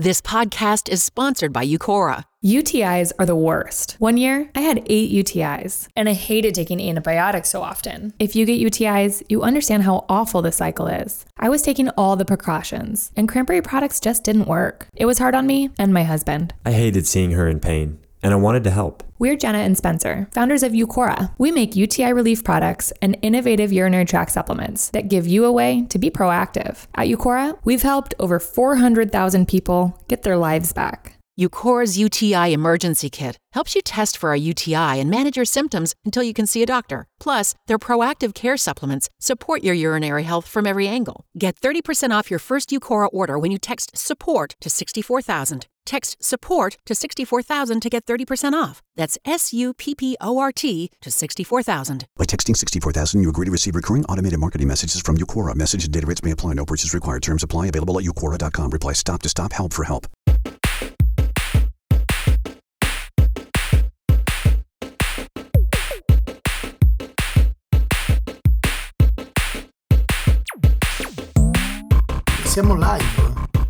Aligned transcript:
This 0.00 0.22
podcast 0.22 0.88
is 0.88 1.02
sponsored 1.04 1.52
by 1.52 1.66
Eucora. 1.66 2.24
UTIs 2.42 3.12
are 3.18 3.26
the 3.26 3.36
worst. 3.36 3.96
One 3.98 4.16
year, 4.16 4.50
I 4.54 4.62
had 4.62 4.82
eight 4.86 5.12
UTIs, 5.12 5.88
and 5.94 6.08
I 6.08 6.14
hated 6.14 6.54
taking 6.54 6.80
antibiotics 6.80 7.50
so 7.50 7.60
often. 7.60 8.14
If 8.18 8.34
you 8.34 8.46
get 8.46 8.62
UTIs, 8.62 9.22
you 9.28 9.42
understand 9.42 9.82
how 9.82 10.06
awful 10.08 10.40
the 10.40 10.52
cycle 10.52 10.86
is. 10.86 11.26
I 11.36 11.50
was 11.50 11.60
taking 11.60 11.90
all 11.98 12.16
the 12.16 12.24
precautions, 12.24 13.12
and 13.14 13.28
cranberry 13.28 13.60
products 13.60 14.00
just 14.00 14.24
didn't 14.24 14.46
work. 14.48 14.86
It 14.96 15.04
was 15.04 15.18
hard 15.18 15.34
on 15.34 15.46
me 15.46 15.68
and 15.78 15.92
my 15.92 16.04
husband. 16.04 16.54
I 16.64 16.72
hated 16.72 17.06
seeing 17.06 17.32
her 17.32 17.46
in 17.46 17.60
pain, 17.60 17.98
and 18.22 18.32
I 18.32 18.36
wanted 18.36 18.64
to 18.64 18.70
help. 18.70 19.02
We're 19.18 19.36
Jenna 19.36 19.58
and 19.58 19.76
Spencer, 19.76 20.28
founders 20.32 20.62
of 20.62 20.72
Eucora. 20.72 21.32
We 21.38 21.50
make 21.50 21.76
UTI 21.76 22.12
relief 22.12 22.42
products 22.42 22.92
and 23.02 23.18
innovative 23.22 23.72
urinary 23.72 24.04
tract 24.04 24.32
supplements 24.32 24.90
that 24.90 25.08
give 25.08 25.26
you 25.26 25.44
a 25.44 25.52
way 25.52 25.86
to 25.90 25.98
be 25.98 26.10
proactive. 26.10 26.86
At 26.94 27.08
Eucora, 27.08 27.58
we've 27.64 27.82
helped 27.82 28.14
over 28.18 28.38
400,000 28.38 29.46
people 29.46 29.98
get 30.08 30.22
their 30.22 30.36
lives 30.36 30.72
back. 30.72 31.16
Eucora's 31.40 31.96
UTI 31.96 32.52
Emergency 32.52 33.08
Kit 33.08 33.38
helps 33.52 33.74
you 33.74 33.80
test 33.80 34.18
for 34.18 34.34
a 34.34 34.38
UTI 34.38 35.00
and 35.00 35.08
manage 35.08 35.36
your 35.36 35.46
symptoms 35.46 35.94
until 36.04 36.22
you 36.22 36.34
can 36.34 36.46
see 36.46 36.62
a 36.62 36.66
doctor. 36.66 37.06
Plus, 37.18 37.54
their 37.66 37.78
proactive 37.78 38.34
care 38.34 38.58
supplements 38.58 39.08
support 39.18 39.64
your 39.64 39.72
urinary 39.72 40.24
health 40.24 40.46
from 40.46 40.66
every 40.66 40.86
angle. 40.86 41.24
Get 41.38 41.58
30% 41.58 42.10
off 42.10 42.30
your 42.30 42.38
first 42.38 42.68
Eucora 42.68 43.08
order 43.10 43.38
when 43.38 43.50
you 43.50 43.58
text 43.58 43.96
SUPPORT 43.96 44.56
to 44.60 44.68
64000. 44.68 45.66
Text 45.90 46.22
SUPPORT 46.22 46.76
to 46.86 46.94
64000 46.94 47.80
to 47.80 47.90
get 47.90 48.06
30% 48.06 48.52
off. 48.52 48.80
That's 48.94 49.18
S 49.24 49.52
U 49.52 49.74
P 49.74 49.96
P 49.96 50.16
O 50.20 50.38
R 50.38 50.52
T 50.52 50.88
to 51.00 51.10
64000. 51.10 52.06
By 52.16 52.26
texting 52.26 52.56
64000, 52.56 53.20
you 53.20 53.28
agree 53.28 53.46
to 53.46 53.50
receive 53.50 53.74
recurring 53.74 54.04
automated 54.04 54.38
marketing 54.38 54.68
messages 54.68 55.02
from 55.02 55.16
Eucora. 55.16 55.56
Message 55.56 55.82
and 55.82 55.92
data 55.92 56.06
rates 56.06 56.22
may 56.22 56.30
apply. 56.30 56.52
No 56.52 56.64
purchase 56.64 56.94
required. 56.94 57.24
Terms 57.24 57.42
apply. 57.42 57.66
Available 57.66 57.98
at 57.98 58.04
eucora.com. 58.04 58.70
Reply 58.70 58.92
stop 58.92 59.20
to 59.22 59.28
stop. 59.28 59.52
Help 59.52 59.72
for 59.72 59.82
help. 59.82 60.06
Siamo 72.44 72.76
live. 72.78 73.02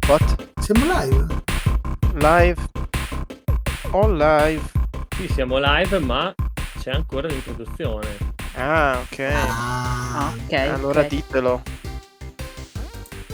What? 0.07 0.23
Siamo 0.61 0.85
live. 0.85 1.60
Live? 2.15 2.61
All 3.93 4.17
live. 4.17 4.63
Sì, 5.17 5.29
siamo 5.33 5.59
live, 5.59 5.99
ma 6.01 6.35
c'è 6.81 6.91
ancora 6.91 7.29
l'introduzione. 7.29 8.09
Ah, 8.55 8.99
ok. 9.01 9.19
Ah, 9.19 10.33
ok. 10.45 10.53
allora 10.53 11.01
ok. 11.03 11.07
ditelo. 11.07 11.63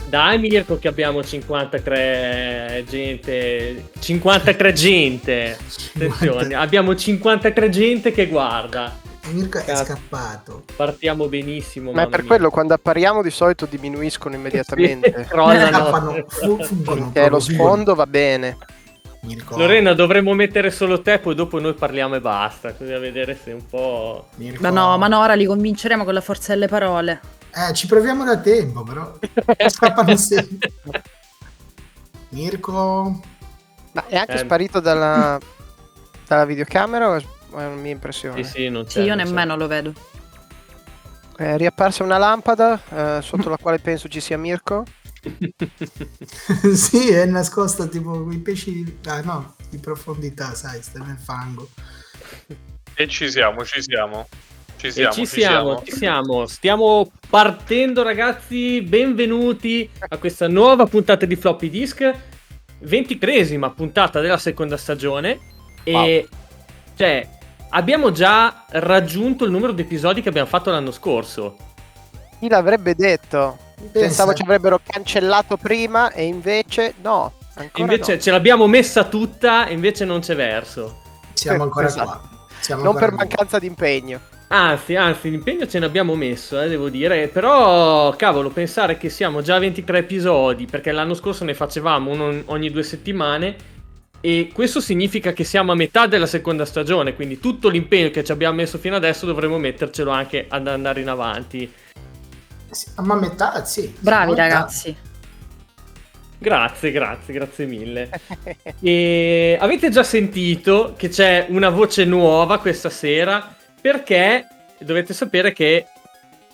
Dai 0.08 0.38
Mirko 0.38 0.78
che 0.78 0.88
abbiamo 0.88 1.24
53 1.24 2.84
gente, 2.88 3.90
53 3.98 4.72
gente, 4.72 5.58
attenzione, 5.94 6.54
abbiamo 6.54 6.94
53 6.94 7.68
gente 7.70 8.12
che 8.12 8.28
guarda, 8.28 8.94
Mirko 9.32 9.58
è 9.58 9.64
Cazzo. 9.64 9.84
scappato. 9.84 10.62
partiamo 10.76 11.26
benissimo. 11.28 11.92
Ma 11.92 12.02
è 12.02 12.08
per 12.08 12.20
mia. 12.20 12.28
quello 12.28 12.50
quando 12.50 12.74
appariamo 12.74 13.22
di 13.22 13.30
solito 13.30 13.66
diminuiscono 13.66 14.34
immediatamente. 14.34 15.10
Crollano. 15.28 15.66
Scappano, 15.76 16.24
fuggono. 16.28 17.10
Perché 17.10 17.28
lo 17.30 17.40
sfondo 17.40 17.94
va 17.94 18.06
bene. 18.06 18.56
Mirko, 19.22 19.56
Lorena 19.58 19.92
dovremmo 19.92 20.34
mettere 20.34 20.70
solo 20.70 21.02
te, 21.02 21.18
poi 21.18 21.34
dopo 21.34 21.58
noi 21.58 21.74
parliamo 21.74 22.14
e 22.14 22.20
basta, 22.20 22.72
così 22.74 22.92
a 22.92 22.98
vedere 23.00 23.36
se 23.42 23.50
un 23.50 23.66
po'... 23.66 24.28
Mirko- 24.36 24.62
Ma 24.62 24.70
no, 24.70 24.96
ma 24.98 25.08
no, 25.08 25.18
ora 25.18 25.34
li 25.34 25.44
convinceremo 25.46 26.04
con 26.04 26.14
la 26.14 26.20
forza 26.20 26.52
delle 26.52 26.68
parole. 26.68 27.20
Eh, 27.52 27.72
ci 27.74 27.88
proviamo 27.88 28.24
da 28.24 28.38
tempo, 28.38 28.84
però. 28.84 29.18
Scappano 29.66 30.14
sempre. 30.16 30.70
Mirko... 32.28 33.20
Ma 33.92 34.04
è 34.06 34.16
anche 34.16 34.34
Eh. 34.34 34.38
sparito 34.38 34.78
dalla, 34.78 35.38
dalla 36.28 36.44
videocamera 36.44 37.08
o 37.10 37.22
è 37.50 37.54
una 37.54 37.68
mia 37.74 37.92
impressione? 37.92 38.42
Sì, 38.44 38.50
sì, 38.50 38.68
non 38.68 38.84
c'è. 38.84 38.90
Sì, 38.90 39.00
io 39.00 39.14
non 39.14 39.18
c'è. 39.18 39.24
nemmeno 39.24 39.56
lo 39.56 39.66
vedo. 39.66 39.92
È 41.36 41.56
riapparsa 41.56 42.02
una 42.02 42.18
lampada 42.18 42.80
eh, 42.88 43.22
sotto 43.22 43.48
la 43.48 43.58
quale 43.58 43.78
penso 43.78 44.08
ci 44.08 44.20
sia 44.20 44.38
Mirko. 44.38 44.84
sì, 46.74 47.08
è 47.08 47.26
nascosto 47.26 47.88
tipo 47.88 48.30
i 48.30 48.38
pesci... 48.38 48.98
Ah 49.06 49.20
no, 49.20 49.54
di 49.68 49.78
profondità, 49.78 50.54
sai, 50.54 50.82
sta 50.82 51.02
nel 51.02 51.18
fango. 51.18 51.68
E 52.94 53.06
ci 53.08 53.30
siamo, 53.30 53.64
ci 53.64 53.82
siamo. 53.82 54.28
Ci 54.76 54.86
E 54.86 54.90
siamo, 54.90 55.12
ci 55.12 55.26
siamo, 55.26 55.82
ci 55.82 55.92
siamo. 55.92 56.46
Stiamo 56.46 57.10
partendo, 57.28 58.02
ragazzi. 58.02 58.80
Benvenuti 58.82 59.88
a 60.08 60.16
questa 60.18 60.48
nuova 60.48 60.86
puntata 60.86 61.26
di 61.26 61.36
Floppy 61.36 61.68
Disk. 61.68 62.14
23esima 62.84 63.74
puntata 63.74 64.20
della 64.20 64.38
seconda 64.38 64.76
stagione. 64.76 65.38
E 65.82 66.28
cioè, 66.96 67.28
abbiamo 67.70 68.12
già 68.12 68.64
raggiunto 68.70 69.44
il 69.44 69.50
numero 69.50 69.72
di 69.72 69.82
episodi 69.82 70.22
che 70.22 70.28
abbiamo 70.28 70.48
fatto 70.48 70.70
l'anno 70.70 70.90
scorso. 70.90 71.56
Chi 72.38 72.48
l'avrebbe 72.48 72.94
detto? 72.94 73.58
Pensa. 73.76 73.98
Pensavo 74.00 74.34
ci 74.34 74.42
avrebbero 74.42 74.80
cancellato 74.84 75.56
prima 75.56 76.10
e 76.12 76.24
invece 76.24 76.94
no. 77.02 77.32
Invece 77.76 78.14
no. 78.14 78.20
ce 78.20 78.30
l'abbiamo 78.30 78.66
messa 78.66 79.04
tutta, 79.04 79.66
e 79.66 79.72
invece 79.72 80.04
non 80.04 80.20
c'è 80.20 80.34
verso. 80.36 81.00
Siamo 81.32 81.62
ancora 81.62 81.86
Esatto. 81.86 82.06
qua. 82.06 82.28
Siamo 82.60 82.82
Non 82.82 82.92
ancora 82.92 83.10
per 83.10 83.16
qui. 83.16 83.26
mancanza 83.26 83.58
di 83.58 83.66
impegno. 83.66 84.20
Anzi, 84.48 84.94
anzi, 84.94 85.30
l'impegno 85.30 85.66
ce 85.66 85.78
l'abbiamo 85.78 86.14
messo, 86.14 86.60
eh, 86.60 86.68
devo 86.68 86.88
dire. 86.88 87.28
Però, 87.28 88.14
cavolo, 88.16 88.50
pensare 88.50 88.96
che 88.96 89.08
siamo 89.08 89.40
già 89.42 89.56
a 89.56 89.58
23 89.58 89.98
episodi, 89.98 90.66
perché 90.66 90.92
l'anno 90.92 91.14
scorso 91.14 91.44
ne 91.44 91.54
facevamo 91.54 92.10
uno 92.10 92.42
ogni 92.46 92.70
due 92.70 92.82
settimane. 92.82 93.56
E 94.20 94.50
questo 94.52 94.80
significa 94.80 95.32
che 95.32 95.44
siamo 95.44 95.72
a 95.72 95.74
metà 95.74 96.06
della 96.06 96.26
seconda 96.26 96.64
stagione. 96.64 97.14
Quindi 97.14 97.38
tutto 97.38 97.68
l'impegno 97.68 98.10
che 98.10 98.24
ci 98.24 98.32
abbiamo 98.32 98.56
messo 98.56 98.78
fino 98.78 98.96
adesso 98.96 99.26
dovremo 99.26 99.58
mettercelo 99.58 100.10
anche 100.10 100.46
ad 100.48 100.66
andare 100.66 101.00
in 101.00 101.08
avanti. 101.08 101.72
Ma 102.96 103.14
a 103.14 103.18
metà, 103.18 103.64
sì. 103.64 103.82
Bravi 103.98 104.00
Siamo 104.00 104.30
metà. 104.32 104.42
ragazzi. 104.42 104.96
Grazie, 106.38 106.90
grazie, 106.90 107.32
grazie 107.34 107.66
mille. 107.66 108.10
E 108.80 109.56
avete 109.58 109.88
già 109.90 110.02
sentito 110.02 110.94
che 110.96 111.08
c'è 111.08 111.46
una 111.48 111.70
voce 111.70 112.04
nuova 112.04 112.58
questa 112.58 112.90
sera 112.90 113.54
perché 113.80 114.46
dovete 114.78 115.14
sapere 115.14 115.52
che 115.52 115.86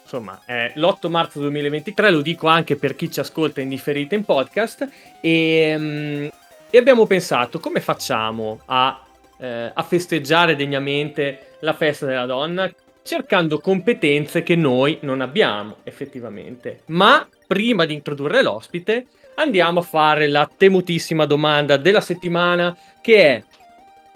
insomma 0.02 0.40
è 0.44 0.72
l'8 0.76 1.08
marzo 1.08 1.40
2023, 1.40 2.10
lo 2.10 2.20
dico 2.20 2.46
anche 2.46 2.76
per 2.76 2.94
chi 2.94 3.10
ci 3.10 3.18
ascolta 3.20 3.60
in 3.60 3.70
differita 3.70 4.14
in 4.14 4.24
podcast 4.24 4.88
e, 5.20 5.74
mm, 5.76 6.26
e 6.74 6.78
abbiamo 6.78 7.04
pensato 7.04 7.60
come 7.60 7.80
facciamo 7.80 8.62
a, 8.64 9.04
eh, 9.38 9.70
a 9.74 9.82
festeggiare 9.82 10.56
degnamente 10.56 11.56
la 11.60 11.74
festa 11.74 12.06
della 12.06 12.24
donna? 12.24 12.72
Cercando 13.02 13.58
competenze 13.58 14.42
che 14.42 14.56
noi 14.56 14.96
non 15.02 15.20
abbiamo 15.20 15.76
effettivamente. 15.82 16.80
Ma 16.86 17.28
prima 17.46 17.84
di 17.84 17.92
introdurre 17.92 18.42
l'ospite 18.42 19.04
andiamo 19.34 19.80
a 19.80 19.82
fare 19.82 20.28
la 20.28 20.48
temutissima 20.56 21.26
domanda 21.26 21.76
della 21.76 22.00
settimana 22.00 22.74
che 23.02 23.22
è 23.22 23.44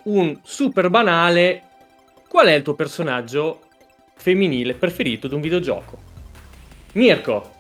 un 0.05 0.41
super 0.43 0.89
banale 0.89 1.63
qual 2.27 2.47
è 2.47 2.55
il 2.55 2.63
tuo 2.63 2.75
personaggio 2.75 3.65
femminile 4.17 4.73
preferito 4.73 5.29
di 5.29 5.35
un 5.35 5.43
videogioco? 5.43 5.99
Mirko. 6.93 7.53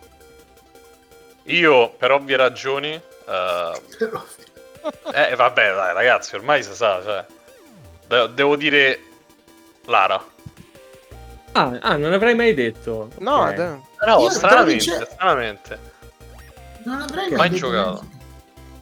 Io, 1.44 1.90
per 1.98 2.12
ovvie 2.12 2.36
ragioni... 2.38 2.92
eh, 2.92 3.72
eh, 5.14 5.34
vabbè, 5.36 5.74
dai, 5.74 5.94
ragazzi, 5.94 6.34
ormai 6.34 6.62
si 6.62 6.74
sa, 6.74 7.00
cioè... 7.02 7.24
de- 8.08 8.30
devo 8.34 8.56
dire... 8.56 9.00
Lara. 9.86 10.22
ah, 11.52 11.78
ah, 11.80 11.96
non 11.96 12.12
avrei 12.12 12.34
mai 12.34 12.52
detto 12.54 13.10
No, 13.18 13.42
Ok. 13.44 13.54
dai. 13.54 13.80
No, 14.06 14.20
Io 14.20 14.30
stranamente, 14.30 15.06
stranamente. 15.10 15.78
Non 16.84 17.00
avrei 17.02 17.30
Mai 17.30 17.50
giocato. 17.50 18.00
niente. 18.02 18.16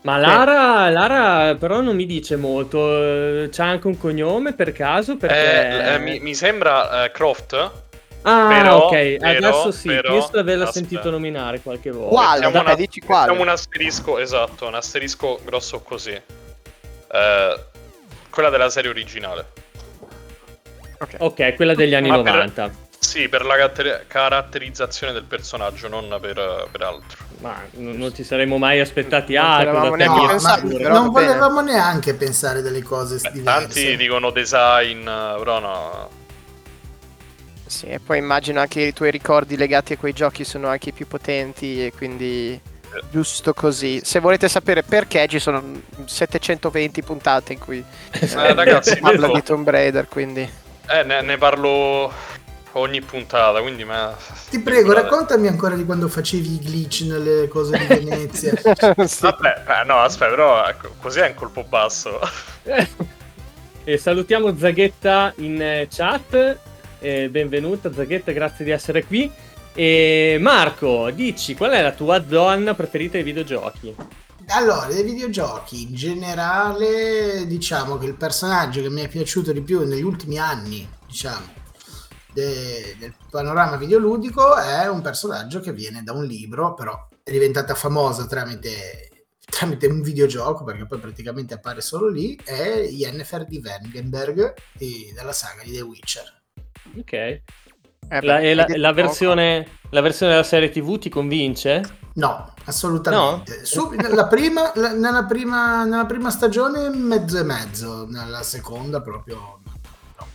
ma 0.02 0.16
Lara, 0.18 0.90
Lara 0.90 1.54
però 1.56 1.80
non 1.80 1.94
mi 1.94 2.04
dice 2.06 2.36
molto 2.36 2.78
eh, 3.02 3.48
c'ha 3.52 3.64
anche 3.66 3.86
un 3.86 3.96
cognome 3.98 4.52
per 4.54 4.72
caso 4.72 5.16
perché 5.16 5.68
Eh, 5.68 5.94
eh, 5.94 5.98
mi, 5.98 6.18
mi 6.20 6.34
sembra 6.34 7.04
eh, 7.04 7.10
Croft. 7.10 7.70
Ah 8.26 8.48
però- 8.48 8.84
ok 8.86 9.16
però- 9.16 9.28
adesso 9.48 9.70
sì 9.70 9.88
però- 9.88 10.10
di 10.30 10.38
averla 10.38 10.64
aspetta. 10.64 10.86
sentito 10.86 11.10
nominare 11.10 11.60
qualche 11.60 11.90
volta 11.90 12.08
Quale? 12.10 12.32
Mettiamo 12.40 12.52
Dai, 12.54 12.64
una- 12.64 12.74
dici 12.74 13.00
quale. 13.00 13.26
Mettiamo 13.28 13.42
un 13.42 13.48
asterisco, 13.56 14.18
esatto, 14.18 14.66
un 14.66 14.74
asterisco 14.74 15.40
grosso 15.44 15.80
così. 15.80 16.10
Eh, 16.12 17.60
quella 18.30 18.50
della 18.50 18.68
serie 18.70 18.90
originale. 18.90 19.46
Ok. 20.98 21.14
ok 21.18 21.54
quella 21.56 21.74
degli 21.74 21.94
anni 21.94 22.08
Ma 22.08 22.22
per- 22.22 22.32
90 22.32 22.70
Sì, 22.98 23.28
per 23.28 23.44
la 23.44 23.54
carattere- 23.56 24.04
caratterizzazione 24.08 25.12
del 25.12 25.24
personaggio, 25.24 25.88
non 25.88 26.08
per, 26.20 26.66
per 26.70 26.80
altro. 26.80 27.18
Ma 27.40 27.60
n- 27.72 27.96
non 27.98 28.14
ci 28.14 28.24
saremmo 28.24 28.56
mai 28.56 28.80
aspettati 28.80 29.34
Non 29.34 29.44
altro 29.44 29.72
da 29.72 29.78
No, 29.80 29.88
non 30.88 31.12
bene. 31.12 31.26
volevamo 31.26 31.60
neanche 31.60 32.14
pensare 32.14 32.62
delle 32.62 32.82
cose 32.82 33.18
Beh, 33.20 33.30
diverse. 33.32 33.60
tanti 33.60 33.96
dicono 33.98 34.30
design, 34.30 35.06
eh, 35.06 35.34
però 35.36 35.58
no. 35.60 36.08
Sì, 37.66 37.86
e 37.86 37.98
poi 37.98 38.18
immagino 38.18 38.60
anche 38.60 38.80
i 38.82 38.92
tuoi 38.92 39.10
ricordi 39.10 39.56
legati 39.56 39.94
a 39.94 39.96
quei 39.96 40.12
giochi 40.12 40.44
sono 40.44 40.68
anche 40.68 40.90
i 40.90 40.92
più 40.92 41.06
potenti 41.06 41.84
e 41.86 41.92
quindi 41.96 42.60
giusto 43.10 43.54
così. 43.54 44.00
Se 44.02 44.20
volete 44.20 44.48
sapere 44.48 44.82
perché, 44.82 45.26
ci 45.28 45.38
sono 45.38 45.62
720 46.04 47.02
puntate 47.02 47.54
in 47.54 47.58
cui 47.58 47.84
Eh, 48.12 48.54
ragazzi, 48.54 48.94
si 48.94 49.00
parla 49.00 49.28
di 49.28 49.42
Tomb 49.42 49.68
Raider, 49.68 50.08
quindi... 50.08 50.48
Eh, 50.86 51.02
ne, 51.02 51.22
ne 51.22 51.38
parlo 51.38 52.12
ogni 52.72 53.00
puntata, 53.00 53.60
quindi 53.60 53.84
ma... 53.84 54.14
Ti 54.50 54.60
prego, 54.60 54.92
Guarda. 54.92 55.02
raccontami 55.02 55.48
ancora 55.48 55.74
di 55.74 55.84
quando 55.84 56.08
facevi 56.08 56.54
i 56.54 56.58
glitch 56.58 57.02
nelle 57.02 57.48
cose 57.48 57.78
di 57.78 57.86
Venezia. 57.86 58.52
Sì. 59.06 59.22
Vabbè, 59.22 59.64
eh, 59.66 59.84
no, 59.86 59.98
aspetta, 59.98 60.30
però 60.30 60.66
ecco, 60.66 60.94
così 61.00 61.20
è 61.20 61.28
un 61.28 61.34
colpo 61.34 61.64
basso. 61.64 62.20
E 63.86 63.98
salutiamo 63.98 64.56
Zaghetta 64.56 65.34
in 65.36 65.60
eh, 65.60 65.88
chat. 65.90 66.58
Eh, 67.04 67.28
benvenuta 67.28 67.92
Zaghetta, 67.92 68.32
grazie 68.32 68.64
di 68.64 68.70
essere 68.70 69.04
qui. 69.04 69.30
E 69.74 70.38
Marco, 70.40 71.10
dici 71.10 71.54
qual 71.54 71.72
è 71.72 71.82
la 71.82 71.92
tua 71.92 72.18
donna 72.18 72.72
preferita 72.72 73.18
ai 73.18 73.22
videogiochi? 73.22 73.94
Allora, 74.46 74.86
dei 74.86 75.02
videogiochi 75.02 75.82
in 75.82 75.94
generale, 75.94 77.44
diciamo 77.46 77.98
che 77.98 78.06
il 78.06 78.14
personaggio 78.14 78.80
che 78.80 78.88
mi 78.88 79.02
è 79.02 79.08
piaciuto 79.08 79.52
di 79.52 79.60
più 79.60 79.84
negli 79.86 80.00
ultimi 80.00 80.38
anni, 80.38 80.88
diciamo, 81.06 81.44
de- 82.32 82.96
del 82.98 83.14
panorama 83.30 83.76
videoludico 83.76 84.56
è 84.56 84.88
un 84.88 85.02
personaggio 85.02 85.60
che 85.60 85.74
viene 85.74 86.02
da 86.02 86.14
un 86.14 86.24
libro, 86.24 86.72
però 86.72 87.08
è 87.22 87.30
diventata 87.30 87.74
famosa 87.74 88.24
tramite, 88.24 89.26
tramite 89.44 89.88
un 89.88 90.00
videogioco, 90.00 90.64
perché 90.64 90.86
poi 90.86 91.00
praticamente 91.00 91.52
appare 91.52 91.82
solo 91.82 92.08
lì, 92.08 92.34
è 92.42 92.88
Yennefer 92.88 93.44
di 93.44 93.60
Wengenberg 93.62 94.54
della 95.12 95.32
saga 95.34 95.62
di 95.62 95.72
The 95.72 95.82
Witcher. 95.82 96.43
Ok. 96.98 97.12
Eh, 97.12 97.42
La, 98.08 98.20
beh, 98.20 98.50
e 98.50 98.54
la- 98.54 98.66
la 98.68 98.92
versione, 98.92 99.66
la 99.90 100.00
versione 100.00 100.32
della 100.32 100.44
serie 100.44 100.70
TV 100.70 100.98
ti 100.98 101.08
convince? 101.08 101.82
No, 102.14 102.52
assolutamente. 102.64 103.64
Su- 103.64 103.90
nella, 103.90 104.26
prima, 104.26 104.70
la- 104.74 104.92
nella, 104.92 105.24
prima, 105.24 105.84
nella 105.84 106.06
prima 106.06 106.30
stagione 106.30 106.90
mezzo 106.90 107.38
e 107.38 107.42
mezzo, 107.42 108.06
nella 108.08 108.42
seconda 108.42 109.00
proprio 109.00 109.60
no. 110.16 110.26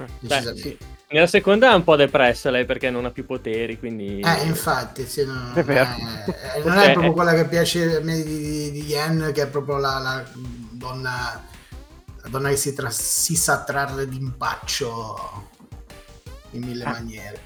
Mm. 0.00 0.04
Beh, 0.20 0.56
sì. 0.56 0.78
Nella 1.10 1.26
seconda 1.28 1.70
è 1.70 1.74
un 1.74 1.84
po' 1.84 1.94
depressa 1.94 2.50
lei 2.50 2.64
perché 2.64 2.90
non 2.90 3.04
ha 3.04 3.10
più 3.12 3.24
poteri, 3.24 3.78
quindi... 3.78 4.18
Eh, 4.20 4.46
infatti, 4.46 5.06
sì, 5.06 5.24
no, 5.24 5.52
È 5.54 5.62
vero. 5.62 5.88
eh, 6.54 6.62
non 6.64 6.76
Ok. 6.76 6.82
è 6.84 6.92
proprio 6.92 7.12
quella 7.12 7.34
che 7.34 7.46
piace 7.46 7.96
a 7.96 8.00
me 8.00 8.16
di, 8.20 8.36
di, 8.36 8.70
di 8.72 8.80
Yen, 8.86 9.30
che 9.32 9.42
è 9.42 9.46
proprio 9.46 9.76
la, 9.76 9.98
la 9.98 10.24
donna, 10.70 11.40
donna 12.28 12.48
che 12.48 12.56
si, 12.56 12.74
tra- 12.74 12.90
si 12.90 13.36
sa 13.36 13.62
trarre 13.64 14.08
d'impaccio 14.08 15.48
in 16.50 16.62
mille 16.62 16.84
Ah. 16.84 16.90
maniere. 16.90 17.40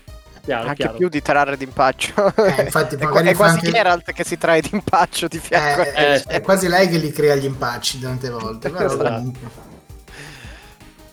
Chiaro, 0.44 0.69
Anche 0.69 0.82
chiaro. 0.82 0.96
più 0.96 1.08
di 1.10 1.20
trarre 1.20 1.56
d'impaccio. 1.58 2.32
Eh, 2.36 2.62
infatti, 2.62 2.94
è, 2.96 2.98
è 2.98 3.34
quasi 3.34 3.56
anche- 3.58 3.70
Geralt 3.70 4.12
che 4.12 4.25
si 4.25 4.38
trae 4.38 4.62
d'impaccio 4.62 5.28
di 5.28 5.38
fianco. 5.38 5.82
Eh, 5.82 5.88
a 5.88 5.92
è, 5.92 6.14
Eh, 6.14 6.22
è 6.36 6.40
quasi 6.40 6.69
lei 6.69 6.88
che 6.88 6.96
li 6.96 7.12
crea 7.12 7.34
gli 7.34 7.44
impacci 7.44 8.00
tante 8.00 8.30
volte. 8.30 8.70
Però 8.70 8.86
Esatto. 8.86 9.66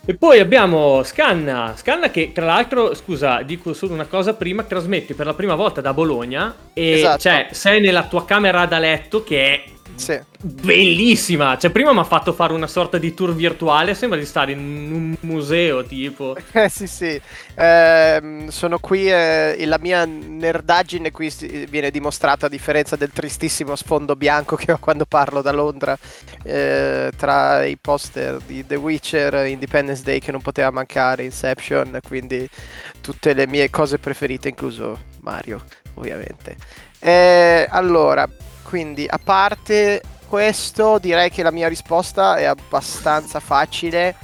E 0.07 0.15
poi 0.15 0.39
abbiamo 0.39 1.01
Scanna, 1.03 1.73
Scanna 1.75 2.11
che 2.11 2.31
tra 2.31 2.45
l'altro, 2.45 2.93
scusa, 2.93 3.41
dico 3.41 3.73
solo 3.73 3.93
una 3.93 4.05
cosa 4.05 4.35
prima, 4.35 4.61
trasmetti 4.63 5.15
per 5.15 5.25
la 5.25 5.33
prima 5.33 5.55
volta 5.55 5.81
da 5.81 5.93
Bologna 5.95 6.53
e 6.73 6.91
Esatto. 6.99 7.19
cioè 7.21 7.47
sei 7.51 7.81
nella 7.81 8.03
tua 8.05 8.23
camera 8.23 8.67
da 8.67 8.77
letto 8.77 9.23
che 9.23 9.43
è 9.53 9.63
Sì. 9.95 10.19
bellissima. 10.41 11.57
Cioè 11.57 11.71
prima 11.71 11.93
mi 11.93 11.99
ha 11.99 12.03
fatto 12.03 12.33
fare 12.33 12.53
una 12.53 12.67
sorta 12.67 12.97
di 12.97 13.13
tour 13.13 13.33
virtuale, 13.33 13.95
sembra 13.95 14.19
di 14.19 14.25
stare 14.25 14.51
in 14.51 14.59
un 14.91 15.15
museo 15.21 15.83
tipo. 15.85 16.35
Eh, 16.51 16.69
sì, 16.69 16.87
sì. 16.87 17.19
Ehm, 17.55 18.47
sono 18.49 18.79
qui 18.79 19.09
e 19.09 19.65
la 19.65 19.77
mia 19.79 20.05
nerdaggine 20.05 21.11
qui 21.11 21.29
si- 21.29 21.65
viene 21.69 21.91
dimostrata 21.91 22.45
a 22.45 22.49
differenza 22.49 22.95
del 22.95 23.11
tristissimo 23.11 23.75
sfondo 23.75 24.15
bianco 24.15 24.55
che 24.55 24.71
ho 24.71 24.77
quando 24.79 25.05
parlo 25.05 25.41
da 25.41 25.51
Londra 25.51 25.97
eh, 26.43 27.11
tra 27.15 27.63
i 27.65 27.77
poster 27.79 28.39
di 28.45 28.65
The 28.65 28.75
Witcher, 28.75 29.45
Independence 29.47 30.03
Day 30.03 30.19
che 30.19 30.31
non 30.31 30.41
poteva 30.41 30.71
mancare, 30.71 31.23
Inception, 31.23 31.99
quindi 32.05 32.47
tutte 33.01 33.33
le 33.33 33.47
mie 33.47 33.69
cose 33.69 33.97
preferite, 33.97 34.49
incluso 34.49 34.99
Mario, 35.21 35.63
ovviamente. 35.95 36.55
Eh, 36.99 37.67
allora, 37.69 38.27
quindi 38.67 39.05
a 39.07 39.19
parte 39.23 40.01
questo, 40.27 40.97
direi 40.97 41.29
che 41.29 41.43
la 41.43 41.51
mia 41.51 41.67
risposta 41.67 42.35
è 42.35 42.45
abbastanza 42.45 43.39
facile 43.39 44.15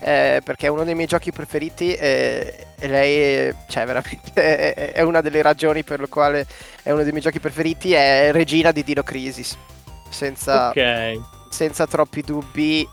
eh, 0.00 0.42
perché 0.44 0.66
è 0.66 0.70
uno 0.70 0.84
dei 0.84 0.94
miei 0.94 1.06
giochi 1.06 1.32
preferiti 1.32 1.94
e, 1.94 2.66
e 2.78 2.88
lei 2.88 3.54
cioè, 3.68 3.86
veramente 3.86 4.32
è, 4.74 4.92
è 4.92 5.00
una 5.00 5.22
delle 5.22 5.40
ragioni 5.40 5.82
per 5.82 6.00
le 6.00 6.08
quali 6.08 6.44
è 6.82 6.90
uno 6.90 7.02
dei 7.02 7.10
miei 7.12 7.22
giochi 7.22 7.40
preferiti 7.40 7.94
è 7.94 8.30
Regina 8.32 8.70
di 8.70 8.84
Dino 8.84 9.02
Crisis 9.02 9.56
senza, 10.10 10.68
Ok. 10.68 11.20
senza 11.48 11.86
troppi 11.86 12.20
dubbi 12.20 12.86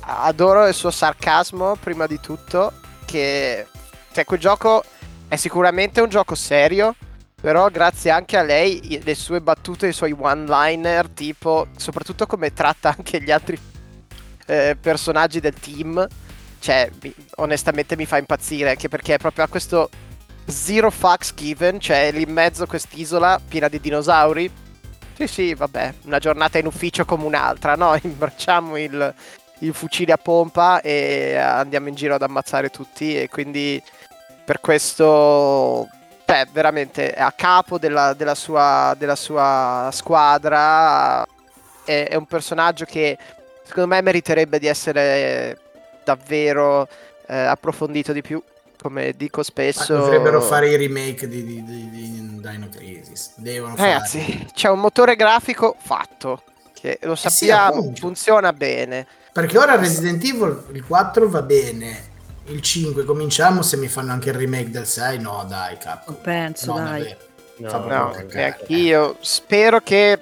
adoro 0.00 0.68
il 0.68 0.74
suo 0.74 0.92
sarcasmo 0.92 1.74
prima 1.74 2.06
di 2.06 2.20
tutto 2.20 2.72
che 3.06 3.66
cioè, 4.12 4.24
quel 4.24 4.38
gioco 4.38 4.84
è 5.26 5.34
sicuramente 5.34 6.00
un 6.00 6.08
gioco 6.08 6.36
serio 6.36 6.94
però 7.40 7.68
grazie 7.68 8.10
anche 8.10 8.36
a 8.36 8.42
lei 8.42 9.00
le 9.02 9.14
sue 9.14 9.40
battute 9.40 9.88
i 9.88 9.92
suoi 9.92 10.14
one 10.18 10.44
liner 10.48 11.08
tipo 11.08 11.68
soprattutto 11.76 12.26
come 12.26 12.52
tratta 12.52 12.94
anche 12.96 13.20
gli 13.20 13.30
altri 13.30 13.58
eh, 14.46 14.76
personaggi 14.80 15.40
del 15.40 15.54
team 15.54 16.06
cioè 16.58 16.90
mi- 17.02 17.14
onestamente 17.36 17.96
mi 17.96 18.06
fa 18.06 18.16
impazzire 18.18 18.70
anche 18.70 18.88
perché 18.88 19.18
proprio 19.18 19.44
ha 19.44 19.48
questo 19.48 19.90
zero 20.46 20.90
fucks 20.90 21.34
given 21.34 21.78
cioè 21.78 22.10
lì 22.12 22.22
in 22.22 22.32
mezzo 22.32 22.66
quest'isola 22.66 23.40
piena 23.46 23.68
di 23.68 23.80
dinosauri. 23.80 24.50
Sì 25.14 25.26
sì 25.26 25.54
vabbè 25.54 25.94
una 26.04 26.18
giornata 26.18 26.58
in 26.58 26.66
ufficio 26.66 27.04
come 27.04 27.24
un'altra 27.24 27.74
no? 27.74 27.96
Imbracciamo 28.00 28.76
il, 28.78 29.14
il 29.60 29.74
fucile 29.74 30.12
a 30.12 30.16
pompa 30.18 30.80
e 30.80 31.36
andiamo 31.36 31.88
in 31.88 31.94
giro 31.94 32.14
ad 32.14 32.22
ammazzare 32.22 32.70
tutti 32.70 33.16
e 33.18 33.28
quindi 33.28 33.82
per 34.44 34.60
questo 34.60 35.88
cioè 36.26 36.46
veramente 36.52 37.12
è 37.12 37.20
a 37.22 37.32
capo 37.32 37.78
della, 37.78 38.12
della 38.12 38.34
sua, 38.34 38.94
della 38.98 39.16
sua 39.16 39.88
squadra 39.92 41.24
è, 41.84 42.08
è 42.08 42.14
un 42.14 42.26
personaggio 42.26 42.84
che 42.84 43.16
secondo 43.62 43.88
me 43.94 44.02
meriterebbe 44.02 44.58
di 44.58 44.66
essere 44.66 45.58
davvero 46.04 46.88
eh, 47.26 47.36
approfondito 47.36 48.12
di 48.12 48.22
più 48.22 48.42
come 48.80 49.14
dico 49.16 49.38
Ma 49.38 49.44
spesso 49.44 49.96
dovrebbero 49.96 50.40
fare 50.40 50.68
i 50.68 50.76
remake 50.76 51.26
di, 51.28 51.42
di, 51.44 51.64
di, 51.64 51.90
di 51.90 52.40
Dino 52.40 52.68
Crisis. 52.68 53.32
Devono 53.36 53.74
ragazzi 53.74 54.20
fare. 54.20 54.46
c'è 54.52 54.68
un 54.68 54.80
motore 54.80 55.16
grafico 55.16 55.76
fatto 55.78 56.42
che 56.74 56.98
lo 57.02 57.14
sì, 57.14 57.28
sappiamo 57.28 57.78
appunto. 57.78 58.00
funziona 58.00 58.52
bene 58.52 59.06
Perché 59.36 59.58
ora 59.58 59.76
Resident 59.76 60.24
Evil 60.24 60.64
il 60.72 60.82
4 60.82 61.28
va 61.28 61.42
bene. 61.42 62.14
Il 62.48 62.60
5 62.62 63.04
cominciamo 63.04 63.62
se 63.62 63.76
mi 63.76 63.88
fanno 63.88 64.12
anche 64.12 64.28
il 64.30 64.36
remake 64.36 64.70
del 64.70 64.86
6. 64.86 65.18
No, 65.18 65.44
dai, 65.48 65.76
capo. 65.78 66.12
Non 66.12 66.20
penso, 66.20 66.72
No, 66.72 66.84
dai. 66.84 67.16
davvero. 67.58 67.88
No, 67.88 68.04
No, 68.04 68.10
cacare. 68.10 68.28
neanch'io. 68.34 69.16
Spero 69.20 69.80
che 69.80 70.18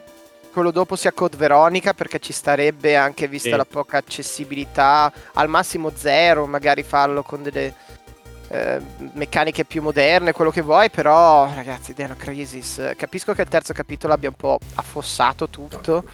quello 0.52 0.70
dopo 0.70 0.94
sia 0.96 1.12
Code 1.12 1.36
Veronica 1.36 1.92
perché 1.94 2.20
ci 2.20 2.32
starebbe 2.32 2.96
anche 2.96 3.26
vista 3.28 3.50
Sì. 3.50 3.56
la 3.56 3.64
poca 3.64 3.98
accessibilità, 3.98 5.12
al 5.34 5.48
massimo 5.48 5.90
zero, 5.94 6.46
magari 6.46 6.82
farlo 6.82 7.22
con 7.22 7.42
delle 7.42 7.74
eh, 8.48 8.80
meccaniche 9.14 9.64
più 9.64 9.82
moderne, 9.82 10.32
quello 10.32 10.50
che 10.52 10.60
vuoi, 10.60 10.88
però 10.90 11.52
ragazzi, 11.54 11.92
Dino 11.92 12.14
Crisis, 12.16 12.92
capisco 12.96 13.32
che 13.32 13.42
il 13.42 13.48
terzo 13.48 13.72
capitolo 13.72 14.12
abbia 14.12 14.28
un 14.28 14.36
po' 14.36 14.58
affossato 14.76 15.48
tutto, 15.48 16.04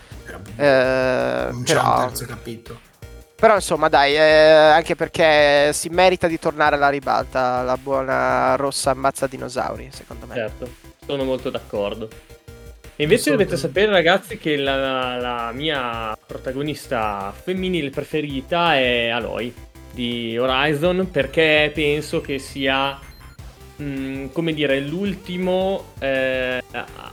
eh, 0.57 1.49
Non 1.51 1.63
c'è 1.65 1.75
un 1.75 1.83
però, 1.83 1.99
terzo 2.07 2.25
capitolo. 2.25 2.79
Però 3.41 3.55
insomma 3.55 3.89
dai, 3.89 4.15
eh, 4.15 4.21
anche 4.21 4.95
perché 4.95 5.73
si 5.73 5.89
merita 5.89 6.29
di 6.29 6.39
tornare 6.39 6.77
alla 6.77 6.91
ribalta 6.91 7.63
la 7.63 7.79
buona 7.79 8.55
rossa 8.57 8.91
ammazza 8.91 9.27
dinosauri, 9.27 9.89
secondo 9.91 10.27
me. 10.27 10.35
Certo, 10.35 10.69
sono 11.07 11.25
molto 11.25 11.49
d'accordo. 11.49 12.09
E 12.97 13.05
invece 13.05 13.31
dovete 13.31 13.57
sapere, 13.57 13.91
ragazzi, 13.91 14.37
che 14.37 14.59
la, 14.59 15.17
la 15.17 15.53
mia 15.55 16.15
protagonista 16.27 17.33
femminile 17.35 17.89
preferita 17.89 18.77
è 18.77 19.09
Aloy 19.09 19.51
di 19.91 20.37
Horizon 20.37 21.09
perché 21.11 21.73
penso 21.75 22.21
che 22.21 22.39
sia, 22.39 22.99
mm, 23.81 24.27
come 24.33 24.53
dire, 24.53 24.81
l'ultimo 24.81 25.93
eh, 25.99 26.63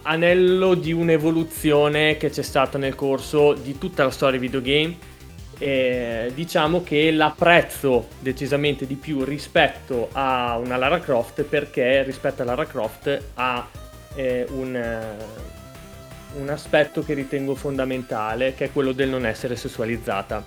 anello 0.01 0.73
di 0.73 0.91
un'evoluzione 0.91 2.17
che 2.17 2.31
c'è 2.31 2.43
stata 2.43 2.77
nel 2.77 2.95
corso 2.95 3.53
di 3.53 3.77
tutta 3.77 4.03
la 4.03 4.11
storia 4.11 4.41
videogame. 4.41 5.15
E 5.59 6.31
diciamo 6.35 6.83
che 6.83 7.09
l'apprezzo 7.11 8.09
decisamente 8.19 8.85
di 8.85 8.95
più 8.95 9.23
rispetto 9.23 10.09
a 10.11 10.57
una 10.57 10.77
Lara 10.77 10.99
Croft 10.99 11.41
perché 11.43 12.03
rispetto 12.03 12.43
a 12.43 12.45
Lara 12.45 12.65
Croft 12.65 13.21
ha 13.33 13.67
eh, 14.13 14.45
un, 14.51 14.75
eh, 14.75 16.39
un 16.39 16.49
aspetto 16.49 17.03
che 17.03 17.15
ritengo 17.15 17.55
fondamentale 17.55 18.53
che 18.53 18.65
è 18.65 18.71
quello 18.71 18.91
del 18.91 19.09
non 19.09 19.25
essere 19.25 19.55
sessualizzata. 19.55 20.43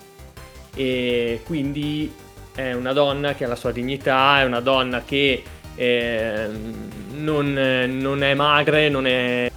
E 0.74 1.40
quindi 1.44 2.12
è 2.54 2.72
una 2.72 2.92
donna 2.92 3.34
che 3.34 3.44
ha 3.44 3.48
la 3.48 3.56
sua 3.56 3.72
dignità 3.72 4.40
è 4.40 4.44
una 4.44 4.60
donna 4.60 5.02
che 5.04 5.42
eh, 5.74 6.48
non, 7.12 7.52
non 7.52 8.22
è 8.22 8.34
magra 8.34 8.88
non 8.88 9.06
è 9.06 9.50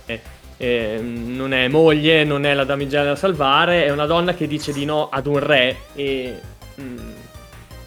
eh, 0.58 1.00
non 1.02 1.54
è 1.54 1.68
moglie, 1.68 2.24
non 2.24 2.46
è 2.46 2.54
la 2.54 2.64
damigella 2.66 3.06
da 3.06 3.16
salvare, 3.16 3.86
è 3.86 3.92
una 3.92 4.06
donna 4.06 4.34
che 4.34 4.48
dice 4.48 4.72
di 4.72 4.86
no 4.86 5.10
ad 5.10 5.26
un 5.28 5.40
re 5.40 5.78
e... 5.96 6.40
mm, 6.80 7.12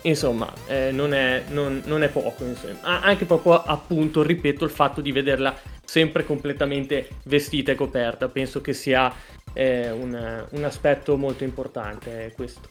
insomma, 0.02 0.52
eh, 0.66 0.90
non, 0.92 1.12
è, 1.14 1.44
non- 1.48 1.82
non 1.86 2.02
è 2.02 2.08
poco. 2.08 2.44
insomma. 2.44 3.00
Anche 3.02 3.24
proprio, 3.24 3.62
appunto, 3.62 4.22
ripeto, 4.22 4.64
il 4.64 4.70
fatto 4.70 5.00
di 5.00 5.12
vederla 5.12 5.54
sempre 5.84 6.24
completamente 6.24 7.08
vestita 7.24 7.72
e 7.72 7.74
coperta. 7.74 8.28
Penso 8.28 8.60
che 8.60 8.72
sia 8.72 9.12
eh, 9.52 9.90
un, 9.90 10.46
un 10.50 10.64
aspetto 10.64 11.16
molto 11.16 11.44
importante 11.44 12.32
questo. 12.34 12.68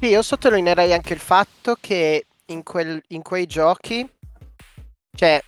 Sì, 0.00 0.08
io 0.08 0.22
sottolineerei 0.22 0.92
anche 0.92 1.12
il 1.12 1.20
fatto 1.20 1.76
che 1.80 2.26
in, 2.46 2.62
quel- 2.62 3.02
in 3.08 3.22
quei 3.22 3.46
giochi, 3.46 4.08
cioè, 5.14 5.40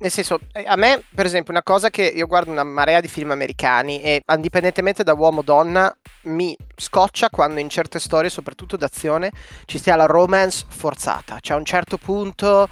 nel 0.00 0.10
senso, 0.12 0.38
eh, 0.52 0.64
a 0.66 0.76
me, 0.76 1.02
per 1.12 1.26
esempio, 1.26 1.52
una 1.52 1.62
cosa 1.62 1.90
che 1.90 2.02
io 2.02 2.26
guardo 2.26 2.50
una 2.50 2.62
marea 2.62 3.00
di 3.00 3.08
film 3.08 3.32
americani 3.32 4.00
e 4.00 4.22
indipendentemente 4.34 5.02
da 5.02 5.14
uomo 5.14 5.40
o 5.40 5.42
donna, 5.42 5.94
mi 6.22 6.56
scoccia 6.76 7.30
quando 7.30 7.58
in 7.58 7.68
certe 7.68 7.98
storie, 7.98 8.30
soprattutto 8.30 8.76
d'azione, 8.76 9.32
ci 9.64 9.78
sia 9.78 9.96
la 9.96 10.06
romance 10.06 10.64
forzata. 10.68 11.38
Cioè, 11.40 11.56
a 11.56 11.58
un 11.58 11.64
certo 11.64 11.98
punto, 11.98 12.68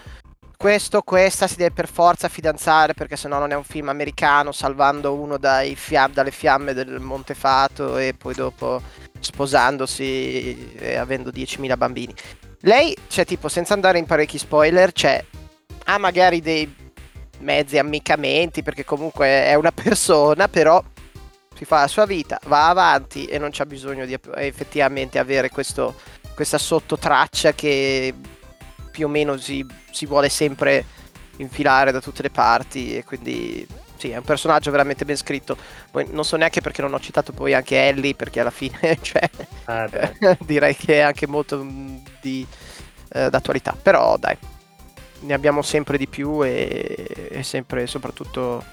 questo, 0.57 1.03
questa 1.03 1.49
si 1.49 1.57
deve 1.57 1.73
per 1.73 1.89
forza 1.89 2.29
fidanzare 2.29 2.95
perché 2.95 3.17
sennò 3.17 3.41
non 3.41 3.51
è 3.51 3.57
un 3.57 3.65
film 3.65 3.89
americano, 3.89 4.53
salvando 4.53 5.15
uno 5.15 5.37
dai 5.37 5.75
fia- 5.75 6.07
dalle 6.07 6.31
fiamme 6.31 6.75
del 6.75 7.01
Montefato 7.01 7.99
e 7.99 8.15
poi 8.17 8.35
dopo 8.35 8.81
sposandosi 9.19 10.75
e 10.79 10.95
avendo 10.95 11.31
10.000 11.31 11.77
bambini. 11.77 12.15
Lei, 12.61 12.97
cioè, 13.09 13.25
tipo, 13.25 13.49
senza 13.49 13.75
andare 13.75 13.99
in 13.99 14.07
parecchi 14.07 14.39
spoiler, 14.39 14.93
c'è 14.93 15.25
ha 15.89 15.99
magari 15.99 16.41
dei 16.41 16.85
mezzi 17.41 17.79
ammiccamenti 17.79 18.63
perché 18.63 18.85
comunque 18.85 19.27
è 19.27 19.55
una 19.55 19.73
persona, 19.73 20.49
però 20.49 20.83
si 21.55 21.65
fa 21.65 21.81
la 21.81 21.89
sua 21.89 22.07
vita, 22.07 22.39
va 22.47 22.69
avanti 22.69 23.27
e 23.27 23.39
non 23.39 23.51
c'ha 23.53 23.65
bisogno 23.67 24.05
di 24.05 24.17
effettivamente 24.35 25.19
avere 25.19 25.49
questo, 25.49 25.95
questa 26.35 26.59
sottotraccia 26.59 27.53
che 27.53 28.15
più 28.91 29.07
o 29.07 29.09
meno 29.09 29.37
si, 29.39 29.65
si 29.91 30.07
vuole 30.07 30.29
sempre 30.29 30.85
infilare 31.39 31.93
da 31.93 32.01
tutte 32.01 32.23
le 32.23 32.31
parti 32.31 32.97
e 32.97 33.05
quindi 33.05 33.67
sì, 33.97 34.11
è 34.11 34.17
un 34.17 34.25
personaggio 34.25 34.71
veramente 34.71 35.05
ben 35.05 35.17
scritto. 35.17 35.57
Poi 35.91 36.07
non 36.11 36.25
so 36.25 36.37
neanche 36.37 36.61
perché 36.61 36.83
non 36.83 36.93
ho 36.93 37.01
citato 37.01 37.33
poi 37.33 37.55
anche 37.55 37.89
Ellie, 37.89 38.15
perché 38.15 38.41
alla 38.41 38.51
fine, 38.51 38.99
cioè, 39.01 39.29
Ah, 39.67 39.89
direi 40.41 40.77
che 40.77 40.97
è 40.97 41.01
anche 41.01 41.27
molto 41.27 41.63
mm, 41.63 41.97
di, 42.21 42.47
eh, 43.13 43.31
d'attualità. 43.31 43.77
Però 43.81 44.17
dai, 44.17 44.37
ne 45.21 45.35
abbiamo 45.35 45.63
sempre 45.63 45.99
di 45.99 46.07
più 46.07 46.45
e, 46.45 47.29
e 47.31 47.43
sempre 47.43 47.87
soprattutto 47.87 48.65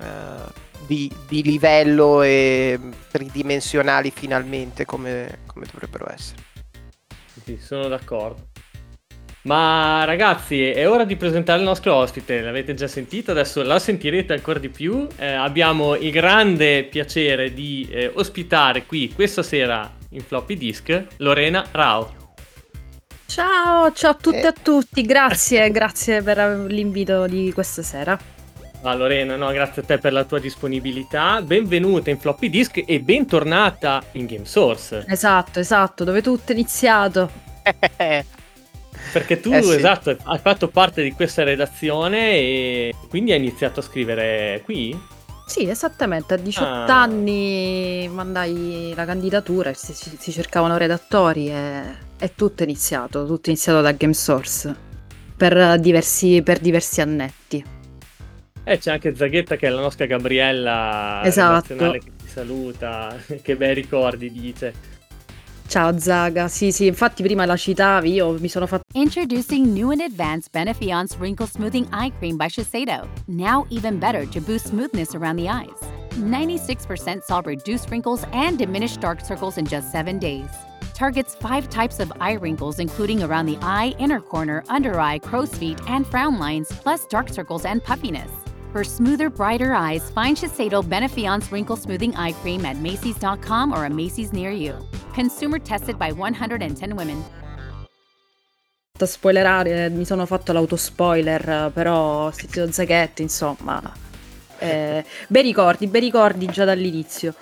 eh, 0.00 0.64
di, 0.86 1.10
di 1.26 1.42
livello 1.42 2.22
e 2.22 2.78
tridimensionali 3.10 4.10
finalmente 4.10 4.84
come, 4.84 5.38
come 5.46 5.66
dovrebbero 5.70 6.10
essere. 6.12 6.42
Sì, 7.44 7.58
sono 7.60 7.88
d'accordo. 7.88 8.48
Ma 9.42 10.02
ragazzi, 10.04 10.70
è 10.70 10.88
ora 10.88 11.04
di 11.04 11.14
presentare 11.14 11.60
il 11.60 11.64
nostro 11.64 11.94
ospite. 11.94 12.40
L'avete 12.40 12.74
già 12.74 12.88
sentito, 12.88 13.30
adesso 13.30 13.62
la 13.62 13.78
sentirete 13.78 14.32
ancora 14.32 14.58
di 14.58 14.68
più. 14.68 15.06
Eh, 15.16 15.26
abbiamo 15.26 15.94
il 15.94 16.10
grande 16.10 16.82
piacere 16.82 17.52
di 17.54 17.86
eh, 17.88 18.10
ospitare 18.12 18.86
qui 18.86 19.12
questa 19.14 19.44
sera 19.44 19.88
in 20.10 20.20
floppy 20.20 20.56
disk 20.56 21.06
Lorena 21.18 21.64
Rao. 21.70 22.25
Ciao, 23.36 23.92
ciao 23.92 24.12
a 24.12 24.14
tutte 24.14 24.40
e 24.40 24.46
a 24.46 24.52
tutti, 24.62 25.02
grazie, 25.02 25.68
grazie 25.70 26.22
per 26.22 26.38
l'invito 26.68 27.26
di 27.26 27.52
questa 27.52 27.82
sera. 27.82 28.18
Ah, 28.80 28.94
Lorena, 28.94 29.36
no, 29.36 29.52
grazie 29.52 29.82
a 29.82 29.84
te 29.84 29.98
per 29.98 30.14
la 30.14 30.24
tua 30.24 30.38
disponibilità. 30.38 31.42
Benvenuta 31.42 32.08
in 32.08 32.18
floppy 32.18 32.48
disk 32.48 32.82
e 32.86 32.98
bentornata 33.00 34.02
in 34.12 34.24
Game 34.24 34.46
Source. 34.46 35.04
Esatto, 35.06 35.60
esatto, 35.60 36.02
dove 36.04 36.22
tutto 36.22 36.52
è 36.52 36.54
iniziato. 36.54 37.30
Perché 39.12 39.38
tu, 39.38 39.52
Eh 39.52 39.60
sì. 39.62 39.74
esatto, 39.74 40.16
hai 40.22 40.38
fatto 40.38 40.68
parte 40.68 41.02
di 41.02 41.12
questa 41.12 41.42
redazione 41.42 42.30
e 42.30 42.94
quindi 43.10 43.32
hai 43.32 43.38
iniziato 43.38 43.80
a 43.80 43.82
scrivere 43.82 44.62
qui? 44.64 44.98
Sì, 45.46 45.68
esattamente, 45.68 46.32
a 46.32 46.36
18 46.38 46.64
Ah. 46.90 47.02
anni 47.02 48.08
mandai 48.10 48.94
la 48.96 49.04
candidatura 49.04 49.68
e 49.68 49.74
si, 49.74 49.92
si- 49.92 50.16
si 50.18 50.32
cercavano 50.32 50.78
redattori 50.78 51.50
e, 51.50 51.82
e 52.18 52.32
tutto 52.34 52.62
è 52.62 52.66
iniziato, 52.66 53.26
tutto 53.26 53.46
è 53.46 53.50
iniziato 53.50 53.80
da 53.80 53.92
Game 53.92 54.14
Source 54.14 54.74
per 55.36 55.78
diversi, 55.78 56.42
per 56.42 56.58
diversi 56.58 57.00
annetti. 57.00 57.64
Eh, 58.64 58.78
c'è 58.78 58.90
anche 58.90 59.14
Zaghetta 59.14 59.56
che 59.56 59.66
è 59.68 59.70
la 59.70 59.80
nostra 59.80 60.06
Gabriella 60.06 61.20
Esatto. 61.24 61.76
che 61.76 62.00
ti 62.00 62.26
saluta, 62.26 63.16
che 63.42 63.56
bei 63.56 63.74
ricordi 63.74 64.30
dice. 64.32 64.94
Ciao 65.68 65.98
Zaga, 65.98 66.46
sì 66.46 66.70
sì, 66.70 66.86
infatti 66.86 67.22
prima 67.24 67.44
la 67.44 67.56
citavi, 67.56 68.12
io 68.12 68.38
mi 68.38 68.48
sono 68.48 68.66
fatta 68.66 68.84
Introducing 68.94 69.66
new 69.66 69.90
and 69.90 70.00
advanced 70.00 70.50
Benefiance 70.52 71.16
Wrinkle 71.18 71.46
Smoothing 71.46 71.86
Eye 71.92 72.12
Cream 72.18 72.36
by 72.36 72.46
Shiseido. 72.46 73.08
Now 73.26 73.66
even 73.70 73.98
better 73.98 74.28
to 74.28 74.40
boost 74.40 74.68
smoothness 74.68 75.14
around 75.14 75.38
the 75.38 75.48
eyes. 75.48 75.78
96% 76.18 77.22
saw 77.24 77.40
reduced 77.44 77.90
wrinkles 77.90 78.24
and 78.32 78.56
diminished 78.56 79.00
dark 79.00 79.20
circles 79.24 79.58
in 79.58 79.66
just 79.66 79.90
seven 79.90 80.18
days. 80.18 80.48
Targets 80.96 81.34
five 81.34 81.68
types 81.68 82.00
of 82.00 82.10
eye 82.20 82.38
wrinkles, 82.40 82.78
including 82.78 83.22
around 83.22 83.44
the 83.44 83.58
eye, 83.60 83.94
inner 83.98 84.18
corner, 84.18 84.64
under 84.70 84.98
eye, 84.98 85.18
crow's 85.18 85.54
feet, 85.54 85.78
and 85.88 86.06
frown 86.06 86.38
lines, 86.38 86.72
plus 86.72 87.04
dark 87.06 87.28
circles 87.28 87.66
and 87.66 87.84
puffiness. 87.84 88.30
For 88.72 88.82
smoother, 88.82 89.28
brighter 89.28 89.74
eyes, 89.74 90.10
find 90.10 90.38
Shiseido 90.38 90.82
Benefiance 90.82 91.52
Wrinkle 91.52 91.76
Smoothing 91.76 92.16
Eye 92.16 92.32
Cream 92.32 92.64
at 92.64 92.78
Macy's.com 92.78 93.72
or 93.74 93.84
a 93.84 93.90
Macy's 93.90 94.32
near 94.32 94.50
you. 94.50 94.74
Consumer 95.12 95.58
tested 95.58 95.98
by 95.98 96.12
110 96.12 96.96
women. 96.96 97.22
a 98.98 99.04
spoilerare, 99.04 99.90
mi 99.90 100.06
sono 100.06 100.24
fatto 100.24 100.52
l'autospoiler, 100.52 101.46
eh, 101.46 101.70
però 101.74 102.24
ho 102.24 102.30
sentito 102.30 102.72
Zaghetti, 102.72 103.20
insomma. 103.20 103.82
Eh, 104.58 105.04
bei 105.28 105.42
ricordi, 105.42 105.88
bei 105.88 106.00
ricordi 106.00 106.46
già 106.46 106.64
dall'inizio. 106.64 107.34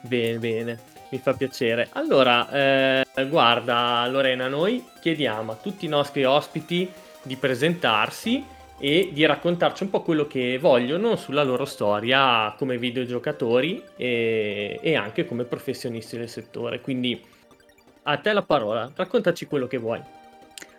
Bene, 0.00 0.38
bene, 0.38 0.78
mi 1.10 1.18
fa 1.18 1.34
piacere. 1.34 1.88
Allora, 1.92 2.50
eh, 2.50 3.04
guarda 3.28 4.06
Lorena, 4.08 4.48
noi 4.48 4.84
chiediamo 5.00 5.52
a 5.52 5.56
tutti 5.56 5.86
i 5.86 5.88
nostri 5.88 6.24
ospiti 6.24 6.90
di 7.22 7.36
presentarsi 7.36 8.44
e 8.78 9.10
di 9.12 9.24
raccontarci 9.24 9.84
un 9.84 9.90
po' 9.90 10.02
quello 10.02 10.26
che 10.26 10.58
vogliono 10.58 11.16
sulla 11.16 11.42
loro 11.42 11.64
storia 11.64 12.54
come 12.58 12.76
videogiocatori 12.76 13.82
e, 13.96 14.78
e 14.82 14.96
anche 14.96 15.26
come 15.26 15.44
professionisti 15.44 16.16
del 16.16 16.28
settore. 16.28 16.80
Quindi 16.80 17.22
a 18.08 18.16
te 18.18 18.32
la 18.32 18.42
parola, 18.42 18.90
raccontaci 18.94 19.46
quello 19.46 19.66
che 19.66 19.78
vuoi. 19.78 20.00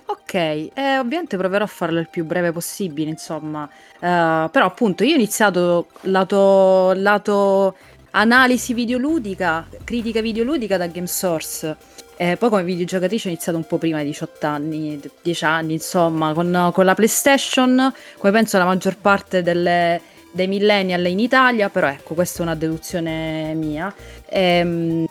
Ok, 0.10 0.34
eh, 0.34 0.98
ovviamente 1.00 1.36
proverò 1.36 1.65
a 1.65 1.67
farlo 1.67 2.00
il 2.00 2.07
più 2.10 2.24
breve 2.24 2.53
possibile, 2.53 3.10
insomma. 3.10 3.69
Eh, 3.96 4.48
però 4.51 4.65
appunto 4.65 5.03
io 5.03 5.13
ho 5.13 5.15
iniziato 5.15 5.88
lato, 6.01 6.93
lato 6.96 7.75
analisi 8.17 8.74
videoludica, 8.74 9.67
critica 9.83 10.21
videoludica 10.21 10.77
da 10.77 10.88
Game 10.88 11.07
Source. 11.07 11.75
Eh, 12.17 12.36
poi 12.36 12.50
come 12.50 12.63
videogiocatrice 12.63 13.27
ho 13.27 13.31
iniziato 13.31 13.57
un 13.57 13.65
po' 13.65 13.77
prima 13.77 13.97
dei 13.97 14.07
18 14.07 14.47
anni, 14.47 15.00
10 15.21 15.45
anni, 15.45 15.74
insomma, 15.74 16.33
con, 16.33 16.71
con 16.74 16.86
la 16.86 16.95
PlayStation, 16.95 17.93
come 18.17 18.33
penso 18.33 18.57
la 18.57 18.65
maggior 18.65 18.97
parte 18.97 19.43
delle- 19.43 20.01
dei 20.31 20.47
millennial 20.47 21.05
in 21.05 21.19
Italia, 21.19 21.69
però 21.69 21.88
ecco, 21.88 22.15
questa 22.15 22.39
è 22.39 22.41
una 22.41 22.55
deduzione 22.55 23.53
mia. 23.53 23.93
Ehm, 24.29 25.05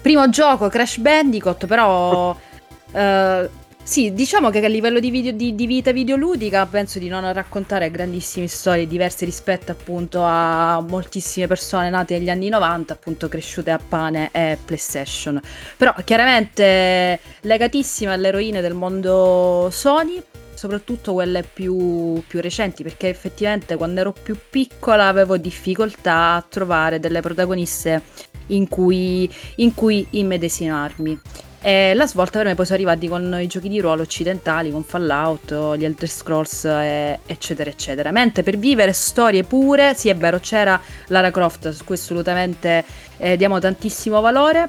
primo 0.00 0.28
gioco 0.30 0.68
Crash 0.68 0.98
Bandicoot, 0.98 1.66
però 1.66 2.34
eh, 2.92 3.50
sì, 3.86 4.12
diciamo 4.12 4.50
che 4.50 4.64
a 4.64 4.68
livello 4.68 4.98
di, 4.98 5.10
video- 5.10 5.30
di- 5.30 5.54
di 5.54 5.64
vita 5.64 5.92
videoludica 5.92 6.66
penso 6.66 6.98
di 6.98 7.06
non 7.06 7.32
raccontare 7.32 7.88
grandissime 7.88 8.48
storie 8.48 8.88
diverse 8.88 9.24
rispetto 9.24 9.70
appunto 9.70 10.22
a 10.24 10.80
moltissime 10.80 11.46
persone 11.46 11.88
nate 11.88 12.18
negli 12.18 12.28
anni 12.28 12.48
90, 12.48 12.92
appunto 12.92 13.28
cresciute 13.28 13.70
a 13.70 13.78
pane 13.78 14.30
e 14.32 14.58
PlayStation. 14.62 15.40
Però 15.76 15.94
chiaramente 16.02 17.20
legatissime 17.42 18.12
alle 18.12 18.26
eroine 18.26 18.60
del 18.60 18.74
mondo 18.74 19.68
Sony, 19.70 20.20
soprattutto 20.54 21.12
quelle 21.12 21.44
più, 21.44 22.20
più 22.26 22.40
recenti, 22.40 22.82
perché 22.82 23.08
effettivamente 23.08 23.76
quando 23.76 24.00
ero 24.00 24.12
più 24.12 24.36
piccola 24.50 25.06
avevo 25.06 25.36
difficoltà 25.36 26.34
a 26.34 26.44
trovare 26.46 26.98
delle 26.98 27.20
protagoniste 27.20 28.02
in 28.48 28.66
cui, 28.66 29.32
in 29.56 29.74
cui 29.74 30.04
immedesimarmi. 30.10 31.20
E 31.66 31.94
la 31.94 32.06
svolta 32.06 32.38
per 32.38 32.46
me 32.46 32.54
poi 32.54 32.64
sono 32.64 32.76
arrivati 32.76 33.08
con 33.08 33.38
i 33.40 33.48
giochi 33.48 33.68
di 33.68 33.80
ruolo 33.80 34.02
occidentali, 34.02 34.70
con 34.70 34.84
Fallout, 34.84 35.74
gli 35.76 35.84
Elder 35.84 36.08
Scrolls, 36.08 36.64
e- 36.64 37.18
eccetera, 37.26 37.68
eccetera. 37.68 38.12
Mentre 38.12 38.44
per 38.44 38.56
vivere 38.56 38.92
storie 38.92 39.42
pure, 39.42 39.92
sì 39.96 40.08
è 40.08 40.14
vero, 40.14 40.38
c'era 40.38 40.80
Lara 41.08 41.32
Croft, 41.32 41.70
su 41.70 41.82
cui 41.82 41.96
assolutamente 41.96 42.84
eh, 43.16 43.36
diamo 43.36 43.58
tantissimo 43.58 44.20
valore. 44.20 44.68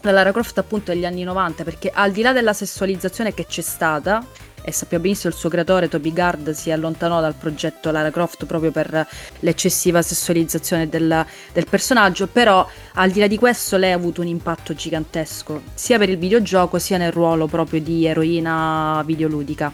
La 0.00 0.10
Lara 0.10 0.32
Croft 0.32 0.58
appunto 0.58 0.90
degli 0.90 1.04
anni 1.04 1.22
90, 1.22 1.62
perché 1.62 1.92
al 1.94 2.10
di 2.10 2.22
là 2.22 2.32
della 2.32 2.52
sessualizzazione 2.52 3.32
che 3.32 3.46
c'è 3.46 3.62
stata, 3.62 4.26
e 4.66 4.72
sappiamo 4.72 5.04
benissimo 5.04 5.32
il 5.32 5.38
suo 5.38 5.48
creatore 5.48 5.88
Toby 5.88 6.12
Gard 6.12 6.50
si 6.50 6.72
allontanò 6.72 7.20
dal 7.20 7.34
progetto 7.34 7.92
Lara 7.92 8.10
Croft 8.10 8.46
proprio 8.46 8.72
per 8.72 9.06
l'eccessiva 9.40 10.02
sessualizzazione 10.02 10.88
del, 10.88 11.24
del 11.52 11.66
personaggio, 11.70 12.26
però 12.26 12.68
al 12.94 13.12
di 13.12 13.20
là 13.20 13.28
di 13.28 13.38
questo 13.38 13.76
lei 13.76 13.92
ha 13.92 13.94
avuto 13.94 14.22
un 14.22 14.26
impatto 14.26 14.74
gigantesco 14.74 15.62
sia 15.72 15.98
per 15.98 16.08
il 16.08 16.18
videogioco 16.18 16.80
sia 16.80 16.96
nel 16.96 17.12
ruolo 17.12 17.46
proprio 17.46 17.80
di 17.80 18.06
eroina 18.06 19.04
videoludica. 19.06 19.72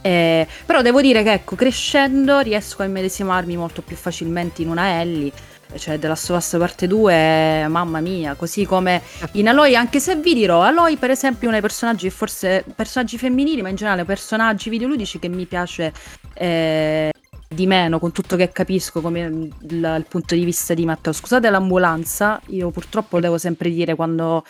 Eh, 0.00 0.46
però 0.64 0.80
devo 0.80 1.02
dire 1.02 1.22
che 1.22 1.32
ecco, 1.32 1.54
crescendo 1.54 2.40
riesco 2.40 2.80
a 2.80 2.86
immedesimarmi 2.86 3.54
molto 3.54 3.82
più 3.82 3.96
facilmente 3.96 4.62
in 4.62 4.70
una 4.70 4.98
Ellie 5.00 5.30
cioè 5.76 5.98
della 5.98 6.16
Last 6.26 6.58
parte 6.58 6.86
2, 6.86 7.66
mamma 7.68 8.00
mia, 8.00 8.34
così 8.34 8.64
come 8.64 9.02
in 9.32 9.48
Aloy, 9.48 9.74
anche 9.74 10.00
se 10.00 10.16
vi 10.16 10.34
dirò, 10.34 10.62
Aloy 10.62 10.96
per 10.96 11.10
esempio 11.10 11.42
è 11.42 11.44
uno 11.44 11.52
dei 11.52 11.60
personaggi, 11.60 12.10
forse 12.10 12.64
personaggi 12.74 13.18
femminili, 13.18 13.62
ma 13.62 13.68
in 13.68 13.76
generale 13.76 14.04
personaggi 14.04 14.70
videoludici 14.70 15.18
che 15.18 15.28
mi 15.28 15.46
piace 15.46 15.92
eh, 16.34 17.12
di 17.48 17.66
meno, 17.66 17.98
con 17.98 18.12
tutto 18.12 18.36
che 18.36 18.50
capisco 18.50 19.00
come 19.00 19.20
il, 19.20 19.52
il, 19.70 20.06
punto 20.08 20.34
di 20.34 20.44
vista 20.44 20.74
di 20.74 20.84
Matteo. 20.84 21.12
Scusate 21.12 21.50
l'ambulanza, 21.50 22.40
io 22.48 22.70
purtroppo 22.70 23.20
devo 23.20 23.38
sempre 23.38 23.70
dire 23.70 23.94
quando 23.94 24.44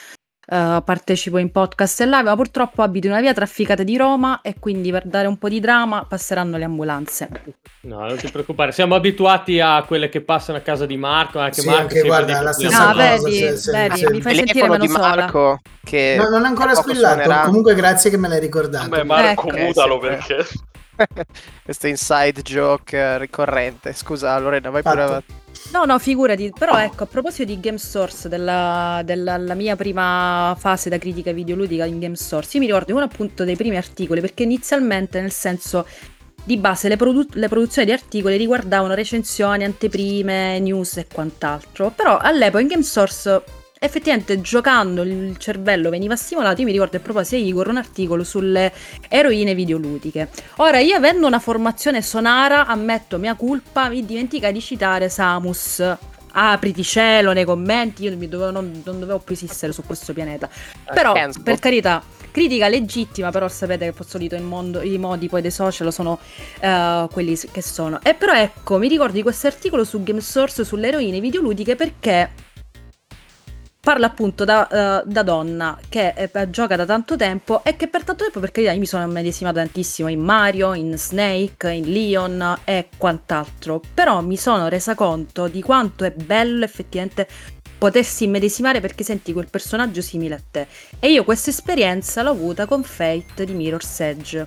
Uh, 0.52 0.82
partecipo 0.85 1.38
in 1.38 1.50
podcast 1.50 2.02
e 2.02 2.04
live, 2.04 2.25
ma 2.25 2.37
purtroppo 2.37 2.82
abito 2.82 3.06
in 3.06 3.12
una 3.12 3.23
via 3.23 3.32
trafficata 3.32 3.82
di 3.82 3.97
Roma 3.97 4.42
e 4.42 4.56
quindi 4.59 4.90
per 4.90 5.06
dare 5.06 5.26
un 5.26 5.38
po' 5.38 5.49
di 5.49 5.61
drama 5.61 6.04
passeranno 6.06 6.59
le 6.59 6.64
ambulanze. 6.64 7.30
No, 7.85 8.00
non 8.00 8.18
ti 8.18 8.30
preoccupare, 8.30 8.71
siamo 8.71 8.94
abituati 8.94 9.61
a 9.61 9.82
quelle 9.85 10.11
che 10.11 10.21
passano 10.21 10.59
a 10.59 10.61
casa 10.61 10.85
di 10.85 10.99
Marco, 10.99 11.38
anche 11.38 11.62
sì, 11.62 11.66
Marco 11.68 11.82
anche 11.82 12.02
guarda, 12.02 12.42
la 12.42 12.52
stessa 12.52 12.85
no, 12.85 12.92
cosa. 12.92 13.02
Vedi, 13.02 13.38
se, 13.38 13.56
se, 13.56 13.73
vedi, 13.73 13.97
se, 13.97 14.11
mi 14.11 14.21
fai 14.21 14.35
sentire 14.35 14.68
meno 14.68 14.76
di 14.76 14.88
Marco 14.88 15.61
che 15.82 16.16
no, 16.18 16.28
non 16.28 16.44
è 16.44 16.49
ancora 16.49 16.75
squillato, 16.75 17.47
comunque 17.47 17.75
grazie 17.75 18.11
che 18.11 18.18
me 18.18 18.28
l'hai 18.28 18.40
ricordato. 18.40 18.90
Beh, 18.90 19.04
Marco, 19.04 19.49
ecco. 19.49 19.56
mutalo 19.56 19.97
Eh, 20.02 20.06
perché... 20.06 20.47
questo 21.64 21.87
inside 21.87 22.42
joke 22.42 23.16
ricorrente. 23.16 23.94
Scusa 23.94 24.38
Lorena, 24.38 24.68
vai 24.68 24.82
pure 24.82 24.97
Fatto. 24.97 25.09
avanti. 25.09 25.41
No, 25.73 25.87
no, 25.87 25.99
figurati, 25.99 26.52
però 26.57 26.79
ecco, 26.79 27.05
a 27.05 27.07
proposito 27.07 27.45
di 27.45 27.59
Game 27.59 27.79
Source, 27.79 28.29
della, 28.29 29.00
della 29.07 29.38
la 29.38 29.55
mia 29.55 29.75
prima 29.75 30.55
fase 30.59 30.91
da 30.91 30.99
critica 30.99 31.33
videoludica 31.33 31.87
in 31.87 31.99
Game 31.99 32.14
Source, 32.14 32.50
io 32.52 32.61
mi 32.61 32.67
ricordo 32.67 32.95
uno 32.95 33.05
appunto 33.05 33.43
dei 33.45 33.57
primi 33.57 33.79
articoli, 33.79 34.21
perché 34.21 34.43
inizialmente, 34.43 35.19
nel 35.19 35.33
senso, 35.33 35.87
di 36.45 36.59
base 36.59 36.88
le, 36.88 36.97
produ- 36.97 37.35
le 37.37 37.49
produzioni 37.49 37.87
di 37.87 37.93
articoli 37.95 38.37
riguardavano 38.37 38.93
recensioni, 38.93 39.64
anteprime, 39.64 40.59
news 40.59 40.99
e 40.99 41.07
quant'altro, 41.11 41.91
però 41.91 42.19
all'epoca 42.19 42.61
in 42.61 42.69
Game 42.69 42.83
Source 42.83 43.43
effettivamente 43.82 44.40
giocando 44.40 45.02
il 45.02 45.36
cervello 45.38 45.90
veniva 45.90 46.14
stimolato, 46.14 46.60
io 46.60 46.66
mi 46.66 46.72
ricordo 46.72 46.96
a 46.98 47.00
proposito 47.00 47.42
di 47.42 47.48
Igor 47.48 47.66
un 47.66 47.78
articolo 47.78 48.22
sulle 48.22 48.72
eroine 49.08 49.54
videoludiche. 49.56 50.28
Ora, 50.56 50.78
io 50.78 50.94
avendo 50.94 51.26
una 51.26 51.40
formazione 51.40 52.00
sonara, 52.00 52.66
ammetto 52.66 53.18
mia 53.18 53.34
colpa, 53.34 53.88
mi 53.88 54.04
dimenticai 54.04 54.52
di 54.52 54.60
citare 54.60 55.08
Samus. 55.08 55.96
Apriti 56.34 56.82
cielo 56.82 57.32
nei 57.32 57.44
commenti, 57.44 58.04
io 58.04 58.16
mi 58.16 58.28
dovevo- 58.28 58.52
non, 58.52 58.80
non 58.84 59.00
dovevo 59.00 59.18
più 59.18 59.34
esistere 59.34 59.72
su 59.72 59.82
questo 59.84 60.14
pianeta. 60.14 60.48
Però, 60.94 61.12
per 61.42 61.58
carità, 61.58 62.02
critica 62.30 62.68
legittima, 62.68 63.30
però 63.30 63.48
sapete 63.48 63.86
che 63.86 63.92
per 63.92 64.06
solito 64.06 64.36
il 64.36 64.42
mondo- 64.42 64.80
i 64.80 64.96
modi 64.96 65.28
poi 65.28 65.42
dei 65.42 65.50
social 65.50 65.92
sono 65.92 66.18
eh, 66.60 67.06
quelli 67.12 67.38
che 67.50 67.60
sono. 67.62 68.00
E 68.02 68.14
però 68.14 68.32
ecco, 68.32 68.78
mi 68.78 68.88
ricordo 68.88 69.14
di 69.14 69.22
questo 69.22 69.48
articolo 69.48 69.84
su 69.84 70.02
Game 70.02 70.20
Source 70.20 70.64
sulle 70.64 70.88
eroine 70.88 71.20
videoludiche 71.20 71.76
perché 71.76 72.30
parla 73.84 74.06
appunto 74.06 74.44
da, 74.44 75.00
eh, 75.02 75.02
da 75.04 75.22
donna 75.24 75.76
che 75.88 76.14
eh, 76.16 76.50
gioca 76.50 76.76
da 76.76 76.86
tanto 76.86 77.16
tempo 77.16 77.64
e 77.64 77.74
che 77.74 77.88
per 77.88 78.04
tanto 78.04 78.22
tempo, 78.22 78.38
per 78.38 78.52
carità, 78.52 78.72
io 78.72 78.78
mi 78.78 78.86
sono 78.86 79.04
medesimata 79.08 79.58
tantissimo 79.60 80.06
in 80.08 80.20
Mario, 80.20 80.72
in 80.74 80.96
Snake, 80.96 81.68
in 81.68 81.90
Leon 81.90 82.60
e 82.62 82.90
quant'altro, 82.96 83.80
però 83.92 84.20
mi 84.20 84.36
sono 84.36 84.68
resa 84.68 84.94
conto 84.94 85.48
di 85.48 85.60
quanto 85.62 86.04
è 86.04 86.12
bello 86.12 86.64
effettivamente 86.64 87.26
potersi 87.76 88.22
immedesimare 88.24 88.78
perché 88.78 89.02
senti 89.02 89.32
quel 89.32 89.50
personaggio 89.50 90.00
simile 90.00 90.36
a 90.36 90.40
te. 90.48 90.68
E 91.00 91.10
io 91.10 91.24
questa 91.24 91.50
esperienza 91.50 92.22
l'ho 92.22 92.30
avuta 92.30 92.66
con 92.66 92.84
Fate 92.84 93.45
di 93.45 93.52
Mirror's 93.52 93.99
Edge. 93.99 94.47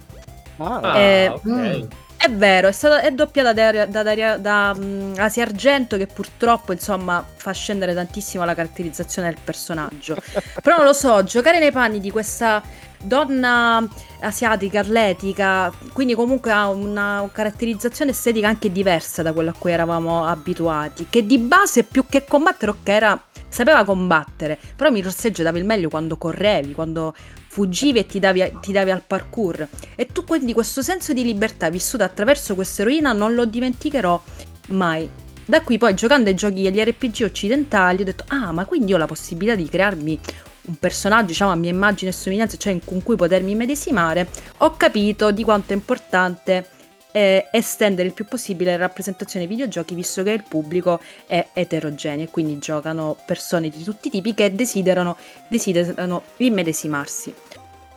Ah, 0.59 0.97
Eh, 0.97 1.27
ok. 1.27 1.45
mm. 1.45 1.83
È 2.25 2.31
vero, 2.31 2.69
è, 2.69 2.71
stata, 2.71 3.01
è 3.01 3.11
doppiata 3.11 3.53
da, 3.53 3.85
da, 3.85 4.01
da, 4.01 4.37
da 4.37 4.75
mm, 4.75 5.13
Asia 5.17 5.43
Argento 5.43 5.95
che 5.95 6.07
purtroppo 6.07 6.71
insomma 6.71 7.23
fa 7.35 7.51
scendere 7.51 7.93
tantissimo 7.93 8.43
la 8.43 8.55
caratterizzazione 8.55 9.27
del 9.27 9.37
personaggio. 9.43 10.17
Però 10.59 10.77
non 10.77 10.87
lo 10.87 10.93
so, 10.93 11.23
giocare 11.23 11.59
nei 11.59 11.71
panni 11.71 11.99
di 11.99 12.09
questa 12.09 12.63
donna 12.99 13.87
asiatica, 14.21 14.79
atletica, 14.79 15.71
quindi 15.93 16.15
comunque 16.15 16.51
ha 16.51 16.67
una 16.67 17.29
caratterizzazione 17.31 18.09
estetica 18.09 18.47
anche 18.47 18.71
diversa 18.71 19.21
da 19.21 19.31
quella 19.31 19.51
a 19.51 19.55
cui 19.55 19.71
eravamo 19.71 20.25
abituati, 20.25 21.05
che 21.07 21.27
di 21.27 21.37
base 21.37 21.83
più 21.83 22.07
che 22.09 22.25
combattere, 22.25 22.71
ok, 22.71 22.87
era, 22.87 23.23
sapeva 23.47 23.83
combattere, 23.83 24.57
però 24.75 24.89
mi 24.89 25.03
rosseggia 25.03 25.43
dava 25.43 25.59
il 25.59 25.65
meglio 25.65 25.89
quando 25.89 26.17
correvi, 26.17 26.73
quando 26.73 27.13
fuggivi 27.55 27.99
e 27.99 28.05
ti 28.05 28.19
davi, 28.19 28.57
ti 28.59 28.73
davi 28.73 28.91
al 28.91 29.01
parkour. 29.01 29.65
E 29.95 30.07
tu 30.07 30.25
quindi 30.25 30.51
questo 30.51 30.81
senso 30.81 31.13
di 31.13 31.23
libertà 31.23 31.69
vissuto 31.69 32.03
attraverso 32.03 32.53
questa 32.53 32.81
eroina 32.81 33.13
non 33.13 33.33
lo 33.33 33.45
dimenticherò 33.45 34.21
mai. 34.69 35.09
Da 35.45 35.61
qui 35.61 35.77
poi 35.77 35.93
giocando 35.93 36.27
ai 36.27 36.35
giochi 36.35 36.67
agli 36.67 36.83
RPG 36.83 37.21
occidentali 37.23 38.01
ho 38.01 38.03
detto 38.03 38.25
ah 38.27 38.51
ma 38.51 38.65
quindi 38.65 38.93
ho 38.93 38.97
la 38.97 39.05
possibilità 39.05 39.55
di 39.55 39.69
crearmi 39.69 40.19
un 40.63 40.75
personaggio 40.77 41.27
diciamo 41.27 41.51
a 41.51 41.55
mia 41.55 41.69
immagine 41.69 42.09
e 42.09 42.13
somiglianza 42.13 42.57
cioè 42.57 42.79
con 42.83 43.03
cui 43.03 43.15
potermi 43.15 43.51
immedesimare 43.51 44.27
ho 44.57 44.75
capito 44.75 45.29
di 45.29 45.43
quanto 45.43 45.73
è 45.73 45.75
importante 45.75 46.67
eh, 47.11 47.47
estendere 47.51 48.07
il 48.07 48.13
più 48.13 48.25
possibile 48.25 48.71
la 48.71 48.77
rappresentazione 48.77 49.45
ai 49.45 49.51
videogiochi 49.51 49.95
visto 49.95 50.21
che 50.23 50.31
il 50.31 50.43
pubblico 50.43 50.99
è 51.27 51.47
eterogeneo 51.53 52.25
e 52.25 52.29
quindi 52.29 52.57
giocano 52.57 53.15
persone 53.25 53.69
di 53.69 53.83
tutti 53.83 54.07
i 54.07 54.11
tipi 54.11 54.33
che 54.33 54.53
desiderano, 54.53 55.15
desiderano 55.47 56.23
immedesimarsi. 56.37 57.44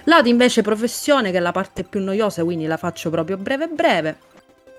Lato 0.09 0.29
invece 0.29 0.63
professione, 0.63 1.31
che 1.31 1.37
è 1.37 1.41
la 1.41 1.53
parte 1.53 1.85
più 1.85 2.01
noiosa, 2.01 2.43
quindi 2.43 2.65
la 2.65 2.79
faccio 2.79 3.11
proprio 3.11 3.37
breve 3.37 3.67
breve. 3.67 4.17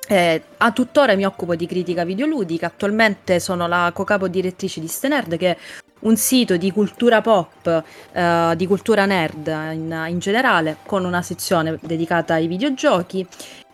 Eh, 0.08 0.42
a 0.58 0.72
tuttora 0.72 1.16
mi 1.16 1.24
occupo 1.24 1.56
di 1.56 1.68
critica 1.68 2.04
videoludica, 2.04 2.66
attualmente 2.66 3.40
sono 3.40 3.68
la 3.68 3.92
co-capo 3.94 4.28
direttrice 4.28 4.80
di 4.80 4.88
Stenerd, 4.88 5.38
che 5.38 5.52
è 5.52 5.58
un 6.00 6.18
sito 6.18 6.58
di 6.58 6.72
cultura 6.72 7.22
pop, 7.22 7.84
eh, 8.12 8.54
di 8.56 8.66
cultura 8.66 9.06
nerd 9.06 9.46
in, 9.46 10.06
in 10.08 10.18
generale, 10.18 10.78
con 10.84 11.06
una 11.06 11.22
sezione 11.22 11.78
dedicata 11.80 12.34
ai 12.34 12.48
videogiochi. 12.48 13.26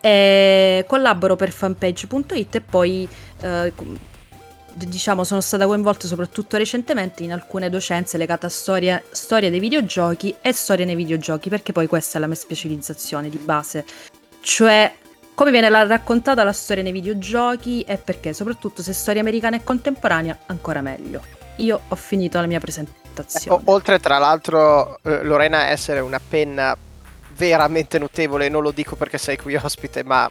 E 0.02 0.84
collaboro 0.86 1.38
per 1.38 1.52
fanpage.it 1.52 2.56
e 2.56 2.62
poi 2.62 3.08
eh, 3.42 3.74
diciamo 4.76 5.24
sono 5.24 5.40
stata 5.40 5.66
coinvolta 5.66 6.06
soprattutto 6.06 6.58
recentemente 6.58 7.24
in 7.24 7.32
alcune 7.32 7.70
docenze 7.70 8.18
legate 8.18 8.48
a 8.48 8.50
storia, 8.50 9.02
storia 9.12 9.50
dei 9.50 9.60
videogiochi 9.60 10.36
e 10.42 10.52
storia 10.52 10.86
nei 10.86 10.96
videogiochi 10.96 11.50
perché 11.50 11.72
poi 11.72 11.88
questa 11.88 12.18
è 12.18 12.22
la 12.22 12.28
mia 12.28 12.36
specializzazione 12.36 13.30
di 13.30 13.38
base. 13.38 13.86
Cioè 14.42 14.94
come 15.34 15.52
viene 15.52 15.70
la- 15.70 15.86
raccontata 15.86 16.44
la 16.44 16.54
storia 16.54 16.84
nei 16.84 16.92
videogiochi 16.92 17.82
e 17.82 17.98
perché 17.98 18.34
soprattutto 18.34 18.82
se 18.82 18.94
storia 18.94 19.22
americana 19.22 19.56
e 19.56 19.64
contemporanea 19.64 20.40
ancora 20.48 20.82
meglio. 20.82 21.22
Io 21.58 21.80
ho 21.88 21.96
finito 21.96 22.40
la 22.40 22.48
mia 22.48 22.60
presentazione. 22.60 23.62
O- 23.66 23.72
oltre 23.72 24.00
tra 24.00 24.18
l'altro 24.18 25.00
eh, 25.04 25.24
Lorena 25.24 25.68
essere 25.68 26.00
una 26.02 26.20
penna 26.26 26.76
veramente 27.36 27.98
notevole, 27.98 28.50
non 28.50 28.62
lo 28.62 28.72
dico 28.72 28.96
perché 28.96 29.18
sei 29.18 29.38
qui 29.38 29.56
ospite, 29.56 30.04
ma 30.04 30.30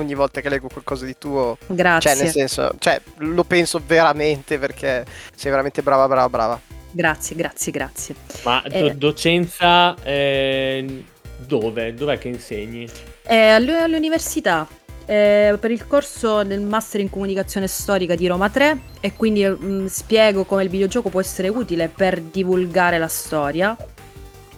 ogni 0.00 0.14
volta 0.14 0.40
che 0.40 0.48
leggo 0.48 0.68
qualcosa 0.68 1.04
di 1.04 1.16
tuo, 1.18 1.58
grazie 1.66 2.10
cioè 2.10 2.22
nel 2.22 2.32
senso, 2.32 2.74
cioè 2.78 3.00
lo 3.18 3.44
penso 3.44 3.80
veramente 3.84 4.58
perché 4.58 5.04
sei 5.34 5.50
veramente 5.50 5.82
brava, 5.82 6.06
brava, 6.06 6.28
brava. 6.28 6.60
grazie 6.90 7.36
grazie 7.36 7.72
grazie 7.72 8.14
Ma 8.44 8.62
do- 8.66 8.74
Eh. 8.74 8.94
docenza 8.94 9.94
eh, 10.02 11.04
dove? 11.38 11.94
Dov'è 11.94 12.18
che 12.18 12.28
insegni? 12.28 12.88
Eh, 13.26 13.48
all'università 13.48 14.66
eh, 15.06 15.56
per 15.60 15.70
il 15.70 15.86
corso 15.86 16.42
del 16.42 16.60
Master 16.60 17.00
in 17.00 17.10
Comunicazione 17.10 17.66
Storica 17.68 18.14
di 18.14 18.26
Roma 18.26 18.50
3 18.50 18.78
e 19.00 19.12
quindi 19.14 19.46
mm, 19.46 19.86
spiego 19.86 20.44
come 20.44 20.64
il 20.64 20.68
videogioco 20.68 21.10
può 21.10 21.20
essere 21.20 21.48
utile 21.48 21.88
per 21.88 22.20
divulgare 22.20 22.98
la 22.98 23.08
storia. 23.08 23.76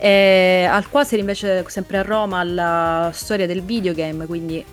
E 0.00 0.64
al 0.70 0.88
Quasar 0.88 1.18
invece 1.18 1.64
sempre 1.68 1.98
a 1.98 2.02
Roma 2.02 2.38
alla 2.38 3.10
storia 3.12 3.46
del 3.46 3.62
videogame, 3.62 4.26
quindi 4.26 4.64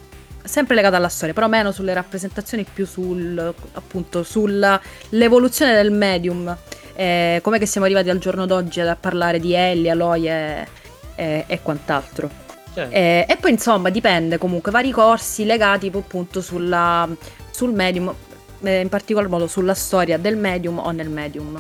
sempre 0.46 0.76
legata 0.76 0.98
alla 0.98 1.10
storia, 1.10 1.34
però 1.34 1.48
meno 1.48 1.72
sulle 1.72 1.94
rappresentazioni, 1.94 2.66
più 2.72 2.86
sul 2.86 3.54
appunto 3.74 4.24
sull'evoluzione 4.24 5.74
del 5.74 5.92
medium. 5.92 6.56
Eh, 6.96 7.40
com'è 7.44 7.60
che 7.60 7.66
siamo 7.66 7.86
arrivati 7.86 8.10
al 8.10 8.20
giorno 8.20 8.46
d'oggi 8.46 8.80
a 8.80 8.96
parlare 8.96 9.40
di 9.40 9.54
Ellie, 9.54 9.92
Aloy 9.92 10.28
e, 10.30 10.68
e- 11.16 11.44
e 11.48 11.62
quant'altro. 11.62 12.30
Cioè, 12.74 12.88
Eh, 12.90 13.26
e 13.28 13.38
poi 13.38 13.52
insomma 13.52 13.90
dipende 13.90 14.38
comunque 14.38 14.72
vari 14.72 14.92
corsi 14.92 15.46
legati 15.46 15.92
appunto 15.94 16.42
sulla, 16.42 17.08
sul 17.52 17.72
medium, 17.74 18.14
eh, 18.62 18.80
in 18.82 18.90
particolar 18.90 19.30
modo 19.30 19.48
sulla 19.48 19.74
storia 19.74 20.18
del 20.18 20.36
medium 20.38 20.80
o 20.80 20.92
nel 20.92 21.10
medium. 21.10 21.60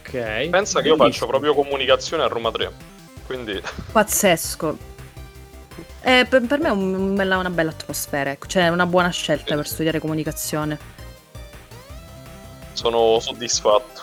ok. 0.00 0.48
Pensa 0.50 0.80
che 0.80 0.88
io 0.88 0.96
faccio 0.96 1.26
proprio 1.26 1.54
comunicazione 1.54 2.22
a 2.22 2.26
Roma 2.26 2.50
3. 2.50 2.70
Quindi 3.26 3.60
Pazzesco. 3.92 4.76
Eh, 6.04 6.26
per, 6.28 6.42
per 6.42 6.58
me 6.60 6.68
è 6.68 6.70
un 6.70 7.14
bella- 7.14 7.38
una 7.38 7.50
bella 7.50 7.70
atmosfera, 7.70 8.30
ecco, 8.30 8.46
cioè 8.46 8.64
è 8.64 8.68
una 8.68 8.86
buona 8.86 9.08
scelta 9.10 9.54
per 9.54 9.66
studiare 9.66 9.98
comunicazione. 9.98 10.78
Sono 12.72 13.18
soddisfatto. 13.20 14.02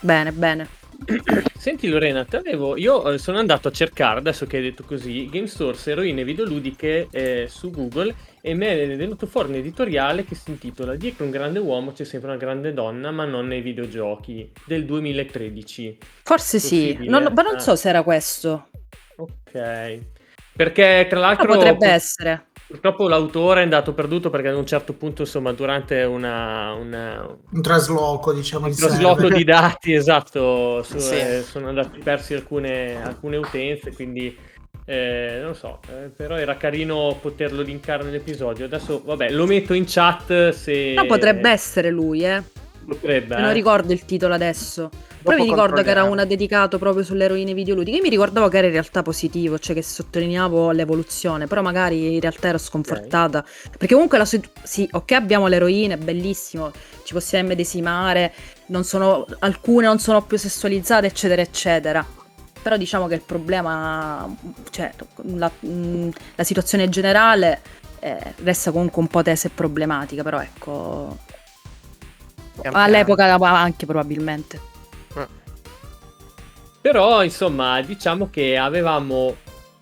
Bene, 0.00 0.32
bene. 0.32 0.68
Senti 1.58 1.88
Lorena, 1.88 2.24
te 2.24 2.36
avevo, 2.36 2.76
io 2.76 3.10
eh, 3.12 3.18
sono 3.18 3.38
andato 3.38 3.68
a 3.68 3.72
cercare, 3.72 4.18
adesso 4.20 4.46
che 4.46 4.56
hai 4.58 4.62
detto 4.62 4.84
così, 4.84 5.28
Game 5.30 5.46
Source 5.48 5.90
eroine 5.90 6.22
videoludiche 6.24 7.08
eh, 7.10 7.46
su 7.50 7.70
Google 7.70 8.14
e 8.40 8.54
mi 8.54 8.66
è 8.66 8.96
venuto 8.96 9.26
fuori 9.26 9.48
un 9.50 9.54
editoriale 9.56 10.24
che 10.24 10.34
si 10.34 10.50
intitola 10.50 10.94
Dietro 10.96 11.24
un 11.24 11.30
grande 11.30 11.58
uomo 11.58 11.92
c'è 11.92 12.04
sempre 12.04 12.30
una 12.30 12.38
grande 12.38 12.72
donna, 12.72 13.10
ma 13.10 13.24
non 13.24 13.46
nei 13.48 13.60
videogiochi, 13.60 14.50
del 14.64 14.84
2013. 14.84 15.98
Forse 16.22 16.58
sì, 16.60 16.86
Possibile? 16.92 17.10
non- 17.10 17.32
ma 17.34 17.42
non 17.42 17.56
Ah. 17.56 17.60
so 17.60 17.76
se 17.76 17.88
era 17.88 18.02
questo. 18.02 18.68
Ok. 19.16 19.98
Perché 20.62 21.06
tra 21.08 21.18
l'altro... 21.18 21.44
Però 21.46 21.56
potrebbe 21.56 21.78
pur- 21.78 21.88
essere. 21.88 22.46
Purtroppo 22.68 23.08
l'autore 23.08 23.60
è 23.60 23.62
andato 23.64 23.92
perduto 23.92 24.30
perché 24.30 24.48
ad 24.48 24.54
un 24.56 24.64
certo 24.64 24.94
punto, 24.94 25.22
insomma, 25.22 25.52
durante 25.52 26.02
una, 26.04 26.72
una- 26.72 27.36
Un 27.50 27.60
trasloco, 27.60 28.32
diciamo, 28.32 28.66
un 28.66 28.74
trasloco 28.74 29.20
server. 29.20 29.36
di 29.36 29.44
dati, 29.44 29.92
esatto, 29.94 30.82
su- 30.82 30.98
Sì. 30.98 31.14
eh, 31.16 31.42
sono 31.42 31.68
andati 31.68 31.98
persi 31.98 32.32
alcune, 32.34 33.02
alcune 33.02 33.36
utenze, 33.36 33.92
quindi 33.92 34.34
eh, 34.86 35.36
non 35.40 35.48
lo 35.48 35.54
so, 35.54 35.80
eh, 35.90 36.08
però 36.08 36.36
era 36.36 36.56
carino 36.56 37.18
poterlo 37.20 37.60
linkare 37.60 38.04
nell'episodio. 38.04 38.64
Adesso, 38.64 39.02
vabbè, 39.04 39.30
lo 39.30 39.44
metto 39.46 39.74
in 39.74 39.84
chat 39.86 40.50
se... 40.50 40.92
Però 40.94 41.06
potrebbe 41.06 41.50
essere 41.50 41.90
lui, 41.90 42.24
eh. 42.24 42.42
Potrebbe, 42.86 43.36
Non 43.36 43.50
eh. 43.50 43.52
ricordo 43.52 43.92
il 43.92 44.04
titolo 44.06 44.32
adesso. 44.34 44.88
Però 45.22 45.36
mi 45.36 45.44
ricordo 45.44 45.82
che 45.82 45.90
era 45.90 46.04
una 46.04 46.24
dedicato 46.24 46.78
proprio 46.78 47.04
sulle 47.04 47.24
eroine 47.24 47.54
videoludiche. 47.54 47.96
Io 47.96 48.02
mi 48.02 48.08
ricordavo 48.08 48.48
che 48.48 48.58
era 48.58 48.66
in 48.66 48.72
realtà 48.72 49.02
positivo, 49.02 49.58
cioè 49.58 49.74
che 49.74 49.82
sottolineavo 49.82 50.70
l'evoluzione, 50.72 51.46
però 51.46 51.62
magari 51.62 52.14
in 52.14 52.20
realtà 52.20 52.48
ero 52.48 52.58
sconfortata. 52.58 53.44
Perché 53.70 53.94
comunque 53.94 54.18
la 54.18 54.24
situ- 54.24 54.50
sì, 54.62 54.88
ok, 54.90 55.12
abbiamo 55.12 55.46
l'eroina, 55.46 55.94
è 55.94 55.98
bellissimo, 55.98 56.72
ci 57.04 57.12
possiamo 57.12 57.44
immedesimare, 57.44 58.32
non 58.66 58.84
sono, 58.84 59.26
alcune 59.40 59.86
non 59.86 59.98
sono 59.98 60.22
più 60.22 60.36
sessualizzate, 60.36 61.06
eccetera, 61.06 61.42
eccetera. 61.42 62.06
Però 62.62 62.76
diciamo 62.76 63.06
che 63.06 63.14
il 63.14 63.22
problema, 63.22 64.28
cioè 64.70 64.92
la, 65.34 65.50
mh, 65.58 66.08
la 66.36 66.44
situazione 66.44 66.88
generale 66.88 67.60
eh, 68.00 68.34
resta 68.42 68.70
comunque 68.70 69.00
un 69.02 69.08
po' 69.08 69.22
tesa 69.22 69.48
e 69.48 69.50
problematica, 69.52 70.22
però 70.22 70.40
ecco, 70.40 71.18
all'epoca 72.70 73.36
anche 73.36 73.86
probabilmente. 73.86 74.70
Però, 76.82 77.22
insomma, 77.22 77.80
diciamo 77.80 78.28
che 78.28 78.58
avevamo 78.58 79.36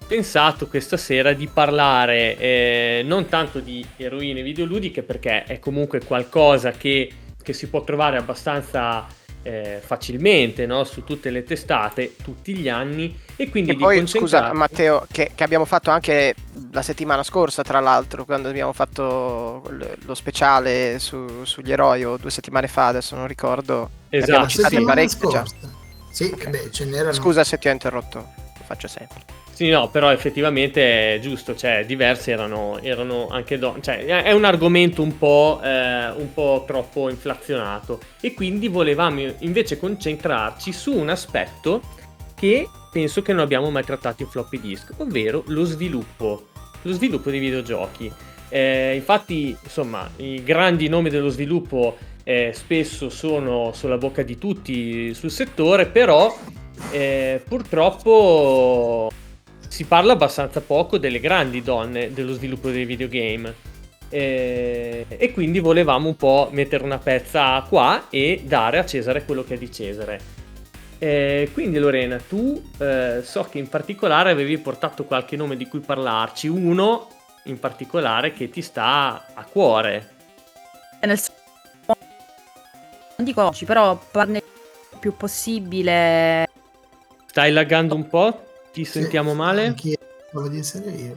pensato 0.07 0.67
questa 0.67 0.97
sera 0.99 1.33
di 1.33 1.47
parlare 1.47 2.37
eh, 2.37 3.03
non 3.05 3.27
tanto 3.29 3.59
di 3.61 3.85
eroine 3.97 4.43
videoludiche, 4.43 5.03
perché 5.03 5.45
è 5.45 5.59
comunque 5.59 6.05
qualcosa 6.05 6.73
che, 6.73 7.11
che 7.43 7.53
si 7.55 7.69
può 7.69 7.85
trovare 7.85 8.19
abbastanza 8.19 9.07
eh, 9.43 9.81
facilmente 9.83 10.67
no? 10.67 10.85
su 10.85 11.03
tutte 11.05 11.31
le 11.31 11.43
testate, 11.43 12.17
tutti 12.23 12.55
gli 12.55 12.69
anni, 12.69 13.19
e 13.37 13.49
quindi 13.49 13.71
E 13.71 13.75
di 13.75 13.81
poi, 13.81 13.97
concentrarci- 13.97 14.19
scusa 14.19 14.53
Matteo, 14.53 15.07
che, 15.11 15.31
che 15.35 15.45
abbiamo 15.45 15.65
fatto 15.65 15.91
anche 15.91 16.35
la 16.73 16.83
settimana 16.83 17.23
scorsa, 17.23 17.63
tra 17.63 17.81
l'altro, 17.81 18.27
quando 18.27 18.49
abbiamo 18.49 18.75
fatto 18.75 19.63
lo 20.05 20.15
speciale 20.15 20.99
su- 20.99 21.45
sugli 21.45 21.73
eroi, 21.73 22.05
o 22.05 22.19
due 22.19 22.31
settimane 22.31 22.69
fa, 22.69 22.89
adesso 22.89 23.17
non 23.17 23.27
ricordo. 23.27 23.89
Esatto, 24.11 24.31
Abbiamo 24.33 24.49
sì. 24.51 24.57
citati 24.57 24.77
Sì, 26.11 26.31
eh 26.31 26.49
beh, 26.49 26.71
ce 26.71 26.85
n'erano. 26.85 27.13
Scusa 27.13 27.45
se 27.45 27.59
ti 27.59 27.69
ho 27.69 27.73
interrotto, 27.73 28.19
lo 28.19 28.65
faccio 28.65 28.89
sempre. 28.89 29.39
Sì, 29.53 29.69
no, 29.69 29.91
però 29.91 30.11
effettivamente 30.11 31.17
è 31.17 31.19
giusto, 31.21 31.55
cioè 31.55 31.85
diversi 31.85 32.31
erano, 32.31 32.79
erano 32.81 33.29
anche 33.29 33.59
donne, 33.59 33.83
cioè 33.83 34.07
è 34.07 34.23
è 34.23 34.33
un 34.33 34.45
argomento 34.45 35.03
un 35.03 35.19
po', 35.19 35.61
eh, 35.63 36.09
un 36.13 36.33
po' 36.33 36.65
troppo 36.67 37.11
inflazionato 37.11 38.01
e 38.23 38.33
quindi 38.33 38.69
volevamo 38.69 39.21
invece 39.41 39.77
concentrarci 39.79 40.73
su 40.73 40.95
un 40.95 41.11
aspetto 41.11 41.83
che 42.35 42.67
penso 42.91 43.21
che 43.21 43.35
non 43.35 43.43
abbiamo 43.43 43.71
mai 43.71 43.85
trattato 43.85 44.23
in 44.23 44.29
floppy 44.31 44.61
disk, 44.61 44.95
ovvero 44.97 45.43
lo 45.49 45.65
sviluppo, 45.65 46.49
lo 46.81 46.93
sviluppo 46.93 47.31
dei 47.31 47.41
videogiochi. 47.41 48.11
Eh, 48.49 48.95
infatti, 48.97 49.55
insomma, 49.63 50.09
i 50.17 50.43
grandi 50.43 50.89
nomi 50.89 51.11
dello 51.11 51.29
sviluppo 51.29 51.99
eh, 52.25 52.53
spesso 52.55 53.09
sono 53.09 53.73
sulla 53.73 53.99
bocca 53.99 54.23
di 54.23 54.39
tutti 54.39 55.13
sul 55.15 55.31
settore, 55.31 55.87
però 55.87 56.37
eh, 56.91 57.43
purtroppo 57.47 59.11
si 59.69 59.85
parla 59.85 60.13
abbastanza 60.13 60.61
poco 60.61 60.99
delle 60.99 61.21
grandi 61.21 61.63
donne 61.63 62.13
dello 62.13 62.33
sviluppo 62.33 62.71
dei 62.71 62.85
videogame. 62.85 63.69
Eh, 64.13 65.07
e 65.09 65.33
quindi 65.33 65.61
volevamo 65.61 66.09
un 66.09 66.17
po' 66.17 66.49
mettere 66.51 66.83
una 66.83 66.99
pezza 66.99 67.65
qua 67.69 68.09
e 68.11 68.43
dare 68.45 68.79
a 68.79 68.85
Cesare 68.85 69.25
quello 69.25 69.45
che 69.45 69.55
è 69.55 69.59
di 69.59 69.71
Cesare. 69.71 70.21
Eh, 70.99 71.49
quindi 71.55 71.79
Lorena, 71.79 72.19
tu 72.19 72.63
eh, 72.79 73.21
so 73.23 73.45
che 73.45 73.59
in 73.59 73.69
particolare 73.69 74.31
avevi 74.31 74.59
portato 74.59 75.05
qualche 75.05 75.37
nome 75.37 75.57
di 75.57 75.67
cui 75.67 75.81
parlarci, 75.81 76.47
uno 76.49 77.09
in 77.45 77.59
particolare 77.59 78.33
che 78.33 78.51
ti 78.51 78.61
sta 78.61 79.29
a 79.33 79.45
cuore. 79.45 80.11
Nel 81.01 81.19
s- 81.19 81.33
non 83.21 83.25
dico 83.25 83.45
oggi, 83.45 83.65
però 83.67 83.97
parne 84.11 84.39
il 84.39 84.99
più 84.99 85.15
possibile. 85.17 86.49
Stai 87.27 87.53
laggando 87.53 87.95
un 87.95 88.09
po'? 88.09 88.47
Ti 88.73 88.85
Sì, 88.85 88.91
sentiamo 88.93 89.35
male? 89.35 89.67
Anch'io, 89.67 89.97
devo 90.33 90.49
di 90.49 90.59
essere 90.59 90.91
io. 90.91 91.17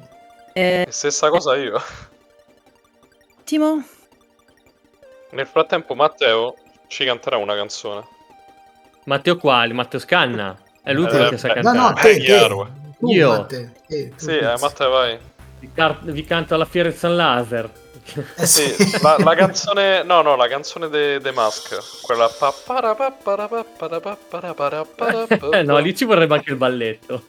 Eh, 0.54 0.86
stessa 0.90 1.30
cosa 1.30 1.56
io. 1.56 1.82
attimo. 3.40 3.84
Nel 5.32 5.48
frattempo 5.48 5.96
Matteo 5.96 6.56
ci 6.88 7.06
canterà 7.06 7.38
una 7.38 7.56
canzone. 7.56 8.06
Matteo 9.06 9.38
quali? 9.38 9.74
Matteo 9.74 10.00
Scanna? 10.00 10.56
È 10.84 10.94
l'ultimo 10.94 11.26
Eh, 11.26 11.30
che 11.30 11.38
sa 11.38 11.48
beh. 11.54 11.62
No, 11.62 11.72
cantare. 11.74 11.90
no, 11.90 11.94
te, 11.94 12.10
Eh, 12.10 12.14
te. 12.18 12.24
chiaro. 12.24 12.72
Tu, 13.00 13.10
Io? 13.10 13.30
Matte, 13.32 13.74
te, 13.88 14.10
tu, 14.10 14.26
Sì, 14.26 14.38
eh. 14.38 14.56
Matteo 14.60 14.90
vai. 14.90 15.20
Vi, 15.60 15.72
car- 15.74 16.04
vi 16.04 16.24
canto 16.26 16.54
alla 16.54 16.66
Fiera 16.66 16.90
di 16.90 16.96
San 16.96 17.16
Laser. 17.16 17.70
Eh, 18.36 18.46
Sì, 18.46 18.76
la, 19.02 19.18
la 19.18 19.36
canzone, 19.36 20.04
no, 20.04 20.22
no, 20.22 20.36
la 20.36 20.48
canzone 20.48 20.90
de, 20.90 21.20
de 21.20 21.32
Mask, 21.32 22.02
quella 22.02 22.28
Eh 25.52 25.64
no, 25.64 25.78
lì 25.80 25.96
ci 25.96 26.06
vorrebbe 26.06 26.36
anche 26.36 26.50
il 26.52 26.58
balletto. 26.58 27.24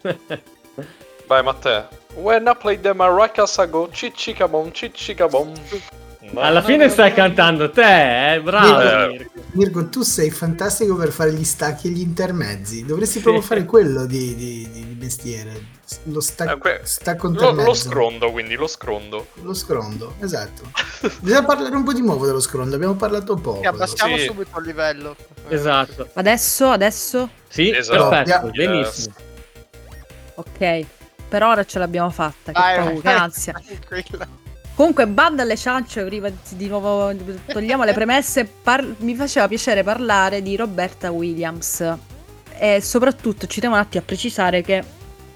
Vai 1.27 1.43
Matteo. 1.43 1.89
When 2.15 2.47
I 2.47 2.55
play 2.55 2.79
the 2.79 2.93
maracas 2.93 3.57
I 3.59 3.67
go 3.69 3.89
ciccicabom 3.91 4.71
ciccicabom. 4.73 5.53
Alla 6.37 6.63
fine 6.63 6.89
stai 6.89 7.13
cantando 7.13 7.71
te, 7.71 8.35
eh? 8.35 8.41
Bravo. 8.43 9.11
Mirko. 9.13 9.33
Mirko, 9.53 9.89
tu 9.89 10.03
sei 10.03 10.31
fantastico 10.31 10.97
per 10.97 11.11
fare 11.13 11.33
gli 11.33 11.45
stacchi 11.45 11.87
e 11.89 11.91
gli 11.91 12.01
intermezzi. 12.01 12.85
Dovresti 12.85 13.21
proprio 13.21 13.43
fare 13.43 13.65
quello 13.65 14.05
di, 14.07 14.35
di- 14.35 14.69
di- 14.71 14.97
mestiere. 14.99 15.73
Lo 16.05 16.21
sta- 16.21 16.53
Eh, 16.53 16.59
que- 16.59 16.81
stacco 16.85 17.27
Lo, 17.27 17.33
intermezzo. 17.35 17.67
lo 17.69 17.75
scrondo, 17.75 18.31
quindi, 18.33 18.55
lo 18.55 18.67
scrondo. 18.67 19.27
Lo 19.43 19.55
scrondo, 19.55 20.15
esatto. 20.21 20.63
Bisogna 21.21 21.45
parlare 21.45 21.77
un 21.77 21.85
po' 21.85 21.93
di 21.93 22.01
nuovo 22.01 22.27
dello 22.27 22.41
scrondo. 22.41 22.75
Abbiamo 22.75 22.95
parlato 22.95 23.35
poco. 23.37 23.67
Abbassiamo 23.69 24.17
Sì. 24.17 24.25
subito 24.25 24.59
il 24.59 24.65
livello. 24.67 25.15
Esatto. 25.49 26.09
Adesso, 26.15 26.71
adesso. 26.71 27.29
Sì, 27.49 27.71
Esatto. 27.71 28.09
perfetto, 28.09 28.51
Yeah. 28.53 28.71
benissimo. 28.71 29.15
Ok. 30.37 30.87
Per 31.29 31.43
ora 31.43 31.65
ce 31.65 31.79
l'abbiamo 31.79 32.11
fatta. 32.11 32.53
Che 32.53 32.61
paura. 32.61 33.29
Tranquilla. 33.31 34.29
Comunque, 34.75 35.07
banda 35.07 35.43
alle 35.43 35.57
ciance, 35.57 36.03
prima 36.05 36.29
di- 36.49 36.67
nuovo 36.67 37.13
togliamo 37.47 37.85
le 37.85 37.93
premesse, 37.95 38.45
par- 38.45 38.95
mi 38.99 39.15
faceva 39.15 39.47
piacere 39.47 39.85
parlare 39.85 40.43
di 40.43 40.57
Roberta 40.57 41.13
Williams. 41.13 41.97
E 42.59 42.81
soprattutto 42.81 43.47
ci 43.47 43.61
tengo 43.61 43.77
un 43.77 43.81
attimo 43.81 44.03
a 44.03 44.07
precisare 44.07 44.63
che 44.63 44.83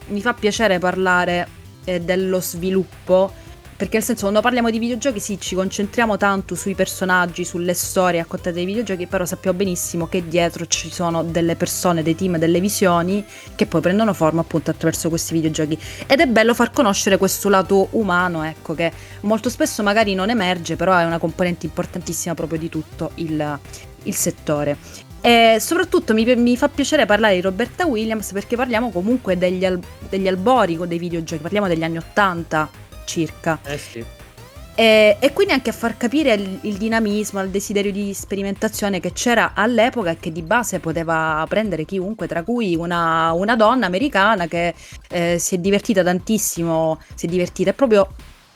mi 0.08 0.20
fa 0.20 0.34
piacere 0.34 0.78
parlare 0.78 1.46
eh, 1.84 2.00
dello 2.00 2.40
sviluppo 2.40 3.32
perché 3.78 3.98
nel 3.98 4.02
senso 4.02 4.22
quando 4.22 4.40
parliamo 4.40 4.70
di 4.70 4.80
videogiochi 4.80 5.20
sì 5.20 5.38
ci 5.38 5.54
concentriamo 5.54 6.16
tanto 6.16 6.56
sui 6.56 6.74
personaggi, 6.74 7.44
sulle 7.44 7.74
storie 7.74 8.20
raccontate 8.20 8.56
dei 8.56 8.64
videogiochi 8.64 9.06
però 9.06 9.24
sappiamo 9.24 9.56
benissimo 9.56 10.08
che 10.08 10.26
dietro 10.26 10.66
ci 10.66 10.90
sono 10.90 11.22
delle 11.22 11.54
persone, 11.54 12.02
dei 12.02 12.16
team, 12.16 12.38
delle 12.38 12.58
visioni 12.58 13.24
che 13.54 13.66
poi 13.66 13.80
prendono 13.80 14.12
forma 14.14 14.40
appunto 14.40 14.72
attraverso 14.72 15.08
questi 15.08 15.32
videogiochi 15.32 15.78
ed 16.08 16.18
è 16.18 16.26
bello 16.26 16.54
far 16.54 16.72
conoscere 16.72 17.18
questo 17.18 17.48
lato 17.48 17.86
umano 17.92 18.42
ecco 18.42 18.74
che 18.74 18.90
molto 19.20 19.48
spesso 19.48 19.84
magari 19.84 20.14
non 20.14 20.28
emerge, 20.28 20.74
però 20.74 20.96
è 20.96 21.04
una 21.04 21.18
componente 21.18 21.66
importantissima 21.66 22.34
proprio 22.34 22.58
di 22.58 22.68
tutto 22.68 23.12
il, 23.16 23.58
il 24.02 24.14
settore. 24.14 24.76
E 25.20 25.58
soprattutto 25.60 26.14
mi, 26.14 26.24
mi 26.34 26.56
fa 26.56 26.68
piacere 26.68 27.06
parlare 27.06 27.34
di 27.34 27.40
Roberta 27.42 27.86
Williams 27.86 28.32
perché 28.32 28.56
parliamo 28.56 28.90
comunque 28.90 29.38
degli, 29.38 29.64
al- 29.64 29.80
degli 30.08 30.26
albori 30.26 30.76
dei 30.88 30.98
videogiochi, 30.98 31.42
parliamo 31.42 31.68
degli 31.68 31.84
anni 31.84 31.98
80 31.98 32.86
circa. 33.08 33.58
Eh 33.64 33.78
sì. 33.78 34.04
E, 34.74 35.16
e 35.18 35.32
quindi 35.32 35.54
anche 35.54 35.70
a 35.70 35.72
far 35.72 35.96
capire 35.96 36.34
il, 36.34 36.58
il 36.62 36.76
dinamismo, 36.76 37.42
il 37.42 37.48
desiderio 37.48 37.90
di 37.90 38.14
sperimentazione 38.14 39.00
che 39.00 39.12
c'era 39.12 39.52
all'epoca 39.54 40.10
e 40.10 40.18
che 40.18 40.30
di 40.30 40.42
base 40.42 40.78
poteva 40.78 41.44
prendere 41.48 41.84
chiunque, 41.84 42.28
tra 42.28 42.44
cui 42.44 42.76
una, 42.76 43.32
una 43.32 43.56
donna 43.56 43.86
americana 43.86 44.46
che 44.46 44.74
eh, 45.08 45.38
si 45.40 45.56
è 45.56 45.58
divertita 45.58 46.04
tantissimo, 46.04 47.00
si 47.16 47.26
è 47.26 47.28
divertita, 47.28 47.70
è 47.70 47.72
proprio 47.72 48.08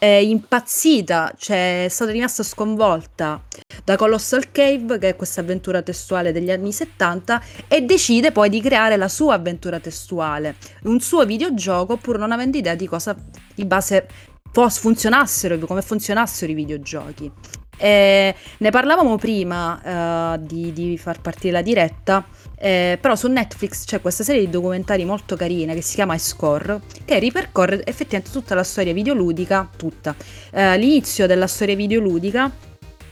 è 0.03 0.07
impazzita, 0.07 1.33
cioè 1.37 1.85
è 1.85 1.89
stata 1.89 2.11
rimasta 2.11 2.43
sconvolta 2.43 3.41
da 3.85 3.95
Colossal 3.95 4.51
Cave, 4.51 4.99
che 4.99 5.11
è 5.11 5.17
questa 5.17 5.43
avventura 5.43 5.81
testuale 5.81 6.33
degli 6.33 6.51
anni 6.51 6.73
70, 6.73 7.43
e 7.69 7.83
decide 7.83 8.33
poi 8.33 8.49
di 8.49 8.61
creare 8.61 8.97
la 8.97 9.07
sua 9.07 9.35
avventura 9.35 9.79
testuale, 9.79 10.57
un 10.83 10.99
suo 10.99 11.25
videogioco, 11.25 11.99
pur 11.99 12.19
non 12.19 12.33
avendo 12.33 12.59
idea 12.59 12.75
di 12.75 12.89
cosa 12.89 13.17
di 13.55 13.65
base 13.65 14.09
funzionassero, 14.53 15.59
come 15.59 15.83
funzionassero 15.83 16.53
i 16.53 16.55
videogiochi. 16.55 17.31
E 17.77 18.35
ne 18.59 18.71
parlavamo 18.71 19.17
prima 19.17 20.35
uh, 20.35 20.39
di, 20.39 20.73
di 20.73 20.97
far 20.99 21.21
partire 21.21 21.53
la 21.53 21.63
diretta 21.63 22.25
eh, 22.65 22.97
però 23.01 23.17
su 23.17 23.27
Netflix 23.27 23.85
c'è 23.85 24.01
questa 24.01 24.23
serie 24.23 24.43
di 24.43 24.49
documentari 24.49 25.05
molto 25.05 25.35
carina 25.35 25.75
che 25.75 25.83
si 25.83 25.97
chiama 25.97 26.17
Score, 26.17 26.81
che 27.05 27.19
ripercorre 27.19 27.85
effettivamente 27.85 28.31
tutta 28.31 28.55
la 28.55 28.63
storia 28.63 28.93
videoludica, 28.93 29.69
tutta, 29.77 30.15
eh, 30.53 30.79
l'inizio 30.79 31.27
della 31.27 31.49
storia 31.49 31.75
videoludica 31.75 32.49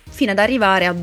fino 0.09 0.31
ad 0.31 0.39
arrivare 0.39 0.87
a 0.87 0.95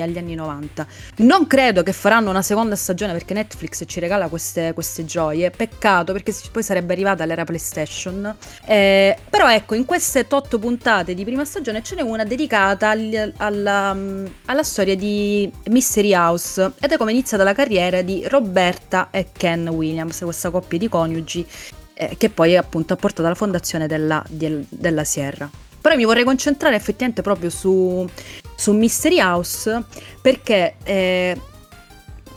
agli 0.00 0.18
anni 0.18 0.34
90. 0.34 0.86
Non 1.16 1.46
credo 1.46 1.82
che 1.82 1.92
faranno 1.92 2.30
una 2.30 2.42
seconda 2.42 2.76
stagione 2.76 3.12
perché 3.12 3.34
Netflix 3.34 3.84
ci 3.86 4.00
regala 4.00 4.28
queste, 4.28 4.72
queste 4.74 5.04
gioie. 5.04 5.50
Peccato 5.50 6.12
perché 6.12 6.34
poi 6.52 6.62
sarebbe 6.62 6.92
arrivata 6.92 7.24
l'era 7.24 7.44
PlayStation. 7.44 8.36
Eh, 8.64 9.16
però 9.28 9.50
ecco, 9.50 9.74
in 9.74 9.84
queste 9.84 10.26
8 10.28 10.58
puntate 10.58 11.14
di 11.14 11.24
prima 11.24 11.44
stagione 11.44 11.82
ce 11.82 11.94
n'è 11.94 12.02
una 12.02 12.24
dedicata 12.24 12.90
al, 12.90 13.32
alla, 13.36 13.96
alla, 14.44 14.62
storia 14.62 14.96
di 14.96 15.50
Mystery 15.70 16.14
House 16.14 16.72
ed 16.80 16.92
è 16.92 16.96
come 16.96 17.10
è 17.10 17.14
iniziata 17.14 17.44
la 17.44 17.54
carriera 17.54 18.02
di 18.02 18.26
Roberta 18.28 19.08
e 19.10 19.28
Ken 19.32 19.68
Williams, 19.68 20.20
questa 20.20 20.50
coppia 20.50 20.78
di 20.78 20.88
coniugi 20.88 21.46
eh, 21.94 22.16
che 22.16 22.30
poi 22.30 22.56
appunto 22.56 22.92
ha 22.92 22.96
portato 22.96 23.26
alla 23.26 23.34
fondazione 23.34 23.86
della, 23.86 24.24
della 24.28 25.04
Sierra. 25.04 25.50
Però 25.80 25.94
mi 25.94 26.04
vorrei 26.04 26.24
concentrare 26.24 26.76
effettivamente 26.76 27.22
proprio 27.22 27.50
su, 27.50 28.08
su 28.54 28.72
Mystery 28.72 29.20
House 29.20 29.84
perché 30.20 30.74
eh, 30.84 31.40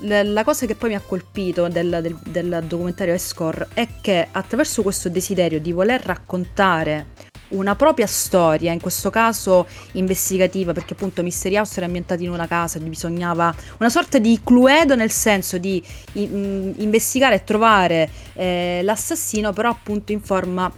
la 0.02 0.44
cosa 0.44 0.66
che 0.66 0.76
poi 0.76 0.90
mi 0.90 0.96
ha 0.96 1.02
colpito 1.02 1.68
del, 1.68 2.00
del, 2.02 2.18
del 2.24 2.64
documentario 2.68 3.14
Escore 3.14 3.68
è 3.74 3.88
che 4.02 4.28
attraverso 4.32 4.82
questo 4.82 5.10
desiderio 5.10 5.60
di 5.60 5.72
voler 5.72 6.02
raccontare 6.04 7.30
una 7.52 7.76
propria 7.76 8.08
storia, 8.08 8.72
in 8.72 8.80
questo 8.80 9.10
caso 9.10 9.68
investigativa, 9.94 10.74
perché 10.74 10.94
appunto 10.94 11.22
Mystery 11.22 11.58
House 11.58 11.78
era 11.78 11.86
ambientato 11.86 12.24
in 12.24 12.30
una 12.30 12.48
casa, 12.48 12.80
bisognava 12.80 13.54
una 13.80 13.90
sorta 13.90 14.20
di 14.20 14.40
cluedo 14.44 14.96
nel 14.96 15.12
senso 15.12 15.58
di 15.58 15.84
in, 16.14 16.74
investigare 16.78 17.36
e 17.36 17.44
trovare 17.44 18.10
eh, 18.34 18.82
l'assassino, 18.84 19.54
però 19.54 19.70
appunto 19.70 20.12
in 20.12 20.22
forma 20.22 20.72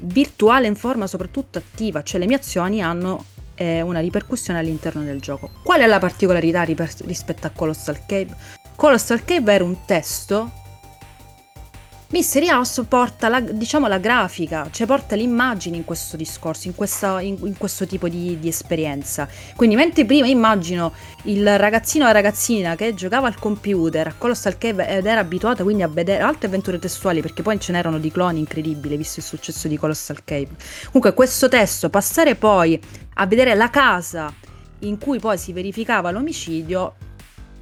virtuale, 0.00 0.66
in 0.66 0.76
forma 0.76 1.06
soprattutto 1.06 1.58
attiva, 1.58 2.02
cioè 2.02 2.20
le 2.20 2.26
mie 2.26 2.36
azioni 2.36 2.82
hanno 2.82 3.24
eh, 3.54 3.80
una 3.80 4.00
ripercussione 4.00 4.58
all'interno 4.58 5.02
del 5.02 5.20
gioco. 5.20 5.50
Qual 5.62 5.80
è 5.80 5.86
la 5.86 5.98
particolarità 5.98 6.62
rispetto 6.62 7.46
a 7.46 7.50
Colossal 7.50 8.04
Cave? 8.06 8.34
Colossal 8.74 9.24
Cave 9.24 9.52
era 9.52 9.64
un 9.64 9.84
testo 9.84 10.50
Mystery 12.12 12.50
House 12.50 12.84
porta 12.84 13.30
la, 13.30 13.40
diciamo, 13.40 13.86
la 13.86 13.96
grafica, 13.96 14.68
cioè 14.70 14.86
porta 14.86 15.16
le 15.16 15.22
immagini 15.22 15.78
in 15.78 15.84
questo 15.86 16.18
discorso, 16.18 16.68
in, 16.68 16.74
questa, 16.74 17.22
in, 17.22 17.38
in 17.40 17.56
questo 17.56 17.86
tipo 17.86 18.06
di, 18.06 18.38
di, 18.38 18.48
esperienza. 18.48 19.26
Quindi 19.56 19.76
mentre 19.76 20.04
prima 20.04 20.26
immagino 20.26 20.92
il 21.22 21.58
ragazzino 21.58 22.04
o 22.04 22.08
la 22.08 22.12
ragazzina 22.12 22.76
che 22.76 22.92
giocava 22.92 23.28
al 23.28 23.38
computer 23.38 24.08
a 24.08 24.14
Colossal 24.18 24.58
Cave 24.58 24.86
ed 24.88 25.06
era 25.06 25.20
abituato 25.20 25.62
quindi 25.62 25.82
a 25.82 25.88
vedere 25.88 26.22
altre 26.22 26.48
avventure 26.48 26.78
testuali, 26.78 27.22
perché 27.22 27.40
poi 27.40 27.58
ce 27.58 27.72
n'erano 27.72 27.98
di 27.98 28.12
cloni 28.12 28.40
incredibili 28.40 28.98
visto 28.98 29.20
il 29.20 29.24
successo 29.24 29.66
di 29.66 29.78
Colossal 29.78 30.22
Cave. 30.22 30.50
Comunque 30.84 31.14
questo 31.14 31.48
testo, 31.48 31.88
passare 31.88 32.34
poi 32.34 32.78
a 33.14 33.26
vedere 33.26 33.54
la 33.54 33.70
casa 33.70 34.30
in 34.80 34.98
cui 34.98 35.18
poi 35.18 35.38
si 35.38 35.54
verificava 35.54 36.10
l'omicidio, 36.10 36.94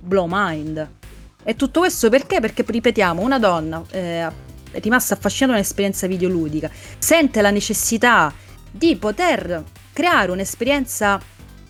blow 0.01 0.27
mind 0.29 0.99
e 1.43 1.57
tutto 1.57 1.81
questo 1.81 2.09
perché? 2.09 2.41
Perché, 2.41 2.65
ripetiamo, 2.67 3.23
una 3.23 3.39
donna 3.39 3.83
eh, 3.91 4.27
è 4.71 4.81
rimasta 4.81 5.15
affascinata 5.15 5.53
da 5.53 5.59
un'esperienza 5.59 6.07
videoludica, 6.07 6.71
sente 6.99 7.41
la 7.41 7.51
necessità 7.51 8.33
di 8.71 8.97
poter 8.97 9.65
creare 9.93 10.31
un'esperienza 10.31 11.21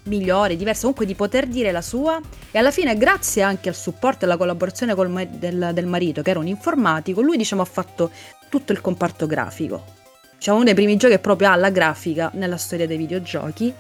migliore, 0.05 0.57
diversa, 0.57 0.81
comunque 0.81 1.07
di 1.07 1.15
poter 1.15 1.47
dire 1.47 1.73
la 1.73 1.83
sua 1.83 2.21
e 2.51 2.59
alla 2.59 2.71
fine 2.71 2.97
grazie 2.97 3.43
anche 3.43 3.69
al 3.69 3.75
supporto 3.75 4.25
e 4.25 4.27
alla 4.27 4.37
collaborazione 4.37 4.95
ma- 4.95 5.25
del, 5.25 5.71
del, 5.73 5.87
marito 5.87 6.23
che 6.23 6.31
era 6.31 6.39
un 6.39 6.47
informatico, 6.47 7.21
lui 7.21 7.37
diciamo 7.37 7.63
ha 7.63 7.67
fatto 7.67 8.11
tutto 8.49 8.73
il 8.73 8.81
comparto 8.81 9.27
grafico. 9.27 9.99
Diciamo 10.37 10.57
uno 10.57 10.67
dei 10.67 10.75
primi 10.75 10.97
giochi 10.97 11.15
che 11.15 11.21
proprio 11.21 11.51
ha 11.51 11.57
la 11.57 11.71
grafica 11.71 12.31
nella 12.35 12.57
storia 12.57 12.87
dei 12.87 12.97
videogiochi. 12.97 13.73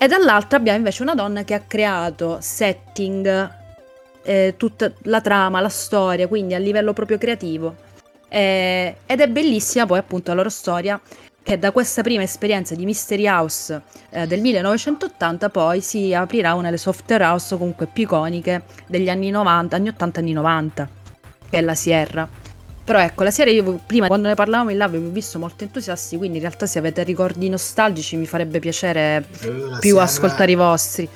E 0.00 0.06
dall'altra 0.06 0.56
abbiamo 0.56 0.78
invece 0.78 1.02
una 1.02 1.16
donna 1.16 1.42
che 1.42 1.54
ha 1.54 1.60
creato 1.60 2.38
setting, 2.40 3.57
eh, 4.22 4.54
tutta 4.56 4.92
la 5.02 5.20
trama, 5.20 5.60
la 5.60 5.68
storia, 5.68 6.28
quindi 6.28 6.54
a 6.54 6.58
livello 6.58 6.92
proprio 6.92 7.18
creativo. 7.18 7.74
Eh, 8.28 8.96
ed 9.06 9.20
è 9.20 9.28
bellissima 9.28 9.86
poi 9.86 9.98
appunto 9.98 10.28
la 10.30 10.36
loro 10.36 10.50
storia 10.50 11.00
che 11.48 11.58
da 11.58 11.72
questa 11.72 12.02
prima 12.02 12.22
esperienza 12.22 12.74
di 12.74 12.84
Mystery 12.84 13.26
House 13.26 13.80
eh, 14.10 14.26
del 14.26 14.42
1980 14.42 15.48
poi 15.48 15.80
si 15.80 16.12
aprirà 16.12 16.52
una 16.52 16.64
delle 16.64 16.76
software 16.76 17.24
house 17.24 17.56
comunque 17.56 17.86
più 17.86 18.02
iconiche 18.02 18.64
degli 18.86 19.08
anni 19.08 19.30
90, 19.30 19.74
anni 19.74 19.88
80, 19.88 20.20
anni 20.20 20.32
90, 20.32 20.88
che 21.48 21.56
è 21.56 21.62
la 21.62 21.74
Sierra. 21.74 22.28
Però 22.84 22.98
ecco, 22.98 23.22
la 23.22 23.30
Sierra 23.30 23.50
io 23.50 23.80
prima 23.86 24.08
quando 24.08 24.28
ne 24.28 24.34
parlavamo 24.34 24.68
in 24.68 24.76
live 24.76 24.96
avevo 24.96 25.10
visto 25.10 25.38
molto 25.38 25.64
entusiasti, 25.64 26.18
quindi 26.18 26.36
in 26.36 26.42
realtà 26.42 26.66
se 26.66 26.78
avete 26.78 27.02
ricordi 27.02 27.48
nostalgici 27.48 28.16
mi 28.16 28.26
farebbe 28.26 28.58
piacere 28.58 29.24
più 29.40 29.78
Sierra... 29.80 30.02
ascoltare 30.02 30.52
i 30.52 30.54
vostri 30.54 31.08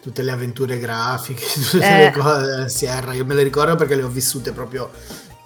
tutte 0.00 0.22
le 0.22 0.30
avventure 0.30 0.78
grafiche, 0.78 1.44
tutte 1.70 1.84
eh. 1.84 2.04
le 2.04 2.12
cose 2.12 2.68
Sierra, 2.68 3.12
io 3.12 3.24
me 3.24 3.34
le 3.34 3.42
ricordo 3.42 3.76
perché 3.76 3.94
le 3.94 4.02
ho 4.02 4.08
vissute 4.08 4.52
proprio 4.52 4.90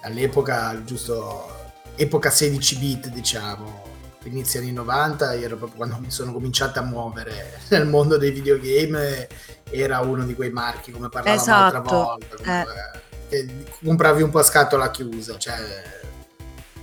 all'epoca, 0.01 0.81
giusto 0.83 1.53
epoca 1.95 2.29
16 2.29 2.77
bit 2.77 3.07
diciamo, 3.09 3.83
inizio 4.23 4.59
anni 4.59 4.71
90, 4.71 5.35
ero 5.35 5.57
proprio 5.57 5.77
quando 5.77 5.97
mi 5.99 6.11
sono 6.11 6.31
cominciato 6.31 6.79
a 6.79 6.83
muovere 6.83 7.59
nel 7.69 7.87
mondo 7.87 8.17
dei 8.17 8.31
videogame, 8.31 9.27
era 9.69 9.99
uno 9.99 10.25
di 10.25 10.35
quei 10.35 10.51
marchi 10.51 10.91
come 10.91 11.09
parlavamo 11.09 11.41
esatto. 11.41 11.73
l'altra 11.73 11.97
volta, 11.97 12.35
comunque, 12.35 13.01
eh. 13.29 13.65
compravi 13.83 14.21
un 14.21 14.29
po' 14.29 14.39
a 14.39 14.43
scatola 14.43 14.91
chiusa, 14.91 15.37
cioè 15.37 16.03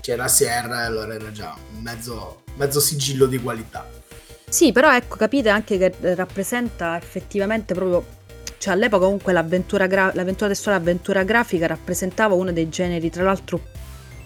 c'era 0.00 0.28
Sierra 0.28 0.82
e 0.82 0.86
allora 0.86 1.14
era 1.14 1.30
già 1.30 1.56
mezzo, 1.78 2.42
mezzo 2.56 2.80
sigillo 2.80 3.26
di 3.26 3.38
qualità. 3.38 4.00
Sì, 4.52 4.70
però 4.70 4.94
ecco, 4.94 5.16
capite 5.16 5.48
anche 5.48 5.78
che 5.78 5.94
rappresenta 6.14 6.98
effettivamente 6.98 7.72
proprio 7.72 8.04
cioè 8.58 8.74
all'epoca 8.74 9.04
comunque 9.06 9.32
l'avventura, 9.32 9.86
gra- 9.86 10.12
l'avventura 10.12 10.50
testuale, 10.50 10.76
l'avventura 10.76 11.22
grafica 11.22 11.66
rappresentava 11.66 12.34
uno 12.34 12.52
dei 12.52 12.68
generi 12.68 13.08
tra 13.08 13.22
l'altro 13.22 13.58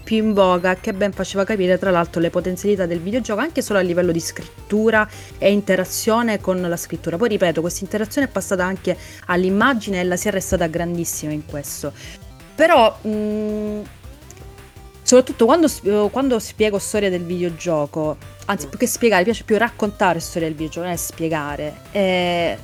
più 0.03 0.17
in 0.17 0.33
voga 0.33 0.75
che 0.75 0.93
ben 0.95 1.13
faceva 1.13 1.45
capire 1.45 1.79
tra 1.79 1.93
l'altro 1.93 2.21
le 2.21 2.31
potenzialità 2.31 2.87
del 2.87 2.99
videogioco 2.99 3.41
anche 3.41 3.63
solo 3.63 3.79
a 3.79 3.83
livello 3.83 4.11
di 4.11 4.19
scrittura 4.19 5.09
e 5.39 5.53
interazione 5.53 6.41
con 6.41 6.61
la 6.61 6.77
scrittura. 6.77 7.17
Poi 7.17 7.29
ripeto, 7.29 7.61
questa 7.61 7.85
interazione 7.85 8.27
è 8.27 8.31
passata 8.31 8.65
anche 8.65 8.97
all'immagine 9.27 10.01
e 10.01 10.05
la 10.05 10.17
Sierra 10.17 10.39
è 10.39 10.41
stata 10.41 10.67
grandissima 10.67 11.31
in 11.31 11.47
questo. 11.47 11.93
Però 12.53 12.99
mh, 13.01 13.09
mm, 13.09 13.81
soprattutto 15.03 15.45
quando, 15.45 15.69
quando 16.11 16.41
spiego 16.41 16.81
storia 16.81 17.11
del 17.11 17.23
videogioco, 17.23 18.35
anzi 18.47 18.67
più 18.69 18.79
che 18.79 18.87
spiegare, 18.87 19.25
piace 19.25 19.45
più 19.45 19.57
raccontare 19.57 20.19
storia 20.21 20.49
del 20.49 20.57
videogioco, 20.57 20.87
non 20.87 20.95
è 20.95 20.99
spiegare. 20.99 21.77
E... 21.93 22.59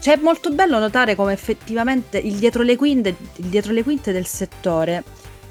Cioè 0.00 0.16
è 0.16 0.20
molto 0.20 0.50
bello 0.50 0.78
notare 0.78 1.16
come 1.16 1.32
effettivamente 1.32 2.18
il 2.18 2.34
dietro 2.34 2.62
le 2.62 2.76
quinte, 2.76 3.16
dietro 3.36 3.72
le 3.72 3.82
quinte 3.82 4.12
del 4.12 4.26
settore 4.26 5.02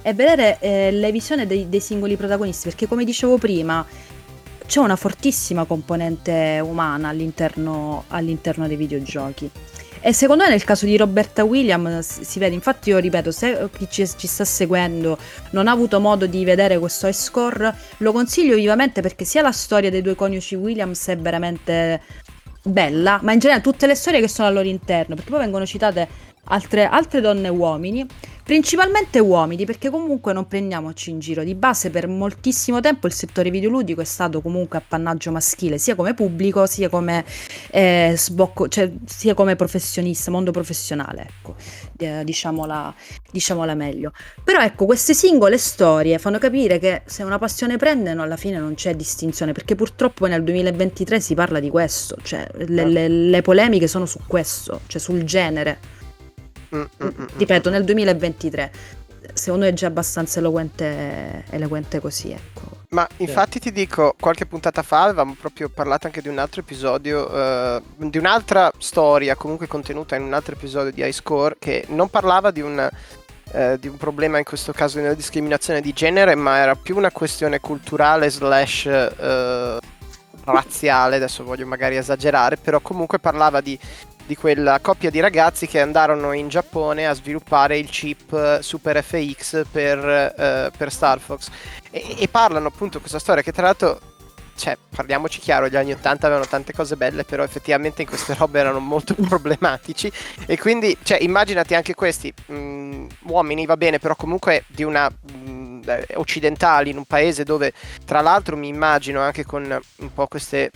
e 0.02 0.14
vedere 0.14 0.58
eh, 0.62 0.92
le 0.92 1.12
visioni 1.12 1.46
dei, 1.46 1.68
dei 1.68 1.82
singoli 1.82 2.16
protagonisti, 2.16 2.70
perché 2.70 2.88
come 2.88 3.04
dicevo 3.04 3.38
prima 3.38 3.86
c'è 4.66 4.80
una 4.80 4.96
fortissima 4.96 5.66
componente 5.66 6.62
umana 6.64 7.10
all'interno, 7.10 8.06
all'interno 8.08 8.68
dei 8.68 8.78
videogiochi. 8.78 9.50
E 10.00 10.14
secondo 10.14 10.44
me 10.44 10.50
nel 10.50 10.64
caso 10.64 10.86
di 10.86 10.96
Roberta 10.96 11.44
Williams 11.44 12.22
si 12.22 12.40
vede, 12.40 12.56
infatti 12.56 12.90
io 12.90 12.98
ripeto, 12.98 13.32
se 13.32 13.70
chi 13.76 13.88
ci, 13.90 14.08
ci, 14.16 14.28
sta 14.28 14.46
seguendo 14.46 15.18
non 15.52 15.68
ha 15.68 15.72
avuto 15.72 16.00
modo 16.00 16.28
di 16.28 16.44
vedere 16.46 16.78
questo 16.80 17.08
high 17.08 17.14
score, 17.14 17.76
lo 17.98 18.12
consiglio 18.12 18.56
vivamente 18.56 19.02
perché 19.02 19.26
sia 19.26 19.42
la 19.42 19.52
storia 19.52 19.90
dei 19.90 20.02
due 20.02 20.16
coniugi 20.16 20.56
Williams 20.56 21.08
è 21.08 21.18
veramente 21.18 22.02
bella, 22.64 23.20
ma 23.24 23.32
in 23.34 23.40
generale 23.40 23.64
tutte 23.64 23.88
le 23.88 23.96
storie 23.96 24.20
che 24.22 24.28
sono 24.28 24.48
al 24.48 24.54
loro 24.54 24.68
interno, 24.68 25.16
perché 25.16 25.30
poi 25.30 25.40
vengono 25.40 25.66
citate 25.66 26.08
altre, 26.48 26.86
altre 26.86 27.22
donne 27.22 27.48
e 27.48 27.52
uomini, 27.52 28.06
principalmente 28.48 29.20
uomini, 29.20 29.66
perché 29.66 29.90
comunque 29.90 30.32
non 30.32 30.48
prendiamoci 30.48 31.10
in 31.10 31.20
giro. 31.20 31.44
Di 31.44 31.54
base 31.54 31.90
per 31.90 32.08
moltissimo 32.08 32.80
tempo 32.80 33.08
il 33.08 33.14
settore 33.14 33.50
videoludico 33.50 34.00
è 34.00 34.06
stato 34.06 34.42
comunque 34.42 34.78
appannaggio 34.78 35.32
maschile, 35.32 35.78
sia 35.78 35.96
come 35.96 36.14
pubblico, 36.14 36.66
sia 36.66 36.88
come 36.88 37.26
eh, 37.72 38.14
sbocco, 38.16 38.70
cioè 38.70 38.90
sia 39.06 39.34
come 39.34 39.58
professionista, 39.58 40.32
mondo 40.32 40.52
professionale, 40.52 41.28
ecco, 41.28 41.56
eh, 41.98 42.24
diciamola, 42.24 42.96
diciamola 43.30 43.76
meglio. 43.76 44.14
Però 44.44 44.62
ecco, 44.62 44.86
queste 44.86 45.14
singole 45.14 45.58
storie 45.58 46.18
fanno 46.18 46.38
capire 46.38 46.80
che 46.80 47.02
se 47.06 47.24
una 47.24 47.40
passione 47.40 47.76
prendono 47.76 48.24
alla 48.24 48.38
fine 48.38 48.60
non 48.60 48.76
c'è 48.76 48.96
distinzione, 48.96 49.52
perché 49.52 49.76
purtroppo 49.76 50.26
nel 50.26 50.44
2023 50.44 51.20
si 51.20 51.34
parla 51.34 51.60
di 51.60 51.70
questo, 51.70 52.16
cioè 52.24 52.48
le, 52.54 52.86
le, 52.86 53.08
le 53.10 53.42
polemiche 53.42 53.88
sono 53.88 54.06
su 54.06 54.20
questo, 54.26 54.80
cioè 54.88 55.02
sul 55.02 55.24
genere. 55.24 55.96
Mm, 56.76 56.82
mm, 56.82 57.08
mm, 57.08 57.26
Ripeto, 57.38 57.70
nel 57.70 57.84
2023, 57.84 58.72
secondo 59.34 59.66
me 59.66 59.72
è 59.72 59.74
già 59.74 59.88
abbastanza 59.88 60.40
eloquente, 60.40 61.46
eloquente 61.50 62.00
così, 62.00 62.32
ecco. 62.32 62.76
Ma 62.90 63.08
infatti 63.18 63.60
ti 63.60 63.72
dico, 63.72 64.16
qualche 64.18 64.46
puntata 64.46 64.82
fa 64.82 65.04
avevamo 65.04 65.36
proprio 65.38 65.68
parlato 65.68 66.08
anche 66.08 66.22
di 66.22 66.30
un 66.30 66.38
altro 66.38 66.62
episodio, 66.62 67.30
eh, 67.34 67.82
di 67.98 68.18
un'altra 68.18 68.72
storia 68.78 69.36
comunque 69.36 69.68
contenuta 69.68 70.16
in 70.16 70.24
un 70.24 70.34
altro 70.34 70.56
episodio 70.56 70.92
di 70.92 71.02
High 71.02 71.12
Score 71.12 71.58
che 71.60 71.84
non 71.90 72.10
parlava 72.10 72.50
di 72.52 72.62
un, 72.62 72.90
eh, 73.52 73.78
di 73.78 73.90
un 73.90 73.98
problema 73.98 74.38
in 74.38 74.46
questo 74.46 74.72
caso 74.72 75.00
di 75.00 75.04
una 75.04 75.14
discriminazione 75.14 75.82
di 75.82 75.92
genere, 75.92 76.36
ma 76.36 76.58
era 76.58 76.76
più 76.76 76.96
una 76.96 77.12
questione 77.12 77.60
culturale 77.60 78.30
slash 78.30 78.86
eh, 78.86 79.78
razziale, 80.46 81.18
adesso 81.18 81.44
voglio 81.44 81.66
magari 81.66 81.98
esagerare, 81.98 82.56
però 82.56 82.80
comunque 82.80 83.20
parlava 83.20 83.60
di 83.60 83.78
di 84.28 84.36
quella 84.36 84.80
coppia 84.82 85.10
di 85.10 85.22
ragazzi 85.22 85.68
che 85.68 85.80
andarono 85.80 86.34
in 86.34 86.50
Giappone 86.50 87.08
a 87.08 87.14
sviluppare 87.14 87.78
il 87.78 87.90
chip 87.90 88.34
eh, 88.34 88.62
Super 88.62 89.02
FX 89.02 89.66
per, 89.72 89.98
uh, 89.98 90.78
per 90.78 90.92
Star 90.92 91.18
Fox. 91.20 91.50
E, 91.90 92.18
e, 92.20 92.28
parlano 92.28 92.68
appunto 92.68 93.00
questa 93.00 93.20
storia 93.20 93.42
che 93.42 93.54
tra 93.54 93.64
l'altro, 93.64 94.00
cioè, 94.56 94.78
parliamoci 94.94 95.40
chiaro, 95.40 95.70
gli 95.70 95.78
anni 95.78 95.94
80 95.94 96.26
avevano 96.26 96.46
tante 96.46 96.74
cose 96.74 96.98
belle, 96.98 97.24
però 97.24 97.44
effettivamente 97.44 98.02
in 98.02 98.08
queste 98.10 98.34
robe 98.36 98.60
erano 98.60 98.80
molto 98.80 99.16
problematici. 99.28 100.12
E 100.46 100.58
quindi, 100.58 100.96
cioè, 101.04 101.20
immaginati 101.22 101.74
anche 101.74 101.96
questi 101.96 102.32
mh, 102.48 102.54
mm, 102.54 103.08
uomini, 103.28 103.66
va 103.66 103.78
bene, 103.78 103.98
però 103.98 104.16
comunque 104.16 104.66
di 104.68 104.84
una... 104.84 105.10
Mh, 105.10 105.50
mm, 105.50 105.66
occidentali 106.16 106.90
in 106.90 106.98
un 106.98 107.06
paese 107.06 107.46
dove 107.46 107.72
tra 108.04 108.20
l'altro 108.20 108.58
mi 108.58 108.68
immagino 108.68 109.22
anche 109.22 109.46
con 109.46 109.64
un 109.64 110.14
po' 110.14 110.28
queste 110.28 110.70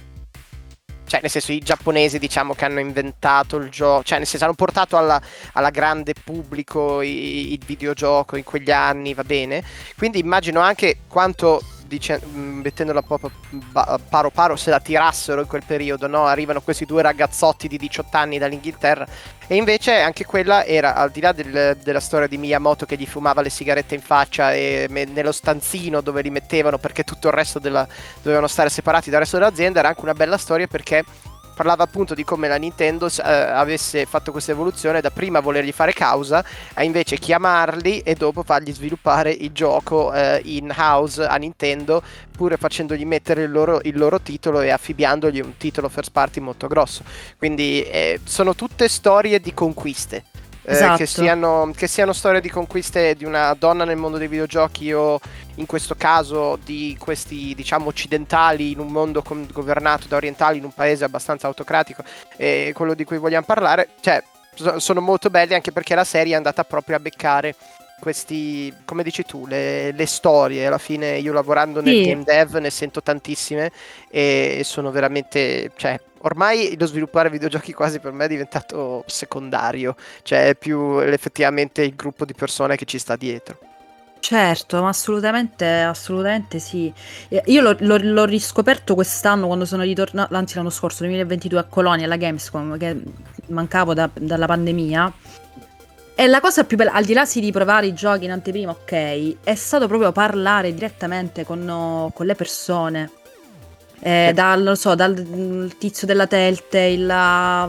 cioè 1.11 1.19
nel 1.19 1.29
senso 1.29 1.51
i 1.51 1.59
giapponesi 1.59 2.19
diciamo 2.19 2.53
che 2.53 2.63
hanno 2.63 2.79
inventato 2.79 3.57
il 3.57 3.69
gioco, 3.69 4.03
cioè 4.03 4.17
nel 4.17 4.25
senso 4.27 4.45
hanno 4.45 4.53
portato 4.53 4.95
alla, 4.95 5.21
alla 5.51 5.69
grande 5.69 6.13
pubblico 6.13 7.01
il 7.01 7.59
videogioco 7.65 8.37
in 8.37 8.45
quegli 8.45 8.71
anni, 8.71 9.13
va 9.13 9.25
bene? 9.25 9.61
Quindi 9.97 10.19
immagino 10.19 10.61
anche 10.61 10.99
quanto 11.09 11.61
dice, 11.91 12.21
mm, 12.25 12.61
mettendola 12.61 13.01
proprio 13.01 13.31
paro 14.07 14.29
paro 14.29 14.55
se 14.55 14.69
la 14.69 14.79
tirassero 14.79 15.41
in 15.41 15.47
quel 15.47 15.63
periodo, 15.65 16.07
no? 16.07 16.25
Arrivano 16.25 16.61
questi 16.61 16.85
due 16.85 17.01
ragazzotti 17.01 17.67
di 17.67 17.77
18 17.77 18.15
anni 18.15 18.37
dall'Inghilterra 18.37 19.05
e 19.45 19.55
invece 19.55 19.99
anche 19.99 20.25
quella 20.25 20.63
era, 20.63 20.95
al 20.95 21.11
di 21.11 21.19
là 21.19 21.33
del, 21.33 21.77
della 21.83 21.99
storia 21.99 22.27
di 22.27 22.37
Miyamoto 22.37 22.85
che 22.85 22.95
gli 22.95 23.05
fumava 23.05 23.41
le 23.41 23.49
sigarette 23.49 23.95
in 23.95 24.01
faccia 24.01 24.53
e 24.53 24.87
me, 24.89 25.03
nello 25.03 25.33
stanzino 25.33 25.99
dove 25.99 26.21
li 26.21 26.29
mettevano 26.29 26.77
perché 26.77 27.03
tutto 27.03 27.27
il 27.27 27.33
resto 27.33 27.59
della, 27.59 27.85
dovevano 28.21 28.47
stare 28.47 28.69
separati 28.69 29.09
dal 29.09 29.19
resto 29.19 29.37
dell'azienda, 29.37 29.79
era 29.79 29.89
anche 29.89 30.01
una 30.01 30.13
bella 30.13 30.37
storia 30.37 30.67
perché 30.67 31.03
parlava 31.61 31.83
appunto 31.83 32.15
di 32.15 32.23
come 32.23 32.47
la 32.47 32.55
Nintendo 32.55 33.05
eh, 33.05 33.21
avesse 33.21 34.07
fatto 34.07 34.31
questa 34.31 34.51
evoluzione 34.51 34.99
da 34.99 35.11
prima 35.11 35.41
volergli 35.41 35.71
fare 35.71 35.93
causa 35.93 36.43
a 36.73 36.81
invece 36.81 37.19
chiamarli 37.19 37.99
e 37.99 38.15
dopo 38.15 38.41
fargli 38.41 38.73
sviluppare 38.73 39.29
il 39.29 39.51
gioco 39.51 40.11
eh, 40.11 40.41
in 40.45 40.73
house 40.75 41.23
a 41.23 41.35
Nintendo 41.35 42.01
pure 42.35 42.57
facendogli 42.57 43.05
mettere 43.05 43.43
il 43.43 43.51
loro, 43.51 43.79
il 43.83 43.95
loro, 43.95 44.19
titolo 44.19 44.61
e 44.61 44.71
affibbiandogli 44.71 45.39
un 45.39 45.55
titolo 45.57 45.87
first 45.87 46.09
party 46.11 46.39
molto 46.39 46.65
grosso. 46.65 47.03
Quindi 47.37 47.83
eh, 47.83 48.19
sono 48.23 48.55
tutte 48.55 48.87
storie 48.87 49.39
di 49.39 49.53
conquiste 49.53 50.23
esatto. 50.63 50.93
eh, 50.93 50.97
che, 50.97 51.03
esatto. 51.03 51.21
siano, 51.21 51.71
che, 51.75 51.87
siano, 51.87 52.13
storie 52.13 52.41
di 52.41 52.49
conquiste 52.49 53.15
di 53.15 53.25
una 53.25 53.53
donna 53.57 53.83
nel 53.83 53.97
mondo 53.97 54.17
dei 54.17 54.27
videogiochi 54.27 54.91
o 54.93 55.19
in 55.55 55.65
questo 55.65 55.95
caso 55.95 56.57
di 56.63 56.95
questi 56.99 57.53
diciamo 57.55 57.87
occidentali 57.87 58.71
in 58.71 58.79
un 58.79 58.87
mondo 58.87 59.21
con, 59.21 59.47
governato 59.51 60.07
da 60.07 60.15
orientali 60.15 60.57
in 60.57 60.63
un 60.63 60.73
paese 60.73 61.03
abbastanza 61.03 61.47
autocratico 61.47 62.03
e 62.37 62.71
quello 62.75 62.93
di 62.93 63.03
cui 63.03 63.17
vogliamo 63.17 63.45
parlare 63.45 63.89
cioè 63.99 64.23
sono 64.77 64.99
molto 64.99 65.29
belli 65.29 65.53
anche 65.53 65.71
perché 65.71 65.95
la 65.95 66.03
serie 66.03 66.33
è 66.33 66.35
andata 66.35 66.63
proprio 66.63 66.97
a 66.97 66.99
beccare 66.99 67.55
questi, 68.01 68.73
come 68.83 69.03
dici 69.03 69.23
tu, 69.23 69.45
le, 69.45 69.91
le, 69.91 70.05
storie. 70.05 70.65
Alla 70.65 70.79
fine 70.79 71.17
io 71.19 71.31
lavorando 71.31 71.81
nel 71.81 72.03
sì. 72.03 72.09
game 72.09 72.23
dev 72.23 72.55
ne 72.57 72.69
sento 72.69 73.01
tantissime 73.01 73.71
e 74.09 74.63
sono 74.65 74.91
veramente, 74.91 75.71
cioè, 75.77 75.99
ormai 76.21 76.75
lo 76.77 76.85
sviluppare 76.87 77.29
videogiochi 77.29 77.71
quasi 77.71 77.99
per 77.99 78.11
me 78.11 78.25
è 78.25 78.27
diventato 78.27 79.03
secondario, 79.05 79.95
cioè 80.23 80.49
è 80.49 80.55
più 80.55 80.99
effettivamente 80.99 81.83
il 81.83 81.95
gruppo 81.95 82.25
di 82.25 82.33
persone 82.33 82.75
che 82.75 82.85
ci 82.85 82.97
sta 82.97 83.15
dietro. 83.15 83.59
Certo, 84.19 84.81
ma 84.81 84.89
assolutamente, 84.89 85.65
assolutamente 85.65 86.59
sì. 86.59 86.93
Io 87.45 87.61
l'ho, 87.61 87.75
l'ho- 87.79 87.97
l'ho 87.97 88.25
riscoperto 88.25 88.93
quest'anno 88.93 89.47
quando 89.47 89.65
sono 89.65 89.81
ritornato, 89.81 90.35
anzi 90.35 90.55
l'anno 90.55 90.69
scorso, 90.69 91.03
2022 91.03 91.59
a 91.59 91.63
Colonia, 91.63 92.05
alla 92.05 92.17
Gamescom, 92.17 92.77
che 92.77 93.01
mancavo 93.47 93.93
da- 93.95 94.09
dalla 94.13 94.45
pandemia. 94.45 95.11
E 96.21 96.27
la 96.27 96.39
cosa 96.39 96.65
più 96.65 96.77
bella, 96.77 96.91
al 96.91 97.03
di 97.03 97.13
là 97.13 97.25
sì 97.25 97.39
di 97.39 97.51
provare 97.51 97.87
i 97.87 97.95
giochi 97.95 98.25
in 98.25 98.31
anteprima, 98.31 98.69
ok, 98.69 99.37
è 99.43 99.55
stato 99.55 99.87
proprio 99.87 100.11
parlare 100.11 100.71
direttamente 100.71 101.43
con, 101.43 102.11
con 102.13 102.25
le 102.27 102.35
persone. 102.35 103.09
Eh, 104.01 104.31
dal, 104.31 104.77
so, 104.77 104.93
dal 104.93 105.73
tizio 105.79 106.05
della 106.05 106.27
Telltale, 106.27 106.97
la, 106.97 107.67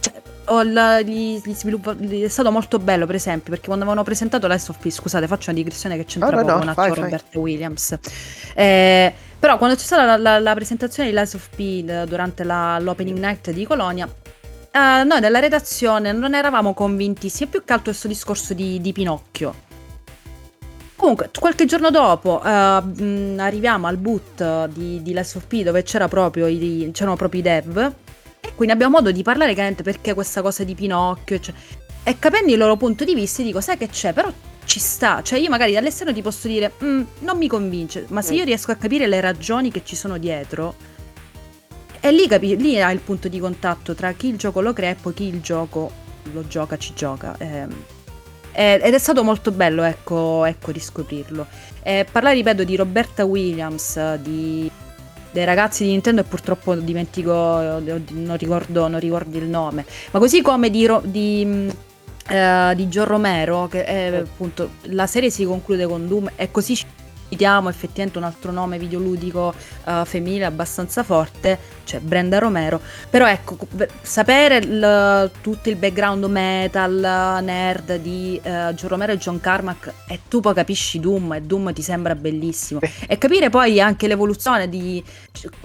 cioè, 0.00 0.64
la, 0.64 1.02
gli, 1.02 1.40
gli 1.40 1.54
sviluppa, 1.54 1.94
è 1.96 2.26
stato 2.26 2.50
molto 2.50 2.80
bello 2.80 3.06
per 3.06 3.14
esempio 3.14 3.50
perché 3.50 3.66
quando 3.66 3.84
avevano 3.84 4.04
presentato 4.04 4.48
Last 4.48 4.70
of 4.70 4.78
Peace 4.78 4.96
scusate 4.96 5.28
faccio 5.28 5.50
una 5.50 5.58
digressione 5.60 5.96
che 5.96 6.04
c'entra 6.04 6.36
oh, 6.36 6.40
poco 6.40 6.52
no, 6.52 6.58
con 6.58 6.68
attore 6.70 7.00
Robert 7.00 7.34
Williams. 7.36 7.96
Eh, 8.56 9.14
però 9.38 9.56
quando 9.56 9.76
c'è 9.76 9.84
stata 9.84 10.16
la, 10.16 10.40
la, 10.40 10.54
presentazione 10.54 11.10
di 11.10 11.14
Last 11.14 11.34
of 11.36 11.48
P 11.54 11.84
durante 12.06 12.42
l'opening 12.42 13.18
night 13.18 13.52
di 13.52 13.64
Colonia 13.64 14.08
Uh, 14.76 15.06
noi 15.06 15.20
della 15.20 15.38
redazione 15.38 16.10
non 16.10 16.34
eravamo 16.34 16.74
convinti, 16.74 17.28
sia 17.28 17.46
più 17.46 17.62
che 17.64 17.72
altro 17.72 17.90
questo 17.90 18.08
discorso 18.08 18.54
di, 18.54 18.80
di 18.80 18.92
Pinocchio. 18.92 19.54
Comunque, 20.96 21.30
qualche 21.38 21.64
giorno 21.64 21.90
dopo 21.90 22.40
uh, 22.42 22.48
mh, 22.48 23.36
arriviamo 23.38 23.86
al 23.86 23.98
boot 23.98 24.66
di, 24.70 25.00
di 25.00 25.12
Last 25.12 25.36
of 25.36 25.46
P 25.46 25.62
dove 25.62 25.84
c'era 25.84 26.08
proprio 26.08 26.48
i, 26.48 26.90
c'erano 26.92 27.14
proprio 27.14 27.38
i 27.38 27.42
dev 27.44 27.92
e 28.40 28.52
quindi 28.56 28.74
abbiamo 28.74 28.96
modo 28.96 29.12
di 29.12 29.22
parlare 29.22 29.52
chiaramente 29.52 29.84
perché 29.84 30.12
questa 30.12 30.42
cosa 30.42 30.64
di 30.64 30.74
Pinocchio 30.74 31.38
cioè, 31.38 31.54
e 32.02 32.18
capendo 32.18 32.50
il 32.50 32.58
loro 32.58 32.76
punto 32.76 33.04
di 33.04 33.14
vista 33.14 33.42
dico 33.42 33.60
sai 33.60 33.76
che 33.76 33.88
c'è 33.88 34.12
però 34.12 34.30
ci 34.64 34.80
sta 34.80 35.22
cioè 35.22 35.38
io 35.38 35.50
magari 35.50 35.72
dall'esterno 35.72 36.12
ti 36.12 36.22
posso 36.22 36.48
dire 36.48 36.72
non 36.78 37.36
mi 37.36 37.48
convince 37.48 38.06
ma 38.08 38.22
se 38.22 38.32
mm. 38.32 38.36
io 38.36 38.44
riesco 38.44 38.70
a 38.70 38.74
capire 38.74 39.06
le 39.06 39.20
ragioni 39.20 39.70
che 39.70 39.82
ci 39.84 39.94
sono 39.94 40.18
dietro 40.18 40.74
e 42.04 42.12
lì, 42.12 42.28
capi- 42.28 42.58
lì 42.58 42.78
hai 42.78 42.92
il 42.92 43.00
punto 43.00 43.28
di 43.28 43.38
contatto 43.38 43.94
tra 43.94 44.12
chi 44.12 44.28
il 44.28 44.36
gioco 44.36 44.60
lo 44.60 44.74
crea 44.74 44.90
e 44.90 44.94
poi 44.94 45.14
chi 45.14 45.24
il 45.24 45.40
gioco 45.40 45.90
lo 46.32 46.46
gioca, 46.46 46.76
ci 46.76 46.92
gioca. 46.94 47.34
Eh, 47.38 47.66
ed 48.52 48.92
è 48.92 48.98
stato 48.98 49.24
molto 49.24 49.50
bello, 49.52 49.82
ecco, 49.84 50.44
ecco 50.44 50.70
riscoprirlo. 50.70 51.46
Eh, 51.82 52.04
parlare, 52.12 52.34
ripeto, 52.36 52.62
di 52.62 52.76
Roberta 52.76 53.24
Williams, 53.24 54.16
di, 54.16 54.70
dei 55.30 55.44
ragazzi 55.46 55.84
di 55.84 55.92
Nintendo 55.92 56.20
e 56.20 56.24
purtroppo 56.24 56.74
dimentico, 56.74 57.32
non 57.32 58.36
ricordo, 58.36 58.86
non 58.86 59.00
ricordo 59.00 59.38
il 59.38 59.48
nome, 59.48 59.86
ma 60.10 60.18
così 60.18 60.42
come 60.42 60.68
di, 60.68 60.86
di, 61.04 61.72
uh, 62.28 62.74
di 62.74 62.86
John 62.88 63.06
Romero, 63.06 63.66
che 63.66 63.82
è, 63.82 64.14
appunto 64.16 64.72
la 64.88 65.06
serie 65.06 65.30
si 65.30 65.46
conclude 65.46 65.86
con 65.86 66.06
Doom 66.06 66.32
e 66.36 66.50
così 66.50 66.76
citiamo 67.34 67.68
effettivamente 67.68 68.18
un 68.18 68.24
altro 68.24 68.52
nome 68.52 68.78
videoludico 68.78 69.52
uh, 69.84 70.04
femminile 70.04 70.44
abbastanza 70.44 71.02
forte, 71.02 71.58
cioè 71.82 71.98
Brenda 71.98 72.38
Romero, 72.38 72.80
però 73.10 73.26
ecco, 73.26 73.58
sapere 74.02 74.58
il, 74.58 75.30
tutto 75.40 75.68
il 75.68 75.74
background 75.74 76.24
metal, 76.26 77.42
nerd 77.42 77.96
di 77.96 78.40
uh, 78.42 78.72
John 78.72 78.88
Romero 78.88 79.12
e 79.12 79.18
John 79.18 79.40
Carmack 79.40 79.92
e 80.06 80.20
tu 80.28 80.40
poi 80.40 80.54
capisci 80.54 81.00
Doom 81.00 81.32
e 81.32 81.42
Doom 81.42 81.72
ti 81.72 81.82
sembra 81.82 82.14
bellissimo. 82.14 82.78
E 83.08 83.18
capire 83.18 83.50
poi 83.50 83.80
anche 83.80 84.06
l'evoluzione 84.06 84.68
di 84.68 85.02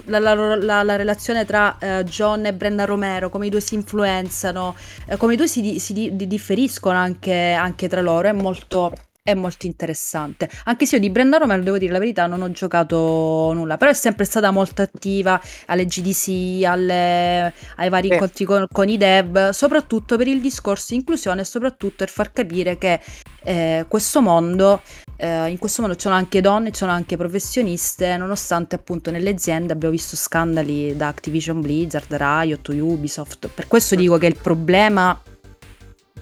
la, 0.06 0.18
la, 0.18 0.34
la, 0.34 0.82
la 0.82 0.96
relazione 0.96 1.44
tra 1.44 1.78
uh, 1.80 2.02
John 2.02 2.46
e 2.46 2.52
Brenda 2.52 2.84
Romero, 2.84 3.30
come 3.30 3.46
i 3.46 3.50
due 3.50 3.60
si 3.60 3.76
influenzano, 3.76 4.74
come 5.18 5.34
i 5.34 5.36
due 5.36 5.46
si, 5.46 5.78
si, 5.78 5.94
si 5.94 6.26
differiscono 6.26 6.98
anche, 6.98 7.52
anche 7.52 7.88
tra 7.88 8.00
loro, 8.00 8.26
è 8.26 8.32
molto 8.32 8.92
è 9.22 9.34
molto 9.34 9.66
interessante. 9.66 10.48
Anche 10.64 10.86
se 10.86 10.94
io 10.96 11.00
di 11.02 11.10
Brenda 11.10 11.36
Romero, 11.36 11.62
devo 11.62 11.76
dire 11.76 11.92
la 11.92 11.98
verità, 11.98 12.26
non 12.26 12.40
ho 12.40 12.50
giocato 12.50 13.52
nulla, 13.52 13.76
però 13.76 13.90
è 13.90 13.94
sempre 13.94 14.24
stata 14.24 14.50
molto 14.50 14.80
attiva 14.80 15.40
alle 15.66 15.84
GDC, 15.84 16.64
alle- 16.64 17.52
ai 17.76 17.88
vari 17.90 18.08
Sì. 18.08 18.12
incontri 18.14 18.44
con, 18.46 18.66
con 18.72 18.88
i 18.88 18.96
dev, 18.96 19.50
soprattutto 19.50 20.16
per 20.16 20.26
il 20.26 20.40
discorso 20.40 20.94
inclusione 20.94 21.42
e 21.42 21.44
soprattutto 21.44 21.96
per 21.96 22.08
far 22.08 22.32
capire 22.32 22.78
che 22.78 23.00
eh, 23.42 23.84
questo 23.88 24.22
mondo, 24.22 24.80
eh, 25.16 25.48
in 25.48 25.58
questo 25.58 25.82
mondo 25.82 25.96
ci 25.96 26.02
sono 26.02 26.14
anche 26.14 26.40
donne, 26.40 26.70
ci 26.70 26.78
sono 26.78 26.92
anche 26.92 27.16
professioniste, 27.18 28.16
nonostante 28.16 28.74
appunto 28.74 29.10
nelle 29.10 29.30
aziende 29.30 29.72
abbiamo 29.74 29.94
visto 29.94 30.16
scandali 30.16 30.96
da 30.96 31.08
Activision 31.08 31.60
Blizzard, 31.60 32.12
Riot, 32.14 32.68
Ubisoft. 32.68 33.48
Per 33.48 33.66
questo 33.66 33.94
dico 33.94 34.16
che 34.16 34.26
il 34.26 34.36
problema 34.36 35.18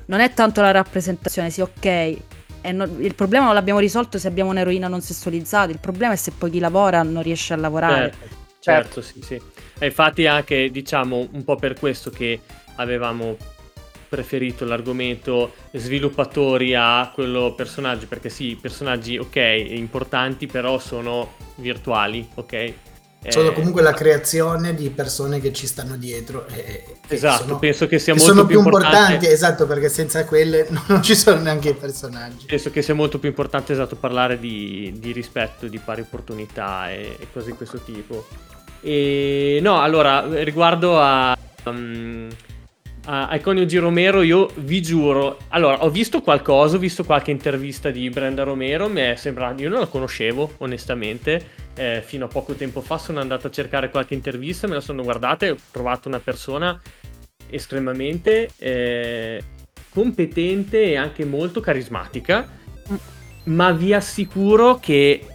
non 0.07 0.21
è 0.21 0.33
tanto 0.33 0.61
la 0.63 0.73
rappresentazione, 0.73 1.51
sì, 1.51 1.61
ok. 1.61 2.17
No- 2.73 2.89
il 2.99 3.15
problema 3.15 3.47
non 3.47 3.55
l'abbiamo 3.55 3.79
risolto 3.79 4.19
se 4.19 4.29
abbiamo 4.29 4.51
un'eroina 4.51 4.89
non 4.89 5.01
sessualizzata. 5.01 5.71
Il 5.71 5.79
problema 5.79 6.13
è 6.13 6.17
se 6.17 6.33
poi 6.33 6.51
chi 6.51 6.59
lavora 6.59 7.03
non 7.03 7.23
riesce 7.23 7.53
a 7.53 7.57
lavorare. 7.57 8.13
Certo, 8.13 8.37
certo, 8.61 9.03
sì, 9.03 9.23
sì. 9.23 9.41
E 9.79 9.87
infatti 9.87 10.27
anche, 10.27 10.71
diciamo, 10.71 11.29
un 11.31 11.45
po' 11.45 11.57
per 11.57 11.75
questo 11.79 12.11
che 12.11 12.41
avevamo 12.77 13.37
preferito 14.09 14.65
l'argomento 14.65 15.53
sviluppatori 15.73 16.75
a 16.75 17.11
quello 17.13 17.53
personaggi, 17.55 18.07
perché 18.07 18.31
sì, 18.31 18.59
personaggi, 18.61 19.19
ok, 19.19 19.37
importanti, 19.37 20.47
però 20.47 20.79
sono 20.79 21.35
virtuali, 21.57 22.27
ok? 22.35 22.73
Sono 23.27 23.51
Eh, 23.51 23.53
comunque 23.53 23.83
la 23.83 23.93
creazione 23.93 24.75
di 24.75 24.91
persone 24.91 25.41
che 25.41 25.53
ci 25.53 25.67
stanno 25.67 25.97
dietro. 25.97 26.47
E, 26.49 26.85
Esatto, 27.09 27.45
sono, 27.45 27.59
penso 27.59 27.87
che 27.87 27.99
sia 27.99 28.13
che 28.13 28.19
molto 28.19 28.35
sono 28.35 28.47
più 28.47 28.57
più 28.57 28.65
importanti, 28.65 28.97
importante. 28.97 29.33
esatto, 29.33 29.67
perché 29.67 29.89
senza 29.89 30.25
quelle 30.25 30.69
non 30.87 31.03
ci 31.03 31.17
sono 31.17 31.41
neanche 31.41 31.71
i 31.71 31.75
personaggi. 31.75 32.47
Penso 32.47 32.71
che 32.71 32.83
sia 32.83 32.95
molto 32.95 33.19
più 33.19 33.29
importante 33.29 33.73
esatto 33.73 33.97
parlare 33.97 34.39
di, 34.39 34.95
di 34.99 35.13
rispetto, 35.13 35.67
di 35.67 35.79
pari 35.79 36.03
opportunità 36.03 36.91
e, 36.91 37.17
e 37.19 37.27
cose 37.33 37.51
di 37.51 37.57
questo 37.57 37.79
tipo. 37.79 38.27
E 38.81 39.59
no, 39.63 39.81
allora, 39.81 40.25
riguardo 40.45 41.01
a, 41.01 41.37
um, 41.65 42.29
a, 42.31 42.48
ai 43.11 43.41
coniugi 43.41 43.79
Romero, 43.79 44.21
io 44.21 44.51
vi 44.57 44.83
giuro, 44.83 45.39
allora, 45.49 45.83
ho 45.83 45.89
visto 45.89 46.21
qualcosa, 46.21 46.77
ho 46.77 46.79
visto 46.79 47.05
qualche 47.05 47.31
intervista 47.31 47.91
di 47.91 48.11
Brenda 48.11 48.43
Romero, 48.43 48.87
mi 48.91 49.01
è 49.01 49.15
sembrato, 49.17 49.63
io 49.63 49.71
non 49.71 49.81
la 49.81 49.87
conoscevo, 49.87 50.57
onestamente, 50.59 51.43
eh, 51.75 52.03
fino 52.05 52.27
a 52.27 52.29
poco 52.29 52.53
tempo 52.53 52.83
fa 52.83 52.99
sono 52.99 53.21
andato 53.21 53.47
a 53.47 53.51
cercare 53.51 53.89
qualche 53.89 54.13
intervista, 54.13 54.67
me 54.67 54.75
la 54.75 54.83
sono 54.83 55.03
guardata 55.03 55.47
e 55.47 55.51
ho 55.53 55.57
trovato 55.71 56.09
una 56.09 56.19
persona 56.19 56.79
estremamente 57.49 58.51
eh, 58.59 59.43
competente 59.89 60.83
e 60.83 60.97
anche 60.99 61.25
molto 61.25 61.61
carismatica, 61.61 62.47
ma 63.45 63.73
vi 63.73 63.95
assicuro 63.95 64.79
che 64.79 65.27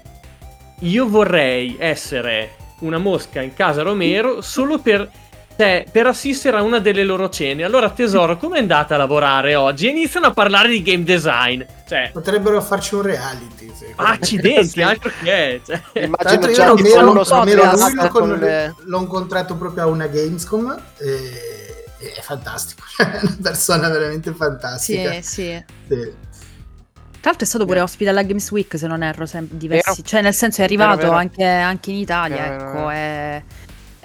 io 0.78 1.09
vorrei 1.09 1.76
essere 1.80 2.51
una 2.82 2.99
mosca 2.99 3.41
in 3.41 3.55
casa 3.55 3.82
Romero 3.82 4.41
solo 4.41 4.78
per, 4.78 5.09
cioè, 5.58 5.86
per 5.91 6.08
assistere 6.08 6.58
a 6.58 6.62
una 6.62 6.80
delle 6.80 7.04
loro 7.04 7.30
cene. 7.30 7.64
Allora, 7.64 7.89
tesoro, 7.89 8.38
com'è 8.38 8.60
andata 8.60 8.95
a 8.95 8.97
lavorare 8.97 9.56
oggi? 9.56 9.88
E 9.88 9.91
iniziano 9.91 10.28
a 10.28 10.32
parlare 10.32 10.70
di 10.70 10.82
game 10.82 11.04
design. 11.04 11.62
Cioè, 11.88 12.10
Potrebbero 12.12 12.62
farci 12.62 12.95
un 12.95 13.01
reality. 13.04 13.68
me. 13.68 13.93
accidenti, 13.97 14.68
Sì. 14.70 14.82
altro 14.82 15.12
che 15.22 15.32
è. 15.56 15.62
Cioè, 15.66 15.82
Tra 15.91 16.01
Immagino 16.04 16.74
che 16.76 16.82
mi 16.84 16.89
fanno 16.89 17.01
ero- 17.01 17.12
uno 17.12 17.24
non 17.30 17.43
mi 17.45 17.51
ero- 17.51 17.76
spot 17.78 17.89
lui 17.91 17.93
l'ho, 17.95 18.08
con 18.10 18.30
con- 18.30 18.39
le- 18.39 18.76
l'ho 18.84 18.99
incontrato 18.99 19.56
proprio 19.56 19.84
a 19.84 19.88
una 19.88 20.08
Gamescom 20.08 20.82
e, 20.97 21.86
è 22.16 22.22
fantastico, 22.22 22.82
è 22.97 23.20
una 23.22 23.38
persona 23.41 23.89
veramente 23.89 24.32
Sì, 24.32 24.36
fantastica. 24.36 25.12
sì. 25.22 25.64
Sì. 25.88 26.12
Tra 27.24 27.32
l'altro 27.32 27.47
è 27.47 27.49
stato 27.49 27.66
pure 27.66 27.80
ospite 27.80 28.10
alla 28.10 28.22
Games 28.24 28.51
Week, 28.51 28.78
se 28.78 28.86
non 28.86 29.01
erro, 29.01 29.26
sem- 29.26 29.47
diversi. 29.49 30.04
Cioè, 30.04 30.22
nel 30.22 30.34
senso 30.34 30.62
è 30.62 30.68
Vero, 30.68 30.82
arrivato 30.84 31.06
vero. 31.08 31.18
Anche, 31.18 31.45
anche 31.45 31.91
in 31.91 31.95
Italia, 31.97 32.36
Vero, 32.49 32.58
vero, 32.58 32.70
ecco. 32.80 32.91
E, 32.91 33.43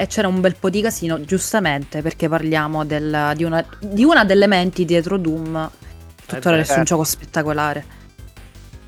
e 0.01 0.07
c'era 0.07 0.29
un 0.29 0.41
bel 0.41 0.55
po' 0.55 0.71
di 0.71 0.81
casino, 0.81 1.21
giustamente, 1.21 2.03
perché 2.03 2.29
parliamo 2.29 2.85
del- 2.85 3.33
di, 3.35 3.43
una, 3.43 3.67
di 3.81 4.05
una 4.05 4.25
delle 4.25 4.47
menti 4.47 4.85
dietro 4.85 5.17
Doom. 5.17 5.71
Tuttora 6.25 6.51
beh, 6.55 6.57
resta 6.59 6.77
un 6.77 6.85
gioco 6.85 7.03
spettacolare. 7.03 7.85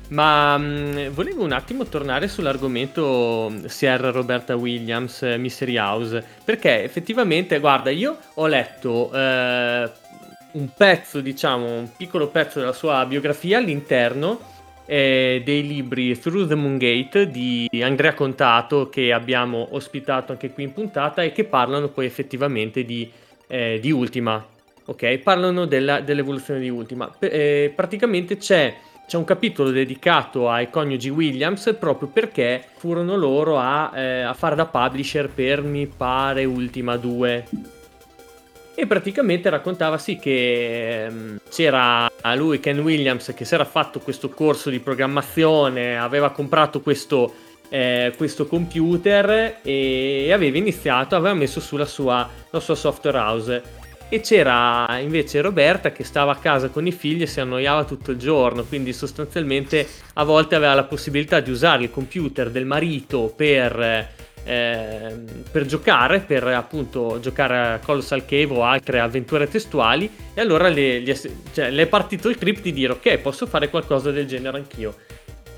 Ma 0.07 0.57
mh, 0.57 1.09
volevo 1.09 1.43
un 1.43 1.51
attimo 1.51 1.83
tornare 1.83 2.29
sull'argomento 2.29 3.49
mh, 3.51 3.65
Sierra 3.65 4.09
Roberta 4.09 4.55
Williams, 4.55 5.23
eh, 5.23 5.37
Mystery 5.37 5.77
House, 5.77 6.23
perché 6.45 6.81
effettivamente, 6.81 7.59
guarda, 7.59 7.89
io 7.89 8.17
ho 8.35 8.47
letto 8.47 9.11
eh, 9.13 9.91
un 10.53 10.69
pezzo, 10.75 11.19
diciamo, 11.19 11.65
un 11.65 11.89
piccolo 11.97 12.29
pezzo 12.29 12.59
della 12.59 12.71
sua 12.73 13.05
biografia 13.05 13.57
all'interno 13.57 14.39
eh, 14.91 15.41
dei 15.45 15.65
libri 15.65 16.19
Through 16.19 16.49
the 16.49 16.55
Moongate 16.55 17.31
di 17.31 17.69
Andrea 17.81 18.13
Contato, 18.13 18.89
che 18.89 19.13
abbiamo 19.13 19.69
ospitato 19.71 20.33
anche 20.33 20.51
qui 20.51 20.63
in 20.63 20.73
puntata 20.73 21.23
e 21.23 21.31
che 21.31 21.45
parlano 21.45 21.87
poi 21.87 22.05
effettivamente 22.05 22.83
di, 22.83 23.09
eh, 23.47 23.79
di 23.81 23.89
Ultima. 23.89 24.45
Ok, 24.87 25.19
parlano 25.19 25.63
della- 25.65 26.01
dell'evoluzione 26.01 26.59
di 26.59 26.67
Ultima. 26.67 27.09
Eh, 27.19 27.71
praticamente 27.73 28.35
c'è 28.35 28.75
c'è 29.07 29.17
un 29.17 29.23
capitolo 29.25 29.71
dedicato 29.71 30.49
ai 30.49 30.69
coniugi 30.69 31.09
Williams 31.09 31.75
proprio 31.77 32.07
perché 32.07 32.63
furono 32.77 33.17
loro 33.17 33.57
a, 33.57 33.91
eh, 33.93 34.21
a 34.21 34.33
fare 34.33 34.55
da 34.55 34.65
publisher 34.65 35.29
per 35.29 35.61
mi 35.63 35.85
pare 35.85 36.45
Ultima 36.45 36.95
2. 36.95 37.45
E 38.81 38.87
praticamente 38.87 39.47
raccontava 39.51 39.99
sì 39.99 40.17
che 40.17 41.05
ehm, 41.05 41.37
c'era 41.51 42.09
lui, 42.33 42.59
Ken 42.59 42.79
Williams, 42.79 43.31
che 43.35 43.45
si 43.45 43.53
era 43.53 43.63
fatto 43.63 43.99
questo 43.99 44.29
corso 44.29 44.71
di 44.71 44.79
programmazione, 44.79 45.99
aveva 45.99 46.31
comprato 46.31 46.81
questo, 46.81 47.31
eh, 47.69 48.11
questo 48.17 48.47
computer 48.47 49.59
e 49.61 50.31
aveva 50.33 50.57
iniziato, 50.57 51.15
aveva 51.15 51.35
messo 51.35 51.59
su 51.59 51.77
la 51.77 51.85
sua, 51.85 52.27
la 52.49 52.59
sua 52.59 52.73
software 52.73 53.19
house. 53.19 53.61
E 54.09 54.19
c'era 54.21 54.97
invece 54.99 55.41
Roberta 55.41 55.91
che 55.91 56.03
stava 56.03 56.31
a 56.31 56.37
casa 56.37 56.69
con 56.69 56.87
i 56.87 56.91
figli 56.91 57.21
e 57.21 57.27
si 57.27 57.39
annoiava 57.39 57.83
tutto 57.83 58.09
il 58.09 58.17
giorno, 58.17 58.63
quindi 58.63 58.93
sostanzialmente 58.93 59.87
a 60.13 60.23
volte 60.23 60.55
aveva 60.55 60.73
la 60.73 60.85
possibilità 60.85 61.39
di 61.39 61.51
usare 61.51 61.83
il 61.83 61.91
computer 61.91 62.49
del 62.49 62.65
marito 62.65 63.31
per, 63.35 64.09
eh, 64.43 65.15
per 65.51 65.65
giocare, 65.65 66.19
per 66.19 66.47
appunto 66.47 67.19
giocare 67.21 67.73
a 67.73 67.79
Colossal 67.79 68.25
Cave 68.25 68.53
o 68.53 68.63
altre 68.63 68.99
avventure 68.99 69.47
testuali 69.47 70.09
e 70.33 70.41
allora 70.41 70.67
le, 70.69 71.03
è, 71.03 71.19
cioè, 71.53 71.69
le 71.69 71.83
è 71.83 71.87
partito 71.87 72.29
il 72.29 72.37
trip 72.37 72.61
di 72.61 72.73
dire 72.73 72.93
ok 72.93 73.17
posso 73.17 73.45
fare 73.45 73.69
qualcosa 73.69 74.11
del 74.11 74.25
genere 74.25 74.57
anch'io. 74.57 74.95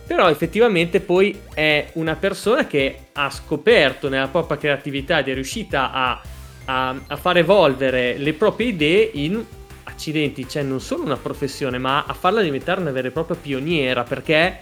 Però 0.05 0.29
effettivamente 0.29 0.99
poi 0.99 1.39
è 1.53 1.91
una 1.93 2.15
persona 2.15 2.67
che 2.67 2.97
ha 3.13 3.29
scoperto 3.29 4.09
nella 4.09 4.27
propria 4.27 4.57
creatività 4.57 5.19
ed 5.19 5.29
è 5.29 5.33
riuscita 5.33 5.91
a 5.93 6.21
a, 6.65 6.95
a 7.07 7.15
far 7.15 7.37
evolvere 7.37 8.17
le 8.17 8.33
proprie 8.33 8.67
idee 8.69 9.09
in 9.13 9.43
accidenti, 9.83 10.47
cioè 10.47 10.63
non 10.63 10.79
solo 10.79 11.03
una 11.03 11.17
professione, 11.17 11.77
ma 11.77 12.05
a 12.05 12.13
farla 12.13 12.41
diventare 12.41 12.81
una 12.81 12.91
vera 12.91 13.07
e 13.07 13.11
propria 13.11 13.37
pioniera, 13.39 14.03
perché 14.03 14.57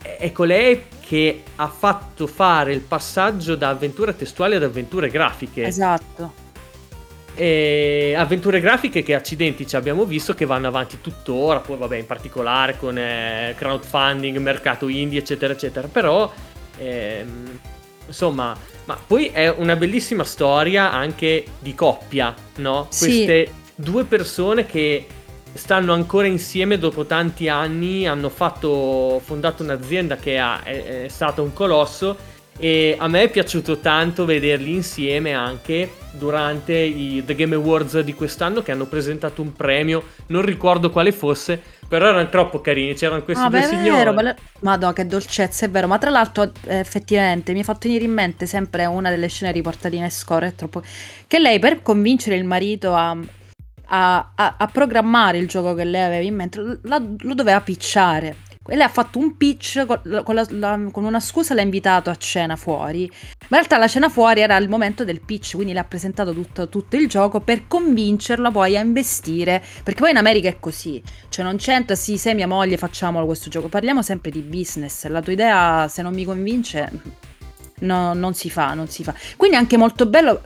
è 0.00 0.32
colei 0.32 0.82
che 1.12 1.42
ha 1.56 1.68
fatto 1.68 2.26
fare 2.26 2.72
il 2.72 2.80
passaggio 2.80 3.54
da 3.54 3.68
avventure 3.68 4.16
testuali 4.16 4.54
ad 4.54 4.62
avventure 4.62 5.10
grafiche. 5.10 5.64
Esatto. 5.64 6.32
E 7.34 8.14
avventure 8.16 8.60
grafiche 8.60 9.02
che 9.02 9.14
accidenti 9.14 9.66
ci 9.66 9.76
abbiamo 9.76 10.06
visto 10.06 10.32
che 10.32 10.46
vanno 10.46 10.68
avanti 10.68 11.02
tuttora, 11.02 11.60
poi 11.60 11.76
vabbè 11.76 11.98
in 11.98 12.06
particolare 12.06 12.78
con 12.78 12.96
eh, 12.96 13.54
crowdfunding, 13.58 14.38
mercato 14.38 14.88
indie 14.88 15.18
eccetera 15.18 15.52
eccetera, 15.52 15.86
però 15.86 16.32
ehm, 16.78 17.58
insomma, 18.06 18.56
ma 18.86 18.98
poi 19.06 19.26
è 19.26 19.50
una 19.50 19.76
bellissima 19.76 20.24
storia 20.24 20.92
anche 20.92 21.44
di 21.58 21.74
coppia, 21.74 22.34
no? 22.56 22.86
Sì. 22.88 23.04
Queste 23.04 23.52
due 23.74 24.04
persone 24.04 24.64
che 24.64 25.06
stanno 25.52 25.92
ancora 25.92 26.26
insieme 26.26 26.78
dopo 26.78 27.04
tanti 27.06 27.48
anni, 27.48 28.06
hanno 28.06 28.28
fatto, 28.28 29.20
fondato 29.24 29.62
un'azienda 29.62 30.16
che 30.16 30.38
ha- 30.38 30.62
è, 30.62 31.04
è 31.04 31.08
stata 31.08 31.42
un 31.42 31.52
colosso 31.52 32.16
e 32.58 32.94
a 32.98 33.08
me 33.08 33.22
è 33.22 33.30
piaciuto 33.30 33.78
tanto 33.78 34.24
vederli 34.24 34.72
insieme 34.74 35.32
anche 35.32 35.90
durante 36.12 36.74
i 36.74 37.22
The 37.24 37.34
Game 37.34 37.54
Awards 37.54 38.00
di 38.00 38.14
quest'anno 38.14 38.62
che 38.62 38.72
hanno 38.72 38.86
presentato 38.86 39.40
un 39.42 39.52
premio, 39.54 40.04
non 40.26 40.42
ricordo 40.42 40.90
quale 40.90 41.12
fosse, 41.12 41.60
però 41.88 42.06
erano 42.08 42.28
troppo 42.28 42.60
carini, 42.60 42.94
c'erano 42.94 43.22
questi 43.24 43.46
Ah, 43.46 43.48
due 43.48 43.60
beh, 43.60 43.64
è 43.64 43.68
signori. 43.68 43.90
vero, 43.96 44.12
bella- 44.12 44.36
Madò, 44.60 44.92
che 44.92 45.06
dolcezza, 45.06 45.64
è 45.66 45.70
vero. 45.70 45.86
Ma 45.88 45.98
tra 45.98 46.10
l'altro, 46.10 46.52
eh, 46.66 46.78
effettivamente, 46.78 47.52
mi 47.52 47.60
ha 47.60 47.64
fatto 47.64 47.88
venire 47.88 48.04
in 48.04 48.12
mente 48.12 48.46
sempre 48.46 48.84
una 48.86 49.08
delle 49.10 49.28
scene 49.28 49.52
riportate 49.52 49.96
in 49.96 50.10
Score, 50.10 50.48
è 50.48 50.54
troppo... 50.54 50.82
Che 51.26 51.38
lei, 51.38 51.58
per 51.58 51.82
convincere 51.82 52.36
il 52.36 52.44
marito 52.44 52.94
a, 52.94 53.16
a- 53.94 54.32
a- 54.34 54.54
a 54.58 54.66
programmare 54.68 55.36
il 55.36 55.46
gioco 55.46 55.74
che 55.74 55.84
lei 55.84 56.02
aveva 56.02 56.24
in 56.24 56.34
mente, 56.34 56.78
la- 56.82 57.02
lo 57.18 57.34
doveva 57.34 57.60
picciare. 57.60 58.36
E 58.68 58.76
lei 58.76 58.86
ha 58.86 58.88
fatto 58.88 59.18
un 59.18 59.36
pitch 59.36 59.84
con, 59.86 60.22
con 60.24 60.34
la- 60.36 60.46
la- 60.50 60.80
con 60.92 61.04
una 61.04 61.18
scusa, 61.20 61.52
l'ha 61.52 61.62
invitato 61.62 62.08
a 62.10 62.16
cena 62.16 62.54
fuori. 62.56 63.06
Ma 63.10 63.58
in 63.58 63.66
realtà 63.66 63.76
la 63.76 63.88
cena 63.88 64.08
fuori 64.08 64.40
era 64.40 64.56
il 64.56 64.68
momento 64.68 65.04
del 65.04 65.20
pitch, 65.20 65.54
quindi 65.56 65.72
le 65.72 65.80
ha 65.80 65.84
presentato 65.84 66.32
tutto, 66.32 66.68
tutto 66.68 66.96
il 66.96 67.08
gioco 67.08 67.40
per 67.40 67.66
convincerla 67.66 68.50
poi 68.50 68.76
a 68.76 68.80
investire. 68.80 69.62
Perché 69.82 70.00
poi 70.00 70.10
in 70.12 70.16
America 70.16 70.48
è 70.48 70.58
così. 70.60 71.02
Cioè 71.28 71.44
non 71.44 71.56
c'entra, 71.56 71.96
sì, 71.96 72.16
sei 72.16 72.34
mia 72.34 72.46
moglie, 72.46 72.76
facciamolo 72.76 73.26
questo 73.26 73.50
gioco. 73.50 73.68
Parliamo 73.68 74.00
sempre 74.00 74.30
di 74.30 74.40
business. 74.40 75.06
La 75.08 75.20
tua 75.20 75.32
idea, 75.32 75.88
se 75.88 76.00
non 76.02 76.14
mi 76.14 76.24
convince, 76.24 76.88
no- 77.80 78.14
non 78.14 78.32
si 78.32 78.48
fa, 78.48 78.74
non 78.74 78.86
si 78.88 79.02
fa. 79.02 79.12
Quindi 79.36 79.56
è 79.56 79.58
anche 79.58 79.76
molto 79.76 80.06
bello. 80.06 80.40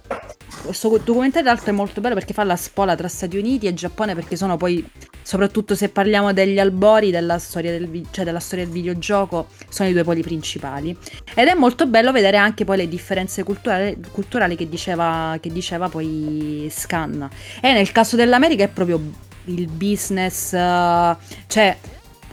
Questo 0.62 0.88
documentario, 0.88 1.42
tra 1.42 1.52
l'altro, 1.52 1.70
è 1.70 1.74
molto 1.74 2.00
bello 2.00 2.14
perché 2.14 2.32
fa 2.32 2.42
la 2.42 2.56
spola 2.56 2.96
tra 2.96 3.08
Stati 3.08 3.36
Uniti 3.36 3.66
e 3.66 3.74
Giappone, 3.74 4.14
perché 4.14 4.36
sono 4.36 4.56
poi, 4.56 4.84
soprattutto 5.22 5.74
se 5.74 5.88
parliamo 5.90 6.32
degli 6.32 6.58
albori 6.58 7.10
della 7.10 7.38
storia 7.38 7.70
del, 7.70 7.88
vi- 7.88 8.06
cioè 8.10 8.24
della 8.24 8.40
storia 8.40 8.64
del 8.64 8.72
videogioco, 8.72 9.48
sono 9.68 9.88
i 9.88 9.92
due 9.92 10.02
poli 10.02 10.22
principali. 10.22 10.96
Ed 11.34 11.46
è 11.48 11.54
molto 11.54 11.86
bello 11.86 12.10
vedere 12.10 12.36
anche 12.36 12.64
poi 12.64 12.78
le 12.78 12.88
differenze 12.88 13.44
culturali, 13.44 13.96
culturali 14.10 14.56
che, 14.56 14.68
diceva, 14.68 15.38
che 15.40 15.52
diceva 15.52 15.88
poi 15.88 16.68
Scan. 16.70 17.28
E 17.60 17.72
nel 17.72 17.92
caso 17.92 18.16
dell'America 18.16 18.64
è 18.64 18.68
proprio 18.68 19.00
il 19.44 19.68
business, 19.68 20.52
eh, 20.52 21.16
cioè 21.46 21.76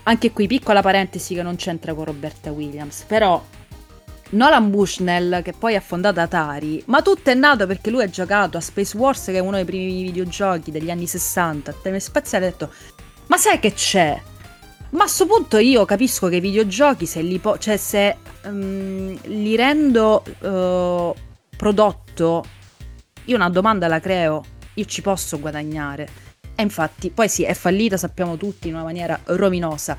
anche 0.03 0.32
qui 0.32 0.47
piccola 0.47 0.82
parentesi 0.82 1.34
che 1.36 1.43
non 1.43 1.55
c'entra 1.55 1.93
con 1.93 2.05
Roberta 2.05 2.51
Williams, 2.51 3.03
però 3.07 3.41
Nolan 4.34 4.71
Bushnell, 4.71 5.41
che 5.41 5.53
poi 5.53 5.75
ha 5.75 5.81
fondato 5.81 6.19
Atari, 6.19 6.84
ma 6.88 7.01
tutto 7.01 7.29
è 7.29 7.34
nato 7.36 7.67
perché 7.67 7.89
lui 7.89 8.03
ha 8.03 8.09
giocato 8.09 8.57
a 8.57 8.61
Space 8.61 8.97
Wars, 8.97 9.25
che 9.25 9.34
è 9.34 9.39
uno 9.39 9.55
dei 9.55 9.65
primi 9.65 10.03
videogiochi 10.03 10.71
degli 10.71 10.89
anni 10.89 11.05
60, 11.05 11.71
a 11.71 11.75
tema 11.81 11.99
spaziale, 11.99 12.47
ha 12.47 12.49
detto, 12.49 12.71
ma 13.27 13.38
sai 13.38 13.59
che 13.59 13.73
c'è? 13.73 14.19
Ma 14.91 15.03
a 15.03 15.07
sto 15.07 15.25
punto 15.25 15.57
io 15.57 15.86
capisco 15.86 16.29
che 16.29 16.38
i 16.38 16.39
videogiochi, 16.39 17.05
se 17.05 17.21
li, 17.21 17.39
po- 17.39 17.57
cioè 17.57 17.77
se 17.77 18.17
ehm, 18.43 19.19
li 19.23 19.55
rendo 19.55 20.23
eh, 20.23 21.13
prodotto, 21.55 22.43
io 23.25 23.36
una 23.36 23.49
domanda 23.49 23.88
la 23.88 23.99
creo, 23.99 24.43
io 24.73 24.86
ci 24.86 25.01
posso 25.01 25.39
guadagnare. 25.39 26.07
E 26.55 26.61
infatti, 26.61 27.09
poi 27.09 27.29
sì, 27.29 27.43
è 27.43 27.53
fallita, 27.53 27.97
sappiamo 27.97 28.38
tutti, 28.38 28.67
in 28.67 28.75
una 28.75 28.84
maniera 28.84 29.19
rovinosa. 29.25 29.97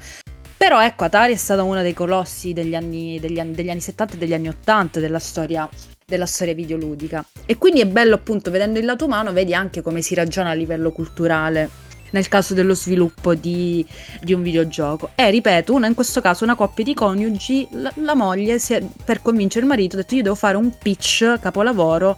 Però 0.64 0.82
ecco, 0.82 1.04
Atari 1.04 1.34
è 1.34 1.36
stata 1.36 1.62
uno 1.62 1.82
dei 1.82 1.92
colossi 1.92 2.54
degli 2.54 2.74
anni, 2.74 3.20
degli 3.20 3.38
anni, 3.38 3.52
degli 3.52 3.68
anni 3.68 3.82
70 3.82 4.14
e 4.14 4.16
degli 4.16 4.32
anni 4.32 4.48
80 4.48 4.98
della 4.98 5.18
storia, 5.18 5.68
della 6.06 6.24
storia 6.24 6.54
videoludica. 6.54 7.22
E 7.44 7.58
quindi 7.58 7.82
è 7.82 7.86
bello 7.86 8.14
appunto, 8.14 8.50
vedendo 8.50 8.78
il 8.78 8.86
lato 8.86 9.04
umano, 9.04 9.30
vedi 9.34 9.52
anche 9.52 9.82
come 9.82 10.00
si 10.00 10.14
ragiona 10.14 10.48
a 10.48 10.54
livello 10.54 10.90
culturale 10.90 11.68
nel 12.12 12.28
caso 12.28 12.54
dello 12.54 12.74
sviluppo 12.74 13.34
di, 13.34 13.84
di 14.22 14.32
un 14.32 14.40
videogioco. 14.40 15.10
E 15.14 15.28
ripeto, 15.28 15.74
una 15.74 15.86
in 15.86 15.92
questo 15.92 16.22
caso 16.22 16.44
una 16.44 16.54
coppia 16.54 16.82
di 16.82 16.94
coniugi, 16.94 17.68
la, 17.72 17.92
la 17.96 18.14
moglie 18.14 18.54
è- 18.54 18.82
per 19.04 19.20
convincere 19.20 19.66
il 19.66 19.70
marito 19.70 19.96
ha 19.96 19.98
detto 19.98 20.14
io 20.14 20.22
devo 20.22 20.34
fare 20.34 20.56
un 20.56 20.72
pitch 20.78 21.40
capolavoro 21.40 22.16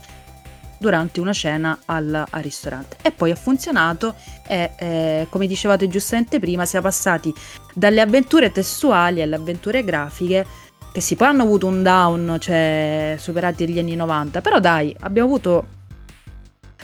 durante 0.79 1.21
una 1.21 1.33
cena 1.33 1.79
al, 1.87 2.25
al 2.29 2.43
ristorante. 2.43 2.97
E 3.03 3.11
poi 3.11 3.31
ha 3.31 3.37
funzionato 3.37 4.15
e 4.47 4.71
eh, 4.79 5.27
come 5.31 5.47
dicevate 5.47 5.89
giustamente 5.89 6.39
prima 6.39 6.65
siamo 6.67 6.87
passati 6.87 7.33
dalle 7.75 8.01
avventure 8.01 8.53
testuali 8.53 9.23
alle 9.23 9.37
avventure 9.37 9.85
grafiche 9.85 10.47
che 10.93 11.03
sì 11.03 11.15
poi 11.15 11.29
hanno 11.29 11.43
avuto 11.43 11.67
un 11.67 11.83
down, 11.83 12.39
cioè 12.41 13.17
superati 13.19 13.69
gli 13.69 13.79
anni 13.79 13.95
90, 13.97 14.41
però 14.41 14.61
dai, 14.61 14.97
abbiamo 15.01 15.29
avuto 15.29 15.67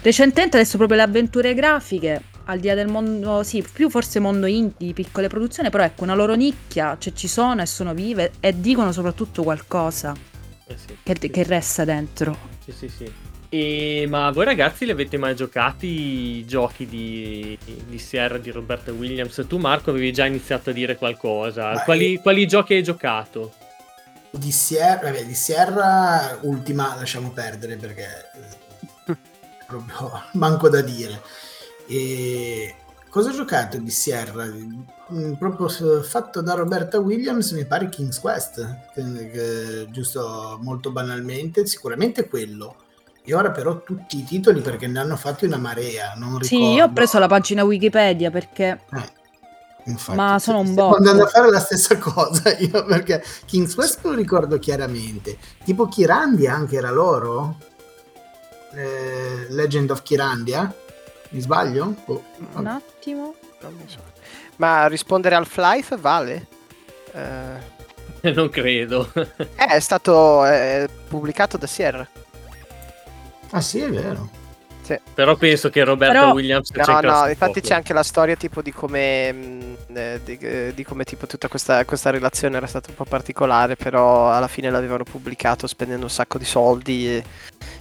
recentemente 0.02 0.58
adesso 0.58 0.76
proprio 0.76 0.98
le 0.98 1.04
avventure 1.04 1.54
grafiche 1.54 2.22
al 2.44 2.58
di 2.58 2.66
là 2.66 2.74
del 2.74 2.88
mondo, 2.88 3.42
sì, 3.42 3.64
più 3.72 3.88
forse 3.88 4.18
mondo 4.18 4.44
indie, 4.46 4.92
piccole 4.92 5.28
produzioni, 5.28 5.70
però 5.70 5.84
ecco, 5.84 6.02
una 6.02 6.14
loro 6.14 6.34
nicchia, 6.34 6.96
cioè 6.98 7.12
ci 7.14 7.28
sono 7.28 7.62
e 7.62 7.66
sono 7.66 7.94
vive 7.94 8.32
e 8.40 8.60
dicono 8.60 8.92
soprattutto 8.92 9.42
qualcosa 9.42 10.14
Eh 10.66 10.76
sì, 10.76 10.96
che, 11.02 11.16
sì, 11.18 11.30
che 11.30 11.42
resta 11.44 11.84
dentro. 11.84 12.36
Sì, 12.64 12.72
sì, 12.72 12.88
sì. 12.88 13.21
E, 13.54 14.06
ma 14.08 14.30
voi 14.30 14.46
ragazzi 14.46 14.86
li 14.86 14.92
avete 14.92 15.18
mai 15.18 15.36
giocati 15.36 15.86
i 15.86 16.46
giochi 16.46 16.86
di, 16.86 17.58
di 17.86 17.98
Sierra 17.98 18.38
di 18.38 18.50
Roberta 18.50 18.92
Williams? 18.92 19.44
Tu 19.46 19.58
Marco 19.58 19.90
avevi 19.90 20.10
già 20.10 20.24
iniziato 20.24 20.70
a 20.70 20.72
dire 20.72 20.96
qualcosa. 20.96 21.82
Quali, 21.82 22.12
io- 22.12 22.20
quali 22.22 22.46
giochi 22.46 22.72
hai 22.72 22.82
giocato? 22.82 23.52
Di 24.30 24.50
Sierra, 24.50 25.10
vabbè, 25.10 25.26
di 25.26 25.34
Sierra 25.34 26.38
ultima 26.40 26.94
lasciamo 26.96 27.30
perdere 27.30 27.76
perché 27.76 28.06
eh, 29.04 29.16
proprio 29.66 30.22
manco 30.32 30.70
da 30.70 30.80
dire. 30.80 31.20
E 31.86 32.74
cosa 33.10 33.28
ho 33.28 33.34
giocato 33.34 33.76
di 33.76 33.90
Sierra? 33.90 34.46
Mm, 34.46 35.34
Proprio 35.34 35.68
fatto 36.00 36.40
da 36.40 36.54
Roberta 36.54 36.98
Williams, 37.00 37.50
mi 37.50 37.66
pare 37.66 37.90
King's 37.90 38.18
Quest, 38.18 38.66
giusto 39.90 40.58
molto 40.62 40.90
banalmente, 40.90 41.66
sicuramente 41.66 42.26
quello. 42.30 42.76
E 43.24 43.34
ora 43.34 43.50
però 43.52 43.82
tutti 43.82 44.18
i 44.18 44.24
titoli 44.24 44.60
perché 44.60 44.86
ne 44.88 44.98
hanno 44.98 45.16
fatti 45.16 45.44
una 45.44 45.56
marea, 45.58 46.14
non 46.16 46.38
ricordo. 46.38 46.46
Sì, 46.46 46.72
io 46.72 46.84
ho 46.86 46.90
preso 46.92 47.18
la 47.18 47.28
pagina 47.28 47.62
Wikipedia 47.62 48.30
perché 48.30 48.80
Eh, 48.92 49.10
infatti, 49.84 50.16
Ma 50.16 50.38
sono 50.40 50.58
un 50.58 50.66
stiamo 50.66 50.88
botto. 50.88 50.98
andando 50.98 51.22
a 51.24 51.26
fare 51.28 51.50
la 51.50 51.60
stessa 51.60 51.96
cosa 51.98 52.50
io 52.58 52.84
perché 52.84 53.22
King's 53.46 53.74
Quest 53.74 54.00
lo 54.04 54.12
ricordo 54.14 54.58
chiaramente 54.58 55.38
tipo 55.64 55.86
Kirandia 55.86 56.52
anche 56.52 56.76
era 56.76 56.90
loro 56.90 57.56
Eh, 58.74 59.46
Legend 59.50 59.90
of 59.90 60.02
Kirandia 60.02 60.72
mi 61.30 61.40
sbaglio? 61.40 61.94
Oh, 62.06 62.22
un 62.54 62.66
attimo. 62.66 63.34
Non 63.60 63.72
mi 63.74 63.84
so. 63.86 63.98
Ma 64.56 64.86
rispondere 64.88 65.34
al 65.34 65.42
Half-Life 65.42 65.96
vale? 65.96 66.46
Eh, 68.22 68.30
non 68.32 68.50
credo. 68.50 69.10
è 69.54 69.78
stato 69.80 70.44
eh, 70.44 70.88
pubblicato 71.08 71.56
da 71.56 71.66
Sierra. 71.66 72.06
Ah 73.52 73.60
sì 73.60 73.80
è 73.80 73.88
vero 73.90 74.28
Però 75.14 75.36
penso 75.36 75.70
che 75.70 75.84
Roberta 75.84 76.18
Però- 76.20 76.32
Williams 76.32 76.70
No, 76.72 76.82
c'è 76.82 77.00
no, 77.02 77.26
infatti 77.28 77.60
c'è 77.62 77.72
anche 77.72 77.92
la 77.94 78.02
storia 78.02 78.34
tipo 78.36 78.60
di 78.60 78.72
come, 78.72 79.32
mh, 79.32 79.76
eh, 79.94 80.20
di, 80.22 80.36
eh, 80.38 80.72
di 80.74 80.84
come 80.84 81.04
tipo 81.04 81.26
tutta 81.26 81.48
questa, 81.48 81.84
questa 81.86 82.10
relazione 82.10 82.56
era 82.58 82.66
stata 82.66 82.90
un 82.90 82.96
po' 82.96 83.04
particolare, 83.04 83.76
però 83.76 84.30
alla 84.30 84.48
fine 84.48 84.68
l'avevano 84.70 85.04
pubblicato 85.04 85.66
spendendo 85.66 86.04
un 86.04 86.10
sacco 86.10 86.36
di 86.36 86.44
soldi. 86.44 87.08
E, 87.08 87.24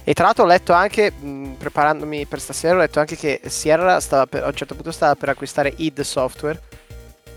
e 0.04 0.12
tra 0.14 0.24
l'altro 0.26 0.44
ho 0.44 0.46
letto 0.46 0.72
anche, 0.72 1.10
mh, 1.10 1.54
preparandomi 1.58 2.24
per 2.26 2.40
stasera, 2.40 2.76
ho 2.76 2.78
letto 2.78 3.00
anche 3.00 3.16
che 3.16 3.40
Sierra 3.46 3.98
stava 4.00 4.26
per- 4.26 4.44
a 4.44 4.46
un 4.46 4.54
certo 4.54 4.74
punto 4.74 4.92
stava 4.92 5.14
per 5.16 5.28
acquistare 5.30 5.72
id 5.76 6.00
Software 6.00 6.60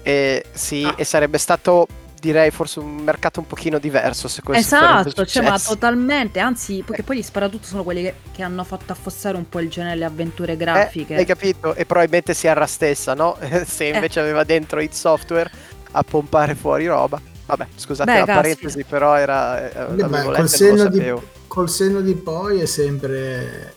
e, 0.04 0.46
sì, 0.54 0.84
Ah. 0.86 0.94
e 0.96 1.04
sarebbe 1.04 1.38
stato 1.40 1.88
direi 2.26 2.50
forse 2.52 2.80
un 2.80 2.96
mercato 2.96 3.40
un 3.40 3.48
pochino 3.48 3.78
diverso 3.78 4.28
se 4.28 4.42
questo 4.42 4.76
Esatto, 4.76 5.26
cioè, 5.26 5.44
ma 5.44 5.60
totalmente, 5.60 6.40
anzi, 6.40 6.84
perché 6.86 7.04
poi 7.04 7.18
gli 7.18 7.22
sparatutto 7.22 7.66
sono 7.68 7.84
quelli 7.84 8.02
che, 8.02 8.16
che 8.34 8.42
hanno 8.44 8.64
fatto 8.64 8.92
affossare 8.92 9.38
un 9.38 9.48
po' 9.48 9.60
il 9.60 9.70
genere 9.70 9.94
delle 9.94 10.06
avventure 10.06 10.54
Eh, 10.54 10.58
grafiche. 10.58 11.16
hai 11.16 11.26
capito? 11.26 11.76
E 11.76 11.86
probabilmente 11.86 12.34
Sierra 12.34 12.66
stessa, 12.66 13.14
no? 13.14 13.38
Se 13.66 13.88
Eh. 13.88 13.94
invece 13.94 14.20
aveva 14.20 14.44
dentro 14.44 14.82
it 14.82 14.94
software 14.94 15.50
a 15.92 16.04
pompare 16.04 16.56
fuori 16.56 16.88
roba. 16.88 17.22
Vabbè, 17.46 17.68
scusate 17.76 18.12
Beh, 18.12 18.20
la 18.20 18.26
caspita. 18.26 18.42
parentesi, 18.42 18.84
però 18.84 19.16
era 19.16 19.70
eh, 19.70 19.96
letto 19.96 20.32
col 20.32 20.50
senno, 20.50 20.88
di, 20.88 21.14
col 21.48 21.70
senno 21.70 22.02
di 22.02 22.16
poi 22.16 22.60
è 22.60 22.66
sempre 22.66 23.76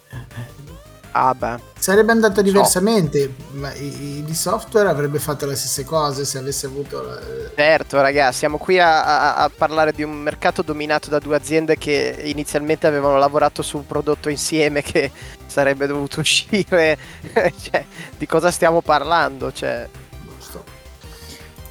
Ah, 1.13 1.35
beh. 1.35 1.57
sarebbe 1.79 2.13
andata 2.13 2.37
So. 2.37 2.43
diversamente 2.43 3.33
ma 3.53 3.73
i- 3.75 4.19
i- 4.19 4.25
di 4.25 4.35
software 4.35 4.89
avrebbe 4.89 5.19
fatto 5.19 5.47
le 5.47 5.57
stesse 5.57 5.85
cose 5.85 6.25
se 6.25 6.39
avesse 6.39 6.67
avuto 6.67 7.19
eh, 7.19 7.51
Certo, 7.57 8.01
ragazzi, 8.01 8.39
siamo 8.39 8.59
qui 8.59 8.79
a, 8.79 9.05
a- 9.05 9.35
a 9.37 9.51
parlare 9.55 9.93
di 9.93 10.03
un 10.03 10.13
mercato 10.13 10.63
dominato 10.63 11.09
da 11.09 11.19
due 11.19 11.37
aziende 11.37 11.77
che 11.79 12.21
inizialmente 12.25 12.87
avevano 12.87 13.17
lavorato 13.19 13.63
su 13.63 13.79
un 13.79 13.87
prodotto 13.87 14.29
insieme 14.29 14.83
che 14.83 15.11
sarebbe 15.47 15.87
dovuto 15.87 16.21
uscire. 16.21 16.97
cioè, 17.63 17.85
di 18.17 18.27
cosa 18.27 18.51
stiamo 18.51 18.81
parlando? 18.83 19.51
Cioè. 19.53 19.89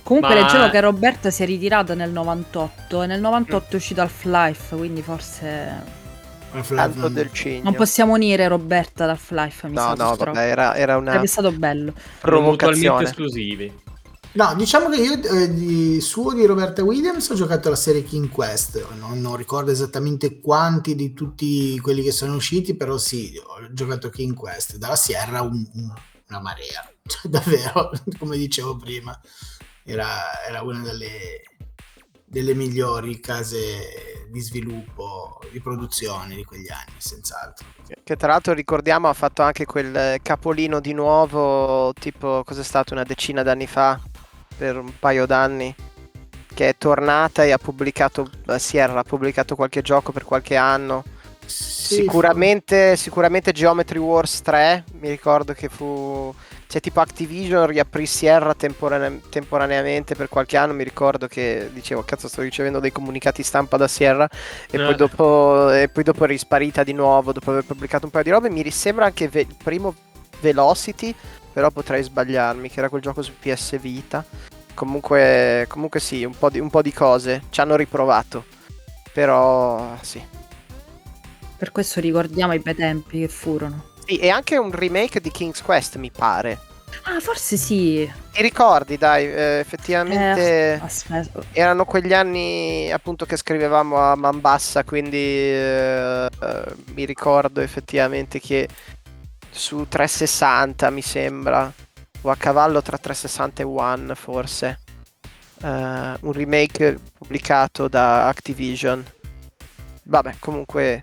Comunque 0.03 0.35
Ma- 0.35 0.41
leggevo 0.41 0.69
che 0.69 0.79
Roberta 0.79 1.29
si 1.31 1.43
è 1.43 1.45
ritirata 1.45 1.93
nel 1.93 2.11
98 2.11 3.03
e 3.03 3.07
nel 3.07 3.19
98 3.19 3.73
è 3.73 3.75
uscito 3.75 3.99
Half-Life, 4.01 4.75
quindi 4.77 5.01
forse 5.01 5.95
tanto 6.63 6.99
non- 6.99 7.13
del 7.13 7.31
cigno. 7.31 7.63
non 7.63 7.73
possiamo 7.75 8.13
unire 8.13 8.47
Roberta 8.47 9.03
ad 9.05 9.11
Half-Life, 9.11 9.67
mi 9.67 9.73
No, 9.75 9.93
no, 9.95 10.15
vabbè, 10.15 10.49
era, 10.49 10.75
era 10.75 10.97
una 10.97 11.11
Sarebbe 11.11 11.27
stato 11.27 11.51
bello. 11.51 11.93
Provocazione. 12.19 13.03
esclusivi. 13.03 13.85
No, 14.33 14.53
diciamo 14.55 14.89
che 14.89 14.97
io 15.01 15.13
eh, 15.23 15.51
di 15.51 15.99
suo 15.99 16.33
di 16.33 16.45
Roberta 16.45 16.83
Williams 16.83 17.27
ho 17.29 17.33
giocato 17.35 17.69
la 17.69 17.75
serie 17.75 18.03
King 18.03 18.29
Quest, 18.29 18.85
non, 18.99 19.19
non 19.19 19.35
ricordo 19.35 19.71
esattamente 19.71 20.39
quanti 20.39 20.93
di 20.93 21.13
tutti 21.13 21.79
quelli 21.79 22.03
che 22.03 22.11
sono 22.11 22.35
usciti, 22.35 22.75
però 22.75 22.97
sì, 22.99 23.33
ho 23.43 23.67
giocato 23.73 24.09
King 24.09 24.35
Quest, 24.35 24.77
dalla 24.77 24.95
Sierra 24.95 25.41
un- 25.41 25.67
un- 25.73 25.93
una 26.29 26.39
marea, 26.39 26.87
cioè, 27.07 27.21
davvero, 27.31 27.89
come 28.19 28.37
dicevo 28.37 28.75
prima, 28.75 29.19
era, 29.83 30.07
era 30.47 30.61
una 30.61 30.81
delle, 30.81 31.41
delle 32.29 32.53
migliori 32.53 33.21
case 33.21 34.27
di 34.29 34.41
sviluppo, 34.41 35.39
di 35.49 35.61
produzione 35.61 36.35
di 36.35 36.43
quegli 36.43 36.69
anni, 36.69 36.91
senz'altro. 36.97 37.65
Che 38.03 38.15
tra 38.17 38.27
l'altro 38.27 38.53
ricordiamo 38.53 39.07
ha 39.07 39.13
fatto 39.13 39.41
anche 39.43 39.65
quel 39.65 40.19
capolino 40.21 40.81
di 40.81 40.91
nuovo, 40.91 41.93
tipo 41.93 42.43
cos'è 42.45 42.63
stato 42.63 42.93
una 42.93 43.03
decina 43.03 43.43
d'anni 43.43 43.65
fa, 43.65 43.99
per 44.57 44.77
un 44.77 44.91
paio 44.99 45.25
d'anni. 45.25 45.73
che 46.53 46.69
è 46.69 46.75
tornata 46.75 47.43
e 47.43 47.51
ha 47.51 47.59
pubblicato, 47.59 48.27
eh, 48.47 48.57
Sierra 48.57 49.01
ha 49.01 49.03
pubblicato 49.03 49.55
qualche 49.55 49.83
gioco 49.83 50.11
per 50.11 50.23
qualche 50.23 50.55
anno. 50.55 51.03
Sì, 51.45 51.95
sicuramente, 52.01 52.95
sicuramente 52.97 53.51
Geometry 53.51 53.99
Wars 53.99 54.41
3, 54.41 54.83
mi 54.93 55.09
ricordo 55.09 55.53
che 55.53 55.69
fu... 55.69 56.33
Cioè 56.69 56.81
tipo 56.81 56.99
Activision 56.99 57.65
riaprì 57.67 58.05
Sierra 58.05 58.53
temporane- 58.53 59.21
temporaneamente 59.29 60.15
per 60.15 60.27
qualche 60.27 60.57
anno, 60.57 60.73
mi 60.73 60.83
ricordo 60.83 61.25
che 61.27 61.69
dicevo 61.71 62.03
cazzo 62.03 62.27
sto 62.27 62.41
ricevendo 62.41 62.79
dei 62.79 62.91
comunicati 62.91 63.41
stampa 63.41 63.77
da 63.77 63.87
Sierra 63.87 64.27
e, 64.69 64.77
Eh. 64.77 64.83
poi, 64.85 64.95
dopo, 64.95 65.71
e 65.71 65.87
poi 65.87 66.03
dopo 66.03 66.25
è 66.25 66.27
risparita 66.27 66.83
di 66.83 66.91
nuovo 66.91 67.31
dopo 67.31 67.51
aver 67.51 67.63
pubblicato 67.63 68.03
un 68.05 68.11
paio 68.11 68.23
di 68.25 68.29
robe. 68.31 68.49
Mi 68.49 68.69
sembra 68.69 69.05
anche 69.05 69.29
ve- 69.29 69.41
il 69.47 69.55
primo 69.63 69.95
Velocity, 70.41 71.15
però 71.53 71.71
potrei 71.71 72.03
sbagliarmi, 72.03 72.69
che 72.69 72.79
era 72.79 72.89
quel 72.89 73.01
gioco 73.01 73.21
su 73.21 73.31
PS 73.39 73.79
Vita. 73.79 74.23
Comunque, 74.73 75.65
comunque 75.69 75.99
sì, 76.01 76.23
un 76.25 76.37
po, 76.37 76.49
di, 76.49 76.59
un 76.59 76.69
po' 76.69 76.81
di 76.81 76.91
cose 76.93 77.43
ci 77.49 77.61
hanno 77.61 77.75
riprovato, 77.77 78.43
però 79.13 79.97
sì. 80.01 80.21
Per 81.57 81.71
questo 81.71 81.99
ricordiamo 82.01 82.53
i 82.53 82.59
bei 82.59 82.75
tempi 82.75 83.21
che 83.21 83.27
furono. 83.29 83.95
Sì, 84.07 84.19
e 84.19 84.29
anche 84.29 84.55
un 84.57 84.71
remake 84.71 85.19
di 85.19 85.29
King's 85.29 85.61
Quest, 85.61 85.97
mi 85.97 86.09
pare. 86.09 86.57
Ah, 87.03 87.19
forse 87.19 87.57
sì. 87.57 88.09
Ti 88.31 88.41
ricordi, 88.41 88.97
dai, 88.97 89.25
eh, 89.25 89.59
effettivamente 89.59 90.75
Eh, 90.75 90.79
aspetta. 90.81 91.41
erano 91.51 91.83
quegli 91.83 92.13
anni 92.13 92.89
appunto 92.89 93.25
che 93.25 93.35
scrivevamo 93.35 93.97
a 93.97 94.15
man 94.15 94.39
bassa, 94.39 94.85
quindi 94.85 95.17
eh, 95.17 96.25
eh, 96.25 96.63
mi 96.93 97.03
ricordo 97.03 97.59
effettivamente 97.59 98.39
che 98.39 98.69
su 99.51 99.85
360 99.89 100.89
mi 100.89 101.01
sembra, 101.01 101.69
o 102.21 102.29
a 102.29 102.35
cavallo 102.37 102.81
tra 102.81 102.97
360 102.97 103.61
e 103.61 103.65
One 103.65 104.15
forse, 104.15 104.79
eh, 105.63 105.67
un 105.67 106.31
remake 106.31 106.97
pubblicato 107.17 107.89
da 107.89 108.27
Activision. 108.29 109.03
Vabbè, 110.03 110.35
comunque 110.39 111.01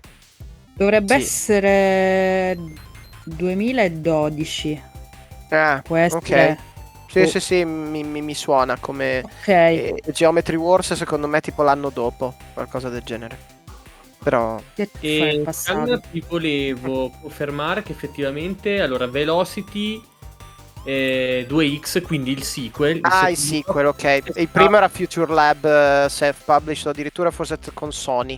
Dovrebbe 0.77 1.13
Sì. 1.19 1.21
essere 1.21 2.57
2012. 3.25 4.81
Ah, 5.49 5.81
Può 5.83 5.95
essere. 5.97 6.57
Sì, 7.07 7.19
Oh. 7.21 7.27
sì, 7.27 7.39
sì, 7.39 7.63
mi, 7.65 8.03
mi- 8.03 8.21
mi 8.21 8.33
suona 8.33 8.77
come 8.77 9.21
Ok. 9.23 9.47
eh, 9.47 10.01
Geometry 10.11 10.55
Wars, 10.55 10.93
secondo 10.93 11.27
me, 11.27 11.39
tipo 11.39 11.63
l'anno 11.63 11.89
dopo, 11.89 12.35
qualcosa 12.53 12.89
del 12.89 13.03
genere. 13.03 13.53
Però, 14.21 14.59
E 14.73 14.89
ti 16.11 16.23
volevo 16.27 17.11
confermare 17.21 17.83
che 17.83 17.91
effettivamente 17.91 18.81
allora 18.81 19.05
Velocity 19.07 20.01
eh, 20.83 21.45
2X, 21.47 22.01
quindi 22.01 22.31
il 22.31 22.43
sequel. 22.43 22.99
ah, 23.03 23.29
il 23.29 23.37
sequel, 23.37 23.85
ok. 23.85 24.23
Il 24.35 24.49
primo 24.49 24.77
era 24.77 24.87
Future 24.89 25.31
Lab 25.31 25.63
eh, 25.63 26.09
self-published, 26.09 26.87
o 26.87 26.89
addirittura 26.89 27.31
forse 27.31 27.57
con 27.73 27.91
Sony, 27.93 28.37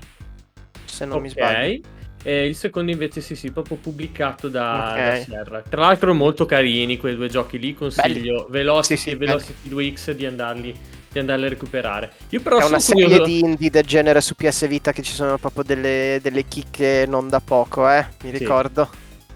se 0.85 1.05
non 1.05 1.21
mi 1.21 1.29
Ok. 1.29 1.33
sbaglio. 1.33 1.81
E 2.28 2.45
il 2.45 2.57
secondo 2.57 2.91
invece 2.91 3.21
sì, 3.21 3.36
sì, 3.38 3.51
proprio 3.51 3.78
pubblicato 3.78 4.49
da, 4.49 4.80
Ok. 4.80 4.95
da 5.01 5.13
Sierra. 5.13 5.61
Tra 5.61 5.80
l'altro 5.80 6.13
molto 6.13 6.45
carini 6.45 6.97
quei 6.97 7.15
due 7.15 7.30
giochi 7.30 7.57
lì, 7.57 7.73
consiglio 7.73 8.47
Velocity 8.49 8.97
Sì, 8.97 9.01
sì, 9.01 9.09
e 9.11 9.15
belli. 9.15 9.32
Velocity 9.32 9.69
2X 9.69 10.11
di 10.11 10.25
andarli, 10.25 10.78
di 11.09 11.19
andarli 11.19 11.45
a 11.45 11.47
recuperare. 11.49 12.11
Io 12.32 12.41
però 12.41 12.57
È 12.57 12.63
sono 12.63 12.73
una 12.75 12.80
serie 12.80 13.03
curioso... 13.05 13.23
di 13.23 13.39
indie 13.39 13.69
del 13.69 13.86
genere 13.86 14.19
su 14.19 14.36
PS 14.36 14.67
Vita 14.67 14.91
che 14.91 15.03
ci 15.03 15.13
sono 15.13 15.38
proprio 15.38 15.63
delle, 15.63 16.19
delle 16.21 16.43
chicche 16.45 17.05
non 17.07 17.30
da 17.30 17.39
poco, 17.39 17.89
eh, 17.89 18.05
mi 18.23 18.34
Sì. 18.36 18.38
ricordo. 18.39 18.89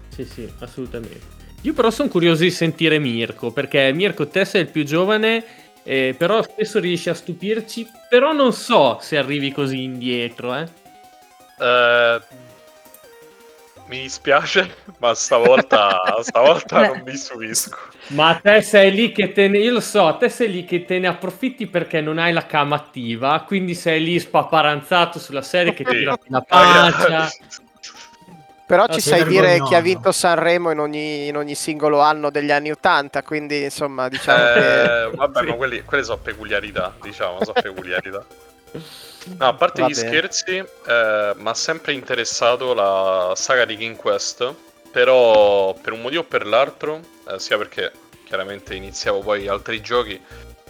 Sì, 0.08 0.26
sì, 0.26 0.52
assolutamente. 0.58 1.20
Io 1.62 1.72
però 1.72 1.90
sono 1.90 2.10
curioso 2.10 2.42
di 2.42 2.50
sentire 2.50 2.98
Mirko, 2.98 3.52
perché 3.52 3.90
Mirko, 3.94 4.28
te 4.28 4.44
sei 4.44 4.62
il 4.62 4.68
più 4.70 4.84
giovane, 4.84 5.42
eh, 5.82 6.14
però 6.18 6.42
spesso 6.42 6.78
riesci 6.78 7.08
a 7.08 7.14
stupirci, 7.14 7.86
però 8.10 8.34
non 8.34 8.52
so 8.52 8.98
se 9.00 9.16
arrivi 9.16 9.50
così 9.50 9.82
indietro, 9.82 10.54
eh. 10.54 10.68
Eh, 11.58 12.20
mi 13.92 14.00
dispiace, 14.02 14.74
ma 14.98 15.14
stavolta, 15.14 16.00
stavolta 16.24 16.86
non 16.86 17.02
mi 17.04 17.14
stupisco. 17.14 17.76
Ma 18.08 18.40
te 18.42 18.62
sei 18.62 18.90
lì 18.90 19.12
che 19.12 19.32
te 19.32 19.48
ne... 19.48 19.58
Io 19.58 19.72
lo 19.72 19.80
so, 19.80 20.16
te 20.18 20.30
sei 20.30 20.50
lì 20.50 20.64
che 20.64 20.84
te 20.84 20.98
ne 20.98 21.08
approfitti 21.08 21.66
perché 21.66 22.00
non 22.00 22.18
hai 22.18 22.32
la 22.32 22.46
cam 22.46 22.72
attiva, 22.72 23.44
quindi 23.46 23.74
sei 23.74 24.02
lì 24.02 24.18
spaparanzato 24.18 25.18
sulla 25.18 25.42
serie 25.42 25.74
che 25.74 25.84
ti 25.84 25.90
Sì. 25.90 25.98
tira 25.98 26.18
la 26.28 26.40
pancia. 26.40 27.06
Ragazzi, 27.06 27.40
Però 28.66 28.84
Ah, 28.84 28.88
ci 28.88 29.02
sai 29.02 29.24
dire 29.26 29.60
chi 29.60 29.74
ha 29.74 29.80
vinto 29.80 30.12
Sanremo 30.12 30.70
in 30.70 30.78
ogni, 30.78 31.26
in 31.26 31.36
ogni 31.36 31.54
singolo 31.54 32.00
anno 32.00 32.30
degli 32.30 32.50
anni 32.50 32.70
80, 32.70 33.22
quindi 33.22 33.64
insomma 33.64 34.08
diciamo 34.08 34.44
che... 34.44 35.04
Eh, 35.04 35.10
vabbè, 35.14 35.40
Sì. 35.40 35.46
ma 35.50 35.54
quelli- 35.54 35.82
quelle 35.82 36.02
sono 36.04 36.18
peculiarità, 36.22 36.94
diciamo, 37.02 37.44
sono 37.44 37.60
peculiarità. 37.60 38.24
No, 39.38 39.46
a 39.46 39.54
parte 39.54 39.82
Va 39.82 39.88
gli 39.88 39.94
bene. 39.94 40.08
scherzi, 40.08 40.56
eh, 40.58 41.32
mi 41.36 41.48
ha 41.48 41.54
sempre 41.54 41.92
interessato 41.92 42.74
la 42.74 43.32
saga 43.36 43.64
di 43.64 43.76
King 43.76 43.96
Quest, 43.96 44.52
però 44.90 45.74
per 45.74 45.92
un 45.92 46.00
motivo 46.00 46.22
o 46.22 46.24
per 46.24 46.46
l'altro, 46.46 47.00
eh, 47.28 47.38
sia 47.38 47.56
perché 47.56 47.92
chiaramente 48.24 48.74
iniziavo 48.74 49.20
poi 49.20 49.46
altri 49.46 49.80
giochi, 49.80 50.20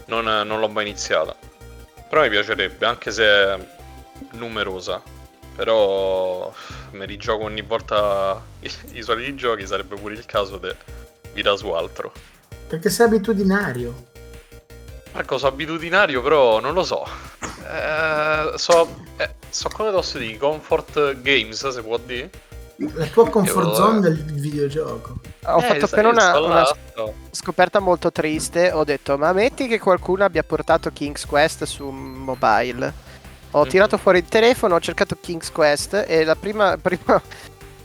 non, 0.06 0.24
non 0.24 0.60
l'ho 0.60 0.68
mai 0.68 0.86
iniziata. 0.86 1.34
Però 2.08 2.20
mi 2.22 2.28
piacerebbe, 2.28 2.84
anche 2.84 3.10
se 3.10 3.24
è 3.24 3.58
numerosa. 4.32 5.02
Però 5.54 6.52
mi 6.92 7.06
rigioco 7.06 7.44
ogni 7.44 7.62
volta 7.62 8.42
i, 8.60 8.70
i 8.92 9.02
soliti 9.02 9.34
giochi, 9.34 9.66
sarebbe 9.66 9.96
pure 9.96 10.14
il 10.14 10.26
caso 10.26 10.58
di 10.58 10.74
vita 11.32 11.56
su 11.56 11.68
altro. 11.70 12.12
Perché 12.68 12.90
sei 12.90 13.06
abitudinario. 13.06 14.10
So 15.12 15.46
abitudinario, 15.46 16.20
però 16.22 16.60
non 16.60 16.74
lo 16.74 16.84
so. 16.84 17.04
Eh, 17.70 18.52
so, 18.56 18.88
eh, 19.16 19.30
so 19.48 19.68
come 19.72 19.90
posso 19.90 20.18
dire, 20.18 20.36
comfort 20.36 21.20
games, 21.22 21.66
se 21.68 21.82
può 21.82 21.98
dire. 21.98 22.30
La 22.94 23.06
tua 23.06 23.28
comfort 23.28 23.66
Io- 23.68 23.74
zone 23.74 24.00
del 24.00 24.22
videogioco. 24.24 25.20
Ho 25.44 25.58
Eh, 25.58 25.62
fatto 25.62 25.84
appena 25.84 26.08
una, 26.08 26.40
una 26.40 26.64
scoperta 27.30 27.78
molto 27.78 28.10
triste, 28.10 28.72
ho 28.72 28.84
detto 28.84 29.16
ma 29.18 29.32
metti 29.32 29.68
che 29.68 29.78
qualcuno 29.78 30.24
abbia 30.24 30.42
portato 30.42 30.90
King's 30.90 31.24
Quest 31.26 31.64
su 31.64 31.88
mobile. 31.88 32.92
Ho 33.52 33.62
Mhm. 33.64 33.68
tirato 33.68 33.98
fuori 33.98 34.18
il 34.18 34.24
telefono, 34.24 34.74
ho 34.76 34.80
cercato 34.80 35.16
King's 35.20 35.52
Quest 35.52 36.04
e 36.06 36.24
la 36.24 36.34
prima, 36.34 36.76
prima 36.82 37.20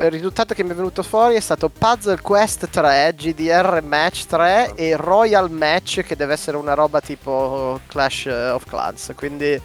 il 0.05 0.11
risultato 0.11 0.53
che 0.53 0.63
mi 0.63 0.71
è 0.71 0.75
venuto 0.75 1.01
fuori 1.01 1.35
è 1.35 1.39
stato 1.39 1.69
Puzzle 1.69 2.21
Quest 2.21 2.69
3, 2.69 3.13
GDR 3.15 3.81
Match 3.83 4.25
3 4.27 4.73
e 4.75 4.95
Royal 4.95 5.49
Match 5.49 6.01
che 6.03 6.15
deve 6.15 6.33
essere 6.33 6.57
una 6.57 6.75
roba 6.75 7.01
tipo 7.01 7.79
Clash 7.87 8.25
of 8.25 8.65
Clans. 8.65 9.13
Quindi 9.15 9.45
eh, 9.45 9.61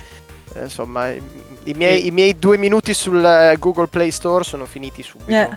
insomma 0.63 1.11
i, 1.11 1.23
i 1.65 1.75
miei, 1.75 2.07
i 2.07 2.11
miei 2.11 2.39
due 2.39 2.57
minuti 2.57 2.95
sul 2.95 3.25
eh, 3.25 3.57
Google 3.59 3.89
Play 3.89 4.11
Store 4.11 4.43
sono 4.43 4.65
finiti 4.65 5.03
subito. 5.03 5.31
Eh. 5.31 5.51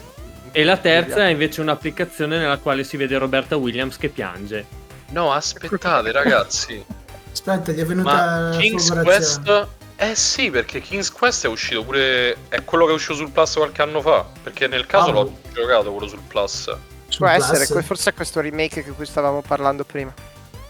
E 0.52 0.64
la 0.64 0.78
terza 0.78 1.26
è 1.26 1.30
invece 1.30 1.62
un'applicazione 1.62 2.38
nella 2.38 2.58
quale 2.58 2.84
si 2.84 2.96
vede 2.98 3.18
Roberta 3.18 3.58
Williams 3.58 3.98
che 3.98 4.10
piange. 4.10 4.66
No, 5.10 5.32
aspettate, 5.32 6.12
ragazzi. 6.12 6.84
Aspetta, 7.32 7.72
gli 7.74 7.80
è 7.80 7.86
venuta 7.86 8.14
Ma 8.14 8.40
la 8.40 8.54
folgorazione. 8.54 9.04
Quest. 9.04 9.68
Eh 9.98 10.16
sì, 10.16 10.50
perché 10.50 10.82
King's 10.82 11.12
Quest 11.12 11.46
è 11.46 11.48
uscito 11.48 11.84
pure. 11.84 12.36
È 12.50 12.64
quello 12.64 12.86
che 12.86 12.92
è 12.92 12.96
uscito 12.96 13.14
sul 13.16 13.32
Plus 13.32 13.54
qualche 13.54 13.82
anno 13.82 14.02
fa. 14.02 14.26
Perché 14.44 14.68
nel 14.68 14.86
caso 14.86 15.10
Ah, 15.10 15.14
l'ho 15.14 15.38
giocato 15.54 15.92
quello 15.92 16.08
sul 16.08 16.22
Plus. 16.28 16.64
Sul 16.64 17.26
Può 17.26 17.28
Plus. 17.34 17.50
essere, 17.50 17.84
forse 17.84 18.10
è 18.10 18.14
questo 18.14 18.42
remake 18.42 18.84
di 18.84 18.92
cui 18.92 19.06
stavamo 19.06 19.42
parlando 19.42 19.84
prima. 19.86 20.14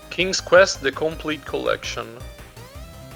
King's 0.09 0.43
Quest 0.43 0.81
The 0.81 0.91
Complete 0.91 1.43
Collection. 1.49 2.07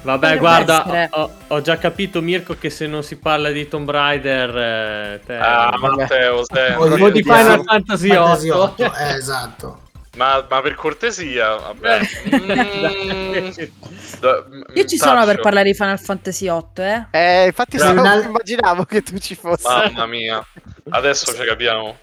Vabbè, 0.01 0.38
Potrebbe 0.38 0.39
guarda, 0.39 1.10
ho, 1.12 1.32
ho 1.47 1.62
già 1.62 1.78
capito 1.78 2.22
Mirko 2.22 2.55
che 2.57 2.70
se 2.70 2.88
non 2.88 3.03
si 3.03 3.18
parla 3.18 3.49
di 3.51 3.68
Tomb 3.68 3.89
Raider, 3.89 4.57
eh, 4.57 5.22
te... 5.26 5.36
Ah, 5.36 5.76
Matteo, 5.78 6.43
sempre. 6.45 7.03
O 7.03 7.10
di-. 7.10 7.22
Final 7.22 7.64
Fantasy 7.66 8.07
Fantasy 8.07 8.49
8. 8.49 8.84
8, 8.84 8.84
eh, 8.95 9.14
esatto. 9.16 9.88
Ma, 10.18 10.45
ma 10.49 10.62
per 10.62 10.76
cortesia, 10.76 11.55
vabbè. 11.55 11.99
Mm, 12.36 13.49
da- 14.20 14.45
Io 14.74 14.86
ci 14.86 14.95
mm, 14.95 14.99
sono 14.99 15.20
per 15.20 15.26
taccio. 15.28 15.41
parlare 15.41 15.66
di 15.72 15.74
Final 15.76 15.99
Fantasy 15.99 16.47
8, 16.47 16.82
eh. 16.82 17.05
Eh, 17.12 17.45
infatti 17.45 17.78
Bravo. 17.78 17.99
stavo- 17.99 18.18
Una- 18.18 18.26
immaginavo 18.28 18.84
che 18.86 19.01
tu 19.03 19.18
ci 19.20 19.36
fossi. 19.36 19.68
Mamma 19.68 20.05
mia. 20.07 20.45
Adesso 20.89 21.34
ci 21.34 21.43
capiamo. 21.45 21.97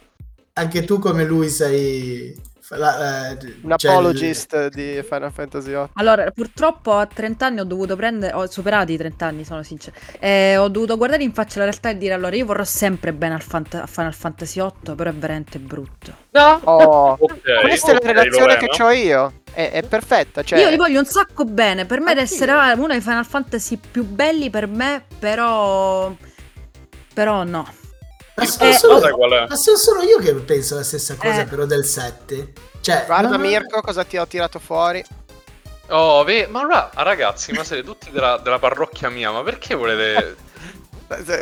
Anche 0.55 0.85
tu 0.85 0.99
come 0.99 1.25
lui 1.25 1.49
sei... 1.51 2.35
la- 2.71 3.31
eh, 3.31 3.39
Un 3.63 3.75
cioè, 3.77 3.91
apologist 3.93 4.69
di 4.69 5.01
Final 5.09 5.33
Fantasy 5.33 5.69
VIII. 5.71 5.89
Allora, 5.95 6.31
purtroppo 6.31 6.93
a 6.95 7.07
30 7.07 7.47
anni 7.47 7.61
ho 7.61 7.65
dovuto 7.65 7.95
prendere, 7.97 8.33
ho 8.35 8.47
superato 8.49 8.93
i 8.93 8.97
30 8.97 9.27
anni, 9.27 9.45
sono 9.45 9.63
sincero. 9.63 9.97
E 10.19 10.57
ho 10.57 10.69
dovuto 10.69 10.97
guardare 10.97 11.23
in 11.23 11.33
faccia 11.33 11.59
la 11.59 11.67
realtà 11.67 11.91
e 11.91 11.97
dire 11.97 12.15
allora 12.15 12.35
io 12.35 12.45
vorrò 12.47 12.65
sempre 12.65 13.13
bene 13.13 13.35
al 13.35 13.43
Fanta- 13.43 13.83
a 13.83 13.87
Final 13.87 14.15
Fantasy 14.15 14.61
8, 14.61 14.95
però 14.95 15.11
è 15.11 15.15
veramente 15.15 15.59
brutto. 15.59 16.13
No! 16.31 16.61
Oh, 16.65 17.17
Ok, 17.19 17.41
questa 17.63 17.91
è 17.91 17.95
la 17.95 17.99
relazione 18.13 18.55
Lorena. 18.55 18.67
che 18.67 18.83
ho 18.83 18.91
io. 18.91 19.33
È, 19.53 19.71
è 19.71 19.83
perfetta. 19.85 20.43
Cioè, 20.43 20.59
Io 20.59 20.69
li 20.69 20.77
voglio 20.77 20.99
un 20.99 21.07
sacco 21.07 21.45
bene, 21.45 21.87
per 21.87 22.01
me 22.01 22.11
Anch'io. 22.11 22.25
essere 22.25 22.53
uno 22.75 22.89
dei 22.89 23.01
Final 23.01 23.25
Fantasy 23.25 23.79
più 23.91 24.05
belli 24.05 24.51
per 24.51 24.67
me, 24.67 25.03
però... 25.19 26.13
Però 27.15 27.45
no. 27.45 27.67
Ma 28.37 28.45
sono, 28.45 28.71
Eh, 28.71 28.73
solo, 28.75 29.01
sai 29.01 29.13
qual 29.13 29.31
è? 29.33 29.47
ma 29.49 29.57
sono 29.57 29.77
solo 29.77 30.03
io 30.03 30.19
che 30.19 30.35
penso 30.35 30.75
la 30.75 30.83
stessa 30.83 31.17
cosa 31.17 31.41
Eh. 31.41 31.45
però 31.47 31.65
del 31.65 31.85
7. 31.85 32.53
Cioè, 32.81 33.05
Guarda 33.07 33.31
non- 33.31 33.41
Mirko 33.41 33.81
cosa 33.81 34.05
ti 34.05 34.17
ho 34.19 34.27
tirato 34.27 34.59
fuori. 34.59 35.03
Oh, 35.89 36.23
ve- 36.25 36.47
ma 36.49 36.61
allora, 36.61 36.91
ragazzi, 36.95 37.53
ma 37.53 37.65
siete 37.65 37.83
tutti 37.85 38.11
della, 38.11 38.39
della 38.39 38.59
parrocchia 38.59 39.09
mia, 39.09 39.31
ma 39.31 39.43
perché 39.43 39.75
volete... 39.75 40.37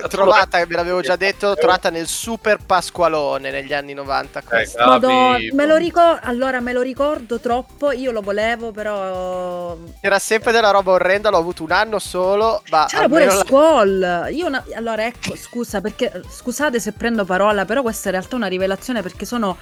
Trovata, 0.09 0.65
ve 0.67 0.75
l'avevo 0.75 1.01
già 1.01 1.17
detto, 1.17 1.55
trovata 1.55 1.89
nel 1.89 2.07
super 2.07 2.59
Pasqualone 2.65 3.51
negli 3.51 3.73
anni 3.73 3.95
90. 3.95 4.43
Eh, 4.51 4.71
Madonna, 4.85 5.39
me 5.53 5.67
lo 5.67 5.77
ricordo, 5.77 6.21
allora 6.23 6.61
me 6.61 6.73
lo 6.75 6.83
ricordo 6.83 7.41
troppo, 7.41 7.91
io 7.91 8.11
lo 8.11 8.21
volevo 8.21 8.73
però... 8.73 9.77
Era 10.01 10.19
sempre 10.19 10.53
della 10.53 10.71
roba 10.71 10.93
orrenda, 10.93 11.31
l'ho 11.31 11.39
avuto 11.39 11.63
un 11.63 11.71
anno 11.73 11.99
solo, 11.99 12.63
ma 12.71 12.85
C'era 12.89 13.09
pure 13.09 13.25
la- 13.25 13.33
Squall. 13.33 14.27
Io 14.33 14.47
una- 14.47 14.65
allora 14.75 15.07
ecco, 15.07 15.35
scusa 15.35 15.81
perché 15.81 16.23
scusate 16.29 16.79
se 16.79 16.93
prendo 16.93 17.25
parola, 17.25 17.65
però 17.65 17.81
questa 17.81 18.09
in 18.09 18.15
realtà 18.17 18.35
è 18.35 18.39
una 18.39 18.49
rivelazione 18.49 19.01
perché 19.01 19.25
sono 19.25 19.57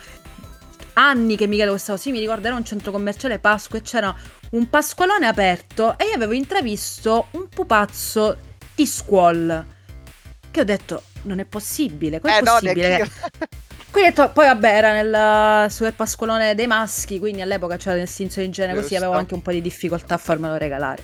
anni 0.95 1.37
che 1.37 1.47
mi 1.47 1.55
chiedo 1.57 1.71
questa 1.71 1.93
cosa. 1.93 2.03
Sì, 2.05 2.11
mi 2.11 2.19
ricordo 2.19 2.47
era 2.49 2.57
un 2.57 2.65
centro 2.65 2.91
commerciale 2.91 3.39
Pasqua 3.39 3.79
e 3.79 3.83
c'era 3.83 4.15
un 4.51 4.69
pasqualone 4.69 5.27
aperto 5.27 5.97
e 5.97 6.07
io 6.07 6.15
avevo 6.15 6.33
intravisto 6.33 7.29
un 7.33 7.49
pupazzo 7.49 8.37
di 8.75 8.85
Squall. 8.87 9.65
Che 10.53 10.61
ho 10.61 10.65
detto, 10.65 11.03
non 11.23 11.39
è 11.41 11.45
possibile, 11.47 12.21
com'è 12.21 12.37
Eh 12.37 12.41
no, 12.43 12.53
possibile? 12.53 12.89
neanch'io. 12.89 13.13
Quindi 13.91 14.11
ho 14.11 14.13
detto- 14.15 14.31
poi 14.33 14.47
vabbè 14.47 14.69
era 14.77 14.93
nel 15.03 15.71
super 15.71 15.95
pasqualone 15.95 16.55
dei 16.55 16.67
maschi, 16.67 17.19
quindi 17.19 17.41
all'epoca 17.41 17.77
c'era 17.79 17.97
l'estinzione 17.97 18.47
di 18.49 18.53
genere, 18.53 18.81
così 18.81 18.95
avevo 18.95 19.13
anche 19.13 19.33
un 19.35 19.41
po' 19.43 19.51
di 19.51 19.63
difficoltà 19.63 20.15
a 20.15 20.19
farmelo 20.19 20.57
regalare. 20.57 21.03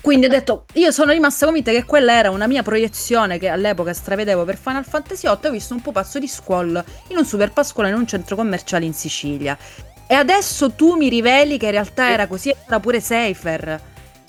Quindi 0.00 0.26
ho 0.26 0.28
detto, 0.28 0.64
io 0.74 0.92
sono 0.92 1.10
rimasta 1.10 1.44
convinta 1.44 1.72
che 1.72 1.82
quella 1.84 2.12
era 2.12 2.30
una 2.30 2.46
mia 2.46 2.62
proiezione 2.62 3.36
che 3.38 3.48
all'epoca 3.48 3.92
stravedevo 3.92 4.44
per 4.44 4.56
Final 4.56 4.84
Fantasy 4.84 5.26
VIII 5.26 5.38
e 5.42 5.48
ho 5.48 5.50
visto 5.50 5.74
un 5.74 5.82
pupazzo 5.82 6.20
di 6.20 6.28
Squall 6.28 6.82
in 7.08 7.16
un 7.16 7.24
super 7.26 7.52
pasqualone 7.52 7.94
in 7.94 8.00
un 8.00 8.06
centro 8.06 8.36
commerciale 8.36 8.84
in 8.84 8.94
Sicilia. 8.94 9.58
E 10.06 10.14
adesso 10.14 10.70
tu 10.70 10.94
mi 10.94 11.08
riveli 11.08 11.58
che 11.58 11.66
in 11.66 11.72
realtà 11.72 12.10
era 12.10 12.28
così, 12.28 12.54
era 12.66 12.78
pure 12.80 13.00
Safer. 13.00 13.80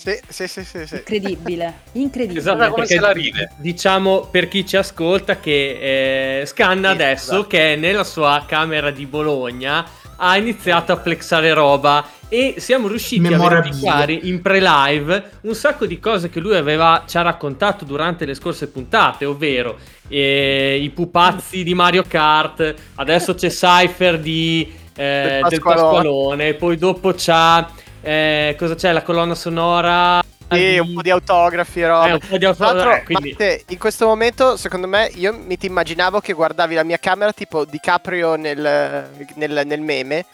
Sì, 0.02 0.18
sì, 0.28 0.48
sì, 0.48 0.64
sì, 0.64 0.86
sì. 0.86 0.94
Incredibile, 0.94 1.80
incredibile. 1.92 2.40
Esatto, 2.40 2.56
come 2.56 2.70
perché 2.70 2.94
se 2.94 3.00
la 3.00 3.12
ride. 3.12 3.52
diciamo 3.56 4.28
per 4.30 4.48
chi 4.48 4.64
ci 4.66 4.78
ascolta 4.78 5.38
che 5.38 6.40
eh, 6.40 6.46
Scanna 6.46 6.88
Sì, 6.88 6.94
adesso 6.94 7.32
esatto. 7.32 7.46
che 7.48 7.74
è 7.74 7.76
nella 7.76 8.04
sua 8.04 8.44
camera 8.46 8.90
di 8.90 9.04
Bologna 9.04 9.84
ha 10.16 10.36
iniziato 10.38 10.92
a 10.92 10.96
flexare 10.96 11.52
roba 11.52 12.06
e 12.30 12.54
siamo 12.58 12.88
riusciti 12.88 13.26
a 13.30 13.36
verificare 13.36 14.12
in 14.14 14.40
pre-live 14.40 15.30
un 15.42 15.54
sacco 15.54 15.84
di 15.84 15.98
cose 15.98 16.30
che 16.30 16.40
lui 16.40 16.56
aveva, 16.56 17.04
ci 17.06 17.18
ha 17.18 17.22
raccontato 17.22 17.84
durante 17.84 18.24
le 18.24 18.34
scorse 18.34 18.68
puntate, 18.68 19.24
ovvero 19.26 19.76
eh, 20.08 20.78
i 20.80 20.88
pupazzi 20.90 21.62
di 21.62 21.74
Mario 21.74 22.04
Kart, 22.08 22.74
adesso 22.94 23.34
c'è 23.34 23.48
Cypher 23.48 24.18
di, 24.18 24.72
eh, 24.94 25.40
Del. 25.48 25.60
Pasqualone, 25.60 26.54
poi 26.54 26.76
dopo 26.76 27.12
c'ha, 27.16 27.68
eh, 28.02 28.56
cosa 28.58 28.74
c'è, 28.74 28.92
la 28.92 29.02
colonna 29.02 29.34
sonora... 29.34 30.22
Sì, 30.52 30.78
un 30.78 30.94
po' 30.94 31.02
di 31.02 31.10
autografi 31.10 31.84
roba. 31.84 32.08
Eh, 32.08 32.12
un 32.14 32.20
po' 32.28 32.36
di 32.36 32.44
autografi, 32.44 33.00
eh, 33.00 33.04
quindi- 33.04 33.30
Matte, 33.30 33.64
in 33.68 33.78
questo 33.78 34.06
momento, 34.06 34.56
secondo 34.56 34.88
me, 34.88 35.08
io 35.14 35.32
mi 35.32 35.56
ti 35.56 35.66
immaginavo 35.66 36.18
che 36.18 36.32
guardavi 36.32 36.74
la 36.74 36.82
mia 36.82 36.98
camera 36.98 37.32
tipo 37.32 37.64
DiCaprio 37.64 38.34
nel, 38.34 39.08
nel, 39.34 39.62
nel 39.64 39.80
meme, 39.80 40.26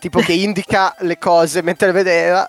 tipo 0.00 0.18
che 0.18 0.32
indica 0.32 0.96
le 1.00 1.16
cose 1.16 1.62
mentre 1.62 1.92
vedeva. 1.92 2.48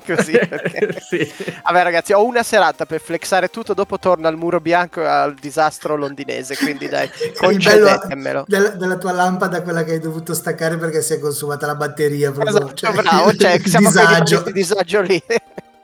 Così. 0.06 0.32
perché- 0.38 1.00
sì. 1.06 1.32
Vabbè, 1.64 1.82
ragazzi, 1.82 2.12
ho 2.12 2.24
una 2.24 2.42
serata 2.42 2.86
per 2.86 3.00
flexare 3.00 3.48
tutto. 3.48 3.74
Dopo 3.74 3.98
torno 3.98 4.28
al 4.28 4.36
muro 4.36 4.60
bianco 4.60 5.00
e 5.02 5.06
al 5.06 5.34
disastro 5.34 5.96
londinese. 5.96 6.56
Quindi, 6.56 6.88
dai, 6.88 7.08
concedetemelo. 7.36 8.44
della, 8.46 8.70
della 8.70 8.96
tua 8.96 9.12
lampada, 9.12 9.62
quella 9.62 9.84
che 9.84 9.92
hai 9.92 10.00
dovuto 10.00 10.34
staccare 10.34 10.76
perché 10.76 11.02
si 11.02 11.14
è 11.14 11.18
consumata 11.18 11.66
la 11.66 11.74
batteria. 11.74 12.30
Proprio, 12.32 12.72
Esatto, 12.72 12.92
bravo, 13.02 13.34
cioè, 13.34 13.52
il 13.52 13.66
siamo 13.66 13.88
disagio. 13.88 14.42
questo 14.42 14.50
disagio 14.50 15.00
lì. 15.00 15.22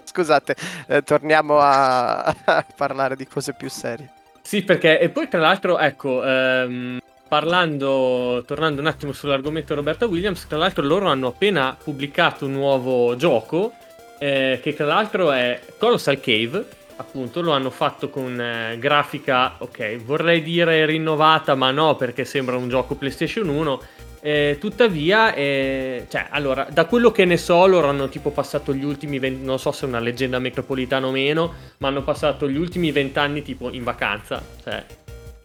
Scusate, 0.05 0.55
eh, 0.87 1.03
torniamo 1.03 1.59
a, 1.59 2.23
a 2.23 2.65
parlare 2.77 3.17
di 3.17 3.27
cose 3.27 3.53
più 3.53 3.69
serie. 3.69 4.09
Sì, 4.43 4.63
perché 4.63 5.01
e 5.01 5.09
poi 5.09 5.27
tra 5.29 5.41
l'altro, 5.41 5.79
ecco, 5.79 6.23
ehm, 6.25 6.99
parlando, 7.27 8.45
tornando 8.47 8.81
un 8.81 8.87
attimo 8.87 9.13
sull'argomento 9.13 9.75
Roberta 9.75 10.07
Williams, 10.07 10.47
tra 10.47 10.57
l'altro 10.59 10.85
loro 10.85 11.09
hanno 11.09 11.29
appena 11.29 11.77
pubblicato 11.83 12.45
un 12.47 12.53
nuovo 12.53 13.17
gioco, 13.17 13.73
eh, 14.19 14.61
che 14.63 14.75
tra 14.75 14.87
l'altro 14.87 15.33
è 15.33 15.61
Colossal 15.79 16.21
Cave, 16.21 16.65
appunto, 16.97 17.41
lo 17.41 17.53
hanno 17.53 17.71
fatto 17.71 18.09
con 18.09 18.41
eh, 18.41 18.79
grafica, 18.79 19.57
ok, 19.59 19.97
vorrei 19.99 20.43
dire 20.43 20.87
rinnovata, 20.87 21.55
ma 21.55 21.71
no, 21.71 21.97
perché 21.97 22.25
sembra 22.25 22.57
un 22.57 22.69
gioco 22.69 22.95
PlayStation 22.95 23.49
1. 23.49 23.83
Eh, 24.21 24.57
tuttavia, 24.59 25.35
eh, 25.35 26.07
cioè, 26.09 26.29
allora, 26.31 26.67
da 26.71 26.87
quello 26.87 27.11
che 27.11 27.27
ne 27.27 27.37
so, 27.37 27.67
loro 27.67 27.89
hanno 27.89 28.09
tipo 28.09 28.31
passato 28.31 28.73
gli 28.73 28.85
ultimi 28.85 29.19
20, 29.19 29.45
non 29.45 29.59
so 29.59 29.71
se 29.71 29.85
è 29.85 29.89
una 29.89 29.99
leggenda 29.99 30.39
metropolitana 30.39 31.07
o 31.07 31.11
meno, 31.11 31.53
ma 31.79 31.89
hanno 31.89 32.03
passato 32.03 32.49
gli 32.49 32.57
ultimi 32.57 32.91
vent'anni 32.91 33.43
tipo 33.43 33.71
in 33.71 33.85
vacanza, 33.85 34.43
cioè 34.63 34.83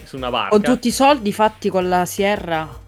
su 0.04 0.16
una 0.16 0.30
barca. 0.30 0.50
Con 0.50 0.62
tutti 0.62 0.88
i 0.88 0.92
soldi 0.92 1.34
fatti 1.34 1.70
con 1.70 1.90
la 1.90 2.06
Sierra. 2.06 2.88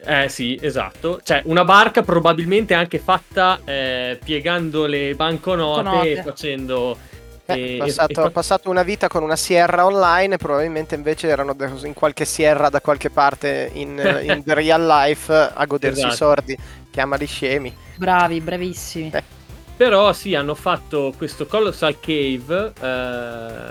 Eh 0.00 0.28
sì, 0.28 0.58
esatto. 0.60 1.20
Cioè, 1.22 1.42
una 1.46 1.64
barca 1.64 2.02
probabilmente 2.02 2.74
anche 2.74 2.98
fatta 2.98 3.60
eh, 3.64 4.18
piegando 4.22 4.86
le 4.86 5.14
banconote 5.14 5.82
Banconote. 5.82 6.10
e 6.12 6.22
facendo... 6.22 6.98
Eh, 7.46 7.74
e- 7.74 7.78
passato, 7.78 8.10
e 8.12 8.14
fa- 8.14 8.30
passato 8.30 8.70
una 8.70 8.82
vita 8.82 9.08
con 9.08 9.22
una 9.22 9.36
sierra 9.36 9.86
online 9.86 10.34
e 10.34 10.38
probabilmente 10.38 10.94
invece 10.94 11.28
erano 11.28 11.56
in 11.84 11.94
qualche 11.94 12.26
sierra 12.26 12.68
da 12.68 12.80
qualche 12.82 13.08
parte 13.10 13.70
in, 13.72 13.98
in 14.22 14.42
the 14.44 14.54
real 14.54 14.84
life 14.84 15.32
a 15.32 15.64
godersi 15.64 16.00
Esatto. 16.00 16.12
i 16.12 16.16
sordi. 16.16 16.58
Chiamali 16.90 17.26
scemi. 17.26 17.74
Bravi, 17.96 18.40
bravissimi. 18.40 19.10
Eh. 19.12 19.36
Però 19.78 20.12
sì, 20.12 20.34
hanno 20.34 20.56
fatto 20.56 21.14
questo 21.16 21.46
Colossal 21.46 22.00
Cave, 22.00 22.72
eh, 22.80 22.86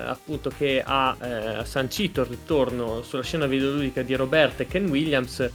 appunto 0.09 0.49
che 0.57 0.81
ha 0.85 1.17
eh, 1.19 1.65
sancito 1.65 2.21
il 2.21 2.27
ritorno 2.27 3.01
sulla 3.01 3.23
scena 3.23 3.45
videoludica 3.45 4.03
di 4.03 4.15
Roberta 4.15 4.63
e 4.63 4.67
Ken 4.67 4.87
Williams, 4.87 5.49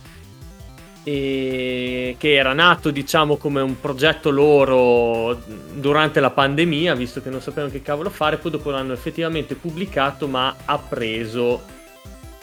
e 1.05 2.15
che 2.19 2.35
era 2.35 2.53
nato 2.53 2.91
diciamo 2.91 3.37
come 3.37 3.61
un 3.61 3.81
progetto 3.81 4.31
loro 4.31 5.41
durante 5.75 6.21
la 6.21 6.31
pandemia, 6.31 6.95
visto 6.95 7.21
che 7.21 7.31
non 7.31 7.41
sapevano 7.41 7.73
che 7.73 7.83
cavolo 7.83 8.11
fare, 8.11 8.37
poi 8.37 8.53
dopo 8.53 8.71
l'hanno 8.71 8.93
effettivamente 8.93 9.55
pubblicato, 9.55 10.29
ma 10.29 10.55
ha 10.65 10.79
preso 10.79 11.63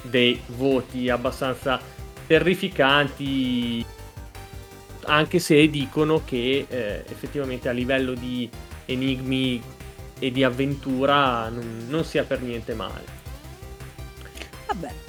dei 0.01 0.39
voti 0.47 1.10
abbastanza 1.10 1.80
terrificanti 2.26 3.86
anche 5.05 5.39
se 5.39 5.68
dicono 5.70 6.24
che 6.24 6.66
eh, 6.70 7.03
effettivamente 7.10 7.70
a 7.70 7.72
livello 7.72 8.14
di 8.14 8.49
enigmi 8.86 9.62
e 10.20 10.32
di 10.32 10.43
avventura 10.43 11.49
non, 11.49 11.86
non 11.88 12.03
sia 12.03 12.24
per 12.24 12.41
niente 12.41 12.74
male. 12.74 13.18
Vabbè. 14.68 15.09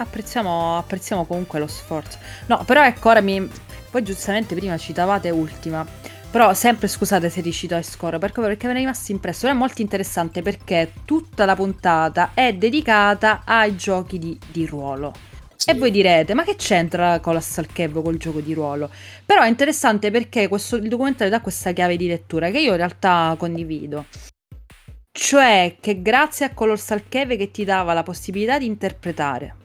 Apprezziamo, 0.00 0.78
apprezziamo 0.78 1.26
comunque 1.26 1.58
lo 1.58 1.66
sforzo. 1.66 2.18
No, 2.46 2.62
però 2.64 2.84
ecco, 2.84 3.10
ora 3.10 3.20
mi... 3.20 3.48
Poi 3.90 4.02
giustamente 4.02 4.54
prima 4.54 4.76
citavate 4.76 5.30
Ultima. 5.30 5.86
Però 6.30 6.52
sempre 6.52 6.88
scusate 6.88 7.30
se 7.30 7.40
ricito 7.40 7.74
a 7.74 7.82
score, 7.82 8.18
perché, 8.18 8.40
perché 8.42 8.66
me 8.66 8.74
ne 8.74 8.78
è 8.80 8.82
rimasto 8.82 9.12
impresso. 9.12 9.48
È 9.48 9.52
molto 9.52 9.80
interessante 9.80 10.42
perché 10.42 10.92
tutta 11.04 11.46
la 11.46 11.56
puntata 11.56 12.32
è 12.34 12.52
dedicata 12.52 13.42
ai 13.44 13.76
giochi 13.76 14.18
di, 14.18 14.38
di 14.52 14.66
ruolo. 14.66 15.12
Sì. 15.56 15.70
E 15.70 15.74
voi 15.74 15.90
direte, 15.90 16.34
ma 16.34 16.44
che 16.44 16.54
c'entra 16.54 17.18
Colossal 17.18 17.66
Cave 17.66 18.00
col 18.00 18.18
gioco 18.18 18.40
di 18.40 18.54
ruolo? 18.54 18.90
Però 19.24 19.42
è 19.42 19.48
interessante 19.48 20.10
perché 20.10 20.46
questo, 20.46 20.76
il 20.76 20.88
documentario 20.88 21.32
dà 21.32 21.40
questa 21.40 21.72
chiave 21.72 21.96
di 21.96 22.06
lettura 22.06 22.50
che 22.50 22.60
io 22.60 22.70
in 22.70 22.76
realtà 22.76 23.34
condivido. 23.36 24.04
Cioè 25.10 25.78
che 25.80 26.00
grazie 26.00 26.46
a 26.46 26.54
Colossal 26.54 27.08
Cave 27.08 27.36
che 27.36 27.50
ti 27.50 27.64
dava 27.64 27.92
la 27.92 28.04
possibilità 28.04 28.58
di 28.58 28.66
interpretare. 28.66 29.57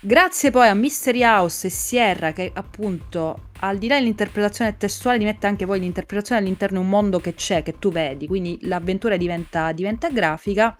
Grazie 0.00 0.52
poi 0.52 0.68
a 0.68 0.74
Mystery 0.74 1.24
House 1.24 1.66
e 1.66 1.70
Sierra 1.70 2.32
che 2.32 2.52
appunto 2.54 3.46
al 3.60 3.78
di 3.78 3.88
là 3.88 3.98
dell'interpretazione 3.98 4.76
testuale 4.76 5.18
ti 5.18 5.24
mette 5.24 5.48
anche 5.48 5.66
poi 5.66 5.80
l'interpretazione 5.80 6.40
all'interno 6.40 6.78
di 6.78 6.84
un 6.84 6.90
mondo 6.90 7.18
che 7.18 7.34
c'è, 7.34 7.64
che 7.64 7.80
tu 7.80 7.90
vedi, 7.90 8.28
quindi 8.28 8.60
l'avventura 8.62 9.16
diventa, 9.16 9.72
diventa 9.72 10.08
grafica. 10.08 10.76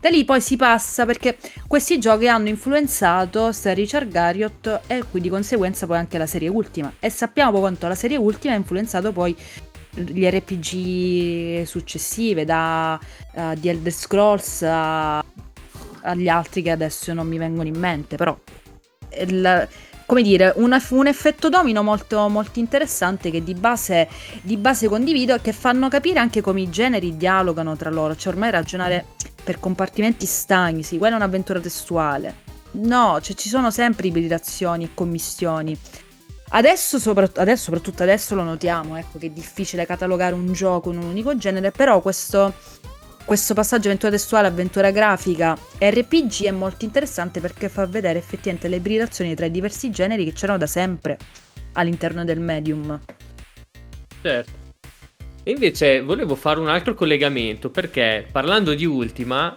Da 0.00 0.08
lì 0.08 0.24
poi 0.24 0.40
si 0.40 0.56
passa 0.56 1.04
perché 1.04 1.36
questi 1.66 1.98
giochi 1.98 2.28
hanno 2.28 2.48
influenzato 2.48 3.52
Sir 3.52 3.74
Richard 3.74 4.08
Garriott 4.10 4.80
e 4.86 5.04
qui 5.10 5.20
di 5.20 5.28
conseguenza 5.28 5.86
poi 5.86 5.98
anche 5.98 6.16
la 6.16 6.26
serie 6.26 6.48
Ultima. 6.48 6.90
E 6.98 7.10
sappiamo 7.10 7.58
quanto 7.58 7.86
la 7.88 7.94
serie 7.94 8.16
Ultima 8.16 8.54
ha 8.54 8.56
influenzato 8.56 9.12
poi 9.12 9.36
gli 9.90 10.24
RPG 10.24 11.64
successive, 11.64 12.46
da 12.46 12.98
uh, 13.34 13.52
The 13.54 13.68
Elder 13.68 13.92
Scrolls 13.92 14.62
a- 14.62 15.22
agli 16.04 16.28
altri 16.28 16.62
che 16.62 16.70
adesso 16.70 17.12
non 17.12 17.28
mi 17.28 17.36
vengono 17.36 17.68
in 17.68 17.78
mente, 17.78 18.16
però 18.16 18.34
il- 19.26 19.68
come 20.04 20.22
dire, 20.22 20.52
una- 20.56 20.82
un 20.90 21.06
effetto 21.06 21.48
domino 21.48 21.82
molto, 21.82 22.28
molto 22.28 22.58
interessante 22.58 23.30
che 23.30 23.42
di 23.42 23.54
base, 23.54 24.08
di 24.42 24.56
base 24.56 24.88
condivido 24.88 25.34
e 25.34 25.40
che 25.40 25.52
fanno 25.52 25.88
capire 25.88 26.18
anche 26.18 26.40
come 26.40 26.60
i 26.60 26.68
generi 26.68 27.16
dialogano 27.16 27.76
tra 27.76 27.90
loro, 27.90 28.14
cioè 28.14 28.32
ormai 28.32 28.50
ragionare 28.50 29.06
per 29.42 29.58
compartimenti 29.58 30.26
stagni, 30.26 30.82
sì, 30.82 30.98
quella 30.98 31.14
è 31.14 31.18
un'avventura 31.18 31.60
testuale. 31.60 32.50
No, 32.72 33.18
cioè 33.20 33.34
ci 33.36 33.48
sono 33.48 33.70
sempre 33.70 34.06
ibridazioni 34.08 34.84
e 34.84 34.90
commissioni. 34.94 35.78
Adesso, 36.54 36.98
sopra- 36.98 37.30
adesso, 37.36 37.64
soprattutto 37.64 38.02
adesso 38.02 38.34
lo 38.34 38.42
notiamo, 38.42 38.96
ecco, 38.96 39.18
che 39.18 39.26
è 39.26 39.30
difficile 39.30 39.86
catalogare 39.86 40.34
un 40.34 40.52
gioco 40.52 40.90
in 40.90 40.98
un 40.98 41.04
unico 41.04 41.36
genere, 41.36 41.70
però 41.70 42.00
questo, 42.00 42.52
questo 43.24 43.54
passaggio 43.54 43.88
avventura 43.88 44.12
testuale, 44.12 44.48
avventura 44.48 44.90
grafica, 44.90 45.56
RPG 45.78 46.44
è 46.44 46.50
molto 46.50 46.84
interessante 46.84 47.40
perché 47.40 47.68
fa 47.68 47.86
vedere 47.86 48.18
effettivamente 48.18 48.68
le 48.68 48.76
ibridazioni 48.76 49.34
tra 49.34 49.46
i 49.46 49.50
diversi 49.50 49.90
generi 49.90 50.24
che 50.24 50.32
c'erano 50.32 50.58
da 50.58 50.66
sempre 50.66 51.18
all'interno 51.72 52.24
del 52.24 52.40
medium. 52.40 53.00
Certo. 54.20 54.60
E 55.44 55.50
invece 55.50 56.02
volevo 56.02 56.34
fare 56.36 56.60
un 56.60 56.68
altro 56.68 56.94
collegamento 56.94 57.70
perché 57.70 58.26
parlando 58.30 58.74
di 58.74 58.84
Ultima 58.84 59.52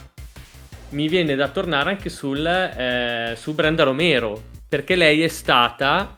mi 0.90 1.08
viene 1.08 1.36
da 1.36 1.50
tornare 1.50 1.92
anche 1.92 2.10
sul, 2.10 2.46
eh, 2.46 3.36
su 3.36 3.54
Brenda 3.54 3.84
Romero 3.84 4.42
perché 4.68 4.96
lei 4.96 5.22
è 5.22 5.28
stata 5.28 6.14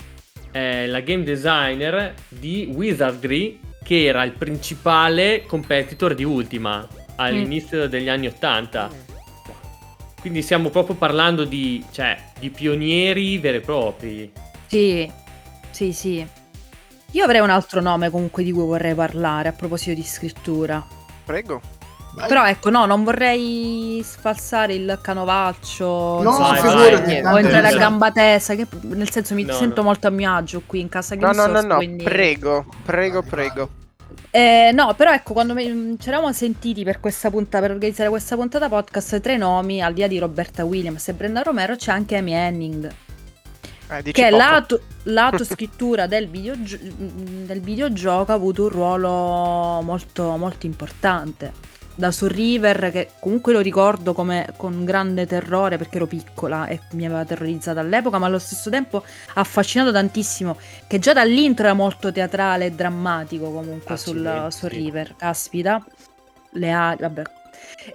eh, 0.51 0.87
la 0.87 1.01
game 1.01 1.23
designer 1.23 2.13
di 2.29 2.69
Wizardry 2.73 3.59
che 3.83 4.05
era 4.05 4.23
il 4.23 4.31
principale 4.33 5.43
competitor 5.45 6.15
di 6.15 6.23
Ultima 6.23 6.87
all'inizio 7.17 7.85
mm. 7.85 7.89
degli 7.89 8.09
anni 8.09 8.27
80. 8.27 8.89
Quindi 10.19 10.41
stiamo 10.41 10.69
proprio 10.69 10.95
parlando 10.95 11.45
di, 11.45 11.83
cioè, 11.91 12.17
di 12.39 12.49
pionieri 12.49 13.37
veri 13.37 13.57
e 13.57 13.61
propri. 13.61 14.31
Sì, 14.65 15.09
sì, 15.71 15.93
sì. 15.93 16.27
Io 17.11 17.23
avrei 17.23 17.39
un 17.39 17.49
altro 17.49 17.81
nome 17.81 18.09
comunque 18.09 18.43
di 18.43 18.51
cui 18.51 18.65
vorrei 18.65 18.93
parlare 18.93 19.49
a 19.49 19.53
proposito 19.53 19.93
di 19.93 20.03
scrittura. 20.03 20.85
Prego. 21.23 21.61
Vai. 22.17 22.27
Però 22.27 22.45
ecco, 22.45 22.71
no, 22.71 22.85
non 22.85 23.03
vorrei 23.03 24.01
sfalsare 24.03 24.73
il 24.73 24.97
canovaccio 25.01 26.21
no, 26.23 26.29
insomma, 26.29 26.55
figurati, 26.55 27.21
o 27.23 27.37
entrare 27.37 27.67
a 27.67 27.77
gamba 27.77 28.11
tesa, 28.11 28.55
che 28.55 28.65
nel 28.81 29.11
senso 29.11 29.35
mi 29.35 29.43
no, 29.43 29.53
sento 29.53 29.81
no. 29.81 29.87
molto 29.87 30.07
a 30.07 30.09
mio 30.09 30.33
agio 30.33 30.63
qui 30.65 30.79
in 30.79 30.89
casa 30.89 31.13
No, 31.15 31.31
no, 31.31 31.45
no, 31.45 31.61
no, 31.61 31.75
quindi... 31.75 32.03
prego, 32.03 32.65
prego, 32.83 33.21
prego. 33.21 33.69
Eh, 34.31 34.71
no, 34.73 34.93
però 34.95 35.13
ecco, 35.13 35.33
quando 35.33 35.55
ci 35.55 36.07
eravamo 36.07 36.31
sentiti 36.33 36.83
per 36.83 36.99
questa 36.99 37.29
puntata, 37.29 37.61
per 37.61 37.71
organizzare 37.71 38.09
questa 38.09 38.35
puntata 38.35 38.69
podcast, 38.69 39.19
tre 39.19 39.37
nomi, 39.37 39.81
al 39.81 39.93
di 39.93 40.01
là 40.01 40.07
di 40.07 40.19
Roberta 40.19 40.65
Williams 40.65 41.07
e 41.07 41.13
Brenda 41.13 41.41
Romero, 41.41 41.75
c'è 41.75 41.91
anche 41.91 42.15
Amy 42.17 42.33
Henning. 42.33 42.91
Eh, 43.89 44.11
che 44.11 44.29
lato, 44.29 44.81
lato 45.03 45.45
scrittura 45.45 46.07
del, 46.07 46.27
videogio- 46.27 46.77
del 46.81 47.61
videogioco 47.61 48.31
ha 48.31 48.35
avuto 48.35 48.63
un 48.63 48.69
ruolo 48.69 49.81
molto, 49.81 50.35
molto 50.35 50.65
importante 50.65 51.75
da 51.97 52.11
Soul 52.11 52.29
River 52.31 52.91
che 52.91 53.09
comunque 53.19 53.53
lo 53.53 53.59
ricordo 53.59 54.13
come 54.13 54.53
con 54.55 54.85
grande 54.85 55.25
terrore 55.25 55.77
perché 55.77 55.95
ero 55.95 56.05
piccola 56.05 56.67
e 56.67 56.79
mi 56.91 57.05
aveva 57.05 57.25
terrorizzata 57.25 57.79
all'epoca 57.79 58.19
ma 58.19 58.27
allo 58.27 58.37
stesso 58.37 58.69
tempo 58.69 59.03
affascinato 59.33 59.91
tantissimo 59.91 60.57
che 60.85 60.99
già 60.99 61.13
dall'intro 61.13 61.65
era 61.65 61.73
molto 61.73 62.11
teatrale 62.11 62.65
e 62.65 62.71
drammatico 62.71 63.51
comunque 63.51 63.97
sul 63.97 64.47
Soul 64.49 64.71
sì. 64.71 64.77
River 64.77 65.15
caspita. 65.17 65.83
Le 66.51 66.71
ali 66.71 67.01
vabbè. 67.01 67.23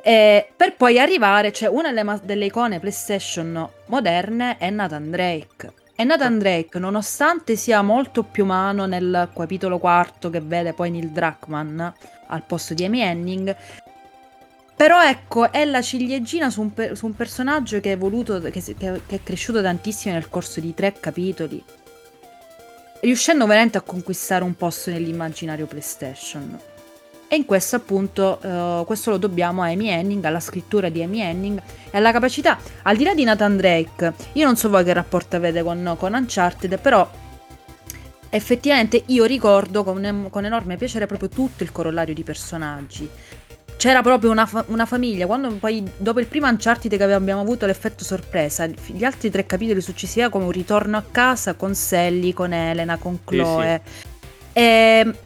E 0.02 0.48
per 0.56 0.74
poi 0.74 0.98
arrivare 0.98 1.52
cioè 1.52 1.68
una 1.68 1.92
delle, 1.92 2.20
delle 2.24 2.46
icone 2.46 2.80
PlayStation 2.80 3.68
moderne 3.86 4.58
è 4.58 4.68
Nathan 4.70 5.10
Drake. 5.10 5.72
E 5.94 6.04
Nathan 6.04 6.38
Drake, 6.38 6.78
nonostante 6.78 7.54
sia 7.54 7.82
molto 7.82 8.24
più 8.24 8.44
umano 8.44 8.86
nel 8.86 9.28
capitolo 9.32 9.78
quarto 9.78 10.30
che 10.30 10.40
vede 10.40 10.72
poi 10.72 10.90
Neil 10.90 11.10
Druckmann 11.10 11.80
al 12.32 12.42
posto 12.46 12.74
di 12.74 12.84
Amy 12.84 13.00
Henning, 13.00 13.54
però 14.74 15.02
ecco, 15.02 15.52
è 15.52 15.64
la 15.64 15.82
ciliegina 15.82 16.50
su 16.50 16.60
un, 16.60 16.72
per- 16.72 16.96
su 16.96 17.06
un 17.06 17.14
personaggio 17.14 17.80
che 17.80 17.90
è, 17.90 17.92
evoluto, 17.92 18.40
che, 18.40 18.50
che, 18.50 18.74
che 18.74 19.00
è 19.06 19.20
cresciuto 19.22 19.62
tantissimo 19.62 20.14
nel 20.14 20.28
corso 20.28 20.60
di 20.60 20.74
tre 20.74 20.94
capitoli, 20.98 21.62
riuscendo 23.00 23.46
veramente 23.46 23.78
a 23.78 23.82
conquistare 23.82 24.44
un 24.44 24.54
posto 24.54 24.90
nell'immaginario 24.90 25.66
PlayStation. 25.66 26.58
E 27.28 27.36
in 27.36 27.46
questo 27.46 27.76
appunto, 27.76 28.38
uh, 28.42 28.84
questo 28.84 29.10
lo 29.10 29.16
dobbiamo 29.16 29.62
a 29.62 29.68
Amy 29.68 29.88
Henning, 29.88 30.22
alla 30.24 30.40
scrittura 30.40 30.90
di 30.90 31.02
Amy 31.02 31.20
Henning 31.20 31.62
e 31.90 31.96
alla 31.96 32.12
capacità, 32.12 32.58
al 32.82 32.96
di 32.96 33.04
là 33.04 33.14
di 33.14 33.24
Nathan 33.24 33.56
Drake, 33.56 34.12
io 34.32 34.44
non 34.44 34.56
so 34.56 34.68
voi 34.68 34.84
che 34.84 34.92
rapporto 34.92 35.36
avete 35.36 35.62
con, 35.62 35.94
con 35.98 36.12
Uncharted, 36.12 36.78
però 36.78 37.08
effettivamente 38.28 39.02
io 39.06 39.24
ricordo 39.24 39.82
con, 39.82 40.26
con 40.28 40.44
enorme 40.44 40.76
piacere 40.76 41.06
proprio 41.06 41.28
tutto 41.28 41.62
il 41.62 41.72
corollario 41.72 42.12
di 42.12 42.22
personaggi 42.22 43.08
c'era 43.82 44.00
proprio 44.00 44.30
una, 44.30 44.46
fa- 44.46 44.64
una, 44.68 44.86
famiglia. 44.86 45.26
Quando 45.26 45.50
poi, 45.56 45.82
dopo 45.96 46.20
il 46.20 46.26
primo 46.26 46.46
Uncharted 46.46 46.96
che 46.96 47.02
abbiamo 47.02 47.40
avuto 47.40 47.66
l'effetto 47.66 48.04
sorpresa, 48.04 48.64
gli 48.64 49.02
altri 49.02 49.28
tre 49.28 49.44
capitoli 49.44 49.80
successivi 49.80 50.28
come 50.30 50.44
un 50.44 50.52
ritorno 50.52 50.96
a 50.96 51.02
casa 51.10 51.54
con 51.54 51.74
Sally, 51.74 52.32
con 52.32 52.52
Elena, 52.52 52.96
con 52.96 53.18
Chloe. 53.24 53.80
Sì, 53.84 53.90
sì. 53.92 54.06
E, 54.52 54.62
ehm, 54.62 55.16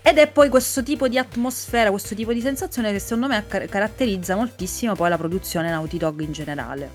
ed 0.00 0.16
è 0.16 0.28
poi 0.28 0.48
questo 0.48 0.82
tipo 0.82 1.08
di 1.08 1.18
atmosfera, 1.18 1.90
questo 1.90 2.14
tipo 2.14 2.32
di 2.32 2.40
sensazione 2.40 2.90
che 2.90 3.00
secondo 3.00 3.26
me 3.26 3.44
car- 3.46 3.66
caratterizza 3.68 4.34
moltissimo 4.34 4.94
poi 4.94 5.10
la 5.10 5.18
produzione 5.18 5.68
Naughty 5.68 5.98
Dog 5.98 6.20
in 6.20 6.32
generale. 6.32 6.90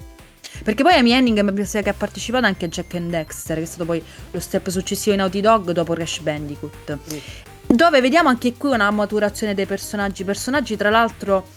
Perché 0.63 0.81
poi 0.81 0.93
Amy 0.93 1.11
Henning 1.11 1.39
mi 1.41 1.53
pensa 1.53 1.83
che 1.83 1.89
ha 1.89 1.93
partecipato 1.93 2.47
anche 2.47 2.65
a 2.65 2.67
Jack 2.67 2.95
and 2.95 3.11
Dexter, 3.11 3.57
che 3.57 3.61
è 3.61 3.67
stato 3.67 3.85
poi 3.85 4.03
lo 4.31 4.39
step 4.39 4.69
successivo 4.69 5.13
in 5.13 5.21
Naughty 5.21 5.39
Dog 5.39 5.69
dopo 5.69 5.93
Crash 5.93 6.21
Bandicoot. 6.21 6.97
Mm 7.13 7.53
dove 7.75 8.01
vediamo 8.01 8.29
anche 8.29 8.53
qui 8.55 8.71
una 8.71 8.89
maturazione 8.89 9.53
dei 9.53 9.65
personaggi, 9.65 10.23
personaggi 10.23 10.75
tra 10.77 10.89
l'altro 10.89 11.47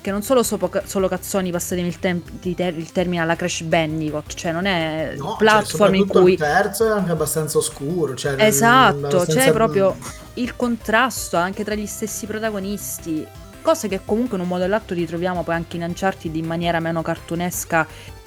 che 0.00 0.10
non 0.10 0.22
solo 0.22 0.42
so, 0.42 0.58
solo 0.84 1.08
cazzoni 1.08 1.50
passatemi 1.50 1.88
il, 1.88 1.98
tem- 1.98 2.54
ter- 2.54 2.76
il, 2.76 2.92
termine 2.92 3.22
alla 3.22 3.36
Crash 3.36 3.62
Bandicoot, 3.62 4.34
cioè 4.34 4.52
non 4.52 4.66
è 4.66 5.14
no, 5.16 5.36
platform 5.38 5.94
cioè, 5.94 6.00
in 6.02 6.06
cui 6.06 6.32
il 6.32 6.38
terzo 6.38 6.86
è 6.86 6.90
anche 6.90 7.12
abbastanza 7.12 7.56
oscuro, 7.56 8.14
cioè 8.14 8.34
esatto, 8.36 9.06
abbastanza... 9.06 9.40
c'è 9.40 9.52
proprio 9.52 9.96
il 10.34 10.54
contrasto 10.56 11.38
anche 11.38 11.64
tra 11.64 11.74
gli 11.74 11.86
stessi 11.86 12.26
protagonisti, 12.26 13.26
cose 13.62 13.88
che 13.88 14.00
comunque 14.04 14.36
in 14.36 14.42
un 14.42 14.48
modo 14.48 14.64
o 14.64 14.66
l'altro 14.66 14.94
ritroviamo 14.94 15.42
poi 15.42 15.54
anche 15.54 15.76
in 15.76 15.84
Uncharted 15.84 16.36
in 16.36 16.44
maniera 16.44 16.80
meno 16.80 17.00
cartunesca 17.00 17.86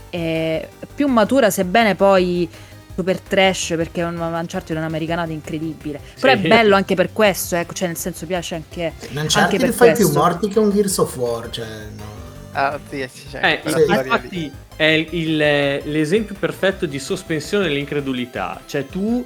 e 0.09 0.67
più 0.95 1.07
matura, 1.07 1.51
sebbene 1.51 1.93
poi 1.93 2.49
super 2.98 3.20
trash 3.20 3.76
perché 3.78 4.02
è 4.02 4.06
un 4.06 4.18
Uncharted 4.18 4.76
è 4.76 4.80
un'americanata 4.80 5.32
incredibile. 5.32 6.02
Sì. 6.16 6.22
Però 6.22 6.34
è 6.34 6.38
bello 6.38 6.76
anche 6.76 6.95
per 6.95 7.14
questo, 7.14 7.56
ecco, 7.56 7.74
cioè 7.74 7.88
nel 7.88 7.98
senso 7.98 8.26
piace 8.26 8.56
anche, 8.56 8.93
anche 9.14 9.58
per 9.58 9.72
fai 9.72 9.91
questo. 9.91 10.10
più 10.10 10.18
morti 10.20 10.48
che 10.48 10.58
un 10.58 10.72
Gears 10.72 10.98
of 10.98 11.16
War, 11.16 11.50
cioè 11.52 11.68
no. 11.95 12.16
Ah, 12.54 12.80
sì, 12.89 13.08
cioè, 13.30 13.62
eh, 13.64 13.70
sì. 13.70 13.82
infatti 13.82 14.52
è 14.76 15.06
il, 15.12 15.38
l'esempio 15.38 16.34
perfetto 16.39 16.88
di 16.88 16.98
sospensione 16.98 17.68
dell'incredulità, 17.68 18.62
cioè 18.66 18.88
tu 18.88 19.24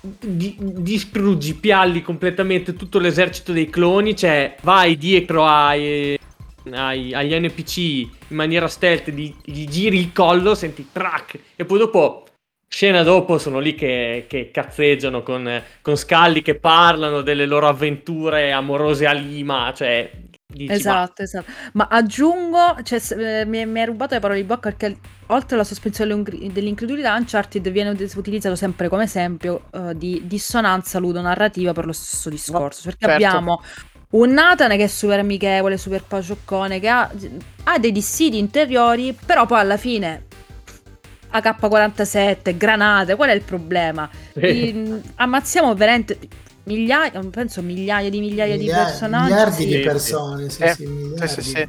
di, 0.00 0.56
distruggi, 0.58 1.52
pialli 1.52 2.00
completamente 2.00 2.74
tutto 2.74 2.98
l'esercito 2.98 3.52
dei 3.52 3.68
cloni, 3.68 4.16
cioè 4.16 4.56
vai 4.62 4.96
dietro 4.96 5.44
ai, 5.44 6.18
ai, 6.72 7.12
agli 7.12 7.38
NPC 7.38 7.76
in 7.76 8.08
maniera 8.28 8.66
stealth, 8.66 9.10
gli, 9.10 9.34
gli 9.44 9.68
giri 9.68 9.98
il 9.98 10.12
collo, 10.12 10.54
senti 10.54 10.88
track 10.90 11.38
e 11.56 11.66
poi 11.66 11.78
dopo 11.78 12.24
Scena 12.72 13.02
dopo 13.02 13.36
sono 13.36 13.58
lì 13.58 13.74
che, 13.74 14.26
che 14.28 14.52
cazzeggiano 14.52 15.24
con, 15.24 15.60
con, 15.82 15.96
Scalli 15.96 16.40
che 16.40 16.54
parlano 16.54 17.20
delle 17.20 17.44
loro 17.44 17.66
avventure 17.66 18.52
amorose 18.52 19.06
a 19.06 19.12
Lima, 19.12 19.72
cioè... 19.74 20.08
Dici, 20.46 20.72
esatto, 20.72 21.14
ma... 21.18 21.24
esatto. 21.24 21.50
Ma 21.72 21.88
aggiungo, 21.90 22.76
cioè, 22.84 23.00
eh, 23.18 23.44
mi, 23.44 23.66
mi 23.66 23.80
hai 23.80 23.86
rubato 23.86 24.14
le 24.14 24.20
parole 24.20 24.40
di 24.40 24.46
bocca 24.46 24.70
perché 24.70 24.96
oltre 25.26 25.56
alla 25.56 25.64
sospensione 25.64 26.22
dell'incredulità, 26.22 27.14
Uncharted 27.14 27.68
viene 27.70 27.90
utilizzato 27.90 28.54
sempre 28.54 28.88
come 28.88 29.02
esempio 29.02 29.64
uh, 29.72 29.92
di 29.92 30.22
dissonanza 30.24 31.00
ludonarrativa 31.00 31.72
per 31.72 31.86
lo 31.86 31.92
stesso 31.92 32.30
discorso. 32.30 32.82
Perché 32.84 33.06
certo. 33.06 33.26
abbiamo 33.26 33.62
un 34.10 34.30
Nathan 34.30 34.76
che 34.76 34.84
è 34.84 34.86
super 34.86 35.18
amichevole, 35.18 35.76
super 35.76 36.04
pacioccone, 36.04 36.78
che 36.78 36.88
ha, 36.88 37.10
ha 37.64 37.78
dei 37.80 37.90
dissidi 37.90 38.38
interiori, 38.38 39.12
però 39.26 39.44
poi 39.44 39.58
alla 39.58 39.76
fine 39.76 40.28
AK-47, 41.30 42.56
granate, 42.56 43.14
qual 43.14 43.30
è 43.30 43.34
il 43.34 43.42
problema? 43.42 44.08
I, 44.34 45.00
ammazziamo 45.16 45.74
veramente 45.74 46.18
migliaia, 46.64 47.20
penso 47.30 47.62
migliaia 47.62 48.10
di 48.10 48.20
migliaia 48.20 48.56
Migliar- 48.56 48.84
di 48.84 48.90
personaggi. 48.90 49.30
Miliardi 49.30 49.62
sì, 49.62 49.66
di 49.66 49.80
persone, 49.80 50.50
sì, 50.50 50.62
eh, 50.62 50.74
sì, 50.74 50.86
miliardi. 50.86 51.28
Sì, 51.28 51.42
sì, 51.42 51.68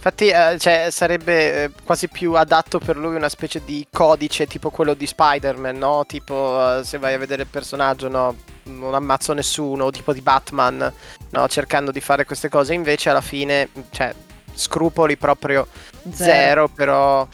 Infatti, 0.00 0.28
eh, 0.28 0.56
cioè, 0.58 0.88
sarebbe 0.90 1.64
eh, 1.64 1.70
quasi 1.84 2.08
più 2.08 2.32
adatto 2.32 2.78
per 2.78 2.96
lui 2.96 3.16
una 3.16 3.28
specie 3.28 3.60
di 3.66 3.86
codice 3.92 4.46
tipo 4.46 4.70
quello 4.70 4.94
di 4.94 5.06
Spider-Man, 5.06 5.76
no? 5.76 6.04
Tipo, 6.06 6.78
eh, 6.78 6.84
se 6.84 6.96
vai 6.96 7.12
a 7.12 7.18
vedere 7.18 7.42
il 7.42 7.48
personaggio, 7.48 8.08
no? 8.08 8.34
Non 8.62 8.94
ammazzo 8.94 9.34
nessuno, 9.34 9.90
tipo 9.90 10.14
di 10.14 10.22
Batman, 10.22 10.90
no? 11.28 11.48
Cercando 11.48 11.90
di 11.90 12.00
fare 12.00 12.24
queste 12.24 12.48
cose. 12.48 12.72
Invece, 12.72 13.10
alla 13.10 13.20
fine, 13.20 13.68
cioè, 13.90 14.14
scrupoli 14.54 15.18
proprio 15.18 15.66
zero, 16.10 16.14
zero 16.14 16.68
però 16.68 17.28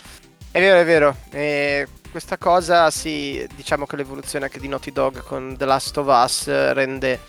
è 0.57 0.61
vero, 0.61 0.81
è 0.81 0.85
vero. 0.87 1.17
E 1.33 1.87
questa 2.11 2.39
cosa, 2.39 2.91
sì, 2.91 3.47
diciamo 3.55 3.85
che 3.85 3.95
l'evoluzione 3.97 4.47
anche 4.47 4.59
di 4.59 4.69
Naughty 4.69 4.91
Dog 4.91 5.23
con 5.23 5.55
The 5.55 5.67
Last 5.67 5.99
of 5.99 6.07
Us 6.07 6.47
rende, 6.47 7.21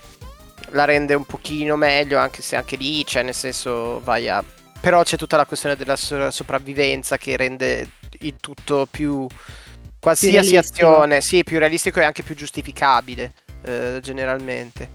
la 0.69 0.85
rende 0.85 1.13
un 1.13 1.25
pochino 1.25 1.75
meglio, 1.75 2.19
anche 2.19 2.41
se 2.41 2.55
anche 2.55 2.77
lì, 2.77 3.05
cioè 3.05 3.23
nel 3.23 3.33
senso, 3.33 3.99
vai 4.01 4.29
a... 4.29 4.41
Però 4.79 5.03
c'è 5.03 5.17
tutta 5.17 5.35
la 5.35 5.45
questione 5.45 5.75
della 5.75 5.97
sopravvivenza 5.97 7.17
che 7.17 7.35
rende 7.35 7.89
il 8.19 8.35
tutto 8.39 8.87
più 8.89 9.27
qualsiasi 9.99 10.51
realistico. 10.51 10.87
azione, 10.87 11.19
sì, 11.19 11.43
più 11.43 11.59
realistico 11.59 11.99
e 11.99 12.05
anche 12.05 12.23
più 12.23 12.33
giustificabile, 12.33 13.33
eh, 13.63 13.99
generalmente. 14.01 14.89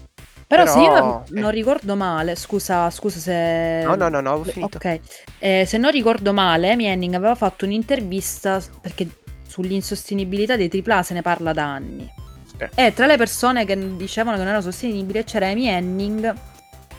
Però, 0.57 0.71
se 0.73 0.79
io 0.79 0.91
non, 0.99 1.23
non 1.29 1.51
ricordo 1.51 1.95
male, 1.95 2.35
scusa, 2.35 2.89
scusa 2.89 3.19
se... 3.19 3.81
No, 3.85 3.95
no, 3.95 4.09
no, 4.09 4.19
no, 4.21 4.29
avevo 4.33 4.43
finito. 4.51 4.77
Ok, 4.77 4.99
Eh, 5.39 5.65
se 5.67 5.77
non 5.77 5.91
ricordo 5.91 6.33
male, 6.33 6.71
Amy 6.71 6.85
Henning 6.85 7.13
aveva 7.15 7.35
fatto 7.35 7.65
un'intervista 7.65 8.61
perché 8.81 9.07
sull'insostenibilità 9.47 10.55
dei 10.55 10.69
AAA 10.85 11.03
se 11.03 11.13
ne 11.13 11.21
parla 11.21 11.53
da 11.53 11.63
anni. 11.65 12.11
Sì. 12.45 12.65
E 12.75 12.93
tra 12.93 13.05
le 13.07 13.17
persone 13.17 13.65
che 13.65 13.95
dicevano 13.95 14.37
che 14.37 14.43
non 14.43 14.51
era 14.51 14.61
sostenibile 14.61 15.23
c'era 15.23 15.47
Amy 15.47 15.67
Henning 15.67 16.33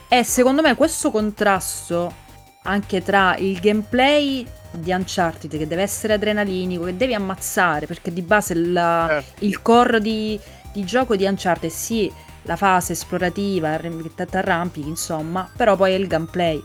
e 0.09 0.25
secondo 0.25 0.63
me 0.63 0.75
questo 0.75 1.11
contrasto 1.11 2.13
anche 2.65 3.03
tra 3.03 3.37
il 3.37 3.59
gameplay 3.61 4.47
di 4.73 4.91
Uncharted 4.91 5.57
che 5.57 5.67
deve 5.67 5.83
essere 5.83 6.15
adrenalinico, 6.15 6.85
che 6.85 6.97
devi 6.97 7.15
ammazzare 7.15 7.87
perché 7.87 8.13
di 8.13 8.23
base 8.23 8.55
la- 8.55 9.07
Certo. 9.09 9.45
il 9.45 9.63
core 9.63 10.01
di, 10.01 10.39
di 10.73 10.85
gioco 10.85 11.15
di 11.15 11.25
Uncharted 11.25 11.71
sì, 11.71 12.11
la 12.45 12.57
fase 12.57 12.93
esplorativa, 12.93 13.77
ti 13.79 14.37
arrampichi 14.37 14.89
insomma, 14.89 15.49
però 15.55 15.77
poi 15.77 15.93
è 15.93 15.97
il 15.97 16.07
gameplay. 16.07 16.61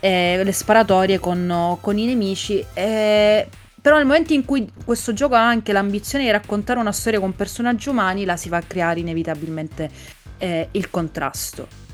E 0.00 0.40
le 0.42 0.52
sparatorie 0.52 1.18
con, 1.18 1.78
con 1.80 1.96
i 1.98 2.06
nemici. 2.06 2.64
e- 2.74 3.48
Però 3.80 3.96
nel 3.96 4.06
momento 4.06 4.32
in 4.32 4.44
cui 4.44 4.70
questo 4.84 5.12
gioco 5.12 5.34
ha 5.34 5.46
anche 5.46 5.72
l'ambizione 5.72 6.24
di 6.24 6.30
raccontare 6.30 6.78
una 6.78 6.92
storia 6.92 7.20
con 7.20 7.34
personaggi 7.34 7.88
umani, 7.88 8.24
la 8.24 8.36
si 8.36 8.48
va 8.48 8.58
a 8.58 8.62
creare 8.62 9.00
inevitabilmente 9.00 9.90
eh, 10.38 10.68
il 10.72 10.90
contrasto. 10.90 11.84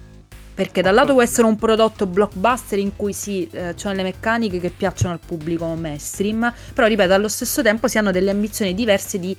Perché 0.54 0.82
da 0.82 0.90
un 0.90 0.96
lato 0.96 1.12
può 1.12 1.22
essere 1.22 1.46
un 1.46 1.56
prodotto 1.56 2.06
blockbuster 2.06 2.78
in 2.78 2.94
cui 2.94 3.14
sì, 3.14 3.48
eh, 3.50 3.72
c'è 3.74 3.94
le 3.94 4.02
meccaniche 4.02 4.60
che 4.60 4.68
piacciono 4.68 5.14
al 5.14 5.20
pubblico 5.24 5.64
mainstream, 5.74 6.52
però 6.74 6.86
ripeto, 6.86 7.14
allo 7.14 7.28
stesso 7.28 7.62
tempo 7.62 7.88
si 7.88 7.96
hanno 7.96 8.10
delle 8.10 8.30
ambizioni 8.30 8.74
diverse 8.74 9.18
di 9.18 9.34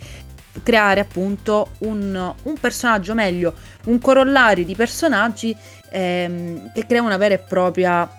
creare 0.61 0.99
appunto 0.99 1.71
un, 1.79 2.33
un 2.43 2.57
personaggio, 2.59 3.13
meglio, 3.13 3.53
un 3.85 3.99
corollario 3.99 4.63
di 4.63 4.75
personaggi 4.75 5.55
ehm, 5.89 6.71
che 6.73 6.85
crea 6.85 7.01
una 7.01 7.17
vera 7.17 7.35
e 7.35 7.39
propria 7.39 8.09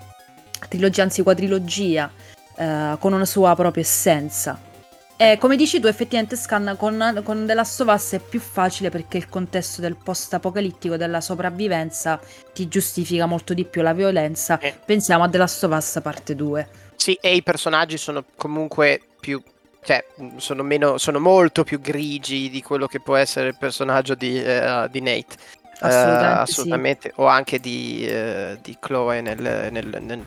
trilogia, 0.69 1.03
anzi 1.03 1.23
quadrilogia, 1.23 2.11
eh, 2.57 2.97
con 2.99 3.13
una 3.13 3.25
sua 3.25 3.55
propria 3.55 3.83
essenza. 3.83 4.73
E 5.17 5.39
come 5.39 5.55
dici 5.55 5.79
tu, 5.79 5.87
effettivamente 5.87 6.35
Scan 6.35 6.75
con, 6.77 7.21
con 7.23 7.47
The 7.47 7.55
Last 7.55 7.81
of 7.83 7.95
Us 7.95 8.15
è 8.15 8.19
più 8.19 8.41
facile 8.41 8.91
perché 8.91 9.17
il 9.17 9.29
contesto 9.29 9.81
del 9.81 9.97
post-apocalittico, 9.97 10.97
della 10.97 11.21
sopravvivenza, 11.21 12.21
ti 12.53 12.67
giustifica 12.67 13.25
molto 13.27 13.55
di 13.55 13.65
più 13.65 13.81
la 13.83 13.93
violenza. 13.93 14.59
Eh. 14.59 14.75
Pensiamo 14.85 15.23
a 15.23 15.29
The 15.29 15.39
Last 15.39 15.63
of 15.63 15.73
Us 15.73 16.01
parte 16.03 16.35
2. 16.35 16.69
Sì, 16.97 17.17
e 17.21 17.37
i 17.37 17.43
personaggi 17.45 17.97
sono 17.97 18.25
comunque 18.37 19.01
più. 19.21 19.41
Cioè, 19.85 20.05
mh, 20.17 20.37
sono, 20.39 20.63
meno, 20.63 20.99
sono 20.99 21.21
molto 21.21 21.63
più 21.65 21.81
grigi 21.81 22.51
di 22.51 22.63
quello 22.63 22.87
che 22.87 23.01
può 23.01 23.17
essere 23.17 23.49
il 23.49 23.57
personaggio 23.59 24.15
di, 24.15 24.43
eh, 24.43 24.89
di 24.91 25.01
Nate. 25.01 25.37
Assolutamente 25.81 26.47
sì. 26.47 26.51
assolutamente. 26.53 27.13
O 27.17 27.27
anche 27.27 27.59
di, 27.59 28.07
eh, 28.07 28.59
di 28.63 28.77
Chloe 28.81 29.21
nel, 29.21 29.39
nel- 29.71 29.99
nel- 30.01 30.23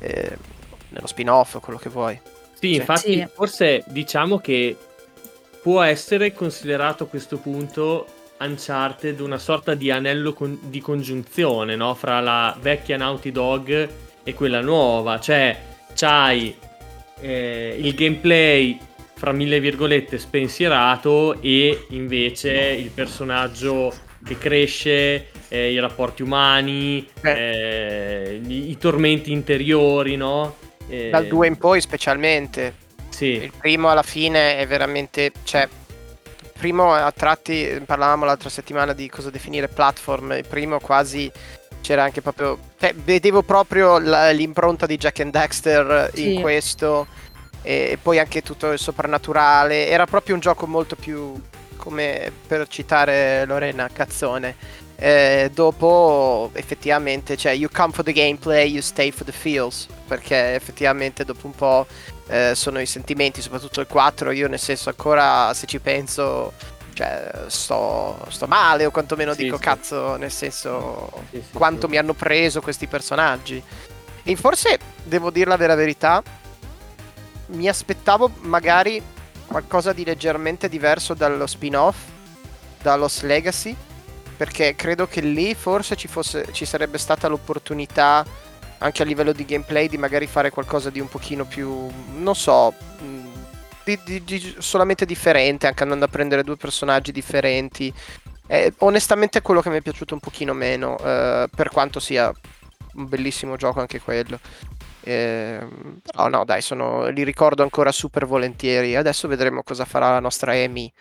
eh, 0.00 0.36
nello 0.90 1.06
spin-off, 1.06 1.58
quello 1.60 1.78
che 1.78 1.88
vuoi. 1.88 2.20
Sì, 2.52 2.72
Sì. 2.72 2.74
infatti, 2.74 3.12
Sì. 3.14 3.28
forse 3.32 3.82
diciamo 3.86 4.38
che 4.38 4.76
può 5.62 5.80
essere 5.82 6.32
considerato 6.32 7.04
a 7.04 7.06
questo 7.06 7.38
punto 7.38 8.06
Uncharted 8.38 9.20
una 9.20 9.38
sorta 9.38 9.74
di 9.74 9.90
anello 9.90 10.32
con- 10.32 10.58
di 10.62 10.80
congiunzione, 10.80 11.76
no? 11.76 11.94
Fra 11.94 12.20
la 12.20 12.56
vecchia 12.60 12.96
Naughty 12.96 13.30
Dog 13.30 13.88
e 14.22 14.34
quella 14.34 14.60
nuova. 14.60 15.20
Cioè, 15.20 15.56
c'hai 15.94 16.56
eh, 17.20 17.76
il 17.78 17.94
gameplay, 17.94 18.78
fra 19.20 19.32
mille 19.32 19.60
virgolette, 19.60 20.16
spensierato 20.16 21.42
e 21.42 21.84
invece 21.90 22.52
il 22.54 22.88
personaggio 22.88 23.92
che 24.24 24.38
cresce, 24.38 25.26
eh, 25.48 25.72
i 25.72 25.78
rapporti 25.78 26.22
umani, 26.22 27.06
eh, 27.20 28.40
i, 28.42 28.70
i 28.70 28.78
tormenti 28.78 29.30
interiori, 29.30 30.16
no? 30.16 30.56
Eh, 30.88 31.10
Dal 31.10 31.26
2 31.26 31.46
in 31.48 31.56
poi, 31.58 31.82
specialmente. 31.82 32.72
Sì. 33.10 33.26
Il 33.26 33.52
primo 33.60 33.90
alla 33.90 34.02
fine 34.02 34.56
è 34.56 34.66
veramente. 34.66 35.32
cioè. 35.44 35.68
il 36.42 36.50
Primo 36.58 36.94
a 36.94 37.12
tratti, 37.12 37.78
parlavamo 37.84 38.24
l'altra 38.24 38.48
settimana 38.48 38.94
di 38.94 39.06
cosa 39.10 39.28
definire 39.28 39.68
platform. 39.68 40.32
Il 40.32 40.46
primo 40.48 40.78
quasi 40.80 41.30
c'era 41.82 42.02
anche 42.04 42.22
proprio. 42.22 42.58
cioè, 42.80 42.94
vedevo 42.94 43.42
proprio 43.42 43.98
la- 43.98 44.30
l'impronta 44.30 44.86
di 44.86 44.96
Jack 44.96 45.20
and 45.20 45.32
Dexter 45.32 46.10
Sì. 46.14 46.34
in 46.36 46.40
questo. 46.40 47.06
E 47.62 47.98
poi 48.00 48.18
anche 48.18 48.42
tutto 48.42 48.70
il 48.72 48.78
soprannaturale. 48.78 49.88
Era 49.88 50.06
proprio 50.06 50.34
un 50.34 50.40
gioco 50.40 50.66
molto 50.66 50.96
più. 50.96 51.40
come 51.76 52.30
per 52.46 52.68
citare 52.68 53.44
Lorena, 53.46 53.88
cazzone. 53.92 54.54
Eh, 54.96 55.50
dopo 55.54 56.50
effettivamente, 56.52 57.34
cioè, 57.38 57.52
you 57.52 57.70
come 57.72 57.90
for 57.92 58.04
the 58.04 58.12
gameplay, 58.12 58.70
you 58.70 58.82
stay 58.82 59.10
for 59.10 59.24
the 59.24 59.32
feels. 59.32 59.86
Perché 60.06 60.54
effettivamente 60.54 61.24
dopo 61.24 61.46
un 61.46 61.54
po' 61.54 61.86
eh, 62.28 62.52
sono 62.54 62.80
i 62.80 62.86
sentimenti, 62.86 63.40
soprattutto 63.40 63.80
il 63.80 63.86
4. 63.86 64.30
Io, 64.32 64.46
nel 64.46 64.58
senso, 64.58 64.90
ancora 64.90 65.54
se 65.54 65.66
ci 65.66 65.78
penso, 65.78 66.52
cioè, 66.92 67.30
sto, 67.46 68.26
sto 68.28 68.46
male, 68.46 68.84
o 68.84 68.90
quantomeno 68.90 69.32
Sì, 69.32 69.44
dico 69.44 69.56
sì. 69.56 69.62
cazzo, 69.62 70.16
nel 70.16 70.30
senso, 70.30 71.10
Sì, 71.30 71.42
quanto 71.52 71.88
mi 71.88 71.96
hanno 71.96 72.12
preso 72.12 72.60
questi 72.60 72.86
personaggi. 72.86 73.62
E 74.22 74.36
forse 74.36 74.78
devo 75.02 75.30
dire 75.30 75.48
la 75.48 75.56
vera 75.56 75.74
verità, 75.74 76.22
mi 77.50 77.68
aspettavo 77.68 78.30
magari 78.40 79.02
qualcosa 79.46 79.92
di 79.92 80.04
leggermente 80.04 80.68
diverso 80.68 81.14
dallo 81.14 81.46
spin-off, 81.46 81.96
da 82.80 82.96
Lost 82.96 83.22
Legacy, 83.22 83.74
perché 84.36 84.74
credo 84.74 85.06
che 85.06 85.20
lì 85.20 85.54
forse 85.54 85.96
ci, 85.96 86.08
fosse, 86.08 86.48
ci 86.52 86.64
sarebbe 86.64 86.98
stata 86.98 87.28
l'opportunità 87.28 88.24
anche 88.78 89.02
a 89.02 89.04
livello 89.04 89.32
di 89.32 89.44
gameplay 89.44 89.88
di 89.88 89.98
magari 89.98 90.26
fare 90.26 90.50
qualcosa 90.50 90.88
di 90.88 91.00
un 91.00 91.08
pochino 91.08 91.44
più, 91.44 91.90
non 92.16 92.34
so, 92.34 92.72
di, 93.84 93.98
di- 94.04 94.24
di 94.24 94.56
solamente 94.58 95.04
differente, 95.04 95.66
anche 95.66 95.82
andando 95.82 96.04
a 96.04 96.08
prendere 96.08 96.44
due 96.44 96.56
personaggi 96.56 97.12
differenti. 97.12 97.92
Eh, 98.46 98.72
onestamente 98.78 99.38
è 99.38 99.42
quello 99.42 99.60
che 99.60 99.70
mi 99.70 99.76
è 99.76 99.82
piaciuto 99.82 100.14
un 100.14 100.20
pochino 100.20 100.54
meno, 100.54 100.98
eh, 100.98 101.48
per 101.54 101.68
quanto 101.68 102.00
sia 102.00 102.32
un 102.94 103.08
bellissimo 103.08 103.56
gioco 103.56 103.80
anche 103.80 104.00
quello. 104.00 104.38
Ehm, 105.02 106.00
però 106.02 106.28
no, 106.28 106.44
dai, 106.44 106.60
sono- 106.62 107.08
li 107.08 107.22
ricordo 107.24 107.62
ancora 107.62 107.92
super 107.92 108.26
volentieri. 108.26 108.96
Adesso 108.96 109.28
vedremo 109.28 109.62
cosa 109.62 109.84
farà 109.84 110.10
la 110.10 110.20
nostra 110.20 110.52
Amy 110.52 110.92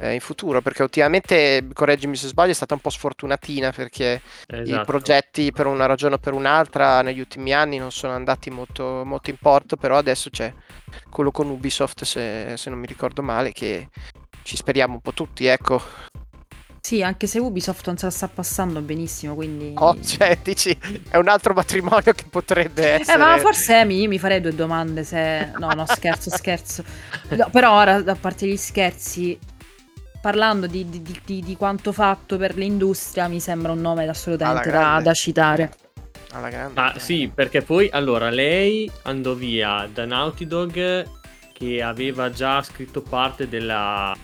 eh, 0.00 0.14
in 0.14 0.20
futuro, 0.20 0.60
perché 0.62 0.82
ultimamente, 0.82 1.66
correggimi 1.72 2.16
se 2.16 2.28
sbaglio, 2.28 2.52
è 2.52 2.54
stata 2.54 2.74
un 2.74 2.80
po' 2.80 2.90
sfortunatina 2.90 3.72
perché 3.72 4.20
i 4.46 4.56
Esatto. 4.62 4.84
progetti 4.84 5.52
per 5.52 5.66
una 5.66 5.86
ragione 5.86 6.14
o 6.14 6.18
per 6.18 6.32
un'altra 6.32 7.02
negli 7.02 7.20
ultimi 7.20 7.52
anni 7.52 7.78
non 7.78 7.90
sono 7.90 8.14
andati 8.14 8.50
molto, 8.50 9.02
molto 9.04 9.30
in 9.30 9.36
porto, 9.36 9.76
però 9.76 9.96
adesso 9.96 10.30
c'è 10.30 10.52
quello 11.10 11.30
con 11.30 11.48
Ubisoft, 11.50 12.04
se, 12.04 12.56
se 12.56 12.70
non 12.70 12.78
mi 12.78 12.86
ricordo 12.86 13.22
male, 13.22 13.52
che 13.52 13.88
ci 14.42 14.56
speriamo 14.56 14.94
un 14.94 15.00
po' 15.00 15.12
tutti, 15.12 15.46
ecco. 15.46 15.80
Sì, 16.84 17.00
anche 17.00 17.28
se 17.28 17.38
Ubisoft 17.38 17.86
non 17.86 17.96
se 17.96 18.06
la 18.06 18.10
sta 18.10 18.26
passando 18.26 18.80
benissimo, 18.80 19.36
quindi... 19.36 19.72
Oh, 19.76 19.96
cioè, 20.02 20.36
dici, 20.42 20.76
è 21.08 21.16
un 21.16 21.28
altro 21.28 21.54
matrimonio 21.54 22.12
che 22.12 22.24
potrebbe 22.28 22.94
essere... 22.94 23.16
Eh, 23.16 23.24
ma 23.24 23.38
forse 23.38 23.86
io 23.88 24.08
mi 24.08 24.18
farei 24.18 24.40
due 24.40 24.52
domande 24.52 25.04
se... 25.04 25.52
No, 25.58 25.68
no, 25.68 25.86
scherzo, 25.86 26.28
scherzo. 26.30 26.82
No, 27.28 27.48
però 27.52 27.78
ora, 27.78 28.02
a 28.04 28.16
parte 28.16 28.48
gli 28.48 28.56
scherzi, 28.56 29.38
parlando 30.20 30.66
di, 30.66 30.88
di- 30.88 31.20
di- 31.24 31.40
di- 31.40 31.56
quanto 31.56 31.92
fatto 31.92 32.36
per 32.36 32.56
l'industria, 32.56 33.28
mi 33.28 33.38
sembra 33.38 33.70
un 33.70 33.80
nome 33.80 34.08
assolutamente 34.08 34.68
da, 34.68 35.00
da 35.00 35.14
citare. 35.14 35.72
Alla 36.32 36.48
grande. 36.48 36.80
Ah, 36.80 36.94
sì, 36.98 37.30
perché 37.32 37.62
poi 37.62 37.90
allora 37.92 38.28
lei 38.28 38.90
andò 39.02 39.34
via 39.34 39.88
da 39.90 40.04
Naughty 40.04 40.48
Dog 40.48 41.06
che 41.52 41.80
aveva 41.80 42.30
già 42.30 42.60
scritto 42.60 43.02
parte 43.02 43.48
della, 43.48 44.16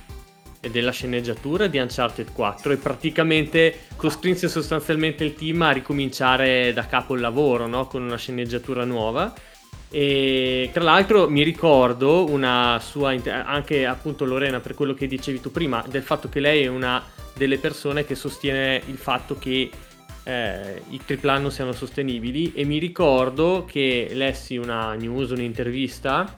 della 0.60 0.90
sceneggiatura 0.90 1.66
di 1.66 1.78
Uncharted 1.78 2.32
4 2.32 2.72
e 2.72 2.76
praticamente 2.76 3.80
costrinse 3.96 4.48
sostanzialmente 4.48 5.24
il 5.24 5.34
team 5.34 5.62
a 5.62 5.70
ricominciare 5.70 6.72
da 6.72 6.86
capo 6.86 7.14
il 7.14 7.20
lavoro, 7.20 7.66
no? 7.66 7.86
Con 7.86 8.02
una 8.02 8.16
sceneggiatura 8.16 8.84
nuova. 8.84 9.32
E 9.90 10.68
tra 10.72 10.82
l'altro 10.82 11.30
mi 11.30 11.42
ricordo 11.42 12.28
una 12.28 12.78
sua, 12.82 13.14
anche 13.24 13.86
appunto 13.86 14.24
Lorena 14.24 14.60
per 14.60 14.74
quello 14.74 14.94
che 14.94 15.06
dicevi 15.06 15.40
tu 15.40 15.50
prima, 15.50 15.84
del 15.88 16.02
fatto 16.02 16.28
che 16.28 16.40
lei 16.40 16.64
è 16.64 16.66
una 16.66 17.02
delle 17.34 17.58
persone 17.58 18.04
che 18.04 18.14
sostiene 18.14 18.82
il 18.86 18.96
fatto 18.96 19.38
che 19.38 19.70
eh, 20.24 20.82
i 20.90 21.00
AAA 21.06 21.38
non 21.38 21.50
siano 21.50 21.72
sostenibili 21.72 22.52
e 22.52 22.64
mi 22.64 22.78
ricordo 22.78 23.64
che 23.66 24.10
lessi 24.12 24.56
una 24.56 24.92
news, 24.94 25.30
un'intervista 25.30 26.36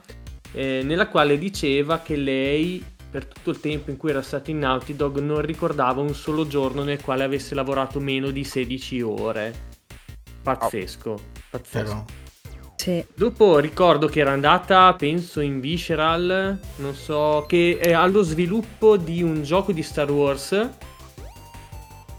eh, 0.53 0.81
nella 0.83 1.07
quale 1.07 1.37
diceva 1.37 1.99
che 1.99 2.15
lei 2.15 2.81
per 3.11 3.25
tutto 3.25 3.49
il 3.49 3.59
tempo 3.59 3.91
in 3.91 3.97
cui 3.97 4.09
era 4.09 4.21
stata 4.21 4.49
in 4.51 4.59
Naughty 4.59 4.95
Dog 4.95 5.19
non 5.19 5.41
ricordava 5.41 5.99
un 5.99 6.15
solo 6.15 6.47
giorno 6.47 6.83
nel 6.83 7.01
quale 7.01 7.25
avesse 7.25 7.53
lavorato 7.53 7.99
meno 7.99 8.31
di 8.31 8.45
16 8.45 9.01
ore. 9.01 9.53
Pazzesco, 10.41 11.19
pazzesco. 11.49 12.05
Sì. 12.77 13.05
Dopo 13.13 13.59
ricordo 13.59 14.07
che 14.07 14.21
era 14.21 14.31
andata, 14.31 14.93
penso, 14.93 15.41
in 15.41 15.59
Visceral, 15.59 16.57
non 16.77 16.95
so, 16.95 17.45
che 17.47 17.77
è 17.79 17.91
allo 17.91 18.23
sviluppo 18.23 18.97
di 18.97 19.21
un 19.21 19.43
gioco 19.43 19.71
di 19.71 19.83
Star 19.83 20.09
Wars 20.09 20.69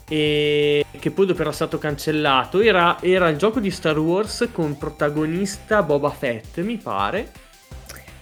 e 0.08 0.84
che 1.00 1.10
poi 1.10 1.26
dopo 1.26 1.40
era 1.40 1.52
stato 1.52 1.78
cancellato. 1.78 2.60
Era, 2.60 3.00
era 3.00 3.28
il 3.28 3.38
gioco 3.38 3.60
di 3.60 3.70
Star 3.70 3.98
Wars 3.98 4.50
con 4.52 4.76
protagonista 4.76 5.82
Boba 5.82 6.10
Fett, 6.10 6.60
mi 6.60 6.76
pare, 6.76 7.32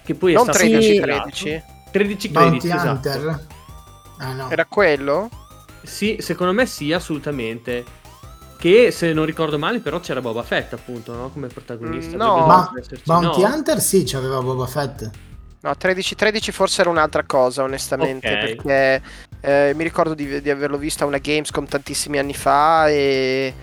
che 0.03 0.15
poi 0.15 0.33
Non 0.33 0.49
è 0.49 0.53
stato 0.53 0.57
13 0.69 0.99
cancellato. 0.99 1.70
13. 1.91 1.91
13 1.91 2.29
Bounty 2.29 2.67
esatto. 2.67 2.89
Hunter. 2.89 3.45
Ah 4.17 4.33
no. 4.33 4.49
Era 4.49 4.65
quello? 4.65 5.29
Sì, 5.83 6.17
secondo 6.19 6.53
me 6.53 6.65
sì, 6.65 6.93
assolutamente. 6.93 7.99
Che 8.57 8.91
se 8.91 9.11
non 9.13 9.25
ricordo 9.25 9.57
male, 9.57 9.79
però 9.79 9.99
c'era 9.99 10.21
Boba 10.21 10.43
Fett, 10.43 10.73
appunto, 10.73 11.15
no? 11.15 11.29
Come 11.31 11.47
protagonista. 11.47 12.15
Mm, 12.15 12.19
no. 12.19 12.45
Ma 12.45 12.71
Bounty 13.05 13.41
no? 13.41 13.47
Hunter 13.47 13.81
sì, 13.81 14.03
c'aveva 14.05 14.39
Boba 14.41 14.67
Fett. 14.67 15.09
No, 15.61 15.71
13-13 15.71 16.51
forse 16.51 16.81
era 16.81 16.89
un'altra 16.89 17.23
cosa, 17.23 17.63
onestamente, 17.63 18.31
Ok. 18.31 18.39
perché 18.39 19.01
eh, 19.41 19.73
mi 19.75 19.83
ricordo 19.83 20.13
di, 20.13 20.41
di 20.41 20.49
averlo 20.49 20.77
visto 20.77 21.03
a 21.03 21.07
una 21.07 21.17
Gamescom 21.19 21.65
tantissimi 21.65 22.17
anni 22.19 22.33
fa 22.33 22.87
e 22.89 23.53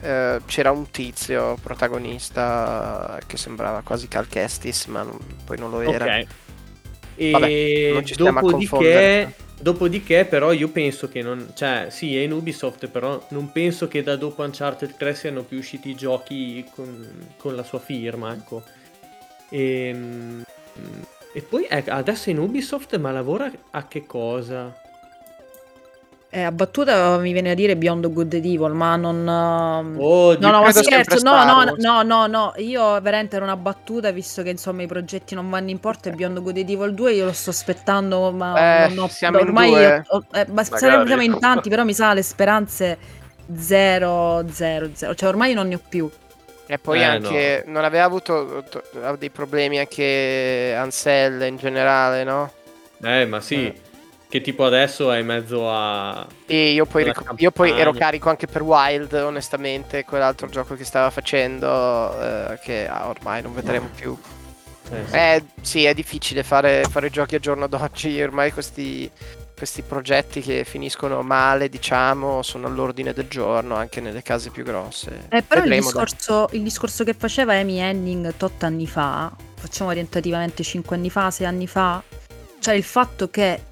eh, 0.00 0.40
c'era 0.46 0.70
un 0.70 0.90
tizio 0.90 1.56
protagonista 1.62 3.18
che 3.26 3.36
sembrava 3.36 3.82
quasi 3.82 4.08
Cal 4.08 4.26
Kestis, 4.28 4.86
ma 4.86 5.02
non- 5.02 5.18
poi 5.44 5.58
non 5.58 5.70
lo 5.70 5.80
era. 5.80 6.04
Ok. 6.18 6.26
E 7.16 7.30
Vabbè, 7.30 8.14
dopodiché, 8.16 9.34
dopodiché, 9.60 10.24
però, 10.24 10.52
io 10.52 10.68
penso 10.68 11.08
che 11.08 11.22
non. 11.22 11.50
Cioè, 11.54 11.86
sì, 11.90 12.16
è 12.16 12.20
in 12.20 12.32
Ubisoft, 12.32 12.88
però 12.88 13.24
non 13.30 13.52
penso 13.52 13.88
che 13.88 14.02
da 14.02 14.16
dopo 14.16 14.42
Uncharted 14.42 14.96
3 14.96 15.14
siano 15.14 15.42
più 15.42 15.58
usciti 15.58 15.94
giochi 15.94 16.64
con, 16.74 17.32
con 17.36 17.54
la 17.54 17.62
sua 17.62 17.78
firma, 17.78 18.32
ecco. 18.32 18.62
E, 19.50 19.96
e 21.32 21.42
poi 21.42 21.64
eh, 21.64 21.84
adesso 21.86 22.30
è 22.30 22.32
in 22.32 22.38
Ubisoft, 22.38 22.96
ma 22.96 23.10
lavora 23.10 23.50
a 23.70 23.86
che 23.86 24.06
cosa? 24.06 24.79
Eh, 26.32 26.42
a 26.42 26.52
battuta 26.52 27.18
mi 27.18 27.32
viene 27.32 27.50
a 27.50 27.54
dire 27.54 27.76
Beyond 27.76 28.12
Good 28.12 28.34
and 28.34 28.44
Evil, 28.44 28.70
ma 28.72 28.94
non... 28.94 29.16
ehm, 29.28 29.96
Oh, 29.98 30.36
No, 30.38 30.50
no, 30.52 30.62
ma 30.62 30.70
scherzo, 30.70 31.18
no, 31.24 31.42
no, 31.44 31.74
no, 31.76 32.02
no, 32.02 32.26
no, 32.28 32.52
io 32.58 33.00
veramente 33.00 33.34
era 33.34 33.44
una 33.44 33.56
battuta, 33.56 34.12
visto 34.12 34.40
che 34.44 34.50
insomma 34.50 34.82
i 34.82 34.86
progetti 34.86 35.34
non 35.34 35.50
vanno 35.50 35.70
in 35.70 35.80
porto 35.80 36.08
e 36.08 36.12
Beyond 36.12 36.40
Good 36.40 36.58
and 36.58 36.70
Evil 36.70 36.94
2 36.94 37.14
io 37.14 37.24
lo 37.24 37.32
sto 37.32 37.50
aspettando, 37.50 38.30
ma 38.30 38.84
Eh, 38.84 38.88
non 38.94 39.08
ho- 39.10 39.38
ormai 39.38 39.84
ho- 40.06 40.24
eh, 40.32 40.46
ma 40.52 40.62
saremmo 40.62 41.04
siamo 41.04 41.22
in 41.22 41.36
tanti, 41.40 41.68
però 41.68 41.82
mi 41.82 41.94
sa 41.94 42.14
le 42.14 42.22
speranze 42.22 42.96
zero, 43.58 44.44
zero, 44.52 44.88
zero, 44.94 45.14
cioè 45.16 45.28
ormai 45.28 45.52
non 45.52 45.66
ne 45.66 45.74
ho 45.74 45.80
più. 45.88 46.08
E 46.66 46.78
poi 46.78 47.00
Eh, 47.00 47.04
anche 47.04 47.64
non 47.66 47.82
aveva 47.82 48.04
avuto 48.04 48.62
to- 48.70 48.84
dei 49.18 49.30
problemi 49.30 49.80
anche 49.80 50.72
Ansel 50.78 51.42
in 51.48 51.56
generale, 51.56 52.22
no? 52.22 52.52
Eh, 53.02 53.26
ma 53.26 53.40
sì. 53.40 53.88
Eh. 54.30 54.38
Che 54.38 54.40
tipo 54.40 54.64
adesso 54.64 55.10
è 55.10 55.18
in 55.18 55.26
mezzo 55.26 55.68
a. 55.68 56.24
E 56.46 56.70
io 56.70 56.86
poi, 56.86 57.02
ric- 57.02 57.34
io 57.36 57.50
poi 57.50 57.72
ero 57.72 57.92
carico 57.92 58.28
anche 58.28 58.46
per 58.46 58.62
Wild, 58.62 59.12
onestamente, 59.12 60.04
quell'altro 60.04 60.48
gioco 60.48 60.76
che 60.76 60.84
stava 60.84 61.10
facendo, 61.10 61.66
eh, 62.20 62.58
che 62.62 62.86
ah, 62.86 63.08
ormai 63.08 63.42
non 63.42 63.52
vedremo 63.52 63.88
più. 63.92 64.16
Eh, 64.92 65.04
sì. 65.06 65.16
Eh, 65.16 65.44
sì, 65.62 65.84
è 65.84 65.94
difficile 65.94 66.44
fare, 66.44 66.84
fare 66.88 67.10
giochi 67.10 67.34
al 67.34 67.40
giorno 67.40 67.66
d'oggi, 67.66 68.22
ormai 68.22 68.52
questi, 68.52 69.10
questi 69.56 69.82
progetti 69.82 70.40
che 70.40 70.64
finiscono 70.64 71.22
male, 71.22 71.68
diciamo, 71.68 72.42
sono 72.42 72.68
all'ordine 72.68 73.12
del 73.12 73.26
giorno 73.26 73.74
anche 73.74 74.00
nelle 74.00 74.22
case 74.22 74.50
più 74.50 74.62
grosse. 74.62 75.26
Eh, 75.28 75.42
però 75.42 75.64
il 75.64 75.70
discorso, 75.70 76.48
il 76.52 76.62
discorso 76.62 77.02
che 77.02 77.14
faceva 77.14 77.54
Amy 77.54 77.78
Henning 77.78 78.34
tot 78.36 78.62
anni 78.62 78.86
fa, 78.86 79.32
facciamo 79.56 79.90
orientativamente 79.90 80.62
5 80.62 80.94
anni 80.94 81.10
fa, 81.10 81.30
6 81.32 81.46
anni 81.46 81.66
fa, 81.66 82.02
cioè 82.60 82.74
il 82.74 82.84
fatto 82.84 83.28
che 83.28 83.62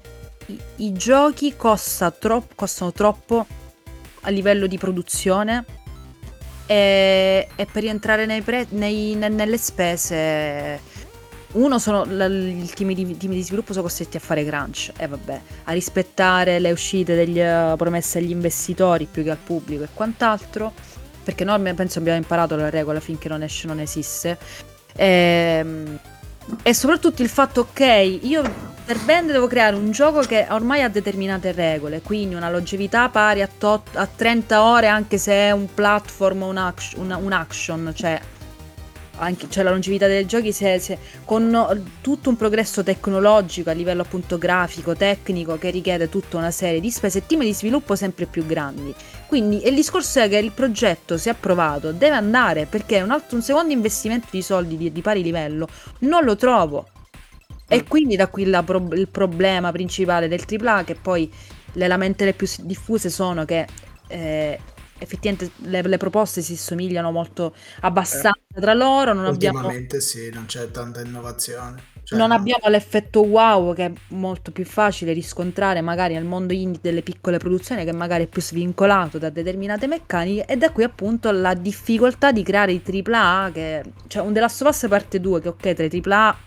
i, 0.49 0.59
i 0.77 0.93
giochi 0.93 1.55
costa 1.55 2.11
tro- 2.11 2.47
costano 2.55 2.91
troppo 2.91 3.45
a 4.21 4.29
livello 4.29 4.67
di 4.67 4.77
produzione 4.77 5.65
e, 6.65 7.47
e 7.55 7.65
per 7.65 7.83
rientrare 7.83 8.25
nei 8.25 8.41
pre- 8.41 8.67
nei- 8.69 9.15
ne- 9.15 9.29
nelle 9.29 9.57
spese 9.57 10.97
uno 11.51 11.79
sono 11.79 12.03
il 12.03 12.71
team 12.75 12.93
di, 12.93 13.17
di 13.17 13.41
sviluppo 13.41 13.71
sono 13.71 13.85
costretti 13.85 14.17
a 14.17 14.19
fare 14.19 14.45
crunch 14.45 14.91
e 14.97 15.07
vabbè 15.07 15.41
a 15.63 15.71
rispettare 15.71 16.59
le 16.59 16.71
uscite 16.71 17.15
degli, 17.15 17.39
eh, 17.39 17.73
promesse 17.75 18.19
agli 18.19 18.29
investitori 18.29 19.07
più 19.09 19.23
che 19.23 19.31
al 19.31 19.37
pubblico 19.37 19.83
e 19.83 19.87
quant'altro 19.91 20.71
perché 21.23 21.43
noi 21.43 21.73
penso 21.73 21.99
abbiamo 21.99 22.17
imparato 22.17 22.55
la 22.55 22.69
regola 22.69 22.99
finché 22.99 23.29
non 23.29 23.43
esce 23.43 23.67
non 23.67 23.79
esiste. 23.79 24.37
Ehm, 24.95 25.99
e 26.63 26.73
soprattutto 26.73 27.21
il 27.21 27.29
fatto 27.29 27.61
ok 27.61 28.19
io 28.21 28.67
per 28.85 28.97
bene 28.99 29.31
devo 29.31 29.45
creare 29.47 29.75
un 29.75 29.91
gioco 29.91 30.21
che 30.21 30.47
ormai 30.49 30.81
ha 30.81 30.89
determinate 30.89 31.51
regole 31.51 32.01
quindi 32.01 32.33
una 32.35 32.49
longevità 32.49 33.07
pari 33.09 33.41
a, 33.41 33.49
tot- 33.57 33.95
a 33.95 34.07
30 34.07 34.63
ore 34.63 34.87
anche 34.87 35.17
se 35.17 35.31
è 35.33 35.51
un 35.51 35.67
platform 35.73 36.41
o 36.43 36.47
un, 36.47 36.73
una- 36.95 37.17
un 37.17 37.31
action 37.31 37.91
cioè 37.95 38.19
anche, 39.19 39.47
cioè 39.49 39.63
la 39.63 39.71
longevità 39.71 40.07
dei 40.07 40.25
giochi 40.25 40.51
se, 40.51 40.79
se- 40.79 40.97
con 41.25 41.85
tutto 42.01 42.29
un 42.29 42.35
progresso 42.35 42.83
tecnologico 42.83 43.69
a 43.69 43.73
livello 43.73 44.01
appunto 44.01 44.37
grafico, 44.37 44.95
tecnico 44.95 45.57
che 45.57 45.69
richiede 45.69 46.09
tutta 46.09 46.37
una 46.37 46.51
serie 46.51 46.79
di 46.79 46.89
spese 46.89 47.19
e 47.19 47.25
team 47.25 47.41
di 47.41 47.53
sviluppo 47.53 47.95
sempre 47.95 48.25
più 48.25 48.45
grandi. 48.45 48.93
Quindi 49.27 49.67
il 49.67 49.75
discorso 49.75 50.19
è 50.19 50.29
che 50.29 50.37
il 50.37 50.51
progetto, 50.51 51.17
se 51.17 51.29
approvato, 51.29 51.91
deve 51.91 52.15
andare 52.15 52.65
perché 52.65 53.01
un, 53.01 53.11
altro, 53.11 53.35
un 53.35 53.43
secondo 53.43 53.73
investimento 53.73 54.27
di 54.31 54.41
soldi 54.41 54.77
di, 54.77 54.91
di 54.91 55.01
pari 55.01 55.21
livello 55.21 55.67
non 55.99 56.23
lo 56.23 56.35
trovo. 56.35 56.87
E 57.67 57.83
quindi 57.83 58.15
da 58.15 58.27
qui 58.27 58.49
pro- 58.65 58.87
il 58.93 59.07
problema 59.07 59.71
principale 59.71 60.27
del 60.27 60.43
AAA, 60.43 60.83
che 60.83 60.95
poi 60.95 61.31
le 61.73 61.87
lamentele 61.87 62.33
più 62.33 62.47
diffuse 62.61 63.09
sono 63.11 63.45
che 63.45 63.67
eh, 64.07 64.59
effettivamente 64.99 65.51
le, 65.67 65.81
le 65.81 65.97
proposte 65.97 66.41
si 66.41 66.55
somigliano 66.55 67.11
molto 67.11 67.55
abbastanza 67.81 68.39
tra 68.59 68.73
loro, 68.73 69.13
non 69.13 69.25
abbiamo, 69.25 69.57
Ultimamente 69.59 70.01
sì, 70.01 70.29
non 70.31 70.45
c'è 70.45 70.69
tanta 70.71 71.01
innovazione. 71.01 71.97
Cioè, 72.09 72.17
non 72.17 72.31
abbiamo 72.31 72.67
l'effetto 72.69 73.21
wow 73.21 73.75
che 73.75 73.85
è 73.85 73.91
molto 74.07 74.51
più 74.51 74.65
facile 74.65 75.13
riscontrare 75.13 75.81
magari 75.81 76.15
nel 76.15 76.23
mondo 76.23 76.53
indie 76.53 76.79
delle 76.81 77.03
piccole 77.03 77.37
produzioni 77.37 77.85
che 77.85 77.91
magari 77.91 78.23
è 78.23 78.27
più 78.27 78.41
svincolato 78.41 79.19
da 79.19 79.29
determinate 79.29 79.85
meccaniche 79.85 80.45
e 80.45 80.57
da 80.57 80.71
qui 80.71 80.81
appunto 80.81 81.29
la 81.29 81.53
difficoltà 81.53 82.31
di 82.31 82.41
creare 82.41 82.71
i 82.71 82.81
AAA 82.83 83.51
che 83.53 83.83
cioè 84.07 84.23
un 84.23 84.33
The 84.33 84.39
Last 84.39 84.61
of 84.63 84.69
Us 84.69 84.87
parte 84.89 85.19
2 85.19 85.39
che 85.39 85.47
ok 85.49 85.73
tra 85.73 85.85
i 85.85 86.01
AAA 86.03 86.37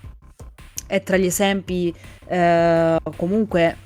è 0.88 1.03
tra 1.05 1.16
gli 1.16 1.26
esempi 1.26 1.94
eh, 2.26 2.98
comunque 3.14 3.76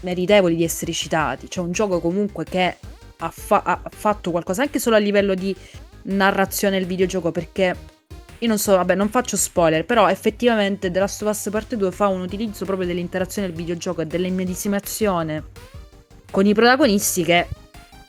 meritevoli 0.00 0.56
di 0.56 0.64
essere 0.64 0.92
citati 0.92 1.50
cioè 1.50 1.62
un 1.62 1.72
gioco 1.72 2.00
comunque 2.00 2.44
che 2.44 2.76
ha, 3.18 3.30
fa- 3.30 3.62
ha 3.64 3.80
fatto 3.90 4.30
qualcosa 4.30 4.62
anche 4.62 4.78
solo 4.78 4.96
a 4.96 4.98
livello 4.98 5.34
di 5.34 5.54
narrazione 6.02 6.78
del 6.78 6.86
videogioco 6.86 7.32
perché 7.32 7.76
io 8.38 8.48
non 8.48 8.58
so, 8.58 8.76
vabbè, 8.76 8.94
non 8.94 9.08
faccio 9.08 9.36
spoiler, 9.36 9.86
però 9.86 10.08
effettivamente 10.10 10.90
The 10.90 10.98
Last 10.98 11.22
of 11.22 11.30
Us 11.30 11.48
Parte 11.50 11.76
2 11.76 11.90
fa 11.90 12.08
un 12.08 12.20
utilizzo 12.20 12.66
proprio 12.66 12.86
dell'interazione 12.86 13.48
del 13.48 13.56
videogioco 13.56 14.02
e 14.02 14.06
dell'immedesimazione 14.06 15.44
con 16.30 16.44
i 16.44 16.52
protagonisti 16.52 17.24
che 17.24 17.48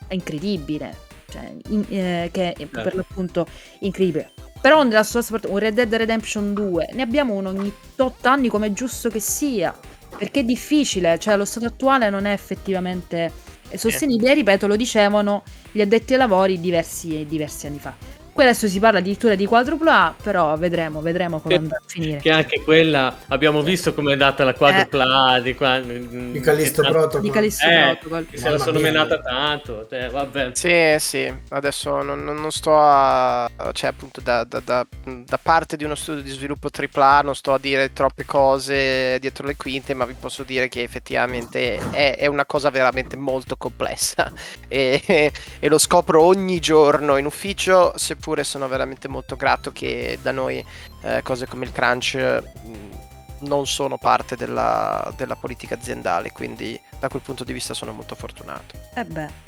è 0.07 0.13
incredibile. 0.13 1.05
Cioè, 1.29 1.53
in- 1.69 1.85
eh, 1.89 2.29
che 2.31 2.53
è 2.53 2.65
per 2.65 2.95
l'appunto 2.95 3.47
incredibile. 3.79 4.31
Però 4.61 4.81
un, 4.81 4.89
The 4.89 4.95
Last 4.95 5.15
of 5.15 5.23
Us 5.23 5.29
Part- 5.29 5.47
un 5.47 5.57
Red 5.59 5.75
Dead 5.75 5.93
Redemption 5.93 6.53
2 6.53 6.89
ne 6.93 7.01
abbiamo 7.01 7.33
uno 7.33 7.49
ogni 7.49 7.71
8 7.95 8.27
anni 8.27 8.47
come 8.49 8.67
è 8.67 8.73
giusto 8.73 9.09
che 9.09 9.19
sia. 9.19 9.73
Perché 10.17 10.39
è 10.39 10.43
difficile, 10.43 11.19
cioè 11.19 11.37
lo 11.37 11.45
stato 11.45 11.67
attuale 11.67 12.09
non 12.09 12.25
è 12.25 12.31
effettivamente 12.31 13.31
sostenibile, 13.75 14.33
ripeto, 14.33 14.67
lo 14.67 14.75
dicevano 14.75 15.43
gli 15.71 15.81
addetti 15.81 16.13
ai 16.13 16.19
lavori 16.19 16.59
diversi, 16.59 17.25
diversi 17.27 17.67
anni 17.67 17.79
fa. 17.79 18.16
Qui 18.37 18.45
adesso 18.45 18.67
si 18.67 18.79
parla 18.79 18.99
addirittura 18.99 19.33
di 19.33 19.47
quadrupla 19.47 20.03
A, 20.05 20.13
però 20.21 20.55
vedremo, 20.57 21.01
vedremo 21.01 21.39
come 21.39 21.55
andrà 21.55 21.77
a 21.77 21.81
finire. 21.83 22.19
Che 22.19 22.29
anche 22.29 22.61
quella 22.61 23.17
abbiamo 23.29 23.63
visto 23.63 23.95
come 23.95 24.09
è 24.11 24.13
andata 24.13 24.43
la 24.43 24.53
quadrupla 24.53 25.39
di 25.41 25.55
qua. 25.55 25.79
Di 25.79 26.39
Callisto 26.39 26.83
Protocol. 26.83 27.21
Di 27.21 27.31
Callisto 27.31 27.65
Eh, 27.65 27.97
Protocol. 27.99 28.27
che 28.29 28.37
se 28.37 28.47
la 28.51 28.59
sono 28.59 28.79
mia. 28.79 28.91
menata 28.91 29.19
tanto. 29.21 29.87
cioè, 29.89 30.11
vabbè. 30.11 30.51
Sì, 30.53 30.95
sì, 30.99 31.33
adesso 31.49 32.03
non, 32.03 32.23
non- 32.23 32.51
sto 32.51 32.77
a... 32.77 33.49
cioè 33.71 33.89
appunto 33.89 34.21
da, 34.21 34.43
da- 34.43 34.61
da- 34.63 34.85
da 35.03 35.39
parte 35.41 35.75
di 35.75 35.83
uno 35.83 35.95
studio 35.95 36.21
di 36.21 36.29
sviluppo 36.29 36.69
AAA 36.69 37.21
non 37.21 37.33
sto 37.35 37.53
a 37.53 37.57
dire 37.59 37.91
troppe 37.91 38.23
cose 38.23 39.17
dietro 39.19 39.47
le 39.47 39.55
quinte, 39.55 39.95
ma 39.95 40.05
vi 40.05 40.13
posso 40.13 40.43
dire 40.43 40.67
che 40.67 40.83
effettivamente 40.83 41.77
è, 41.89 42.15
è 42.17 42.27
una 42.27 42.45
cosa 42.45 42.69
veramente 42.69 43.17
molto 43.17 43.55
complessa 43.57 44.31
e, 44.69 45.31
e 45.59 45.67
lo 45.69 45.79
scopro 45.79 46.21
ogni 46.21 46.59
giorno 46.59 47.17
in 47.17 47.25
ufficio, 47.25 47.93
seppure 48.27 48.43
sono 48.43 48.67
veramente 48.67 49.07
molto 49.07 49.37
grato 49.37 49.71
che 49.71 50.19
da 50.21 50.31
noi 50.31 50.63
eh, 51.03 51.21
cose 51.21 51.47
come 51.47 51.63
il 51.63 51.71
crunch 51.71 52.15
mh, 52.15 53.47
non 53.47 53.65
sono 53.65 53.97
parte 53.97 54.35
della, 54.35 55.13
della 55.15 55.35
politica 55.35 55.75
aziendale, 55.75 56.31
quindi 56.31 56.79
da 56.99 57.07
quel 57.07 57.21
punto 57.21 57.45
di 57.45 57.53
vista 57.53 57.73
sono 57.73 57.93
molto 57.93 58.15
fortunato. 58.15 58.75
Eh 58.95 59.05
beh. 59.05 59.45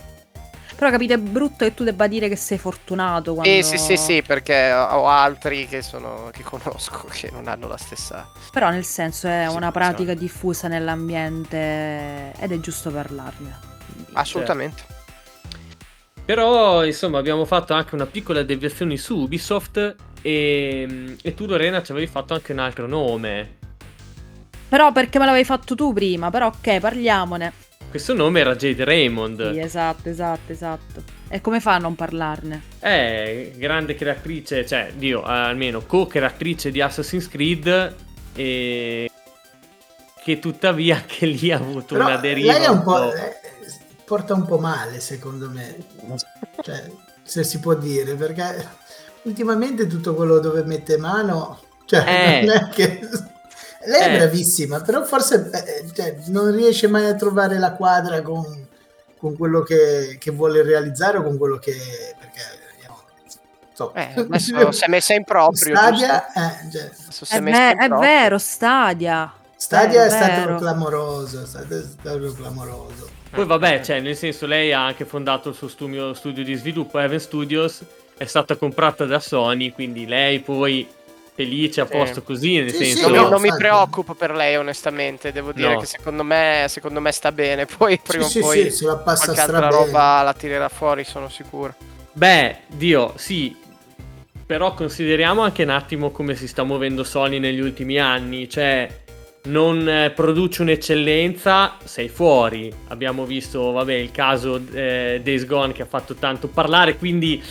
Però 0.76 0.92
capite, 0.92 1.16
è 1.16 1.18
brutto 1.18 1.66
che 1.66 1.74
tu 1.74 1.84
debba 1.84 2.08
dire 2.08 2.30
che 2.30 2.38
sei 2.38 2.58
fortunato 2.58 3.34
quando... 3.34 3.52
Sì, 3.52 3.64
sì, 3.64 3.78
sì, 3.78 3.98
sì, 3.98 4.22
perché 4.22 4.72
ho 4.72 5.10
altri 5.10 5.68
che, 5.68 5.82
sono, 5.82 6.30
che 6.32 6.44
conosco 6.44 7.06
che 7.12 7.30
non 7.32 7.50
hanno 7.50 7.68
la 7.68 7.76
stessa... 7.76 8.32
Però 8.52 8.70
nel 8.70 8.86
senso 8.86 9.28
è 9.28 9.32
una 9.48 9.48
Situazione. 9.48 9.72
pratica 9.72 10.14
diffusa 10.14 10.70
nell'ambiente 10.70 12.32
ed 12.40 12.52
è 12.52 12.60
giusto 12.62 12.92
parlarne. 12.92 13.60
Assolutamente. 14.14 14.99
Però, 16.30 16.86
insomma, 16.86 17.18
abbiamo 17.18 17.44
fatto 17.44 17.74
anche 17.74 17.96
una 17.96 18.06
piccola 18.06 18.44
deviazione 18.44 18.98
su 18.98 19.18
Ubisoft 19.18 19.96
e, 20.22 21.16
e 21.20 21.34
tu, 21.34 21.48
Lorena, 21.48 21.82
ci 21.82 21.92
avevi 21.92 22.06
fatto 22.06 22.36
anche 22.36 22.52
un 22.52 22.60
altro 22.60 22.86
nome. 22.86 23.58
Però 24.70 24.92
perché 24.92 25.18
me 25.18 25.26
l'avevi 25.26 25.44
fatto 25.44 25.74
tu 25.74 25.92
prima, 25.92 26.30
però 26.30 26.46
ok, 26.46 26.78
parliamone. 26.78 27.52
Questo 27.90 28.14
nome 28.14 28.42
era 28.42 28.56
Jade 28.56 28.84
Raymond. 28.84 29.54
Sì, 29.54 29.60
esatto, 29.60 30.10
esatto, 30.10 30.52
esatto. 30.52 31.04
E 31.30 31.42
come 31.42 31.60
fa 31.60 31.74
a 31.74 31.78
non 31.80 31.96
parlarne? 31.96 32.62
È 32.78 33.52
grande 33.56 33.96
creatrice, 33.96 34.68
cioè, 34.68 34.92
Dio, 34.96 35.24
almeno 35.24 35.82
co-creatrice 35.84 36.70
di 36.70 36.80
Assassin's 36.80 37.28
Creed 37.28 37.96
e 38.36 39.10
che 40.24 40.38
tuttavia 40.38 40.98
anche 40.98 41.26
lì 41.26 41.52
ha 41.52 41.58
avuto 41.58 41.96
Però 41.96 42.06
una 42.06 42.18
deriva. 42.18 42.54
lei 42.54 42.66
è 42.66 42.68
un 42.68 42.84
po'... 42.84 42.92
po'- 42.92 43.14
eh, 43.16 43.58
porta 44.10 44.34
un 44.34 44.44
po' 44.44 44.58
male, 44.58 45.00
secondo 45.02 45.52
me. 45.52 45.78
Cioè, 46.64 46.90
se 47.22 47.44
si 47.44 47.60
può 47.60 47.76
dire, 47.76 48.16
perché 48.16 48.68
ultimamente 49.22 49.86
tutto 49.86 50.16
quello 50.16 50.40
dove 50.40 50.64
mette 50.64 50.98
mano... 50.98 51.60
Cioè, 51.86 52.04
Eh. 52.08 52.46
non 52.46 52.56
è 52.56 52.70
che... 52.70 53.08
Lei 53.86 54.02
è 54.02 54.14
Eh. 54.16 54.18
bravissima, 54.18 54.82
però 54.82 55.06
forse 55.06 55.52
eh, 55.54 55.86
cioè, 55.94 56.18
non 56.26 56.52
riesce 56.56 56.88
mai 56.88 57.06
a 57.06 57.14
trovare 57.14 57.60
la 57.60 57.74
quadra 57.74 58.24
con, 58.24 58.68
con 59.20 59.38
quello 59.38 59.62
che, 59.62 60.18
che 60.20 60.32
vuole 60.32 60.64
realizzare 60.64 61.20
o 61.20 61.24
con 61.24 61.38
quello 61.38 61.58
che... 61.60 61.76
Perché, 62.20 62.42
insomma, 63.70 63.92
Eh, 63.94 64.14
adesso 64.22 64.72
si 64.72 64.84
è 64.86 64.88
messa 64.88 65.14
in 65.14 65.24
proprio. 65.24 65.76
Stadia, 65.76 66.34
eh, 66.34 66.72
cioè, 66.72 66.90
È, 67.30 67.36
è 67.36 67.38
in 67.38 67.94
è 67.94 68.00
vero, 68.00 68.40
Stadia. 68.40 69.32
Stadia 69.56 70.04
Eh, 70.04 70.08
è 70.08 70.10
stato 70.10 70.56
clamoroso, 70.56 71.44
è 71.44 71.46
stato, 71.46 71.78
è 71.78 71.84
stato 71.84 72.34
clamoroso. 72.34 73.18
Poi 73.32 73.46
vabbè, 73.46 73.82
cioè, 73.82 74.00
nel 74.00 74.16
senso, 74.16 74.46
lei 74.46 74.74
ha 74.74 74.86
anche 74.86 75.06
fondato 75.06 75.50
il 75.50 75.56
suo 75.56 75.68
studio, 75.68 76.14
studio 76.14 76.44
di 76.44 76.56
sviluppo, 76.56 77.00
Heaven 77.00 77.20
Studios, 77.20 77.82
è 78.18 78.26
stata 78.26 78.56
comprata 78.56 79.06
da 79.06 79.20
Sony, 79.20 79.72
quindi 79.72 80.06
lei 80.08 80.40
poi 80.40 80.88
felice, 81.36 81.82
a 81.82 81.86
Sì. 81.86 81.92
posto 81.92 82.22
così, 82.24 82.58
nel 82.60 82.72
Sì, 82.72 82.78
sì, 82.78 82.86
senso... 82.86 83.02
Non, 83.08 83.12
mi- 83.12 83.24
no, 83.24 83.30
non 83.30 83.42
mi 83.42 83.54
preoccupo 83.56 84.14
per 84.14 84.32
lei, 84.32 84.58
onestamente. 84.58 85.32
Devo 85.32 85.54
dire 85.54 85.74
No. 85.76 85.80
che 85.80 85.86
secondo 85.86 86.24
me, 86.24 86.66
secondo 86.68 87.00
me 87.00 87.12
sta 87.12 87.32
bene. 87.32 87.66
Poi 87.78 87.98
prima 88.04 88.26
sì, 88.26 88.40
o 88.40 88.42
poi 88.42 88.64
sì, 88.64 88.72
se 88.72 88.86
la 88.86 88.98
passa 88.98 89.26
qualche 89.32 89.42
altra 89.42 89.70
roba 89.70 90.22
la 90.22 90.34
tirerà 90.34 90.68
fuori, 90.68 91.04
sono 91.06 91.30
sicuro. 91.30 91.74
Beh, 92.12 92.58
Dio, 92.68 93.14
sì. 93.16 93.56
Però 94.46 94.74
consideriamo 94.74 95.42
anche 95.44 95.64
un 95.64 95.70
attimo 95.70 96.10
come 96.10 96.36
si 96.36 96.48
sta 96.48 96.64
muovendo 96.64 97.04
Sony 97.04 97.38
negli 97.40 97.60
ultimi 97.60 98.00
anni. 98.00 98.50
Cioè, 98.50 98.90
non 99.50 99.88
eh, 99.90 100.12
produci 100.12 100.62
un'eccellenza, 100.62 101.78
sei 101.84 102.08
fuori. 102.08 102.72
Abbiamo 102.88 103.26
visto, 103.26 103.72
vabbè, 103.72 103.94
il 103.94 104.12
caso 104.12 104.62
eh, 104.72 105.20
Days 105.24 105.46
Gone 105.46 105.74
che 105.74 105.82
ha 105.82 105.88
fatto 105.88 106.14
tanto 106.16 106.48
parlare. 106.48 106.98
Quindi, 106.98 107.42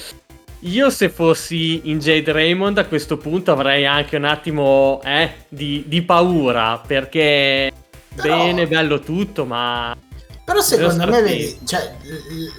io 0.60 0.90
se 0.90 1.08
fossi 1.08 1.90
in 1.90 1.98
Jade 1.98 2.32
Raymond 2.32 2.78
a 2.78 2.86
questo 2.86 3.16
punto 3.16 3.52
avrei 3.52 3.86
anche 3.86 4.16
un 4.16 4.24
attimo 4.24 5.00
eh, 5.04 5.44
di, 5.48 5.84
di 5.86 6.02
paura. 6.02 6.80
Perché 6.84 7.72
Però- 8.14 8.36
bene, 8.36 8.66
bello 8.66 9.00
tutto, 9.00 9.44
ma. 9.44 9.96
Però 10.44 10.60
secondo 10.62 11.06
me, 11.06 11.20
vedi, 11.20 11.58
cioè, 11.66 11.94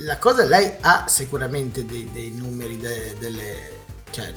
la 0.06 0.18
cosa, 0.20 0.45
lei 0.45 0.72
ha 0.82 1.06
sicuramente 1.07 1.86
dei, 1.86 2.07
dei 2.14 2.32
numeri, 2.38 2.78
de- 2.78 3.16
delle... 3.18 3.78
Cioè, 4.11 4.34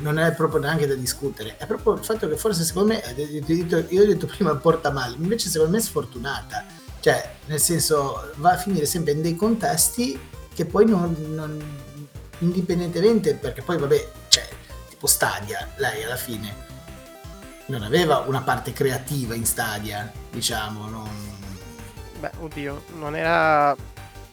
non, 0.00 0.18
è 0.18 0.32
proprio 0.32 0.60
neanche 0.60 0.86
da 0.86 0.94
discutere, 0.94 1.56
è 1.56 1.66
proprio 1.66 1.94
il 1.94 2.04
fatto 2.04 2.28
che 2.28 2.36
forse 2.36 2.62
secondo 2.62 2.92
me, 2.92 3.02
eh, 3.02 3.22
io 3.22 4.02
ho 4.02 4.06
detto 4.06 4.26
prima 4.26 4.54
porta 4.54 4.90
male, 4.90 5.16
invece 5.18 5.48
secondo 5.48 5.72
me 5.72 5.78
è 5.78 5.82
sfortunata, 5.82 6.64
cioè 7.00 7.34
nel 7.46 7.58
senso 7.60 8.32
va 8.36 8.52
a 8.52 8.56
finire 8.56 8.86
sempre 8.86 9.12
in 9.12 9.22
dei 9.22 9.34
contesti 9.34 10.18
che 10.54 10.64
poi 10.64 10.86
non, 10.86 11.14
non- 11.34 11.78
indipendentemente, 12.38 13.34
perché 13.34 13.62
poi 13.62 13.78
vabbè, 13.78 14.08
cioè, 14.28 14.48
tipo 14.88 15.06
Stadia, 15.06 15.68
lei 15.76 16.04
alla 16.04 16.16
fine 16.16 16.64
non 17.66 17.82
aveva 17.82 18.18
una 18.18 18.42
parte 18.42 18.72
creativa 18.72 19.34
in 19.34 19.44
Stadia, 19.44 20.10
diciamo, 20.30 20.88
non... 20.88 21.10
Beh, 22.20 22.30
oddio, 22.38 22.84
non 22.98 23.16
era 23.16 23.76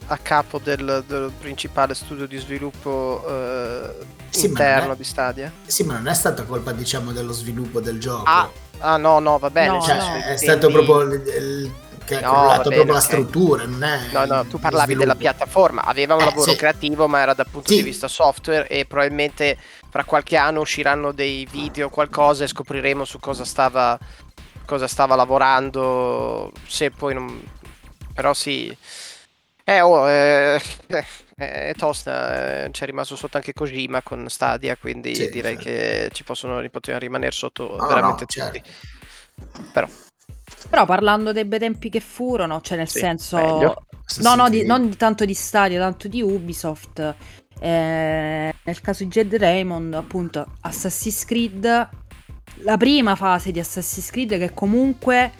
a 0.06 0.18
capo 0.18 0.58
del, 0.58 1.04
del 1.06 1.32
principale 1.38 1.94
studio 1.94 2.26
di 2.26 2.36
sviluppo 2.38 3.24
eh, 3.26 3.90
Sì, 4.30 4.46
interno 4.46 4.92
è- 4.92 4.96
di 4.96 5.04
Stadia. 5.04 5.52
Sì, 5.66 5.82
ma 5.84 5.94
non 5.94 6.08
è 6.08 6.14
stata 6.14 6.42
colpa, 6.44 6.72
diciamo, 6.72 7.12
dello 7.12 7.32
sviluppo 7.32 7.80
del 7.80 7.98
gioco. 7.98 8.24
Ah, 8.28 8.50
ah, 8.80 8.96
no, 8.96 9.18
no, 9.18 9.38
va 9.38 9.50
bene. 9.50 9.76
No, 9.76 9.80
cioè, 9.80 9.94
nel 9.94 10.02
senso, 10.02 10.28
è 10.28 10.36
stato 10.36 10.70
proprio 10.70 11.00
il, 11.02 11.12
il- 11.26 11.72
che 12.04 12.16
ha 12.16 12.20
No, 12.20 12.28
crollato 12.28 12.70
proprio 12.70 12.92
la 12.92 13.00
struttura, 13.00 13.64
non 13.64 13.82
è 13.82 13.98
No, 14.12 14.26
no, 14.26 14.44
tu 14.44 14.58
parlavi 14.58 14.94
della 14.94 15.14
piattaforma, 15.14 15.82
aveva 15.84 16.14
un 16.14 16.20
Eh, 16.20 16.24
lavoro 16.26 16.50
sì. 16.50 16.56
creativo, 16.58 17.08
ma 17.08 17.20
era 17.20 17.32
dal 17.32 17.48
punto 17.50 17.70
Sì. 17.70 17.76
di 17.76 17.82
vista 17.82 18.08
software 18.08 18.68
e 18.68 18.84
probabilmente 18.84 19.56
fra 19.88 20.04
qualche 20.04 20.36
anno 20.36 20.60
usciranno 20.60 21.12
dei 21.12 21.46
video 21.50 21.86
o 21.86 21.88
qualcosa 21.90 22.44
e 22.44 22.48
scopriremo 22.48 23.06
su 23.06 23.18
cosa 23.20 23.46
stava, 23.46 23.98
cosa 24.66 24.86
stava 24.86 25.14
lavorando, 25.14 26.52
se 26.66 26.90
poi 26.90 27.14
non... 27.14 27.42
però 28.12 28.34
sì... 28.34 28.76
Eh, 29.66 29.80
oh, 29.80 30.06
eh, 30.08 30.60
eh, 30.88 31.04
è 31.36 31.74
tosta, 31.74 32.64
eh, 32.64 32.70
c'è 32.70 32.84
rimasto 32.84 33.16
sotto 33.16 33.38
anche 33.38 33.54
Kojima 33.54 34.02
con 34.02 34.28
Stadia, 34.28 34.76
quindi 34.76 35.14
Sì, 35.14 35.30
direi 35.30 35.56
sì. 35.56 35.62
che 35.64 36.10
ci 36.12 36.22
possono, 36.22 36.60
rimanere 36.60 37.32
sotto 37.32 37.76
No, 37.78 37.86
veramente 37.86 38.22
no, 38.22 38.26
certo. 38.26 38.58
tutti. 38.58 38.70
Però, 39.72 39.88
Però 40.68 40.84
parlando 40.84 41.32
dei 41.32 41.44
bei 41.46 41.58
tempi 41.58 41.88
che 41.88 42.00
furono, 42.00 42.60
cioè 42.60 42.76
nel 42.76 42.88
Sì, 42.88 42.98
senso... 42.98 43.36
meglio. 43.36 43.86
No, 44.20 44.34
no, 44.34 44.50
di- 44.50 44.66
non 44.66 44.94
tanto 44.96 45.24
di 45.24 45.32
Stadia, 45.34 45.80
tanto 45.80 46.08
di 46.08 46.20
Ubisoft. 46.20 47.14
Eh, 47.58 48.54
nel 48.62 48.80
caso 48.82 49.02
di 49.04 49.08
Jed 49.08 49.34
Raymond, 49.34 49.94
appunto, 49.94 50.46
Assassin's 50.60 51.24
Creed, 51.24 51.88
la 52.56 52.76
prima 52.76 53.16
fase 53.16 53.50
di 53.50 53.60
Assassin's 53.60 54.10
Creed 54.10 54.38
che 54.38 54.52
comunque, 54.52 55.32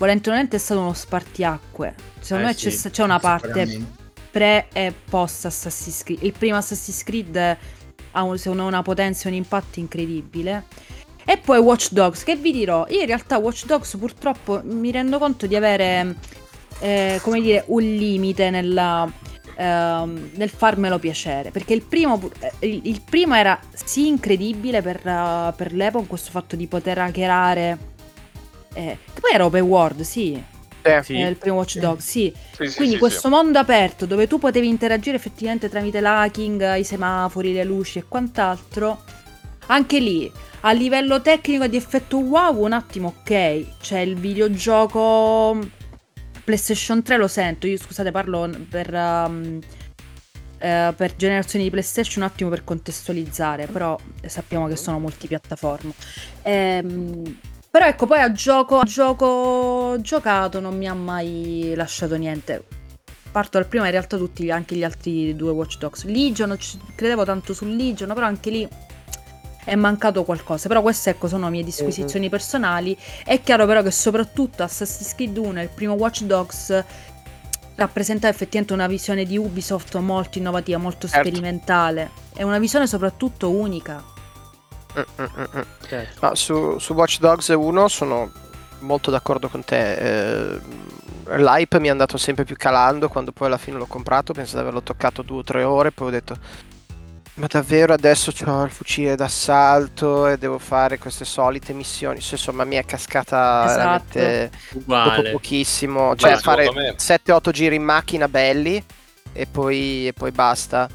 volente 0.00 0.30
o 0.30 0.32
nolente, 0.32 0.56
è 0.56 0.58
stato 0.58 0.80
uno 0.80 0.94
spartiacque. 0.94 1.94
Secondo 2.20 2.44
Eh, 2.44 2.46
me 2.48 2.54
c'è, 2.54 2.70
sì, 2.70 2.88
c'è 2.88 3.02
una 3.02 3.18
parte 3.18 3.84
pre 4.30 4.68
e 4.72 4.94
post 5.08 5.44
Assassin's 5.44 6.02
Creed. 6.02 6.22
Il 6.22 6.32
primo 6.32 6.56
Assassin's 6.56 7.04
Creed 7.04 7.36
ha 8.12 8.22
un- 8.22 8.38
una 8.46 8.82
potenza 8.82 9.28
e 9.28 9.32
un 9.32 9.36
impatto 9.36 9.78
incredibile. 9.78 10.64
E 11.26 11.36
poi 11.36 11.58
Watch 11.58 11.90
Dogs, 11.92 12.24
che 12.24 12.34
vi 12.36 12.50
dirò, 12.50 12.86
io 12.88 13.00
in 13.00 13.06
realtà 13.06 13.36
Watch 13.36 13.66
Dogs 13.66 13.94
purtroppo 13.98 14.62
mi 14.64 14.90
rendo 14.90 15.18
conto 15.18 15.46
di 15.46 15.54
avere, 15.54 16.16
eh, 16.80 17.18
come 17.22 17.42
dire, 17.42 17.64
un 17.66 17.82
limite 17.82 18.48
nella, 18.48 19.06
ehm, 19.54 20.30
nel 20.34 20.48
farmelo 20.48 20.98
piacere. 20.98 21.50
Perché 21.50 21.74
il 21.74 21.82
primo, 21.82 22.18
eh, 22.40 22.66
il, 22.66 22.80
il 22.84 23.02
primo 23.02 23.34
era 23.34 23.60
sì 23.74 24.08
incredibile 24.08 24.80
per, 24.80 25.06
eh, 25.06 25.52
per 25.54 25.74
l'epoca, 25.74 26.06
questo 26.06 26.30
fatto 26.30 26.56
di 26.56 26.66
poter 26.66 26.98
hackerare. 26.98 27.89
Eh, 28.74 28.98
che 29.12 29.20
poi 29.20 29.32
era 29.32 29.44
open 29.44 29.62
world, 29.62 30.00
sì, 30.02 30.42
eh, 30.82 31.02
Sì. 31.02 31.16
il 31.16 31.36
primo 31.36 31.56
Watch. 31.56 31.78
Dogs, 31.78 32.04
sì. 32.04 32.32
Sì, 32.56 32.66
sì, 32.66 32.76
Quindi 32.76 32.94
sì, 32.94 33.00
questo 33.00 33.28
sì. 33.28 33.28
mondo 33.28 33.58
aperto 33.58 34.06
dove 34.06 34.26
tu 34.26 34.38
potevi 34.38 34.68
interagire 34.68 35.16
effettivamente 35.16 35.68
tramite 35.68 36.00
l'hacking, 36.00 36.76
i 36.76 36.84
semafori, 36.84 37.52
le 37.52 37.64
luci 37.64 37.98
e 37.98 38.04
quant'altro, 38.08 39.02
anche 39.66 39.98
lì 39.98 40.30
a 40.62 40.72
livello 40.72 41.20
tecnico 41.22 41.66
di 41.66 41.76
effetto 41.76 42.18
wow, 42.18 42.62
un 42.64 42.72
attimo 42.72 43.14
ok, 43.18 43.78
c'è 43.80 44.00
il 44.00 44.16
videogioco 44.16 45.58
PlayStation 46.44 47.02
3 47.02 47.16
lo 47.16 47.28
sento, 47.28 47.66
io 47.66 47.78
scusate 47.78 48.10
parlo 48.10 48.50
per, 48.68 48.92
um, 48.92 49.58
eh, 50.58 50.92
per 50.96 51.16
generazioni 51.16 51.64
di 51.64 51.70
PlayStation 51.70 52.22
un 52.24 52.28
attimo 52.30 52.50
per 52.50 52.64
contestualizzare, 52.64 53.66
però 53.66 53.98
sappiamo 54.26 54.66
che 54.66 54.76
sono 54.76 54.98
multipiattaforma. 54.98 55.92
Ehm, 56.42 57.38
però 57.70 57.86
ecco, 57.86 58.06
poi 58.06 58.20
a 58.20 58.32
gioco, 58.32 58.78
a 58.78 58.84
gioco 58.84 59.96
giocato 60.00 60.60
non 60.60 60.76
mi 60.76 60.88
ha 60.88 60.94
mai 60.94 61.72
lasciato 61.76 62.16
niente. 62.16 62.64
Parto 63.30 63.58
dal 63.58 63.66
primo, 63.68 63.84
in 63.84 63.92
realtà 63.92 64.16
tutti 64.16 64.50
anche 64.50 64.74
gli 64.74 64.82
altri 64.82 65.36
due 65.36 65.52
Watch 65.52 65.78
Dogs. 65.78 66.04
Legion, 66.04 66.56
ci- 66.58 66.80
credevo 66.96 67.24
tanto 67.24 67.54
su 67.54 67.64
Legion, 67.64 68.12
però 68.12 68.26
anche 68.26 68.50
lì 68.50 68.68
è 69.64 69.74
mancato 69.76 70.24
qualcosa. 70.24 70.66
Però 70.66 70.82
queste 70.82 71.10
ecco, 71.10 71.28
sono 71.28 71.48
mie 71.48 71.62
disquisizioni 71.62 72.28
personali. 72.28 72.96
È 73.24 73.40
chiaro 73.40 73.66
però 73.66 73.82
che 73.82 73.92
soprattutto 73.92 74.64
Assassin's 74.64 75.14
Creed 75.14 75.36
1 75.36 75.60
e 75.60 75.62
il 75.62 75.68
primo 75.72 75.94
Watch 75.94 76.22
Dogs 76.24 76.84
rappresenta 77.76 78.28
effettivamente 78.28 78.72
una 78.72 78.88
visione 78.88 79.24
di 79.24 79.38
Ubisoft 79.38 79.94
molto 79.98 80.38
innovativa, 80.38 80.78
molto 80.78 81.06
Certo. 81.06 81.28
sperimentale. 81.28 82.10
È 82.34 82.42
una 82.42 82.58
visione 82.58 82.88
soprattutto 82.88 83.48
unica. 83.50 84.02
Certo. 85.86 86.18
Ma 86.20 86.34
su, 86.34 86.78
su 86.78 86.92
Watch 86.94 87.18
Dogs 87.18 87.48
1 87.48 87.88
sono 87.88 88.30
molto 88.80 89.10
d'accordo 89.10 89.48
con 89.48 89.64
te. 89.64 90.54
eh, 90.54 90.60
l'hype 91.36 91.78
mi 91.78 91.88
è 91.88 91.90
andato 91.90 92.16
sempre 92.16 92.44
più 92.44 92.56
calando 92.56 93.08
quando 93.08 93.30
poi 93.32 93.46
alla 93.48 93.58
fine 93.58 93.76
l'ho 93.78 93.86
comprato, 93.86 94.32
penso 94.32 94.54
di 94.56 94.60
averlo 94.62 94.82
toccato 94.82 95.22
due 95.22 95.38
o 95.38 95.44
tre 95.44 95.62
ore, 95.62 95.92
poi 95.92 96.08
ho 96.08 96.10
detto 96.10 96.36
ma 97.34 97.46
davvero 97.46 97.94
adesso 97.94 98.32
ho 98.44 98.62
il 98.64 98.70
fucile 98.70 99.14
d'assalto 99.16 100.26
e 100.26 100.36
devo 100.36 100.58
fare 100.58 100.98
queste 100.98 101.24
solite 101.24 101.72
missioni, 101.72 102.16
insomma 102.16 102.64
mi 102.64 102.76
è 102.76 102.84
cascata 102.84 103.64
Esatto. 103.64 104.04
veramente 104.18 104.50
Uguale. 104.72 105.16
dopo 105.16 105.30
pochissimo, 105.30 106.14
cioè 106.16 106.36
secondo 106.36 106.70
fare 106.70 106.72
me- 106.72 106.96
7-8 106.98 107.50
giri 107.50 107.76
in 107.76 107.84
macchina 107.84 108.28
belli 108.28 108.82
e 109.32 109.46
poi, 109.46 110.08
e 110.08 110.12
poi 110.12 110.32
basta. 110.32 110.88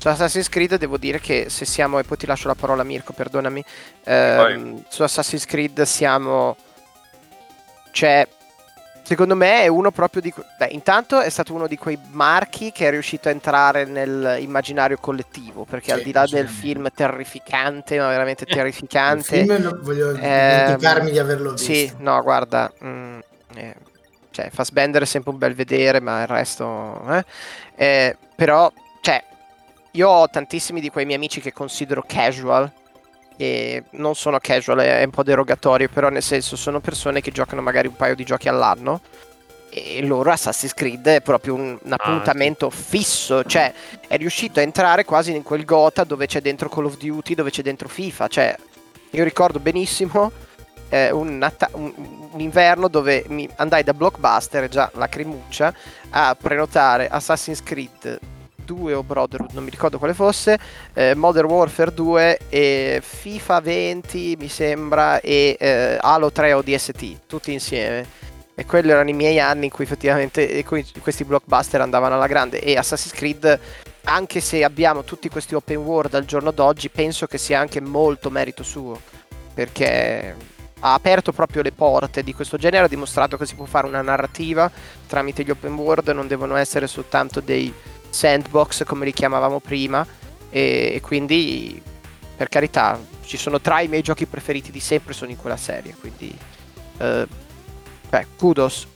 Su 0.00 0.08
Assassin's 0.08 0.48
Creed 0.48 0.76
devo 0.76 0.96
dire 0.96 1.20
che 1.20 1.50
se 1.50 1.66
siamo, 1.66 1.98
e 1.98 2.04
poi 2.04 2.16
ti 2.16 2.24
lascio 2.24 2.48
la 2.48 2.54
parola 2.54 2.82
Mirko, 2.84 3.12
perdonami, 3.12 3.62
ehm, 4.04 4.84
su 4.88 5.02
Assassin's 5.02 5.44
Creed 5.44 5.82
siamo, 5.82 6.56
cioè, 7.90 8.26
secondo 9.02 9.36
me 9.36 9.62
è 9.62 9.66
uno 9.66 9.90
proprio 9.90 10.22
di... 10.22 10.32
Beh, 10.56 10.68
intanto 10.70 11.20
è 11.20 11.28
stato 11.28 11.52
uno 11.52 11.66
di 11.66 11.76
quei 11.76 11.98
marchi 12.12 12.72
che 12.72 12.86
è 12.86 12.90
riuscito 12.90 13.28
a 13.28 13.32
entrare 13.32 13.84
nell'immaginario 13.84 14.96
collettivo, 14.98 15.64
perché 15.64 15.86
Sì, 15.86 15.92
al 15.92 16.00
di 16.02 16.12
là 16.12 16.26
del 16.26 16.48
film 16.48 16.88
terrificante, 16.94 17.98
ma 17.98 18.08
veramente 18.08 18.44
Il 18.48 18.54
terrificante... 18.54 19.44
film 19.44 19.56
no- 19.60 19.78
voglio 19.82 20.12
Ehm, 20.12 20.76
dimenticarmi 20.76 21.10
di 21.10 21.18
averlo 21.18 21.50
visto. 21.52 21.64
Sì, 21.64 21.92
no, 21.98 22.22
guarda, 22.22 22.72
mm, 22.82 23.18
eh, 23.56 23.74
cioè, 24.30 24.48
Fassbender 24.50 25.02
è 25.02 25.06
sempre 25.06 25.30
un 25.32 25.38
bel 25.38 25.54
vedere, 25.54 26.00
ma 26.00 26.22
il 26.22 26.26
resto... 26.28 27.02
eh. 27.10 27.24
Eh, 27.74 28.16
però, 28.34 28.72
io 29.92 30.08
ho 30.08 30.28
tantissimi 30.28 30.80
di 30.80 30.90
quei 30.90 31.04
miei 31.04 31.16
amici 31.16 31.40
che 31.40 31.52
considero 31.52 32.04
casual, 32.06 32.70
e 33.36 33.84
non 33.92 34.14
sono 34.14 34.38
casual, 34.38 34.78
è 34.80 35.02
un 35.02 35.10
po' 35.10 35.22
derogatorio, 35.22 35.88
però 35.88 36.10
nel 36.10 36.22
senso 36.22 36.56
sono 36.56 36.80
persone 36.80 37.20
che 37.22 37.30
giocano 37.30 37.62
magari 37.62 37.88
un 37.88 37.96
paio 37.96 38.14
di 38.14 38.24
giochi 38.24 38.48
all'anno 38.48 39.00
e 39.70 40.02
loro 40.02 40.30
Assassin's 40.30 40.74
Creed 40.74 41.06
è 41.06 41.20
proprio 41.22 41.54
un, 41.54 41.78
un 41.80 41.92
appuntamento 41.92 42.68
fisso, 42.70 43.44
cioè 43.44 43.72
è 44.06 44.16
riuscito 44.16 44.58
a 44.58 44.62
entrare 44.62 45.04
quasi 45.04 45.34
in 45.34 45.42
quel 45.42 45.64
gota 45.64 46.04
dove 46.04 46.26
c'è 46.26 46.40
dentro 46.40 46.68
Call 46.68 46.86
of 46.86 46.98
Duty, 46.98 47.34
dove 47.34 47.50
c'è 47.50 47.62
dentro 47.62 47.88
FIFA, 47.88 48.28
cioè 48.28 48.56
io 49.10 49.24
ricordo 49.24 49.58
benissimo 49.58 50.30
eh, 50.88 51.10
un, 51.10 51.38
Nata- 51.38 51.70
un- 51.72 51.94
un 52.32 52.40
inverno 52.40 52.88
dove 52.88 53.24
andai 53.56 53.82
da 53.82 53.94
Blockbuster, 53.94 54.68
già 54.68 54.90
lacrimuccia, 54.94 55.72
a 56.10 56.36
prenotare 56.38 57.08
Assassin's 57.08 57.62
Creed 57.62 58.18
2 58.70 58.94
o 58.94 59.02
Brotherhood, 59.02 59.50
non 59.52 59.64
mi 59.64 59.70
ricordo 59.70 59.98
quale 59.98 60.14
fosse, 60.14 60.56
eh, 60.94 61.16
Modern 61.16 61.48
Warfare 61.48 61.92
2 61.92 62.38
e 62.48 63.00
FIFA 63.02 63.60
20 63.60 64.36
mi 64.38 64.48
sembra 64.48 65.20
e 65.20 65.56
eh, 65.58 65.98
Halo 66.00 66.30
3 66.30 66.52
ODST, 66.52 67.26
tutti 67.26 67.52
insieme. 67.52 68.18
E 68.54 68.64
quelli 68.66 68.90
erano 68.90 69.08
i 69.08 69.14
miei 69.14 69.40
anni 69.40 69.64
in 69.64 69.70
cui 69.70 69.84
effettivamente 69.84 70.62
questi 70.64 71.24
blockbuster 71.24 71.80
andavano 71.80 72.14
alla 72.14 72.26
grande 72.26 72.60
e 72.60 72.76
Assassin's 72.76 73.14
Creed 73.14 73.58
anche 74.04 74.40
se 74.40 74.62
abbiamo 74.62 75.02
tutti 75.02 75.28
questi 75.28 75.54
open 75.54 75.78
world 75.78 76.14
al 76.14 76.26
giorno 76.26 76.50
d'oggi 76.50 76.90
penso 76.90 77.26
che 77.26 77.38
sia 77.38 77.58
anche 77.58 77.80
molto 77.80 78.28
merito 78.28 78.62
suo 78.62 79.00
perché 79.54 80.36
ha 80.80 80.92
aperto 80.92 81.32
proprio 81.32 81.62
le 81.62 81.72
porte 81.72 82.22
di 82.22 82.34
questo 82.34 82.58
genere 82.58 82.84
ha 82.84 82.88
dimostrato 82.88 83.38
che 83.38 83.46
si 83.46 83.54
può 83.54 83.64
fare 83.64 83.86
una 83.86 84.02
narrativa 84.02 84.70
tramite 85.06 85.42
gli 85.42 85.50
open 85.50 85.74
world 85.74 86.08
non 86.08 86.26
devono 86.26 86.56
essere 86.56 86.86
soltanto 86.86 87.40
dei 87.40 87.72
sandbox 88.10 88.84
come 88.84 89.04
li 89.04 89.12
chiamavamo 89.12 89.60
prima 89.60 90.06
e, 90.50 90.92
e 90.94 91.00
quindi 91.00 91.80
per 92.36 92.48
carità 92.48 92.98
ci 93.24 93.36
sono 93.36 93.60
tra 93.60 93.80
i 93.80 93.88
miei 93.88 94.02
giochi 94.02 94.26
preferiti 94.26 94.70
di 94.70 94.80
sempre 94.80 95.12
sono 95.14 95.30
in 95.30 95.36
quella 95.36 95.56
serie 95.56 95.94
quindi 95.98 96.36
eh, 96.98 97.26
beh 98.08 98.26
kudos 98.36 98.86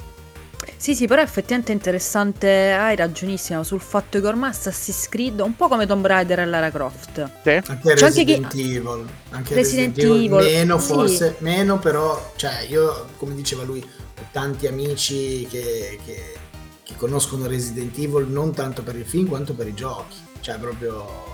Sì, 0.76 0.94
sì, 0.94 1.06
però 1.06 1.20
è 1.20 1.24
effettivamente 1.24 1.72
interessante, 1.72 2.72
hai 2.72 2.96
ragionissima 2.96 3.62
sul 3.64 3.80
fatto 3.80 4.18
che 4.20 4.26
ormai 4.26 4.50
Assassin's 4.50 5.08
Creed, 5.08 5.40
un 5.40 5.54
po' 5.56 5.68
come 5.68 5.86
Tomb 5.86 6.06
Raider 6.06 6.40
e 6.40 6.46
Lara 6.46 6.70
Croft. 6.70 7.18
Anche 7.68 7.94
C'è 7.94 8.06
anche 8.06 8.24
chi- 8.24 8.34
Resident 8.34 8.54
Evil, 8.54 9.06
anche 9.30 9.54
Resident 9.54 9.96
Resident, 9.96 9.98
Evil, 9.98 10.38
Evil, 10.38 10.52
meno 10.56 10.78
sì. 10.78 10.86
forse, 10.86 11.36
meno 11.38 11.78
però, 11.78 12.32
cioè 12.36 12.66
io 12.68 13.08
come 13.18 13.34
diceva 13.34 13.62
lui, 13.62 13.80
ho 13.80 14.26
tanti 14.32 14.66
amici 14.66 15.46
che, 15.50 15.98
che- 16.04 16.34
che 16.84 16.94
conoscono 16.96 17.46
Resident 17.46 17.96
Evil 17.98 18.26
non 18.28 18.52
tanto 18.52 18.82
per 18.82 18.94
il 18.96 19.06
film 19.06 19.26
quanto 19.26 19.54
per 19.54 19.66
i 19.66 19.74
giochi, 19.74 20.16
cioè 20.40 20.58
proprio... 20.58 21.32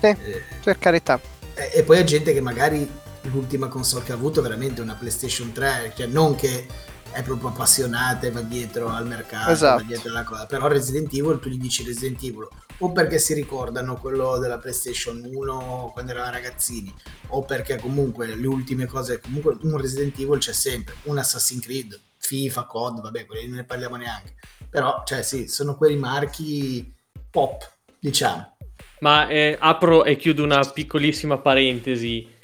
Sì, 0.00 0.06
eh, 0.06 0.42
per 0.62 0.78
carità. 0.78 1.20
e, 1.54 1.70
e 1.74 1.82
poi 1.82 1.98
è 1.98 2.04
gente 2.04 2.32
che 2.32 2.40
magari 2.40 2.88
l'ultima 3.24 3.68
console 3.68 4.04
che 4.04 4.12
ha 4.12 4.14
avuto 4.14 4.40
è 4.40 4.42
veramente 4.42 4.80
una 4.80 4.94
PlayStation 4.94 5.52
3, 5.52 5.92
cioè 5.96 6.06
non 6.06 6.34
che 6.36 6.66
è 7.12 7.22
proprio 7.22 7.48
appassionata 7.48 8.26
e 8.26 8.30
va 8.30 8.40
dietro 8.40 8.88
al 8.88 9.06
mercato, 9.06 9.50
Esatto. 9.50 9.82
dietro 9.82 10.10
alla 10.10 10.22
cosa, 10.22 10.46
però 10.46 10.68
Resident 10.68 11.12
Evil 11.12 11.38
tu 11.40 11.48
gli 11.48 11.58
dici 11.58 11.82
Resident 11.84 12.22
Evil 12.22 12.46
o 12.78 12.92
perché 12.92 13.18
si 13.18 13.34
ricordano 13.34 13.96
quello 13.98 14.38
della 14.38 14.58
PlayStation 14.58 15.22
1 15.30 15.90
quando 15.92 16.12
erano 16.12 16.30
ragazzini 16.30 16.94
o 17.28 17.42
perché 17.44 17.78
comunque 17.78 18.34
le 18.34 18.46
ultime 18.46 18.86
cose, 18.86 19.20
comunque 19.20 19.56
un 19.62 19.76
Resident 19.76 20.18
Evil 20.18 20.38
c'è 20.38 20.52
sempre, 20.52 20.94
un 21.04 21.18
Assassin's 21.18 21.62
Creed, 21.64 22.00
FIFA, 22.16 22.64
COD, 22.64 23.00
vabbè, 23.02 23.26
quelli 23.26 23.48
non 23.48 23.56
ne 23.56 23.64
parliamo 23.64 23.96
neanche, 23.96 24.34
però 24.70 25.02
cioè 25.04 25.22
sì, 25.22 25.48
sono 25.48 25.76
quei 25.76 25.96
marchi 25.96 26.94
pop, 27.30 27.68
diciamo. 27.98 28.56
Ma 29.00 29.28
eh, 29.28 29.56
apro 29.58 30.04
e 30.04 30.16
chiudo 30.16 30.44
una 30.44 30.60
piccolissima 30.60 31.38
parentesi. 31.38 32.38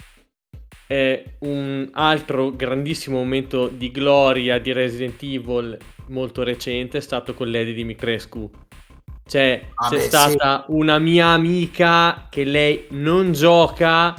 Eh, 0.89 1.36
un 1.40 1.89
altro 1.93 2.55
grandissimo 2.55 3.19
momento 3.19 3.66
di 3.69 3.90
gloria 3.90 4.59
di 4.61 4.73
Resident 4.73 5.20
Evil 5.23 5.77
molto 6.09 6.44
recente 6.44 6.98
è 6.98 7.01
stato 7.01 7.35
con 7.35 7.51
Lady 7.51 7.74
Dimitrescu. 7.74 8.51
Cioè, 9.28 9.70
Ah, 9.74 9.89
c'è 9.89 9.97
beh, 9.97 10.03
stata 10.03 10.65
una 10.69 10.98
mia 10.98 11.28
amica 11.28 12.28
che 12.31 12.44
lei 12.44 12.86
non 12.90 13.32
gioca, 13.32 14.15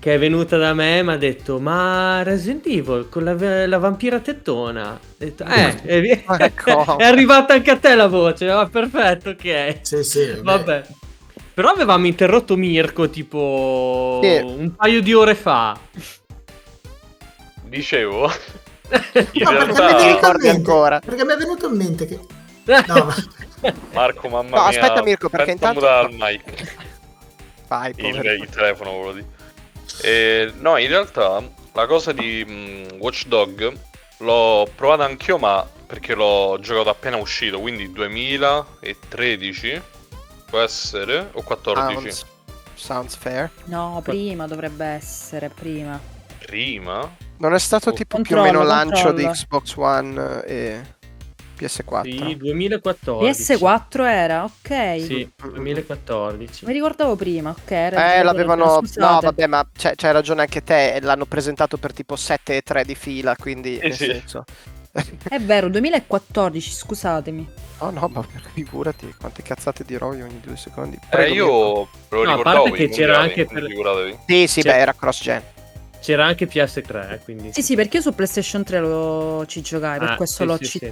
che 0.00 0.14
è 0.14 0.18
venuta 0.18 0.56
da 0.56 0.74
me 0.74 0.98
e 0.98 1.02
mi 1.02 1.12
ha 1.12 1.16
detto: 1.16 1.58
Ma 1.60 2.22
Resident 2.22 2.66
Evil 2.66 3.08
con 3.10 3.24
la, 3.24 3.66
la 3.66 3.78
vampira 3.78 4.18
tettona. 4.20 4.92
Ho 4.92 4.98
detto, 5.16 5.44
eh, 5.44 5.82
è, 5.82 6.24
Ecco. 6.38 6.96
è 6.98 7.04
arrivata 7.04 7.54
anche 7.54 7.70
a 7.70 7.76
te 7.76 7.94
la 7.94 8.06
voce. 8.06 8.48
Ah, 8.50 8.66
perfetto, 8.68 9.30
ok. 9.30 9.78
Sì, 9.82 10.02
sì, 10.04 10.38
Vabbè. 10.40 10.84
Però 11.54 11.70
avevamo 11.70 12.06
interrotto 12.06 12.56
Mirko 12.56 13.10
tipo 13.10 14.20
Sì. 14.22 14.36
un 14.44 14.74
paio 14.76 15.02
di 15.02 15.12
ore 15.12 15.34
fa. 15.34 15.76
Dicevo, 17.64 18.30
in 18.30 18.32
No, 18.92 19.10
perché 19.12 19.32
mi 19.32 19.42
è 19.42 19.48
realtà, 19.50 19.86
venuto 19.86 20.02
in 20.04 20.14
ricordi 20.14 20.46
mente- 20.46 20.48
ancora. 20.50 21.00
Perché 21.00 21.24
mi 21.24 21.32
è 21.32 21.36
venuto 21.36 21.66
in 21.68 21.76
mente 21.76 22.06
che... 22.06 22.18
No, 22.86 23.04
ma- 23.04 23.74
Marco, 23.92 24.28
mamma 24.28 24.56
No, 24.56 24.68
mia, 24.68 24.80
aspetta, 24.80 25.02
Mirko, 25.02 25.28
perché 25.28 25.50
intanto- 25.52 25.80
il 26.08 26.16
mic. 26.16 26.76
vai 27.66 27.92
il, 27.96 28.06
il 28.40 28.48
telefono 28.50 28.90
volevo 28.92 29.12
dire. 29.12 29.26
E, 30.02 30.52
no, 30.58 30.76
in 30.76 30.88
realtà 30.88 31.42
la 31.72 31.86
cosa 31.86 32.12
di 32.12 32.44
mm, 32.48 32.98
Watch 33.00 33.26
Dog 33.26 33.72
l'ho 34.18 34.68
provata 34.74 35.04
anch'io, 35.04 35.38
ma 35.38 35.66
perché 35.86 36.14
l'ho 36.14 36.58
giocato 36.60 36.90
appena 36.90 37.16
uscito, 37.16 37.60
quindi 37.60 37.90
2013 37.92 39.80
può 40.46 40.60
essere 40.60 41.30
o 41.32 41.42
14 41.42 41.92
Sounds, 41.94 42.26
sounds 42.74 43.16
fair 43.16 43.50
No, 43.64 44.00
prima 44.04 44.46
dovrebbe 44.46 44.84
essere, 44.86 45.48
prima. 45.50 45.98
prima. 46.38 47.16
non 47.38 47.54
è 47.54 47.58
stato 47.58 47.90
Oh. 47.90 47.92
tipo 47.92 48.20
più 48.20 48.36
o 48.36 48.38
Controllo, 48.42 48.58
meno 48.58 48.62
lancio 48.64 49.12
di 49.12 49.22
controllo. 49.24 49.32
Xbox 49.32 49.74
One 49.76 50.44
e 50.44 50.80
PS4 51.58 52.02
Sì, 52.02 52.36
2014. 52.36 53.42
PS4 53.54 54.02
era, 54.04 54.44
ok. 54.44 55.00
Sì, 55.02 55.28
2014. 55.52 56.64
Mi 56.66 56.72
ricordavo 56.72 57.16
prima, 57.16 57.50
ok. 57.50 57.70
Eh, 57.70 58.22
l'avevano. 58.22 58.80
No, 58.96 59.18
vabbè, 59.20 59.46
ma 59.46 59.66
c'è- 59.76 59.94
c'hai 59.96 60.12
ragione 60.12 60.42
anche 60.42 60.62
te. 60.62 60.98
L'hanno 61.02 61.26
presentato 61.26 61.76
per 61.76 61.92
tipo 61.92 62.16
7 62.16 62.56
e 62.56 62.62
3 62.62 62.84
di 62.84 62.94
fila. 62.94 63.34
Quindi, 63.36 63.78
Eh, 63.78 63.88
nel 63.88 63.96
sì. 63.96 64.04
senso. 64.06 64.44
È 65.28 65.38
vero, 65.38 65.68
2014, 65.68 66.70
scusatemi. 66.72 67.46
Oh 67.78 67.90
no, 67.90 68.08
ma 68.12 68.22
figurati 68.54 69.14
quante 69.18 69.42
cazzate 69.42 69.84
dirò 69.84 70.12
io 70.14 70.24
ogni 70.24 70.40
due 70.40 70.56
secondi. 70.56 70.96
Eh, 70.96 71.06
Prego, 71.08 71.88
Mirko. 72.10 72.16
io 72.16 72.20
me 72.22 72.24
lo 72.24 72.32
No, 72.34 72.38
a 72.40 72.42
parte 72.42 72.70
che 72.72 72.88
c'era 72.88 73.18
mondiali, 73.18 73.40
anche 73.40 73.44
per-. 73.46 74.18
Sì, 74.26 74.46
sì, 74.46 74.62
Cioè- 74.62 74.72
beh, 74.72 74.78
era 74.78 74.94
cross 74.94 75.22
gen. 75.22 75.42
C'era 76.00 76.24
anche 76.26 76.46
PS3, 76.46 77.20
quindi. 77.24 77.52
Sì, 77.52 77.62
sì, 77.62 77.74
perché 77.74 77.96
io 77.98 78.02
su 78.02 78.14
PlayStation 78.14 78.64
3 78.64 78.80
lo 78.80 79.44
ci 79.46 79.60
giocai, 79.60 79.98
per 79.98 80.10
Ah, 80.10 80.16
questo 80.16 80.42
sì, 80.42 80.48
l'ho 80.48 80.56
sì, 80.56 80.64
sì. 80.64 80.90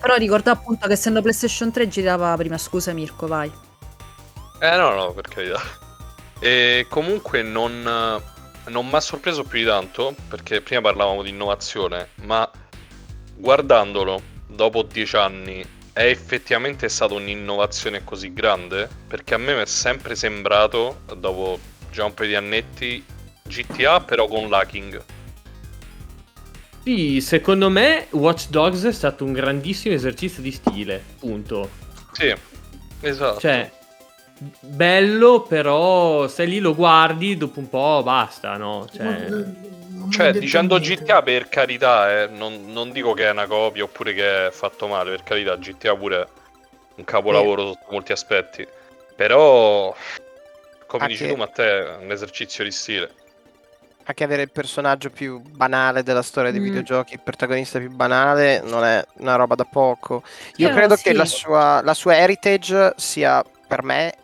Però 0.00 0.14
ricordo 0.16 0.50
appunto 0.50 0.86
che 0.86 0.92
essendo 0.92 1.20
PlayStation 1.20 1.72
3 1.72 1.88
girava 1.88 2.36
prima. 2.36 2.56
Scusa 2.56 2.92
Mirko, 2.92 3.26
vai. 3.26 3.50
Eh 4.60 4.76
no, 4.76 4.94
no, 4.94 5.12
per 5.12 5.28
carità. 5.28 5.60
E 6.40 6.86
comunque 6.88 7.42
non, 7.42 7.82
non 7.82 8.86
mi 8.86 8.94
ha 8.94 9.00
sorpreso 9.00 9.42
più 9.42 9.58
di 9.58 9.64
tanto, 9.64 10.14
perché 10.28 10.60
prima 10.60 10.80
parlavamo 10.80 11.22
di 11.22 11.30
innovazione, 11.30 12.10
ma 12.22 12.48
guardandolo 13.34 14.20
dopo 14.46 14.82
dieci 14.82 15.16
anni 15.16 15.64
è 15.92 16.04
effettivamente 16.04 16.88
stata 16.88 17.14
un'innovazione 17.14 18.04
così 18.04 18.32
grande? 18.32 18.88
Perché 19.08 19.34
a 19.34 19.38
me 19.38 19.54
mi 19.54 19.62
è 19.62 19.66
sempre 19.66 20.14
sembrato, 20.14 21.00
dopo 21.16 21.58
già 21.90 22.04
un 22.04 22.14
paio 22.14 22.28
di 22.28 22.34
annetti, 22.36 23.04
GTA 23.42 24.00
però 24.00 24.28
con 24.28 24.48
l'hacking. 24.48 25.02
Sì, 26.88 27.20
secondo 27.20 27.68
me 27.68 28.06
Watch 28.12 28.48
Dogs 28.48 28.82
è 28.86 28.92
stato 28.92 29.22
un 29.22 29.34
grandissimo 29.34 29.94
esercizio 29.94 30.40
di 30.40 30.50
stile, 30.50 31.04
punto. 31.18 31.68
Sì, 32.12 32.34
esatto. 33.02 33.40
Cioè, 33.40 33.70
bello, 34.60 35.42
però 35.42 36.26
se 36.28 36.46
lì 36.46 36.60
lo 36.60 36.74
guardi, 36.74 37.36
dopo 37.36 37.58
un 37.58 37.68
po' 37.68 38.00
basta, 38.02 38.56
no? 38.56 38.88
Cioè, 38.90 39.28
mi 39.28 40.10
Cioè, 40.10 40.32
dicendo 40.32 40.78
niente. 40.78 41.04
GTA 41.04 41.20
per 41.20 41.50
carità, 41.50 42.22
eh, 42.22 42.28
non, 42.28 42.72
non 42.72 42.90
dico 42.90 43.12
che 43.12 43.26
è 43.26 43.30
una 43.32 43.46
copia 43.46 43.84
oppure 43.84 44.14
che 44.14 44.46
è 44.46 44.50
fatto 44.50 44.86
male, 44.86 45.10
per 45.10 45.24
carità, 45.24 45.58
GTA 45.58 45.94
pure 45.94 46.22
è 46.22 46.26
un 46.94 47.04
capolavoro 47.04 47.66
sotto 47.66 47.86
molti 47.90 48.12
aspetti. 48.12 48.66
Però, 49.14 49.94
come 50.86 51.02
Anche- 51.02 51.14
dici 51.18 51.28
tu, 51.28 51.36
Matteo, 51.36 51.98
è 51.98 52.02
un 52.02 52.10
esercizio 52.10 52.64
di 52.64 52.70
stile. 52.70 53.10
Anche 54.08 54.24
avere 54.24 54.40
il 54.40 54.50
personaggio 54.50 55.10
più 55.10 55.38
banale 55.38 56.02
della 56.02 56.22
storia 56.22 56.50
dei 56.50 56.60
Mm. 56.60 56.64
videogiochi, 56.64 57.12
il 57.12 57.20
protagonista 57.20 57.78
più 57.78 57.90
banale, 57.90 58.62
non 58.64 58.82
è 58.82 59.04
una 59.18 59.34
roba 59.34 59.54
da 59.54 59.64
poco. 59.64 60.22
Io 60.56 60.68
Io 60.68 60.74
credo 60.74 60.96
sì. 60.96 61.02
che 61.02 61.12
la 61.12 61.26
sua, 61.26 61.82
la 61.82 61.92
sua 61.92 62.16
heritage 62.16 62.94
sia 62.96 63.44
per 63.66 63.82
me 63.82 64.14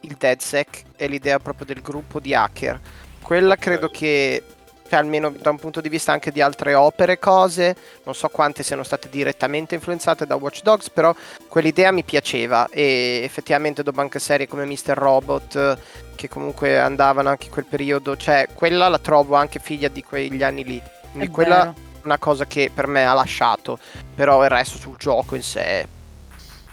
il 0.00 0.16
DedSec 0.18 0.82
e 0.96 1.06
l'idea 1.06 1.38
proprio 1.38 1.64
del 1.64 1.80
gruppo 1.80 2.18
di 2.18 2.34
hacker. 2.34 2.80
Quella 3.22 3.54
credo 3.54 3.88
che, 3.88 4.42
cioè, 4.88 4.98
almeno 4.98 5.30
da 5.30 5.50
un 5.50 5.60
punto 5.60 5.80
di 5.80 5.88
vista 5.88 6.10
anche 6.10 6.32
di 6.32 6.40
altre 6.40 6.74
opere, 6.74 7.20
cose, 7.20 7.76
non 8.02 8.16
so 8.16 8.26
quante 8.30 8.64
siano 8.64 8.82
state 8.82 9.08
direttamente 9.08 9.76
influenzate 9.76 10.26
da 10.26 10.34
Watch 10.34 10.62
Dogs, 10.62 10.90
però 10.90 11.14
quell'idea 11.46 11.92
mi 11.92 12.02
piaceva 12.02 12.66
e 12.68 13.20
effettivamente 13.22 13.84
dopo 13.84 14.00
anche 14.00 14.18
serie 14.18 14.48
come 14.48 14.64
Mr. 14.64 14.94
Robot 14.94 15.78
che 16.20 16.28
comunque 16.28 16.78
andavano 16.78 17.30
anche 17.30 17.46
in 17.46 17.52
quel 17.52 17.64
periodo, 17.64 18.14
cioè 18.16 18.48
quella 18.52 18.88
la 18.88 18.98
trovo 18.98 19.36
anche 19.36 19.58
figlia 19.58 19.88
di 19.88 20.02
quegli 20.02 20.42
anni 20.42 20.64
lì. 20.64 20.82
Quindi 21.12 21.28
È 21.28 21.30
quella 21.30 21.56
vero. 21.56 21.70
è 21.70 22.04
una 22.04 22.18
cosa 22.18 22.46
che 22.46 22.70
per 22.72 22.86
me 22.86 23.06
ha 23.06 23.14
lasciato, 23.14 23.78
però 24.14 24.42
il 24.44 24.50
resto 24.50 24.76
sul 24.76 24.96
gioco 24.98 25.34
in 25.34 25.42
sé 25.42 25.86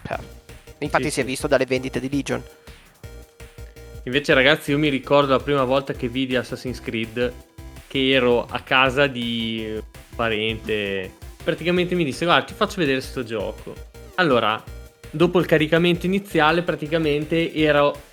cioè, 0.06 0.18
infatti 0.80 1.06
Sì, 1.06 1.12
si 1.12 1.20
è 1.22 1.24
sì. 1.24 1.30
visto 1.30 1.48
dalle 1.48 1.66
vendite 1.66 2.00
di 2.02 2.10
Legion. 2.10 2.44
Invece, 4.04 4.34
ragazzi, 4.34 4.72
io 4.72 4.78
mi 4.78 4.90
ricordo 4.90 5.32
la 5.32 5.40
prima 5.40 5.64
volta 5.64 5.94
che 5.94 6.08
vidi 6.08 6.36
Assassin's 6.36 6.82
Creed 6.82 7.34
che 7.88 8.10
ero 8.12 8.46
a 8.46 8.60
casa 8.62 9.08
di 9.08 9.66
un 9.74 9.82
parente. 10.16 11.12
Praticamente 11.44 11.96
mi 11.96 12.04
disse: 12.04 12.26
Guarda, 12.26 12.46
ti 12.46 12.54
faccio 12.54 12.76
vedere 12.78 13.02
sto 13.02 13.24
gioco. 13.24 13.74
Allora, 14.16 14.62
dopo 15.10 15.40
il 15.40 15.46
caricamento 15.46 16.06
iniziale, 16.06 16.62
praticamente 16.64 17.54
ero. 17.54 18.04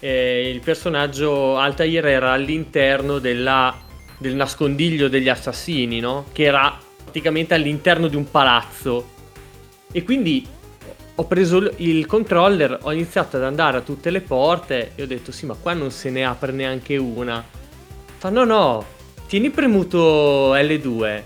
Eh, 0.00 0.50
il 0.50 0.60
personaggio 0.60 1.56
Altair 1.58 2.06
era 2.06 2.32
all'interno 2.32 3.18
della- 3.18 3.76
del 4.18 4.34
nascondiglio 4.34 5.08
degli 5.08 5.28
assassini, 5.28 6.00
no? 6.00 6.26
Che 6.32 6.42
era 6.42 6.76
praticamente 7.02 7.54
all'interno 7.54 8.08
di 8.08 8.16
un 8.16 8.30
palazzo. 8.30 9.08
E 9.92 10.02
quindi 10.02 10.46
ho 11.14 11.24
preso 11.26 11.70
il- 11.76 12.06
controller, 12.06 12.78
ho 12.82 12.92
iniziato 12.92 13.36
ad 13.36 13.44
andare 13.44 13.78
a 13.78 13.80
tutte 13.82 14.10
le 14.10 14.20
porte 14.20 14.92
e 14.94 15.02
ho 15.02 15.06
detto 15.06 15.32
sì 15.32 15.44
ma 15.46 15.54
qua 15.60 15.72
non 15.74 15.90
se 15.90 16.10
ne 16.10 16.24
apre 16.24 16.52
neanche 16.52 16.96
una. 16.96 17.42
Fa 18.18 18.28
no 18.30 18.44
no, 18.44 18.84
tieni 19.26 19.50
premuto 19.50 20.54
L2. 20.54 21.22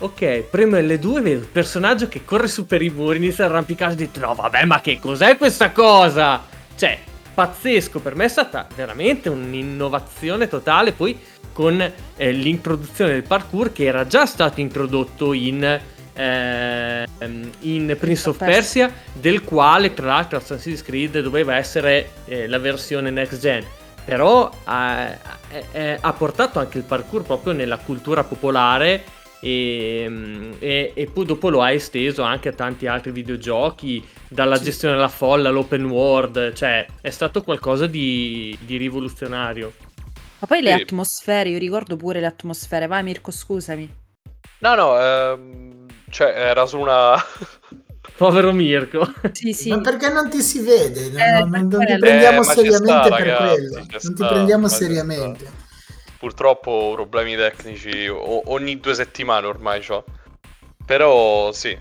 Ok, 0.00 0.40
premo 0.50 0.76
L2 0.76 1.16
e 1.16 1.20
vedo 1.20 1.40
il 1.40 1.48
personaggio 1.50 2.06
che 2.08 2.24
corre 2.24 2.48
su 2.48 2.66
per 2.66 2.82
i 2.82 2.90
muri, 2.90 3.16
inizia 3.18 3.44
a 3.44 3.48
arrampicarsi 3.48 3.94
e 3.94 3.98
detto 3.98 4.20
no 4.20 4.34
vabbè 4.34 4.64
ma 4.64 4.80
che 4.80 4.98
cos'è 5.00 5.36
questa 5.38 5.70
cosa? 5.72 6.42
Cioè, 6.76 6.98
pazzesco, 7.36 8.00
per 8.00 8.14
me 8.14 8.24
è 8.24 8.28
stata 8.28 8.66
veramente 8.74 9.28
un'innovazione 9.28 10.48
totale 10.48 10.92
poi 10.92 11.20
con 11.52 11.78
eh, 12.16 12.32
l'introduzione 12.32 13.12
del 13.12 13.24
parkour 13.24 13.72
che 13.72 13.84
era 13.84 14.06
già 14.06 14.24
stato 14.24 14.62
introdotto 14.62 15.34
in, 15.34 15.80
ehm, 16.14 17.50
in 17.60 17.96
Prince 18.00 18.30
of 18.30 18.38
Persia, 18.38 18.90
del 19.12 19.44
quale 19.44 19.92
tra 19.92 20.06
l'altro 20.06 20.38
Assassin's 20.38 20.80
Creed 20.80 21.20
doveva 21.20 21.56
essere 21.56 22.12
eh, 22.24 22.48
la 22.48 22.58
versione 22.58 23.10
next 23.10 23.38
gen. 23.38 23.62
Però 24.02 24.50
eh, 24.66 25.18
eh, 25.72 25.98
ha 26.00 26.12
portato 26.14 26.58
anche 26.58 26.78
il 26.78 26.84
parkour 26.84 27.22
proprio 27.22 27.52
nella 27.52 27.76
cultura 27.76 28.24
popolare 28.24 29.04
e, 29.40 30.50
e- 30.58 30.92
e 30.94 31.06
poi 31.06 31.26
dopo 31.26 31.50
lo 31.50 31.60
ha 31.60 31.70
esteso 31.70 32.22
anche 32.22 32.48
a 32.48 32.52
tanti 32.52 32.86
altri 32.86 33.10
videogiochi, 33.10 34.02
dalla 34.28 34.58
gestione 34.58 34.94
della 34.94 35.08
folla 35.08 35.48
all'open 35.48 35.84
world, 35.86 36.52
cioè 36.52 36.86
è 37.00 37.10
stato 37.10 37.42
qualcosa 37.42 37.86
di, 37.86 38.56
di 38.60 38.76
rivoluzionario. 38.76 39.72
Ma 40.38 40.46
poi 40.46 40.62
le 40.62 40.72
Sì. 40.72 40.72
atmosfere, 40.72 41.50
io 41.50 41.58
ricordo 41.58 41.96
pure 41.96 42.20
le 42.20 42.26
atmosfere. 42.26 42.86
Vai 42.86 43.02
Mirko, 43.02 43.30
scusami. 43.30 43.94
No, 44.60 44.74
no, 44.74 44.98
ehm, 44.98 45.86
cioè 46.10 46.28
era 46.34 46.66
su 46.66 46.78
una... 46.78 47.14
Povero 48.16 48.52
Mirko. 48.52 49.04
Sì, 49.30 49.52
sì. 49.52 49.68
Ma 49.68 49.80
perché 49.82 50.08
non 50.10 50.30
ti 50.30 50.40
si 50.42 50.60
vede? 50.60 51.10
No, 51.10 51.18
Eh, 51.18 51.30
no, 51.32 51.44
non, 51.44 51.68
non 51.68 51.84
ti 51.84 51.98
prendiamo 51.98 52.40
Eh, 52.40 52.44
seriamente 52.44 53.08
sta, 53.08 53.08
per 53.08 53.18
ragazzi, 53.18 53.52
quello. 53.52 53.76
Non 53.78 53.98
sta, 54.00 54.14
ti 54.14 54.24
prendiamo 54.24 54.68
seriamente. 54.68 55.52
Purtroppo 56.18 56.92
problemi 56.94 57.36
tecnici 57.36 58.08
o- 58.08 58.42
ogni 58.52 58.80
due 58.80 58.94
settimane 58.94 59.46
ormai 59.46 59.80
c'ho. 59.80 60.04
Però 60.84 61.52
sì, 61.52 61.76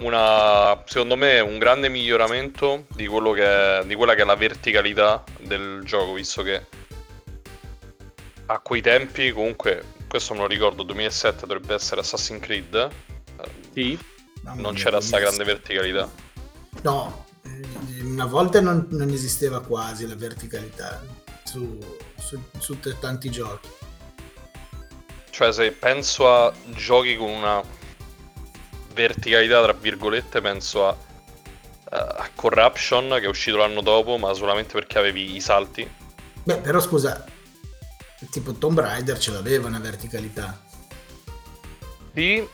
una, 0.00 0.82
secondo 0.86 1.16
me 1.16 1.40
un 1.40 1.58
grande 1.58 1.88
miglioramento 1.88 2.86
di, 2.94 3.06
quello 3.06 3.32
che 3.32 3.44
è- 3.80 3.84
di 3.84 3.94
quella 3.94 4.14
che 4.14 4.22
è 4.22 4.24
la 4.24 4.34
verticalità 4.36 5.22
del 5.40 5.82
gioco, 5.84 6.14
visto 6.14 6.42
che 6.42 6.66
a 8.46 8.58
quei 8.58 8.80
tempi 8.82 9.30
comunque, 9.32 9.84
questo 10.08 10.34
me 10.34 10.40
lo 10.40 10.46
ricordo, 10.46 10.82
2007 10.82 11.46
dovrebbe 11.46 11.74
essere 11.74 12.00
Assassin's 12.00 12.40
Creed, 12.42 12.74
eh, 12.74 12.90
Sì. 13.72 13.98
Non 14.54 14.74
c'era 14.74 15.00
sta 15.00 15.20
grande 15.20 15.44
verticalità. 15.44 16.10
No, 16.82 17.26
eh, 17.44 18.02
una 18.02 18.26
volta 18.26 18.60
non, 18.60 18.88
non 18.90 19.08
esisteva 19.10 19.60
quasi 19.62 20.06
la 20.08 20.16
verticalità 20.16 21.00
su, 21.44 21.78
su- 22.18 22.42
su 22.58 22.80
t- 22.80 22.98
tanti 22.98 23.30
giochi. 23.30 23.68
Cioè, 25.30 25.52
se 25.52 25.70
penso 25.70 26.28
a 26.28 26.52
giochi 26.74 27.16
con 27.16 27.30
una 27.30 27.62
verticalità, 28.92 29.62
tra 29.62 29.72
virgolette, 29.72 30.40
penso 30.40 30.88
a, 30.88 30.96
a 31.90 32.30
Corruption 32.34 33.08
che 33.18 33.24
è 33.24 33.28
uscito 33.28 33.56
l'anno 33.56 33.80
dopo, 33.80 34.16
ma 34.18 34.32
solamente 34.34 34.72
perché 34.74 34.98
avevi 34.98 35.34
i 35.34 35.40
salti. 35.40 35.88
Beh, 36.44 36.58
però 36.58 36.80
scusa, 36.80 37.24
tipo 38.30 38.52
Tomb 38.52 38.80
Raider 38.80 39.18
ce 39.18 39.32
l'aveva 39.32 39.68
una 39.68 39.78
verticalità. 39.78 40.60
Sì, 42.14 42.46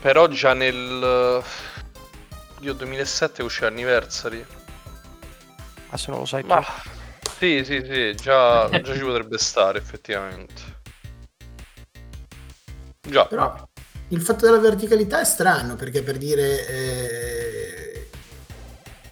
però 0.00 0.28
già 0.28 0.54
nel. 0.54 1.42
Dio, 2.58 2.72
2007 2.72 3.42
uscì 3.42 3.64
Anniversary. 3.64 4.44
Adesso 5.88 6.10
non 6.10 6.20
lo 6.20 6.26
sai 6.26 6.42
tu. 6.42 6.48
Ma 6.48 6.64
sì, 7.38 7.64
sì, 7.64 7.82
sì, 7.84 8.14
già, 8.16 8.68
già 8.68 8.94
ci 8.94 9.00
potrebbe 9.00 9.38
stare 9.38 9.78
effettivamente. 9.78 10.76
Già, 13.00 13.26
Però 13.26 13.67
il 14.08 14.22
fatto 14.22 14.46
della 14.46 14.58
verticalità 14.58 15.20
è 15.20 15.24
strano 15.24 15.76
perché 15.76 16.02
per 16.02 16.16
dire 16.16 16.66
eh, 16.68 18.08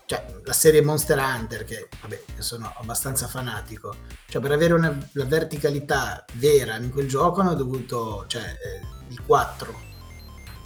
cioè 0.06 0.24
la 0.44 0.52
serie 0.52 0.80
Monster 0.82 1.18
Hunter 1.18 1.64
che 1.64 1.88
vabbè 2.00 2.20
sono 2.38 2.72
abbastanza 2.78 3.26
fanatico 3.26 3.94
cioè 4.28 4.40
per 4.40 4.52
avere 4.52 4.72
una, 4.72 4.96
la 5.12 5.24
verticalità 5.24 6.24
vera 6.34 6.76
in 6.76 6.90
quel 6.90 7.08
gioco 7.08 7.40
hanno 7.40 7.54
dovuto 7.54 8.24
cioè 8.26 8.42
eh, 8.42 8.80
il 9.08 9.22
4 9.24 9.84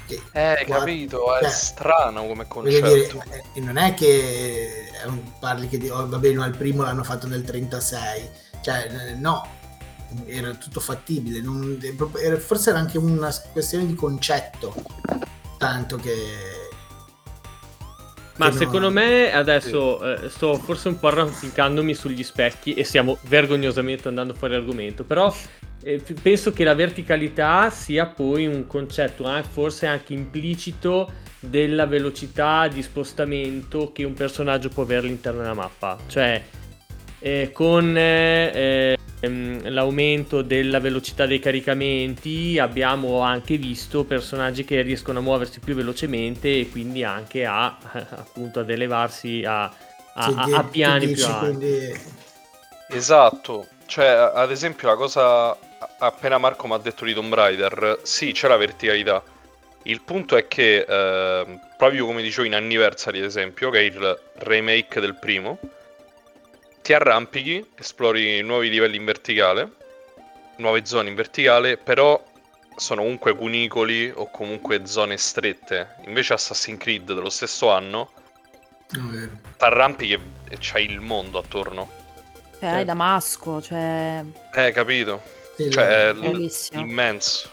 che 0.06 0.22
eh, 0.32 0.40
hai 0.40 0.64
quattro- 0.66 0.78
capito, 0.78 1.36
è 1.36 1.42
cioè, 1.42 1.50
strano 1.50 2.26
come 2.26 2.46
concetto. 2.46 2.86
dire 2.88 3.44
eh, 3.54 3.60
non 3.60 3.76
è 3.78 3.94
che 3.94 4.90
è 5.02 5.06
un- 5.06 5.38
parli 5.38 5.68
che 5.68 5.78
di, 5.78 5.88
oh, 5.88 6.08
vabbè 6.08 6.30
no, 6.32 6.44
il 6.44 6.56
primo 6.56 6.82
l'hanno 6.82 7.04
fatto 7.04 7.26
nel 7.26 7.42
36 7.44 8.30
cioè 8.62 8.88
eh, 8.90 9.14
no 9.14 9.58
era 10.26 10.54
tutto 10.54 10.80
fattibile 10.80 11.40
non- 11.40 11.78
forse 12.38 12.70
era 12.70 12.78
anche 12.78 12.98
una 12.98 13.34
questione 13.52 13.86
di 13.86 13.94
concetto 13.94 14.74
tanto 15.58 15.96
che 15.96 16.14
Ma 18.36 18.48
che 18.48 18.56
secondo 18.56 18.90
me 18.90 19.32
adesso 19.32 20.02
eh, 20.02 20.30
sto 20.30 20.54
forse 20.54 20.88
un 20.88 20.98
po' 20.98 21.08
arrampicandomi 21.08 21.94
sugli 21.94 22.22
specchi 22.22 22.72
e 22.72 22.84
stiamo 22.84 23.18
vergognosamente 23.28 24.08
andando 24.08 24.32
fuori 24.32 24.54
argomento, 24.54 25.04
però 25.04 25.30
eh, 25.82 26.02
penso 26.22 26.52
che 26.52 26.64
la 26.64 26.74
verticalità 26.74 27.68
sia 27.68 28.06
poi 28.06 28.46
un 28.46 28.66
concetto 28.66 29.34
eh, 29.36 29.42
forse 29.42 29.86
anche 29.86 30.14
implicito 30.14 31.10
della 31.40 31.86
velocità 31.86 32.68
di 32.68 32.82
spostamento 32.82 33.92
che 33.92 34.04
un 34.04 34.12
personaggio 34.12 34.68
può 34.68 34.82
avere 34.82 35.06
all'interno 35.06 35.40
della 35.40 35.54
mappa. 35.54 35.98
Cioè, 36.06 36.42
eh, 37.18 37.50
con 37.52 37.96
eh, 37.96 38.50
ehm, 38.54 38.96
l'aumento 39.28 40.42
della 40.42 40.80
velocità 40.80 41.26
dei 41.26 41.38
caricamenti 41.38 42.58
abbiamo 42.58 43.20
anche 43.20 43.56
visto 43.58 44.04
personaggi 44.04 44.64
che 44.64 44.80
riescono 44.82 45.18
a 45.18 45.22
muoversi 45.22 45.60
più 45.60 45.74
velocemente 45.74 46.58
e 46.60 46.68
quindi 46.70 47.04
anche 47.04 47.44
a 47.44 47.76
appunto 48.16 48.60
ad 48.60 48.70
elevarsi 48.70 49.44
a, 49.44 49.64
a- 49.64 50.32
a- 50.34 50.48
a 50.52 50.64
piani 50.64 51.08
più 51.10 51.26
alti. 51.26 51.92
Esatto, 52.92 53.68
cioè 53.86 54.06
ad 54.08 54.50
esempio 54.50 54.88
la 54.88 54.96
cosa 54.96 55.56
appena 55.98 56.38
Marco 56.38 56.66
mi 56.66 56.74
ha 56.74 56.78
detto 56.78 57.04
di 57.04 57.14
Tomb 57.14 57.32
Raider, 57.32 58.00
sì 58.02 58.32
c'è 58.32 58.48
la 58.48 58.56
verticalità, 58.56 59.22
Il 59.84 60.02
punto 60.02 60.36
è 60.36 60.48
che, 60.48 60.84
ehm, 60.88 61.60
proprio 61.76 62.06
come 62.06 62.22
dicevo 62.22 62.46
in 62.46 62.54
Anniversary, 62.54 63.18
ad 63.20 63.24
esempio, 63.26 63.70
che 63.70 63.78
è 63.80 63.82
il 63.82 64.22
remake 64.34 65.00
del 65.00 65.18
primo, 65.18 65.64
ti 66.90 66.96
arrampichi, 66.96 67.64
esplori 67.76 68.42
nuovi 68.42 68.68
livelli 68.68 68.96
in 68.96 69.04
verticale, 69.04 69.70
nuove 70.56 70.84
zone 70.84 71.08
in 71.08 71.14
verticale, 71.14 71.76
però 71.76 72.20
sono 72.74 73.02
comunque 73.02 73.36
cunicoli 73.36 74.12
o 74.12 74.28
comunque 74.28 74.84
zone 74.86 75.16
strette. 75.16 75.94
Invece 76.06 76.32
Assassin's 76.32 76.80
Creed 76.80 77.04
dello 77.12 77.30
stesso 77.30 77.70
anno, 77.70 78.10
Vabbè. 78.88 79.28
t'arrampichi 79.56 80.14
e, 80.14 80.20
e 80.48 80.56
c'hai 80.58 80.86
il 80.86 80.98
mondo 80.98 81.38
attorno. 81.38 81.88
Cioè, 82.58 82.68
hai 82.68 82.84
Damasco, 82.84 83.62
cioè... 83.62 84.24
Eh, 84.52 84.72
capito? 84.72 85.22
Sì, 85.54 85.70
Cioè, 85.70 86.08
è 86.08 86.12
la- 86.12 86.28
l- 86.28 86.50
immenso. 86.72 87.48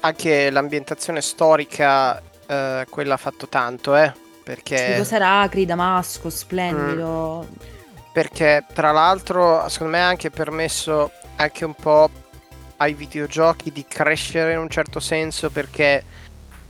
Anche 0.00 0.48
l'ambientazione 0.48 1.20
storica, 1.20 2.22
eh, 2.46 2.86
quella 2.88 3.14
ha 3.14 3.18
fatto 3.18 3.48
tanto, 3.48 3.94
eh. 3.96 4.10
Sì, 4.14 4.40
Perché, 4.44 4.94
cos'era 4.96 5.40
Acri, 5.40 5.66
Damasco, 5.66 6.30
splendido. 6.30 7.76
Perché 8.18 8.64
tra 8.72 8.90
l'altro, 8.90 9.68
secondo 9.68 9.92
me 9.96 10.02
ha 10.02 10.08
anche 10.08 10.28
permesso 10.28 11.12
anche 11.36 11.64
un 11.64 11.74
po' 11.74 12.10
ai 12.78 12.92
videogiochi 12.92 13.70
di 13.70 13.84
crescere 13.86 14.54
in 14.54 14.58
un 14.58 14.68
certo 14.68 14.98
senso 14.98 15.50
perché 15.50 16.02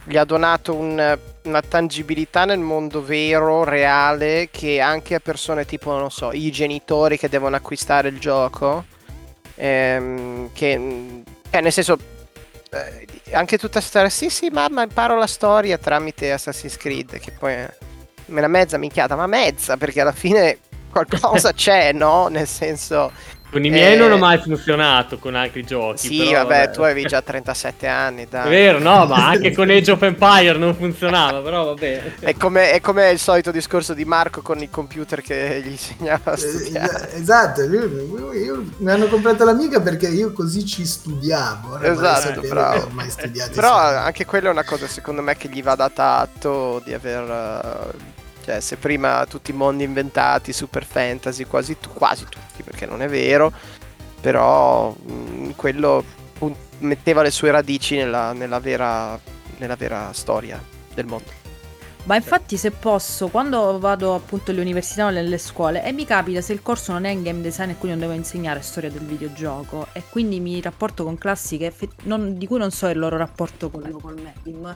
gli 0.04 0.18
ha 0.18 0.26
donato 0.26 0.74
un- 0.74 1.18
una 1.44 1.62
tangibilità 1.62 2.44
nel 2.44 2.58
mondo 2.58 3.02
vero, 3.02 3.64
reale, 3.64 4.50
che 4.50 4.78
anche 4.78 5.14
a 5.14 5.20
persone 5.20 5.64
tipo, 5.64 5.96
non 5.96 6.10
so, 6.10 6.32
i 6.32 6.50
genitori 6.50 7.16
che 7.16 7.30
devono 7.30 7.56
acquistare 7.56 8.08
il 8.08 8.18
gioco, 8.18 8.84
ehm, 9.54 10.50
che, 10.52 10.72
eh, 11.48 11.60
nel 11.62 11.72
senso, 11.72 11.96
eh, 12.72 13.06
anche 13.32 13.56
tutta 13.56 13.80
storia, 13.80 14.10
sì 14.10 14.28
sì 14.28 14.50
mamma 14.50 14.82
imparo 14.82 15.16
la 15.16 15.26
storia 15.26 15.78
tramite 15.78 16.30
Assassin's 16.30 16.76
Creed, 16.76 17.18
che 17.18 17.30
poi 17.30 17.54
è 17.54 17.74
una 18.26 18.48
mezza 18.48 18.76
minchiata, 18.76 19.16
ma 19.16 19.26
mezza, 19.26 19.78
perché 19.78 20.02
alla 20.02 20.12
fine 20.12 20.58
qualcosa 20.90 21.52
c'è, 21.54 21.92
no? 21.92 22.28
Nel 22.28 22.46
senso... 22.48 23.12
Con 23.50 23.64
i 23.64 23.70
miei 23.70 23.94
Eh, 23.94 23.96
non 23.96 24.12
ho 24.12 24.18
mai 24.18 24.36
funzionato 24.42 25.16
con 25.16 25.34
altri 25.34 25.64
giochi. 25.64 26.06
Sì, 26.08 26.18
però, 26.18 26.42
vabbè, 26.44 26.70
tu 26.70 26.82
avevi 26.82 27.04
già 27.06 27.22
37 27.22 27.86
anni, 27.86 28.24
È 28.24 28.26
dai. 28.28 28.50
vero, 28.50 28.78
no, 28.78 29.06
ma 29.06 29.24
anche 29.28 29.52
con 29.54 29.70
Age 29.70 29.92
of 29.92 30.02
Empire 30.02 30.58
non 30.58 30.74
funzionava, 30.74 31.40
però 31.40 31.64
vabbè. 31.64 32.16
È 32.20 32.36
come, 32.36 32.72
è 32.72 32.82
come 32.82 33.08
il 33.08 33.18
solito 33.18 33.50
discorso 33.50 33.94
di 33.94 34.04
Marco 34.04 34.42
con 34.42 34.58
il 34.60 34.68
computer 34.68 35.22
che 35.22 35.62
gli 35.64 35.68
insegnava 35.70 36.32
a 36.32 36.34
Eh, 36.34 36.36
studiare. 36.36 37.12
Esatto, 37.14 37.64
lui- 37.64 38.38
io- 38.38 38.64
mi 38.76 38.90
hanno 38.90 39.06
comprato 39.06 39.46
l'amica 39.46 39.80
perché 39.80 40.08
io 40.08 40.30
così 40.34 40.66
ci 40.66 40.84
studiavo. 40.84 41.80
Esatto, 41.80 42.42
bravo. 42.42 42.88
mai 42.90 43.08
studiato 43.08 43.52
Però 43.54 43.72
anche 43.74 44.26
quella 44.26 44.48
è 44.48 44.52
una 44.52 44.64
cosa 44.64 44.86
secondo 44.86 45.22
me 45.22 45.38
che 45.38 45.48
gli 45.48 45.62
va 45.62 45.74
data 45.74 46.18
atto 46.18 46.82
di 46.84 46.92
aver... 46.92 47.30
eh, 47.94 48.16
Cioè, 48.48 48.60
se 48.60 48.78
prima 48.78 49.26
tutti 49.26 49.50
i 49.50 49.54
mondi 49.54 49.84
inventati, 49.84 50.54
super 50.54 50.82
fantasy, 50.82 51.44
quasi, 51.44 51.78
tu- 51.78 51.92
quasi 51.92 52.24
tutti, 52.24 52.62
perché 52.62 52.86
non 52.86 53.02
è 53.02 53.06
vero, 53.06 53.52
però 54.22 54.90
mh, 54.90 55.50
quello 55.54 56.02
pun- 56.32 56.56
metteva 56.78 57.20
le 57.20 57.30
sue 57.30 57.50
radici 57.50 57.96
nella, 57.96 58.32
nella 58.32 58.58
vera, 58.58 59.20
nella 59.58 59.76
vera 59.76 60.14
storia 60.14 60.64
del 60.94 61.04
mondo. 61.04 61.30
Ma 62.04 62.16
infatti 62.16 62.56
se 62.56 62.70
posso, 62.70 63.28
quando 63.28 63.78
vado 63.78 64.14
appunto 64.14 64.50
alle 64.50 64.62
università 64.62 65.04
o 65.04 65.10
nelle 65.10 65.36
scuole 65.36 65.84
e 65.84 65.92
mi 65.92 66.06
capita 66.06 66.40
se 66.40 66.54
il 66.54 66.62
corso 66.62 66.92
non 66.92 67.04
è 67.04 67.10
in 67.10 67.22
game 67.22 67.42
design 67.42 67.68
e 67.68 67.76
quindi 67.76 67.98
non 67.98 68.08
devo 68.08 68.18
insegnare 68.18 68.62
storia 68.62 68.90
del 68.90 69.04
videogioco 69.04 69.88
e 69.92 70.04
quindi 70.08 70.40
mi 70.40 70.58
rapporto 70.62 71.04
con 71.04 71.18
classi 71.18 71.58
che 71.58 71.70
non- 72.04 72.38
di 72.38 72.46
cui 72.46 72.56
non 72.56 72.70
so 72.70 72.86
il 72.88 72.98
loro 72.98 73.18
rapporto 73.18 73.68
con, 73.68 73.90
con 74.00 74.14
Medium, 74.14 74.74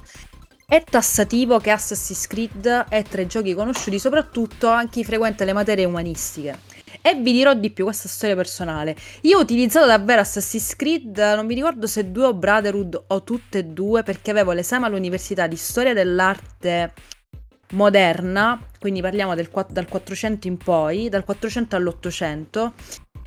è 0.73 0.83
tassativo 0.83 1.59
che 1.59 1.69
Assassin's 1.69 2.27
Creed 2.27 2.87
è 2.89 3.03
tra 3.03 3.21
i 3.21 3.27
giochi 3.27 3.53
conosciuti 3.53 3.99
soprattutto 3.99 4.71
a 4.71 4.89
chi 4.89 5.05
frequenta 5.05 5.45
le 5.45 5.53
materie 5.53 5.85
umanistiche. 5.85 6.61
E 7.03 7.15
vi 7.15 7.33
dirò 7.33 7.53
di 7.53 7.69
più, 7.69 7.85
questa 7.85 8.09
storia 8.09 8.35
personale. 8.35 8.97
Io 9.23 9.37
ho 9.37 9.43
utilizzato 9.43 9.85
davvero 9.85 10.23
Assassin's 10.23 10.75
Creed, 10.75 11.19
non 11.37 11.45
mi 11.45 11.53
ricordo 11.53 11.87
se 11.87 12.11
due 12.11 12.25
o 12.25 12.33
Brotherhood 12.33 13.05
o 13.09 13.23
tutte 13.23 13.59
e 13.59 13.65
due, 13.65 14.03
perché 14.03 14.31
avevo 14.31 14.53
l'esame 14.53 14.87
all'università 14.87 15.47
di 15.47 15.57
storia 15.57 15.93
dell'arte 15.93 16.95
moderna, 17.73 18.59
quindi 18.79 19.03
parliamo 19.03 19.35
del, 19.35 19.51
dal 19.69 19.87
400 19.87 20.47
in 20.47 20.57
poi, 20.57 21.11
dal 21.11 21.25
400 21.25 21.77
all'800. 21.77 22.73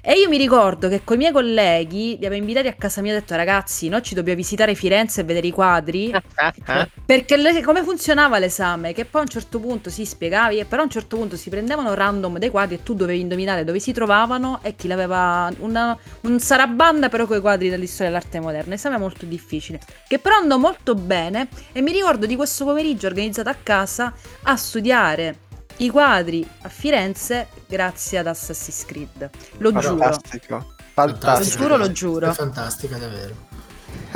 E 0.07 0.19
io 0.19 0.29
mi 0.29 0.37
ricordo 0.37 0.87
che 0.87 1.03
con 1.03 1.15
i 1.15 1.17
miei 1.17 1.31
colleghi 1.31 2.17
li 2.19 2.27
avevo 2.27 2.35
invitati 2.35 2.67
a 2.67 2.73
casa 2.73 3.01
mia 3.01 3.13
e 3.13 3.15
ho 3.15 3.19
detto 3.21 3.35
ragazzi, 3.35 3.89
noi 3.89 4.03
ci 4.03 4.13
dobbiamo 4.13 4.37
visitare 4.37 4.75
Firenze 4.75 5.21
e 5.21 5.23
vedere 5.23 5.47
i 5.47 5.51
quadri. 5.51 6.13
Perché 7.03 7.37
le- 7.37 7.63
come 7.63 7.81
funzionava 7.81 8.37
l'esame? 8.37 8.93
Che 8.93 9.05
poi 9.05 9.21
a 9.21 9.23
un 9.23 9.31
certo 9.31 9.59
punto 9.59 9.89
si 9.89 10.05
spiegavi, 10.05 10.59
e 10.59 10.65
però 10.65 10.83
a 10.83 10.85
un 10.85 10.91
certo 10.91 11.17
punto 11.17 11.35
si 11.35 11.49
prendevano 11.49 11.95
random 11.95 12.37
dei 12.37 12.51
quadri 12.51 12.75
e 12.75 12.83
tu 12.83 12.93
dovevi 12.93 13.19
indovinare 13.19 13.63
dove 13.63 13.79
si 13.79 13.93
trovavano 13.93 14.59
e 14.61 14.75
chi 14.75 14.87
l'aveva. 14.87 15.51
Una, 15.57 15.97
un 16.21 16.39
sarabanda 16.39 17.09
però 17.09 17.25
con 17.25 17.37
i 17.37 17.41
quadri 17.41 17.69
della 17.69 17.87
storia 17.87 18.11
dell'arte 18.11 18.39
moderna. 18.39 18.75
Esame 18.75 18.99
molto 18.99 19.25
difficile. 19.25 19.79
Che 20.07 20.19
però 20.19 20.35
andò 20.35 20.59
molto 20.59 20.93
bene 20.93 21.47
e 21.71 21.81
mi 21.81 21.91
ricordo 21.91 22.27
di 22.27 22.35
questo 22.35 22.63
pomeriggio 22.63 23.07
organizzato 23.07 23.49
a 23.49 23.55
casa 23.61 24.13
a 24.43 24.55
studiare 24.55 25.44
i 25.77 25.89
quadri 25.89 26.47
a 26.61 26.69
Firenze 26.69 27.47
grazie 27.67 28.19
ad 28.19 28.27
Assassin's 28.27 28.85
Creed. 28.85 29.29
Lo 29.57 29.73
giuro. 29.73 29.97
Fantastico. 29.97 30.65
Lo 30.95 31.41
giuro, 31.43 31.77
lo 31.77 31.91
giuro. 31.91 32.29
È 32.29 32.33
fantastica, 32.33 32.97
davvero. 32.97 33.35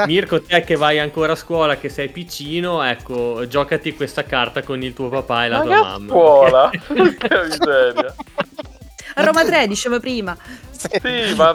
Mirko, 0.06 0.42
te 0.42 0.62
che 0.62 0.76
vai 0.76 1.00
ancora 1.00 1.34
a 1.34 1.36
scuola, 1.36 1.78
che 1.78 1.90
sei 1.90 2.10
piccino, 2.10 2.82
ecco, 2.84 3.46
giocati 3.48 3.94
questa 3.94 4.24
carta 4.24 4.64
con 4.64 4.82
il 4.82 4.94
tuo 4.94 5.10
papà 5.10 5.46
e 5.46 5.50
la 5.50 5.58
Ma 5.58 5.64
tua 5.64 5.82
mamma. 5.82 6.10
scuola? 6.10 6.70
Che 6.80 7.44
miseria. 7.48 8.16
A 9.16 9.24
Roma 9.24 9.44
3 9.44 9.68
diceva 9.68 10.00
prima. 10.00 10.38
Sì, 10.80 11.34
ma, 11.36 11.54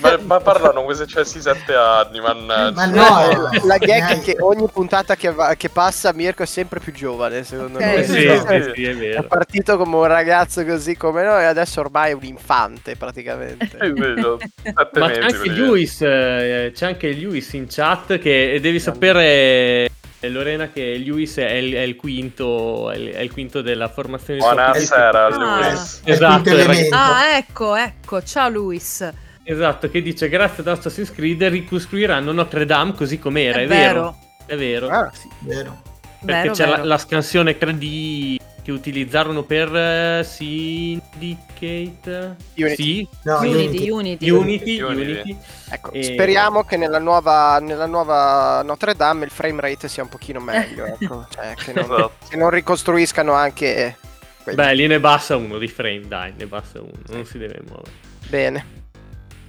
ma, 0.00 0.18
ma- 0.24 0.40
parlano 0.40 0.80
come 0.82 0.94
se 0.94 1.02
avessi 1.04 1.40
7 1.42 1.74
anni, 1.74 2.20
mannaggia. 2.20 2.86
Ma 2.86 2.86
La, 2.86 3.28
no, 3.34 3.50
la 3.64 3.78
gag 3.78 4.02
è 4.12 4.20
che 4.22 4.36
ogni 4.40 4.66
puntata 4.72 5.14
che, 5.14 5.30
va- 5.32 5.54
che 5.56 5.68
passa 5.68 6.12
Mirko 6.14 6.42
è 6.42 6.46
sempre 6.46 6.80
più 6.80 6.92
giovane, 6.92 7.44
secondo 7.44 7.78
Ok. 7.78 7.84
me. 7.84 7.94
Eh, 7.94 8.04
sì, 8.04 8.20
sì, 8.38 8.62
sì, 8.74 8.84
è 8.84 8.90
È 8.90 8.94
vero. 8.94 9.28
partito 9.28 9.76
come 9.76 9.96
un 9.96 10.06
ragazzo 10.06 10.64
così 10.64 10.96
come 10.96 11.22
noi 11.22 11.42
e 11.42 11.44
adesso 11.46 11.80
ormai 11.80 12.10
è 12.12 12.14
un 12.14 12.24
infante 12.24 12.96
praticamente. 12.96 13.76
Eh, 13.78 13.86
invece, 13.88 14.22
sette 14.62 15.00
Ma 15.00 15.06
mesi, 15.06 15.20
c'è 15.20 15.48
anche. 15.48 15.48
Lewis, 15.48 16.00
eh, 16.02 16.70
c'è 16.74 16.86
anche 16.86 17.12
Lewis 17.12 17.52
in 17.52 17.66
chat 17.68 18.18
che 18.18 18.58
devi 18.60 18.80
sapere, 18.80 19.22
eh, 19.24 19.90
Lorena, 20.28 20.68
che 20.70 20.96
Lewis 20.96 21.36
è 21.36 21.52
il, 21.52 21.74
è 21.74 21.80
il 21.80 21.96
quinto, 21.96 22.90
è 22.90 22.96
il, 22.96 23.08
è 23.10 23.20
il 23.20 23.30
quinto 23.32 23.62
della 23.62 23.88
formazione 23.88 24.38
di 24.40 24.44
Buonasera, 24.44 25.26
Ah. 25.26 25.60
Lewis. 25.60 26.00
Il 26.04 26.12
Esatto. 26.12 26.50
Ah, 26.92 27.36
ecco, 27.36 27.74
ecco. 27.76 28.22
Ciao 28.22 28.48
Luis. 28.48 29.08
Esatto, 29.44 29.88
che 29.88 30.02
dice 30.02 30.28
grazie 30.28 30.62
ad 30.62 30.68
Assassin's 30.68 31.12
Creed 31.12 31.44
ricostruiranno 31.44 32.32
Notre 32.32 32.66
Dame 32.66 32.94
così 32.94 33.18
com'era, 33.18 33.58
È 33.60 33.62
è, 33.62 33.66
vero. 33.66 34.16
È 34.44 34.56
vero. 34.56 34.88
Ah, 34.88 35.10
sì. 35.14 35.28
Vero. 35.40 35.82
Perché 36.24 36.40
Vero, 36.42 36.52
c'è 36.54 36.66
la, 36.66 36.76
vero. 36.76 36.84
la 36.88 36.98
scansione 36.98 37.56
3D 37.58 38.36
che 38.66 38.72
utilizzarono 38.72 39.44
per 39.44 39.72
eh, 39.76 40.24
Syndicate. 40.24 42.34
Unity. 42.56 42.74
Sì, 42.74 43.08
No, 43.22 43.38
Unity, 43.38 43.88
Unity. 43.90 44.28
Unity, 44.28 44.80
Unity. 44.80 45.10
Unity. 45.20 45.36
Ecco, 45.70 45.92
E- 45.92 46.02
speriamo 46.02 46.64
che 46.64 46.76
nella 46.76 46.98
nuova, 46.98 47.60
nella 47.60 47.86
nuova 47.86 48.62
Notre 48.64 48.96
Dame 48.96 49.24
il 49.24 49.30
frame 49.30 49.60
rate 49.60 49.86
sia 49.86 50.02
un 50.02 50.08
pochino 50.08 50.40
meglio, 50.40 50.84
ecco. 50.98 51.28
Cioè, 51.30 51.54
che, 51.54 51.72
non, 51.74 51.84
Esatto. 51.84 52.12
che 52.28 52.36
non 52.36 52.50
ricostruiscano 52.50 53.34
anche 53.34 53.96
quelli. 54.42 54.58
Beh, 54.60 54.74
lì 54.74 54.88
ne 54.88 54.98
basta 54.98 55.36
uno 55.36 55.58
di 55.58 55.68
frame, 55.68 56.02
dai, 56.08 56.32
ne 56.36 56.46
basta 56.46 56.80
uno, 56.80 56.90
non 57.10 57.24
si 57.24 57.38
deve 57.38 57.60
muovere. 57.68 57.92
Bene. 58.28 58.66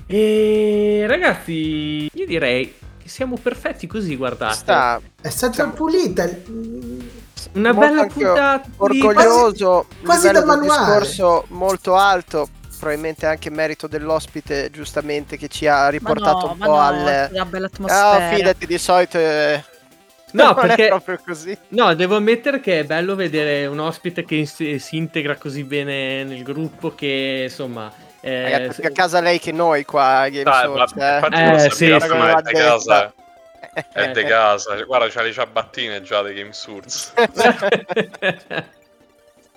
E 0.06 1.06
ragazzi, 1.08 2.08
io 2.14 2.26
direi 2.28 2.72
che 3.02 3.10
siamo 3.10 3.36
perfetti 3.42 3.88
così, 3.88 4.16
guardate. 4.16 4.54
Sta 4.54 5.02
È 5.20 5.30
stata 5.30 5.54
Siamo- 5.54 5.74
pulita. 5.74 6.30
Una 7.58 7.72
molto 7.74 7.90
bella 7.96 8.06
puntata. 8.08 8.68
di- 8.68 8.72
orgoglioso, 8.78 9.88
quasi 10.04 10.28
livello 10.28 10.46
da 10.46 10.46
manuale. 10.46 10.86
discorso 10.86 11.46
molto 11.50 11.96
alto, 11.96 12.50
probabilmente 12.78 13.26
anche 13.26 13.50
merito 13.50 13.88
dell'ospite 13.88 14.70
giustamente 14.70 15.38
che 15.38 15.48
ci 15.48 15.68
ha 15.68 15.90
Ma 15.90 15.90
riportato 15.90 16.48
no, 16.48 16.52
un 16.54 16.58
ma 16.58 16.66
po' 16.66 16.72
no, 16.72 16.80
al... 16.82 17.30
una 17.32 17.46
bella 17.46 17.66
Ah, 17.66 17.68
atmosfera. 17.68 18.36
fidati, 18.36 18.66
di 18.66 18.78
solito 18.78 19.18
eh, 19.18 19.64
No, 20.32 20.44
non 20.56 20.56
perché 20.56 20.86
è 20.86 20.88
proprio 20.90 21.20
così. 21.26 21.58
No, 21.70 21.94
devo 21.96 22.18
ammettere 22.18 22.60
che 22.60 22.80
è 22.80 22.84
bello 22.84 23.16
vedere 23.16 23.66
un 23.66 23.80
ospite 23.80 24.26
che 24.26 24.46
si, 24.46 24.78
si 24.80 24.98
integra 24.98 25.36
così 25.38 25.64
bene 25.64 26.24
nel 26.24 26.44
gruppo 26.44 26.94
che 26.94 27.44
insomma... 27.50 27.92
eh, 28.20 28.44
Ragazzi, 28.44 28.82
più 28.82 28.90
a 28.90 28.92
casa 28.92 29.22
lei 29.22 29.40
che 29.40 29.52
noi 29.52 29.86
qua 29.86 30.20
a 30.20 30.30
Game 30.30 30.44
Dai, 30.44 30.64
Source, 30.64 30.96
ma- 30.98 31.20
eh. 31.30 31.56
Eh, 31.56 31.70
sì, 31.72 31.76
sì. 31.76 31.86
è 31.86 32.42
de 32.42 32.52
casa. 32.52 33.14
È 33.92 34.02
Eh. 34.04 34.12
de 34.12 34.24
casa. 34.26 34.82
Guarda, 34.84 35.08
c'ha 35.10 35.22
le 35.22 35.32
ciabattine 35.34 36.02
già 36.02 36.22
dei 36.22 36.34
Game 36.36 36.54
Source. 36.54 37.12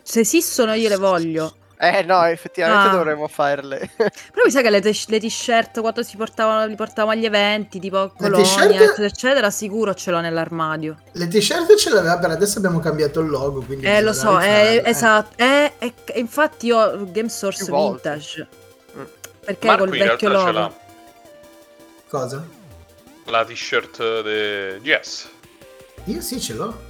Se 0.03 0.21
esistono 0.21 0.75
io 0.75 0.89
le 0.89 0.97
voglio. 0.97 1.55
Eh 1.83 2.03
no, 2.03 2.23
effettivamente 2.25 2.89
Ah. 2.89 2.93
dovremmo 2.93 3.27
farle. 3.27 3.79
Però 3.97 4.45
mi 4.45 4.51
sa 4.51 4.61
che 4.61 4.69
le, 4.69 4.81
t- 4.83 5.05
le 5.09 5.19
t-shirt 5.19 5.81
quando 5.81 6.03
si 6.03 6.17
portavano, 6.19 6.67
li 6.67 6.75
portavamo 6.75 7.13
agli 7.13 7.25
eventi, 7.25 7.79
tipo 7.81 8.03
Le 8.03 8.13
Colonia, 8.31 8.45
t-shirt- 8.45 8.71
eccetera, 8.75 9.07
eccetera, 9.07 9.51
sicuro 9.51 9.95
ce 9.95 10.11
l'ho 10.11 10.21
nell'armadio. 10.21 10.97
Le 11.13 11.27
t-shirt 11.29 11.75
ce 11.77 11.89
l'aveva, 11.91 12.19
però 12.19 12.35
adesso 12.35 12.59
abbiamo 12.59 12.81
cambiato 12.81 13.21
il 13.21 13.31
logo. 13.31 13.63
Quindi 13.63 13.87
Eh, 13.87 14.03
lo 14.03 14.13
so, 14.13 14.39
eh, 14.41 14.83
esatto. 14.85 15.43
Eh, 15.43 15.73
eh, 15.79 15.95
e 16.05 16.19
infatti 16.21 16.67
io 16.67 16.77
ho 16.79 17.11
Game 17.11 17.31
Source. 17.31 17.65
Vintage. 17.71 18.47
Mm. 18.99 19.03
Perché 19.47 19.67
Marco 19.67 19.85
col 19.85 19.97
vecchio 19.97 20.29
logo. 20.29 20.51
l'ha. 20.51 20.73
Cosa? 22.11 22.45
La 23.31 23.45
t-shirt 23.45 24.23
di 24.23 24.87
Yes. 24.89 25.29
Io 26.05 26.21
sì, 26.21 26.41
ce 26.41 26.55
l'ho. 26.55 26.89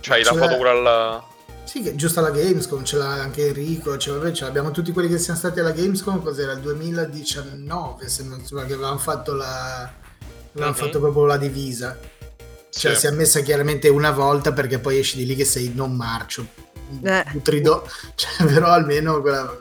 C'hai 0.00 0.24
Ce 0.24 0.32
la 0.32 0.40
foto 0.40 0.56
pure 0.56 0.70
alla... 0.70 1.24
Sì, 1.64 1.82
che 1.82 1.94
giusto 1.94 2.20
alla 2.20 2.30
Gamescom, 2.30 2.84
ce 2.84 2.96
l'ha 2.96 3.10
anche 3.10 3.48
Enrico, 3.48 3.96
cioè, 3.96 4.16
vabbè, 4.16 4.32
ce 4.32 4.44
l'abbiamo 4.44 4.70
tutti 4.70 4.92
quelli 4.92 5.08
che 5.08 5.18
siamo 5.18 5.38
stati 5.38 5.60
alla 5.60 5.72
Gamescom, 5.72 6.22
cos'era 6.22 6.52
il 6.52 6.60
2019, 6.60 8.08
se 8.08 8.24
non 8.24 8.44
sbaglio, 8.44 8.66
che 8.66 8.72
avevamo 8.74 8.98
fatto 8.98 9.34
la... 9.34 9.92
avevamo 10.52 10.72
Mhm. 10.72 10.78
fatto 10.78 10.98
proprio 11.00 11.24
la 11.26 11.36
divisa. 11.36 11.98
Cioè, 12.70 12.94
Sì. 12.94 13.00
si 13.00 13.06
è 13.06 13.10
messa 13.10 13.40
chiaramente 13.40 13.88
una 13.88 14.10
volta 14.10 14.52
perché 14.52 14.78
poi 14.78 14.98
esci 14.98 15.16
di 15.16 15.26
lì 15.26 15.34
che 15.34 15.44
sei 15.44 15.72
non 15.74 15.94
marcio. 15.94 16.46
Eh. 17.02 17.24
Putrido. 17.32 17.88
Cioè, 18.14 18.46
però 18.46 18.68
almeno 18.68 19.20
quella... 19.20 19.56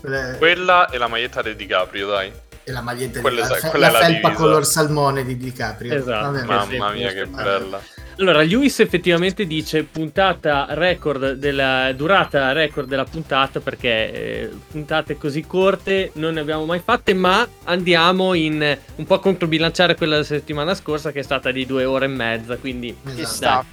quella 0.00 0.34
Quella 0.36 0.88
e 0.90 0.98
la 0.98 1.08
maglietta 1.08 1.42
di 1.42 1.56
DiCaprio, 1.56 2.06
dai. 2.06 2.32
È 2.70 2.72
la 2.72 2.80
maglietta 2.82 3.20
quella 3.20 3.46
di 3.46 3.48
la, 3.48 3.68
quella 3.68 3.90
la 3.90 3.98
la 3.98 4.04
felpa 4.04 4.32
color 4.32 4.64
salmone 4.64 5.24
di 5.24 5.36
DiCaprio. 5.36 5.94
Esatto. 5.94 6.32
Vabbè, 6.32 6.44
Ma- 6.44 6.66
Mamma 6.66 6.90
sì, 6.90 6.96
mia, 6.96 7.12
che 7.12 7.26
bella. 7.26 7.82
Allora, 8.18 8.42
Lewis 8.42 8.80
effettivamente 8.80 9.46
dice 9.46 9.84
puntata 9.84 10.66
record 10.70 11.34
della 11.34 11.92
durata 11.92 12.50
record 12.50 12.88
della 12.88 13.04
puntata 13.04 13.60
perché 13.60 13.88
eh, 14.12 14.50
puntate 14.72 15.16
così 15.16 15.46
corte 15.46 16.10
non 16.14 16.34
ne 16.34 16.40
abbiamo 16.40 16.64
mai 16.64 16.80
fatte, 16.84 17.14
ma 17.14 17.46
andiamo 17.64 18.34
in 18.34 18.76
un 18.96 19.04
po' 19.04 19.14
a 19.14 19.20
controbilanciare 19.20 19.94
quella 19.94 20.14
della 20.14 20.26
settimana 20.26 20.74
scorsa 20.74 21.12
che 21.12 21.20
è 21.20 21.22
stata 21.22 21.52
di 21.52 21.64
due 21.64 21.84
ore 21.84 22.06
e 22.06 22.08
mezza, 22.08 22.56
quindi 22.56 22.94
Esatto. 23.04 23.26
sta. 23.26 23.64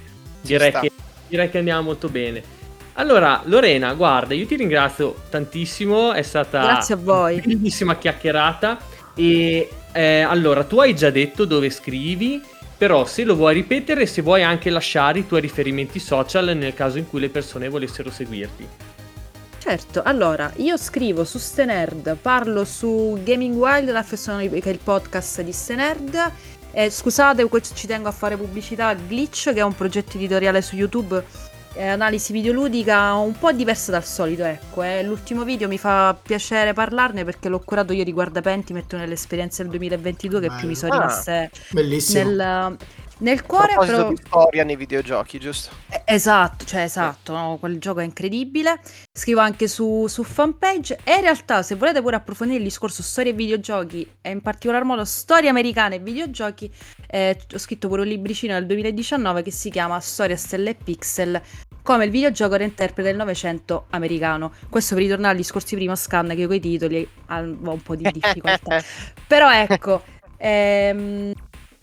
direi 0.42 0.70
che, 0.70 0.92
direi 1.26 1.50
che 1.50 1.58
andiamo 1.58 1.82
molto 1.82 2.08
bene. 2.08 2.54
Allora, 2.98 3.42
Lorena, 3.44 3.92
guarda, 3.92 4.32
io 4.32 4.46
ti 4.46 4.56
ringrazio 4.56 5.22
tantissimo, 5.28 6.12
è 6.12 6.22
stata 6.22 6.62
Grazie 6.62 6.94
a 6.94 6.98
voi. 6.98 7.34
una 7.34 7.42
bellissima 7.44 7.96
chiacchierata 7.96 8.78
e 9.14 9.68
eh, 9.92 10.20
allora, 10.20 10.64
tu 10.64 10.80
hai 10.80 10.94
già 10.94 11.10
detto 11.10 11.44
dove 11.44 11.68
scrivi, 11.70 12.42
però 12.76 13.04
se 13.04 13.24
lo 13.24 13.34
vuoi 13.34 13.54
ripetere, 13.54 14.06
se 14.06 14.22
vuoi 14.22 14.42
anche 14.42 14.70
lasciare 14.70 15.18
i 15.18 15.26
tuoi 15.26 15.40
riferimenti 15.40 15.98
social 15.98 16.56
nel 16.56 16.74
caso 16.74 16.96
in 16.98 17.08
cui 17.08 17.20
le 17.20 17.28
persone 17.28 17.68
volessero 17.68 18.10
seguirti. 18.10 18.66
Certo, 19.58 20.02
allora, 20.02 20.52
io 20.56 20.76
scrivo 20.76 21.24
su 21.24 21.38
Stenerd, 21.38 22.16
parlo 22.20 22.64
su 22.64 23.18
Gaming 23.22 23.56
Wild, 23.56 23.90
la 23.90 24.04
che 24.04 24.60
è 24.62 24.68
il 24.68 24.80
podcast 24.82 25.42
di 25.42 25.52
Stenerd. 25.52 26.32
Eh, 26.70 26.90
scusate, 26.90 27.48
ci 27.74 27.86
tengo 27.86 28.08
a 28.08 28.12
fare 28.12 28.36
pubblicità, 28.36 28.94
Glitch, 28.94 29.52
che 29.52 29.60
è 29.60 29.62
un 29.62 29.74
progetto 29.74 30.16
editoriale 30.16 30.62
su 30.62 30.76
YouTube, 30.76 31.24
eh, 31.76 31.86
analisi 31.86 32.32
videoludica 32.32 33.12
un 33.14 33.38
po' 33.38 33.52
diversa 33.52 33.90
dal 33.90 34.04
solito, 34.04 34.44
ecco. 34.44 34.82
eh. 34.82 35.02
L'ultimo 35.02 35.44
video 35.44 35.68
mi 35.68 35.78
fa 35.78 36.16
piacere 36.20 36.72
parlarne 36.72 37.24
perché 37.24 37.48
l'ho 37.48 37.60
curato 37.60 37.92
io 37.92 38.04
di 38.04 38.12
Guardapenti, 38.12 38.72
nelle 38.96 39.14
esperienze 39.14 39.62
del 39.62 39.70
2022 39.70 40.40
che 40.40 40.50
più 40.50 40.68
mi 40.68 40.74
sono 40.76 40.92
Ah, 40.94 40.98
rimaste 40.98 41.50
Bellissimo. 41.70 42.24
nel, 42.24 42.76
nel 43.18 43.38
A 43.38 43.42
cuore, 43.42 43.72
proposito 43.74 43.96
però... 43.96 44.08
di 44.08 44.16
storia 44.24 44.64
nei 44.64 44.76
videogiochi, 44.76 45.38
giusto? 45.38 45.74
Eh, 45.90 46.02
Esatto, 46.08 46.64
cioè 46.64 46.82
esatto, 46.82 47.32
no? 47.32 47.56
quel 47.58 47.80
gioco 47.80 47.98
è 47.98 48.04
incredibile. 48.04 48.80
Scrivo 49.12 49.40
anche 49.40 49.66
su, 49.66 50.06
su 50.06 50.22
fanpage 50.22 51.00
e 51.02 51.14
in 51.14 51.22
realtà 51.22 51.64
se 51.64 51.74
volete 51.74 52.00
pure 52.00 52.14
approfondire 52.14 52.58
il 52.58 52.64
discorso 52.64 53.02
storia 53.02 53.32
e 53.32 53.34
videogiochi 53.34 54.08
e 54.20 54.30
in 54.30 54.40
particolar 54.40 54.84
modo 54.84 55.04
storia 55.04 55.50
americana 55.50 55.96
e 55.96 55.98
videogiochi, 55.98 56.72
eh, 57.08 57.36
ho 57.52 57.58
scritto 57.58 57.88
pure 57.88 58.02
un 58.02 58.06
libricino 58.06 58.52
nel 58.52 58.66
2019 58.66 59.42
che 59.42 59.50
si 59.50 59.68
chiama 59.68 59.98
Storia, 59.98 60.36
Stelle 60.36 60.70
e 60.70 60.74
Pixel, 60.74 61.42
come 61.82 62.04
il 62.04 62.12
videogioco 62.12 62.54
reinterpreta 62.54 63.08
il 63.08 63.16
Novecento 63.16 63.86
americano. 63.90 64.52
Questo 64.68 64.94
per 64.94 65.02
ritornare 65.02 65.32
al 65.32 65.38
discorso 65.38 65.70
di 65.70 65.76
prima 65.76 65.96
scan 65.96 66.28
che 66.28 66.34
io 66.34 66.46
con 66.46 66.56
i 66.56 66.60
titoli 66.60 67.08
avevo 67.26 67.72
un 67.72 67.82
po' 67.82 67.96
di 67.96 68.08
difficoltà. 68.12 68.80
Però 69.26 69.50
ecco, 69.50 70.04
ehm, 70.36 71.32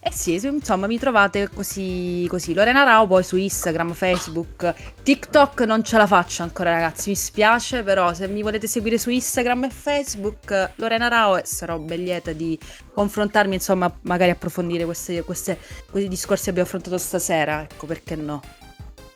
eh 0.06 0.12
sì, 0.12 0.36
insomma, 0.36 0.86
mi 0.88 1.00
trovate 1.00 1.50
così, 1.50 2.26
così. 2.30 2.54
Lorena 2.54 2.84
Rao 2.84 3.08
poi 3.08 3.24
su 3.24 3.38
Instagram, 3.38 3.94
Facebook, 3.94 4.74
TikTok 5.02 5.62
non 5.62 5.84
ce 5.84 5.98
la 5.98 6.06
faccio 6.06 6.44
ancora, 6.44 6.72
ragazzi, 6.72 7.10
mi 7.10 7.16
spiace, 7.16 7.84
però 7.84 8.14
se 8.14 8.28
mi 8.28 8.42
volete 8.42 8.68
seguire 8.68 8.98
su 8.98 9.10
Instagram 9.10 9.64
e 9.64 9.70
Facebook, 9.70 10.72
Lorena 10.76 11.08
Rao, 11.08 11.38
e 11.38 11.46
sarò 11.46 11.78
ben 11.80 12.04
lieta 12.04 12.34
di 12.34 12.60
confrontarmi, 12.94 13.56
insomma, 13.56 13.92
magari 14.02 14.32
approfondire 14.32 14.84
queste, 14.84 15.24
queste, 15.24 15.58
questi 15.90 16.10
discorsi 16.10 16.44
che 16.44 16.50
abbiamo 16.50 16.68
affrontato 16.68 16.98
stasera, 16.98 17.62
ecco, 17.62 17.86
perché 17.86 18.16
no. 18.16 18.42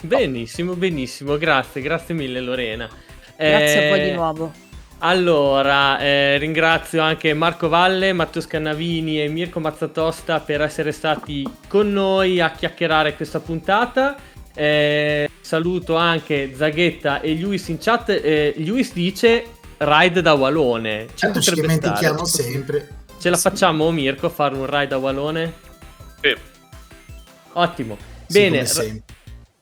Benissimo, 0.01 0.75
benissimo, 0.75 1.37
grazie, 1.37 1.81
grazie 1.81 2.13
mille 2.15 2.39
Lorena. 2.39 2.89
Grazie 3.35 3.85
a 3.85 3.89
voi 3.89 3.99
Eh, 3.99 4.05
di 4.05 4.11
nuovo. 4.13 4.66
Allora, 4.99 5.99
eh, 5.99 6.37
ringrazio 6.39 7.01
anche 7.01 7.33
Marco 7.35 7.69
Valle, 7.69 8.13
Matteo 8.13 8.41
Scannavini 8.41 9.21
e 9.21 9.27
Mirko 9.27 9.59
Mazzatosta 9.59 10.39
per 10.39 10.61
essere 10.61 10.91
stati 10.91 11.47
con 11.67 11.91
noi 11.93 12.39
a 12.41 12.49
chiacchierare 12.51 13.15
questa 13.15 13.39
puntata. 13.39 14.15
Eh, 14.55 15.29
saluto 15.39 15.95
anche 15.95 16.51
Zaghetta 16.55 17.21
e 17.21 17.35
Luis 17.35 17.67
in 17.67 17.77
chat. 17.77 18.09
Eh, 18.09 18.55
Luis 18.57 18.91
dice 18.93 19.45
ride 19.77 20.21
da 20.23 20.33
Walone. 20.33 21.05
Ci 21.09 21.17
Certo, 21.17 21.41
ci 21.41 21.51
stare, 21.51 21.61
dimentichiamo 21.61 22.15
potrebbe- 22.23 22.49
sempre. 22.51 22.87
Ce 23.19 23.29
la 23.29 23.37
facciamo 23.37 23.91
Mirko 23.91 24.25
a 24.25 24.29
fare 24.29 24.55
un 24.55 24.65
ride 24.65 24.87
da 24.87 24.97
Walone? 24.97 25.53
Sì. 26.21 26.35
Ottimo. 27.53 27.97
Sì, 28.25 28.39
Bene, 28.39 28.49
come 28.49 28.59
ra- 28.61 28.65
sempre. 28.67 29.15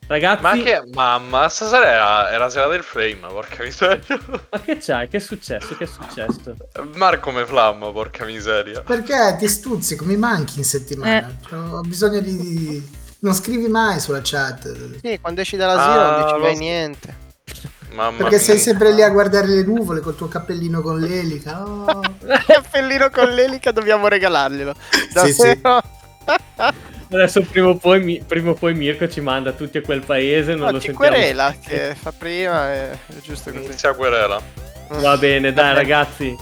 Ragazzi, 0.06 0.42
Ma 0.42 0.52
che 0.56 0.82
mamma, 0.92 1.48
stasera 1.48 1.86
era, 1.86 2.30
era 2.30 2.48
sera 2.48 2.68
del 2.68 2.82
frame, 2.82 3.20
porca 3.28 3.62
miseria. 3.62 4.02
ma 4.50 4.60
che 4.60 4.78
c'hai? 4.78 5.08
Che 5.08 5.16
è 5.16 5.20
successo? 5.20 5.76
Che 5.76 5.84
è 5.84 5.86
successo? 5.86 6.56
Marco 6.94 7.30
me 7.30 7.44
flamma, 7.46 7.90
porca 7.90 8.24
miseria. 8.24 8.80
Perché 8.82 9.36
ti 9.38 9.48
stuzzico, 9.48 10.04
mi 10.04 10.16
manchi 10.16 10.58
in 10.58 10.64
settimana. 10.64 11.18
Eh. 11.18 11.46
Cioè, 11.48 11.58
Ho 11.58 11.80
bisogno 11.82 12.20
di... 12.20 13.04
Non 13.18 13.34
scrivi 13.34 13.66
mai 13.68 13.98
sulla 13.98 14.20
chat. 14.22 15.00
Sì, 15.02 15.18
quando 15.20 15.40
esci 15.40 15.56
dall'asilo 15.56 16.00
Ah, 16.00 16.10
non 16.10 16.26
dici 16.26 16.40
mai 16.40 16.56
niente. 16.56 17.24
Mamma 17.92 18.16
Perché 18.18 18.38
sei 18.38 18.56
mia. 18.56 18.64
sempre 18.64 18.92
lì 18.92 19.02
a 19.02 19.08
guardare 19.08 19.46
le 19.46 19.62
nuvole 19.62 20.00
col 20.00 20.14
tuo 20.14 20.28
cappellino 20.28 20.82
con 20.82 20.98
l'elica. 21.00 21.62
Oh. 21.66 22.02
Il 22.26 22.44
cappellino 22.46 23.08
con 23.10 23.30
l'elica 23.30 23.72
dobbiamo 23.72 24.06
regalarglielo. 24.06 24.74
Sì, 25.14 25.32
sì. 25.32 25.60
Adesso 27.08 27.42
prima 27.42 27.68
o, 27.68 27.76
poi, 27.76 28.02
mi- 28.02 28.22
prima 28.26 28.50
o 28.50 28.54
poi 28.54 28.74
Mirko 28.74 29.08
ci 29.08 29.20
manda 29.20 29.52
tutti 29.52 29.78
a 29.78 29.82
quel 29.82 30.02
paese. 30.04 30.54
Non 30.54 30.66
No, 30.66 30.72
lo 30.72 30.80
sentiamo. 30.80 30.98
querela 30.98 31.54
che 31.64 31.94
fa 31.94 32.12
prima, 32.16 32.72
è 32.72 32.90
è 32.90 32.96
giusto 33.22 33.50
così. 33.52 33.64
Inizia 33.64 33.92
querela. 33.94 34.40
Va 34.88 35.16
bene, 35.18 35.52
dai 35.52 35.64
Vabbè. 35.66 35.76
ragazzi. 35.76 36.36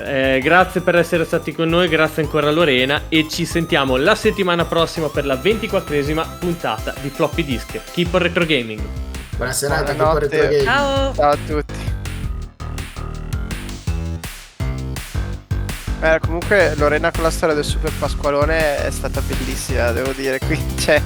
Eh, 0.00 0.38
grazie 0.42 0.80
per 0.80 0.94
essere 0.96 1.24
stati 1.24 1.52
con 1.52 1.68
noi, 1.68 1.88
grazie 1.88 2.22
ancora 2.22 2.48
a 2.48 2.52
Lorena 2.52 3.02
e 3.08 3.26
ci 3.28 3.44
sentiamo 3.44 3.96
la 3.96 4.14
settimana 4.14 4.64
prossima 4.64 5.08
per 5.08 5.26
la 5.26 5.34
24esima 5.34 6.38
puntata 6.38 6.94
di 7.00 7.08
Floppy 7.10 7.44
Disk. 7.44 7.80
Keep 7.92 8.14
on 8.14 8.20
Retro 8.22 8.44
Gaming. 8.46 8.80
Buona 9.36 9.52
serata, 9.52 9.92
Buonanotte. 9.94 10.28
poi 10.28 10.38
retro 10.40 10.50
game. 10.50 10.62
Ciao! 10.64 11.14
Ciao 11.14 11.30
a 11.30 11.36
tutti. 11.46 11.87
Eh, 16.00 16.20
comunque 16.20 16.74
Lorena 16.76 17.10
con 17.10 17.22
la 17.24 17.30
storia 17.30 17.54
del 17.54 17.64
Super 17.64 17.92
Pasqualone 17.98 18.84
è 18.84 18.90
stata 18.90 19.20
bellissima, 19.20 19.90
devo 19.90 20.12
dire. 20.12 20.38
Qui 20.38 20.58
c'è. 20.76 21.00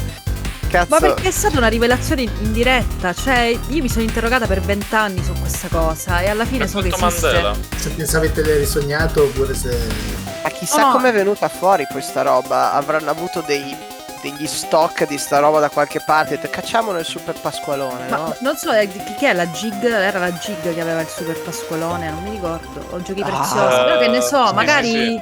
Cazzo. 0.68 0.86
Ma 0.90 0.98
perché 1.00 1.28
è 1.28 1.30
stata 1.30 1.58
una 1.58 1.68
rivelazione 1.68 2.22
in 2.22 2.52
diretta? 2.52 3.12
Cioè, 3.12 3.58
io 3.68 3.82
mi 3.82 3.88
sono 3.90 4.02
interrogata 4.04 4.46
per 4.46 4.60
vent'anni 4.60 5.22
su 5.22 5.32
questa 5.38 5.68
cosa 5.68 6.20
e 6.20 6.28
alla 6.28 6.46
fine 6.46 6.66
so 6.66 6.80
che 6.80 6.88
Effetto 6.88 7.06
esiste. 7.06 7.26
Mandela. 7.26 7.56
Se, 7.76 8.06
se 8.06 8.16
avete 8.16 8.56
risognato 8.56 9.22
oppure 9.24 9.54
se... 9.54 9.76
Ma 10.42 10.48
chissà 10.50 10.84
Oh, 10.84 10.86
no. 10.86 10.92
come 10.92 11.10
è 11.10 11.12
venuta 11.12 11.48
fuori 11.48 11.86
poi 11.90 12.00
sta 12.02 12.22
roba. 12.22 12.72
Avranno 12.72 13.10
avuto 13.10 13.42
dei, 13.46 13.76
degli 14.22 14.46
stock 14.46 15.06
di 15.06 15.18
sta 15.18 15.38
roba 15.40 15.58
da 15.58 15.68
qualche 15.68 16.00
parte. 16.00 16.38
Cacciamolo 16.38 16.98
il 16.98 17.04
Super 17.04 17.34
Pasqualone, 17.38 18.08
Ma 18.08 18.16
no? 18.16 18.36
non 18.40 18.56
so 18.56 18.70
eh, 18.72 18.88
chi 18.88 19.24
è 19.26 19.32
la 19.32 19.50
Gig? 19.50 19.84
Era 19.84 20.18
la 20.18 20.32
Gig 20.32 20.72
che 20.72 20.80
aveva 20.80 21.00
il 21.00 21.08
super 21.08 21.38
pasqualone, 21.40 22.08
non 22.10 22.22
mi 22.22 22.30
ricordo. 22.30 22.86
O 22.90 23.02
giochi 23.02 23.20
Ah, 23.22 23.24
preziosi. 23.26 23.82
Però 23.84 23.98
che 23.98 24.08
ne 24.08 24.20
so, 24.20 24.46
sì, 24.46 24.54
magari. 24.54 24.88
sì, 24.90 25.20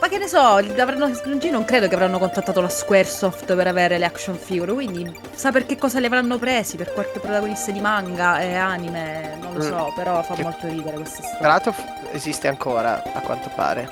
Ma 0.00 0.08
che 0.08 0.18
ne 0.18 0.26
so, 0.26 0.38
avranno, 0.40 1.10
non 1.50 1.64
credo 1.64 1.86
che 1.86 1.94
avranno 1.94 2.18
contattato 2.18 2.60
la 2.60 2.68
Squaresoft 2.68 3.54
per 3.54 3.68
avere 3.68 3.98
le 3.98 4.04
action 4.04 4.36
figure, 4.36 4.72
quindi 4.72 5.16
sa 5.32 5.52
per 5.52 5.64
che 5.64 5.78
cosa 5.78 6.00
li 6.00 6.06
avranno 6.06 6.38
presi, 6.38 6.76
per 6.76 6.92
qualche 6.92 7.20
protagonista 7.20 7.70
di 7.70 7.78
manga 7.80 8.40
e 8.40 8.56
anime, 8.56 9.36
non 9.40 9.52
lo 9.54 9.64
Mm. 9.64 9.68
so, 9.68 9.92
però 9.94 10.20
fa 10.24 10.34
Che- 10.34 10.42
molto 10.42 10.66
ridere 10.66 10.96
questa 10.96 11.20
Tra 11.20 11.28
storia. 11.28 11.46
l'altro 11.48 11.72
f- 11.72 11.84
esiste 12.10 12.48
ancora, 12.48 13.00
a 13.14 13.20
quanto 13.20 13.48
pare. 13.54 13.88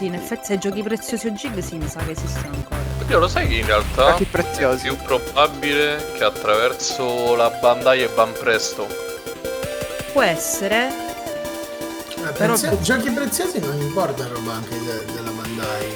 Sì, 0.00 0.06
in 0.06 0.14
effetti 0.14 0.46
se 0.46 0.56
giochi 0.56 0.82
preziosi 0.82 1.26
o 1.26 1.32
Gig 1.34 1.58
sì, 1.58 1.76
mi 1.76 1.86
sa 1.86 2.00
che 2.02 2.12
esistono 2.12 2.54
ancora. 2.54 2.80
Oddio, 3.02 3.18
lo 3.18 3.28
sai 3.28 3.46
che 3.48 3.56
in 3.56 3.66
realtà 3.66 4.12
Giochi 4.12 4.22
è 4.22 4.26
preziosi. 4.28 4.82
più 4.84 4.96
probabile 4.96 6.12
che 6.16 6.24
attraverso 6.24 7.34
la 7.34 7.50
Bandai 7.50 8.04
e 8.04 8.08
Banpresto 8.08 8.86
può 10.14 10.22
essere. 10.22 10.88
Eh, 10.88 12.32
Però- 12.32 12.54
prezio- 12.54 12.80
Giochi 12.80 13.10
preziosi 13.10 13.58
non 13.60 13.78
importa 13.78 14.26
roba 14.26 14.52
anche 14.54 14.70
de- 14.70 15.04
della 15.12 15.30
Bandai. 15.32 15.94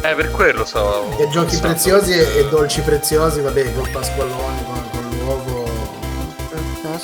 Eh, 0.00 0.14
per 0.16 0.30
quello 0.32 0.64
stavo. 0.64 1.16
E 1.16 1.28
giochi 1.28 1.56
pensando. 1.56 1.68
preziosi 1.68 2.12
e, 2.12 2.38
e 2.38 2.48
dolci 2.48 2.80
preziosi, 2.80 3.40
vabbè, 3.40 3.72
col 3.74 3.88
pasquallone, 3.90 4.64
con, 4.64 4.90
con 4.90 5.08
l'uovo. 5.20 5.66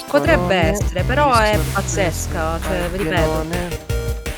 Potrebbe 0.09 0.55
essere, 0.57 1.05
però 1.05 1.33
è 1.33 1.57
pazzesca. 1.73 2.59
Cioè, 2.61 2.89
vi 2.89 2.97
ripeto. 3.05 3.84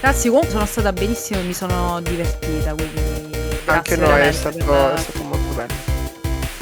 Ragazzi, 0.01 0.28
comunque 0.28 0.51
sono 0.52 0.66
stata 0.66 0.93
benissimo 0.93 1.40
e 1.40 1.43
mi 1.43 1.52
sono 1.55 2.01
divertita. 2.02 2.74
Quindi 2.74 3.31
grazie 3.64 3.94
Anche 3.94 3.97
noi 3.97 4.20
è 4.20 4.32
stato, 4.32 4.59
per- 4.59 4.93
è 4.94 4.98
stato 4.98 5.23
molto 5.23 5.55
bello. 5.55 5.74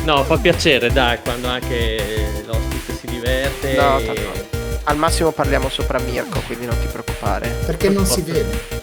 No, 0.05 0.23
fa 0.25 0.37
piacere, 0.37 0.91
dai, 0.93 1.19
quando 1.23 1.49
anche 1.49 2.43
l'ospite 2.47 2.95
si 2.99 3.07
diverte. 3.07 3.75
No, 3.75 3.99
e- 3.99 4.53
Al 4.85 4.97
massimo 4.99 5.31
parliamo 5.33 5.69
sopra 5.71 5.99
Mirko, 5.99 6.41
quindi 6.47 6.67
non 6.67 6.79
ti 6.79 6.87
preoccupare. 6.87 7.49
Perché 7.67 7.89
non 7.89 8.05
si 8.07 8.21
vede. 8.23 8.83